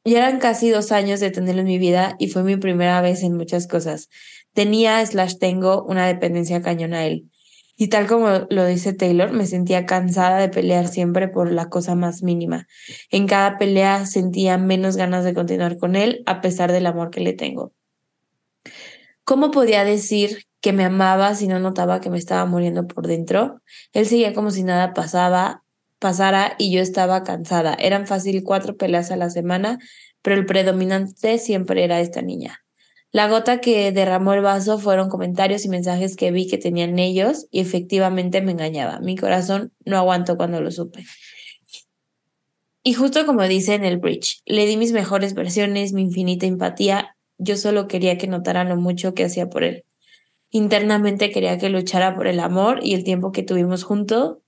[0.04, 3.22] Ya eran casi dos años de tenerlo en mi vida y fue mi primera vez
[3.22, 4.08] en muchas cosas.
[4.52, 7.30] Tenía, slash tengo, una dependencia cañona a él.
[7.76, 11.94] Y tal como lo dice Taylor, me sentía cansada de pelear siempre por la cosa
[11.94, 12.66] más mínima.
[13.10, 17.20] En cada pelea sentía menos ganas de continuar con él a pesar del amor que
[17.20, 17.72] le tengo.
[19.24, 23.60] ¿Cómo podía decir que me amaba si no notaba que me estaba muriendo por dentro?
[23.92, 25.64] Él seguía como si nada pasaba,
[25.98, 27.74] pasara y yo estaba cansada.
[27.74, 29.78] Eran fácil cuatro peleas a la semana,
[30.22, 32.60] pero el predominante siempre era esta niña.
[33.12, 37.46] La gota que derramó el vaso fueron comentarios y mensajes que vi que tenían ellos
[37.50, 39.00] y efectivamente me engañaba.
[39.00, 41.04] Mi corazón no aguantó cuando lo supe.
[42.82, 47.16] Y justo como dice en el bridge, le di mis mejores versiones, mi infinita empatía.
[47.38, 49.84] Yo solo quería que notara lo mucho que hacía por él.
[50.50, 54.38] Internamente quería que luchara por el amor y el tiempo que tuvimos juntos,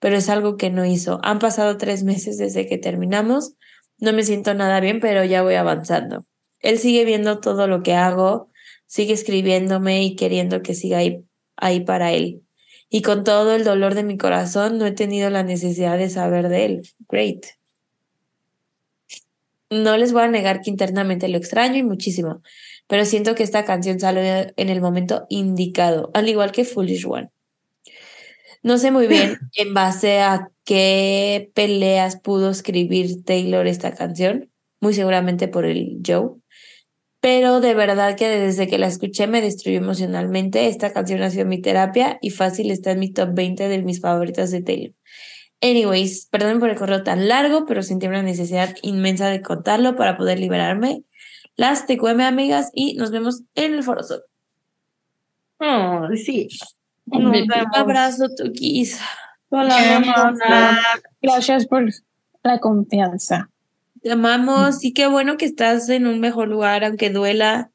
[0.00, 1.20] pero es algo que no hizo.
[1.22, 3.54] Han pasado tres meses desde que terminamos.
[3.98, 6.26] No me siento nada bien, pero ya voy avanzando.
[6.58, 8.50] Él sigue viendo todo lo que hago,
[8.86, 10.98] sigue escribiéndome y queriendo que siga
[11.56, 12.42] ahí, para él.
[12.88, 16.48] Y con todo el dolor de mi corazón, no he tenido la necesidad de saber
[16.48, 16.82] de él.
[17.08, 17.46] Great.
[19.70, 22.42] No les voy a negar que internamente lo extraño y muchísimo,
[22.88, 27.30] pero siento que esta canción sale en el momento indicado, al igual que Foolish One.
[28.62, 34.94] No sé muy bien en base a qué peleas pudo escribir Taylor esta canción, muy
[34.94, 36.36] seguramente por el Joe,
[37.20, 40.66] pero de verdad que desde que la escuché me destruyó emocionalmente.
[40.68, 44.00] Esta canción ha sido mi terapia y fácil está en mi top 20 de mis
[44.00, 44.94] favoritas de Taylor.
[45.60, 50.16] Anyways, perdón por el correo tan largo, pero sentí una necesidad inmensa de contarlo para
[50.16, 51.04] poder liberarme.
[51.56, 54.22] Las te cueme, amigas, y nos vemos en el foro sol.
[55.58, 56.48] Oh, sí.
[57.12, 59.00] Un abrazo, Tukis.
[59.48, 60.36] Hola,
[61.20, 61.88] Gracias por
[62.42, 63.50] la confianza.
[64.02, 67.70] Te amamos y qué bueno que estás en un mejor lugar, aunque duela.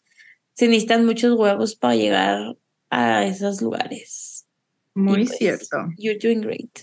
[0.54, 2.56] Se necesitan muchos huevos para llegar
[2.90, 4.48] a esos lugares.
[4.94, 5.78] Muy pues, cierto.
[5.98, 6.80] You're doing great.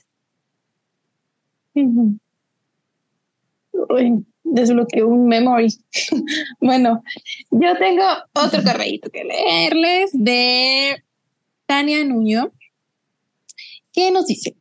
[4.44, 5.68] Desbloqueé un memory.
[6.60, 7.02] bueno,
[7.50, 11.02] yo tengo otro correíto que leerles de
[11.72, 12.52] Tania Nuño,
[13.94, 14.56] que nos dice: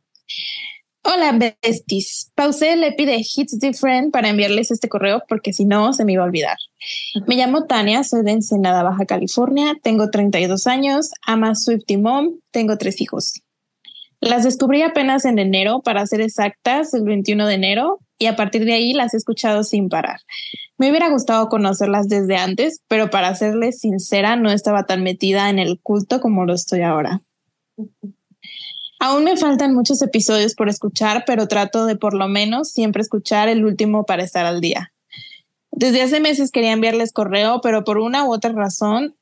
[1.04, 2.32] Hola, besties.
[2.34, 6.14] Pausé el EPI de Hits Different para enviarles este correo porque si no se me
[6.14, 6.56] iba a olvidar.
[7.26, 12.78] Me llamo Tania, soy de Ensenada, Baja California, tengo 32 años, ama Swifty Mom, tengo
[12.78, 13.42] tres hijos.
[14.20, 18.64] Las descubrí apenas en enero, para ser exactas, el 21 de enero, y a partir
[18.64, 20.20] de ahí las he escuchado sin parar.
[20.78, 25.58] Me hubiera gustado conocerlas desde antes, pero para serles sincera, no estaba tan metida en
[25.58, 27.22] el culto como lo estoy ahora.
[29.00, 33.48] Aún me faltan muchos episodios por escuchar, pero trato de por lo menos siempre escuchar
[33.48, 34.92] el último para estar al día.
[35.72, 39.16] Desde hace meses quería enviarles correo, pero por una u otra razón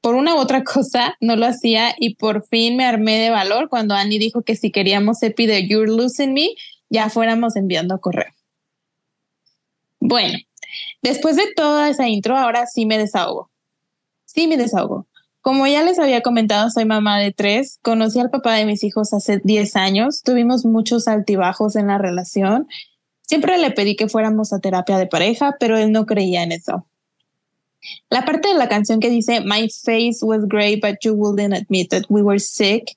[0.00, 3.68] por una u otra cosa no lo hacía y por fin me armé de valor
[3.68, 6.48] cuando Annie dijo que si queríamos epi de You're Losing Me,
[6.90, 8.32] ya fuéramos enviando correo.
[10.00, 10.38] Bueno,
[11.02, 13.50] después de toda esa intro, ahora sí me desahogo.
[14.24, 15.06] Sí me desahogo.
[15.40, 19.14] Como ya les había comentado, soy mamá de tres, conocí al papá de mis hijos
[19.14, 22.68] hace 10 años, tuvimos muchos altibajos en la relación.
[23.22, 26.86] Siempre le pedí que fuéramos a terapia de pareja, pero él no creía en eso.
[28.10, 31.90] La parte de la canción que dice My face was great, but you wouldn't admit
[31.90, 32.96] that we were sick,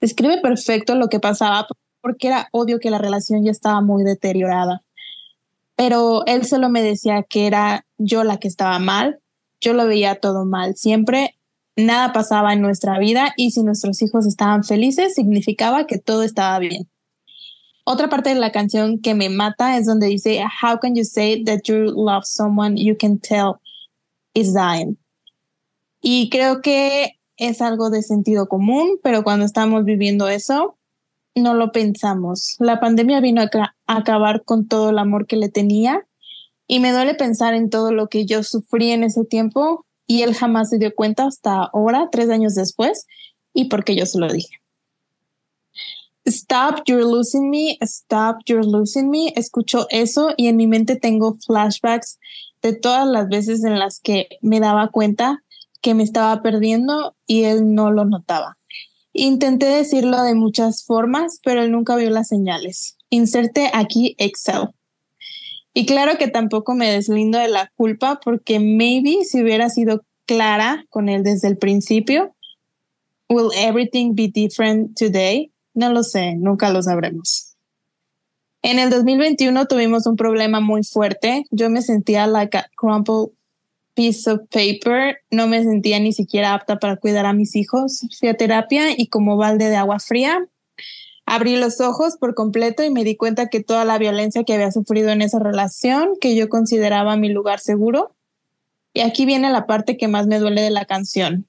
[0.00, 1.66] describe perfecto lo que pasaba
[2.06, 4.84] porque era obvio que la relación ya estaba muy deteriorada.
[5.74, 9.18] Pero él solo me decía que era yo la que estaba mal,
[9.60, 11.34] yo lo veía todo mal siempre,
[11.74, 16.60] nada pasaba en nuestra vida y si nuestros hijos estaban felices significaba que todo estaba
[16.60, 16.88] bien.
[17.82, 21.42] Otra parte de la canción que me mata es donde dice, How can you say
[21.42, 23.56] that you love someone you can tell
[24.32, 24.96] is dying.
[26.00, 30.76] Y creo que es algo de sentido común, pero cuando estamos viviendo eso,
[31.40, 32.56] no lo pensamos.
[32.58, 36.06] La pandemia vino a, acabar con todo el amor que le tenía
[36.66, 40.34] y me duele pensar en todo lo que yo sufrí en ese tiempo y él
[40.34, 43.06] jamás se dio cuenta hasta ahora, tres años después,
[43.52, 44.56] y porque yo se lo dije.
[46.24, 49.32] Stop, you're losing me, stop, you're losing me.
[49.36, 52.18] Escucho eso y en mi mente tengo flashbacks
[52.62, 55.44] de todas las veces en las que me daba cuenta
[55.80, 58.58] que me estaba perdiendo y él no lo notaba.
[59.18, 62.98] Intenté decirlo de muchas formas, pero él nunca vio las señales.
[63.08, 64.68] Inserte aquí Excel.
[65.72, 70.84] Y claro que tampoco me deslindo de la culpa porque maybe si hubiera sido clara
[70.90, 72.34] con él desde el principio,
[73.30, 75.50] will everything be different today?
[75.72, 77.56] No lo sé, nunca lo sabremos.
[78.60, 81.44] En el 2021 tuvimos un problema muy fuerte.
[81.50, 83.30] Yo me sentía like a crumpled
[83.96, 85.18] piece of paper.
[85.32, 88.06] No me sentía ni siquiera apta para cuidar a mis hijos.
[88.18, 90.46] Fui a terapia y como balde de agua fría,
[91.24, 94.70] abrí los ojos por completo y me di cuenta que toda la violencia que había
[94.70, 98.14] sufrido en esa relación, que yo consideraba mi lugar seguro.
[98.92, 101.48] Y aquí viene la parte que más me duele de la canción.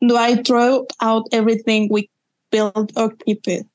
[0.00, 2.10] Do I throw out everything we
[2.50, 3.66] build or keep it?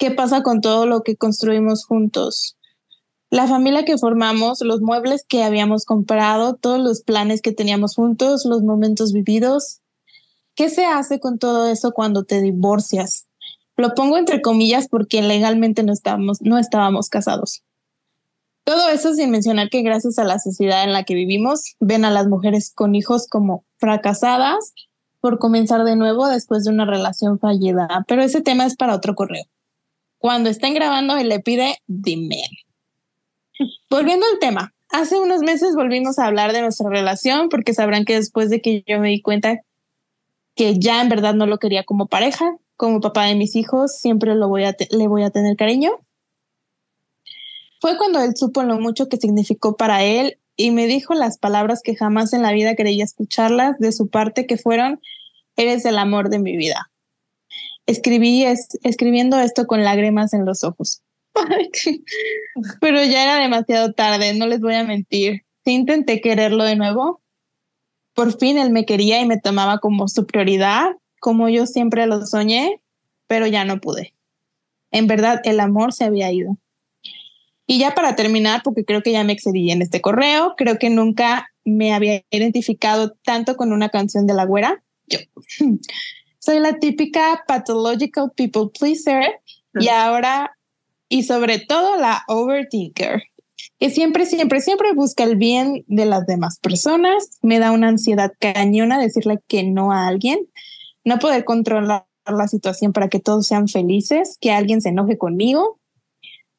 [0.00, 2.56] qué pasa con todo lo que construimos juntos.
[3.30, 8.44] La familia que formamos, los muebles que habíamos comprado, todos los planes que teníamos juntos,
[8.44, 9.80] los momentos vividos.
[10.56, 13.28] ¿Qué se hace con todo eso cuando te divorcias?
[13.76, 17.62] Lo pongo entre comillas porque legalmente no estábamos, no estábamos casados.
[18.64, 22.10] Todo eso sin mencionar que gracias a la sociedad en la que vivimos, ven a
[22.10, 24.74] las mujeres con hijos como fracasadas
[25.20, 28.04] por comenzar de nuevo después de una relación fallida.
[28.08, 29.44] Pero ese tema es para otro correo.
[30.18, 32.42] Cuando estén grabando, él le pide dime.
[33.90, 38.14] Volviendo al tema, hace unos meses volvimos a hablar de nuestra relación porque sabrán que
[38.14, 39.60] después de que yo me di cuenta
[40.54, 44.34] que ya en verdad no lo quería como pareja, como papá de mis hijos, siempre
[44.34, 45.92] lo voy a le voy a tener cariño.
[47.80, 51.80] Fue cuando él supo lo mucho que significó para él y me dijo las palabras
[51.82, 55.00] que jamás en la vida creía escucharlas de su parte, que fueron,
[55.56, 56.90] eres el amor de mi vida.
[57.86, 61.02] Escribí escribiendo esto con lágrimas en los ojos.
[62.80, 65.42] Pero ya era demasiado tarde, no les voy a mentir.
[65.64, 67.20] Sí intenté quererlo de nuevo.
[68.14, 72.26] Por fin él me quería y me tomaba como su prioridad, como yo siempre lo
[72.26, 72.80] soñé,
[73.26, 74.14] pero ya no pude.
[74.90, 76.56] En verdad, el amor se había ido.
[77.66, 80.90] Y ya para terminar, porque creo que ya me excedí en este correo, creo que
[80.90, 84.82] nunca me había identificado tanto con una canción de la güera.
[85.06, 85.20] Yo
[86.40, 89.40] soy la típica pathological people pleaser
[89.74, 90.58] y ahora,
[91.10, 93.22] y sobre todo la overthinker,
[93.78, 97.38] que siempre, siempre, siempre busca el bien de las demás personas.
[97.42, 100.38] Me da una ansiedad cañona decirle que no a alguien,
[101.04, 105.80] no poder controlar la situación para que todos sean felices, que alguien se enoje conmigo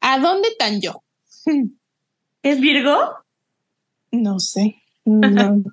[0.02, 1.02] ¿A dónde tan yo?
[2.42, 2.96] ¿Es Virgo?
[4.10, 4.76] No sé.
[5.04, 5.62] No.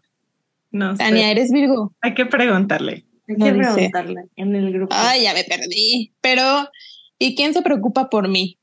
[0.72, 0.99] No sé.
[0.99, 1.95] Tania, ¿eres Virgo?
[1.99, 3.03] Hay que preguntarle.
[3.27, 3.74] Hay No que dice.
[3.74, 4.95] preguntarle en el grupo.
[4.95, 6.14] Ay, ya me perdí.
[6.22, 6.69] Pero,
[7.17, 8.59] ¿y quién se preocupa por mí?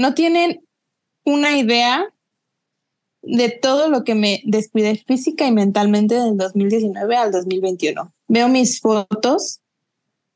[0.00, 0.64] No tienen
[1.26, 2.06] una idea
[3.20, 8.10] de todo lo que me descuidé física y mentalmente del 2019 al 2021.
[8.26, 9.60] Veo mis fotos.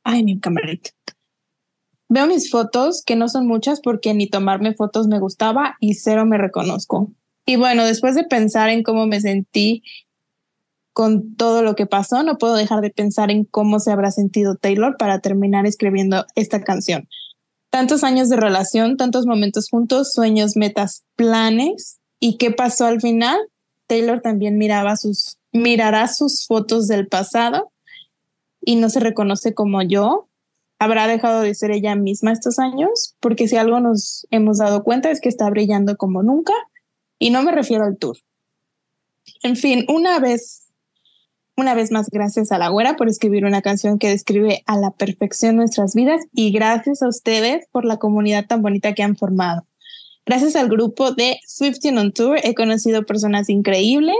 [0.02, 0.90] Ay, mi camarita.
[2.10, 6.26] Veo mis fotos, que no son muchas porque ni tomarme fotos me gustaba y cero
[6.26, 7.10] me reconozco.
[7.46, 9.82] Y bueno, después de pensar en cómo me sentí
[10.92, 14.56] con todo lo que pasó, no puedo dejar de pensar en cómo se habrá sentido
[14.56, 17.08] Taylor para terminar escribiendo esta canción.
[17.74, 21.98] Tantos años de relación, tantos momentos juntos, sueños, metas, planes.
[22.20, 23.36] ¿Y qué pasó al final?
[23.88, 27.72] Taylor también miraba sus, mirará sus fotos del pasado
[28.60, 30.28] y no se reconoce como yo.
[30.78, 35.10] Habrá dejado de ser ella misma estos años, porque si algo nos hemos dado cuenta
[35.10, 36.52] es que está brillando como nunca,
[37.18, 38.16] y no me refiero al tour.
[39.42, 40.63] En fin, una vez
[41.56, 44.90] una vez más, gracias a la güera por escribir una canción que describe a la
[44.90, 49.64] perfección nuestras vidas y gracias a ustedes por la comunidad tan bonita que han formado.
[50.26, 54.16] Gracias al grupo de Swifting on Tour he conocido personas increíbles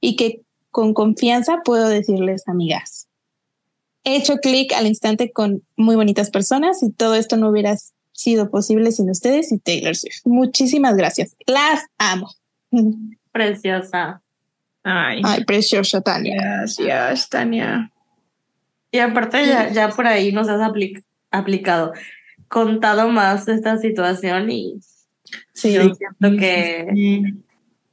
[0.00, 3.08] y que con confianza puedo decirles amigas.
[4.04, 7.76] He hecho clic al instante con muy bonitas personas y todo esto no hubiera
[8.12, 10.20] sido posible sin ustedes y Taylor Swift.
[10.24, 11.36] Muchísimas gracias.
[11.46, 12.30] Las amo.
[13.32, 14.22] Preciosa.
[14.82, 16.36] Ay, Ay, preciosa Tania.
[16.40, 17.90] gracias, Tania.
[18.90, 21.92] Y aparte ya, ya por ahí nos has apli- aplicado,
[22.48, 24.80] contado más esta situación y
[25.52, 27.22] Sí, yo siento que, Sí.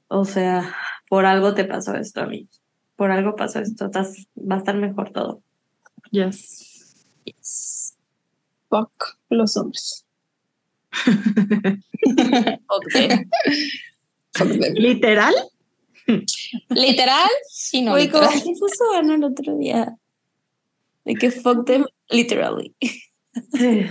[0.07, 0.73] o sea,
[1.07, 2.47] por algo te pasó esto a mí.
[2.95, 3.85] Por algo pasó esto.
[3.85, 5.41] Estás, va a estar mejor todo.
[6.11, 6.63] Yes.
[8.69, 10.05] fuck los hombres.
[14.75, 15.33] ¿Literal?
[16.69, 17.29] Literal
[17.71, 18.29] y no como literal.
[18.43, 19.95] que puso Ana el otro día.
[21.05, 22.73] De que fuck them literally.
[23.53, 23.85] Sí.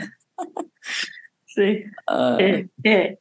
[1.46, 1.84] Sí.
[2.08, 3.18] Ah, Eh, eh.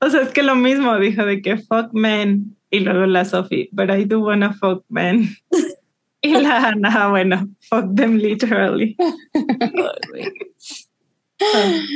[0.00, 3.68] O sea, es que lo mismo dijo de que fuck men y luego la Sophie,
[3.72, 5.28] but I do wanna fuck men.
[6.22, 8.96] Y la Ana, bueno, fuck them literally.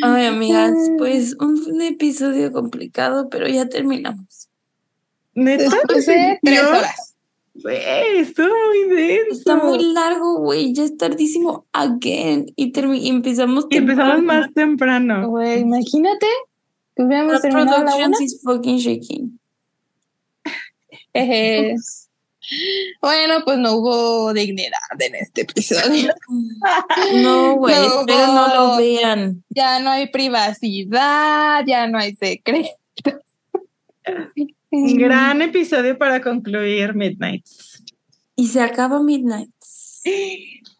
[0.03, 4.50] Ay, amigas, pues un episodio complicado, pero ya terminamos.
[5.35, 7.15] Neta, Después de ¿en tres horas.
[7.55, 9.33] Güey, estuvo muy denso.
[9.33, 10.73] Está muy largo, güey.
[10.73, 12.51] Ya es tardísimo again.
[12.57, 15.29] Y, termi- y empezamos Y empezamos más temprano.
[15.29, 16.27] Güey, imagínate
[16.97, 18.17] que hubiéramos terminado la una.
[18.23, 19.39] is fucking shaking.
[21.15, 21.75] Jeje.
[23.01, 26.13] Bueno, pues no hubo dignidad en este episodio.
[27.23, 29.45] No, güey, No, pero no lo vean.
[29.51, 32.17] Ya no hay privacidad, ya no hay
[34.71, 34.99] secreto.
[35.09, 37.83] Gran episodio para concluir Midnights.
[38.37, 39.51] Y se acaba Midnight.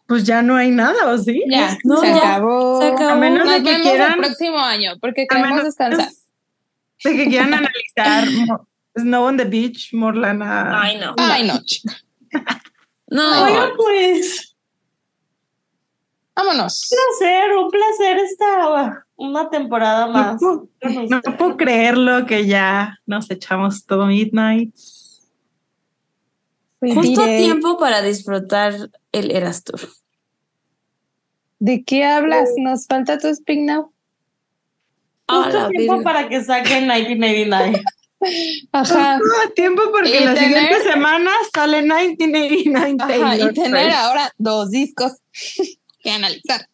[0.07, 1.43] Pues ya no hay nada, ¿o sí?
[1.49, 2.81] Ya, No, se, ya, acabó.
[2.81, 3.09] se acabó.
[3.11, 6.09] A menos Nos de que vemos quieran, el próximo año porque queremos menos descansar.
[7.03, 8.27] de que quieran analizar
[8.97, 10.81] Snow on the Beach, Morlana.
[10.81, 11.13] Ay, no.
[11.17, 11.95] Ay, no, chica.
[13.07, 14.55] No, Oigan, pues.
[16.33, 16.89] Vámonos.
[16.91, 18.69] Un placer, un placer esta
[19.21, 20.41] una temporada más.
[20.41, 24.73] No, no, puedo creerlo que ya nos echamos todo Midnight.
[26.79, 28.73] Justo a tiempo para disfrutar
[29.11, 29.81] el Eras Tour.
[31.59, 32.49] ¿De qué hablas?
[32.57, 33.93] Nos falta tu Speak Now.
[35.27, 37.83] Justo tiempo para que saquen 1989.
[38.71, 39.19] Ajá.
[39.19, 42.97] Justo tiempo porque la siguiente semana sale 1989.
[42.99, 45.13] Ajá, y tener ahora dos discos
[45.99, 46.67] que analizar.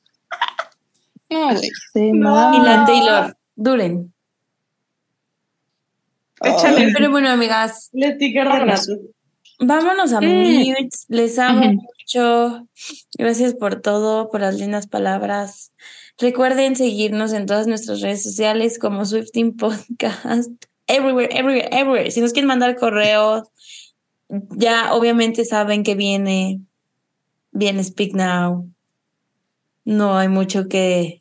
[1.30, 1.70] No, güey.
[1.96, 4.14] Y la Taylor, duren.
[6.42, 6.92] Échale.
[6.94, 7.90] Pero bueno, amigas.
[7.92, 8.16] De
[9.60, 11.06] Vámonos a Mutes.
[11.10, 12.68] Les amo mucho.
[13.18, 15.74] Gracias por todo, por las lindas palabras.
[16.20, 20.52] Recuerden seguirnos en todas nuestras redes sociales como Swifting Podcast.
[20.88, 22.12] Everywhere, everywhere, everywhere.
[22.12, 23.50] Si nos quieren mandar correos,
[24.30, 26.62] ya obviamente saben que viene,
[27.52, 28.70] viene Speak Now.
[29.86, 31.17] No hay mucho que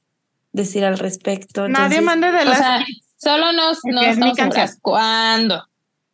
[0.56, 1.68] decir al respecto.
[1.68, 2.58] Nadie mande de O las.
[2.58, 2.84] sea,
[3.18, 4.56] solo nos, nos es mi estamos.
[4.56, 5.60] At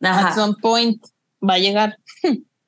[0.01, 0.35] Ajá.
[0.35, 1.01] some point
[1.41, 1.97] va a llegar.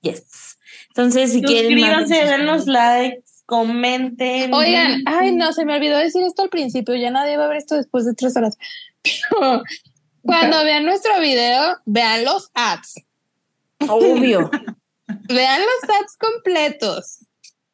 [0.01, 0.57] Yes.
[0.89, 1.71] Entonces, si quieren.
[1.71, 4.53] Suscríbanse, denos likes, comenten.
[4.53, 6.95] Oigan, ay, no, se me olvidó decir esto al principio.
[6.95, 8.57] Ya nadie va a ver esto después de tres horas.
[9.03, 9.63] Pero
[10.21, 12.95] cuando vean nuestro video, vean los ads.
[13.87, 14.49] Obvio.
[15.27, 17.19] Vean los ads completos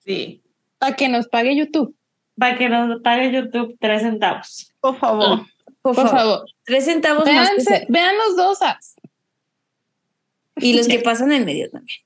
[0.05, 0.43] Sí,
[0.77, 1.95] para que nos pague YouTube.
[2.37, 4.71] Para que nos pague YouTube tres centavos.
[4.79, 5.45] por favor.
[5.81, 6.11] Por, Por favor.
[6.11, 6.45] favor.
[6.63, 7.49] Tres centavos más.
[7.65, 8.95] que vean los dos ads.
[10.57, 11.99] Y los que pasan en medio también.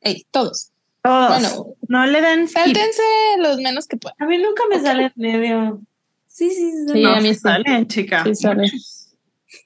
[0.00, 0.70] Ey, todos.
[1.02, 1.28] Todos.
[1.28, 3.02] Bueno, no le den sáltense
[3.38, 4.16] los menos que puedan.
[4.20, 5.80] A mí nunca me sale en medio.
[6.28, 6.86] Sí, sí, sí.
[6.92, 7.40] Sí, No, a mí sí.
[7.40, 8.22] salen, chica.
[8.24, 8.70] Sí, sale.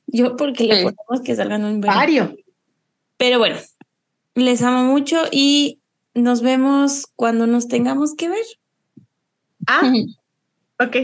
[0.06, 1.94] Yo porque le ponemos que salgan un buen.
[1.94, 2.36] Vario.
[3.18, 3.56] Pero bueno,
[4.34, 5.80] les amo mucho y
[6.14, 8.44] nos vemos cuando nos tengamos que ver.
[9.66, 9.82] Ah,
[10.80, 10.96] ok.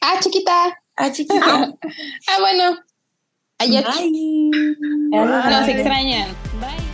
[0.00, 0.78] Ah, chiquita.
[0.96, 1.72] Ah, chiquita.
[2.28, 2.78] Ah, bueno.
[3.58, 4.10] Ayer Bye.
[5.10, 5.70] nos Bye.
[5.70, 6.28] extrañan.
[6.60, 6.93] Bye.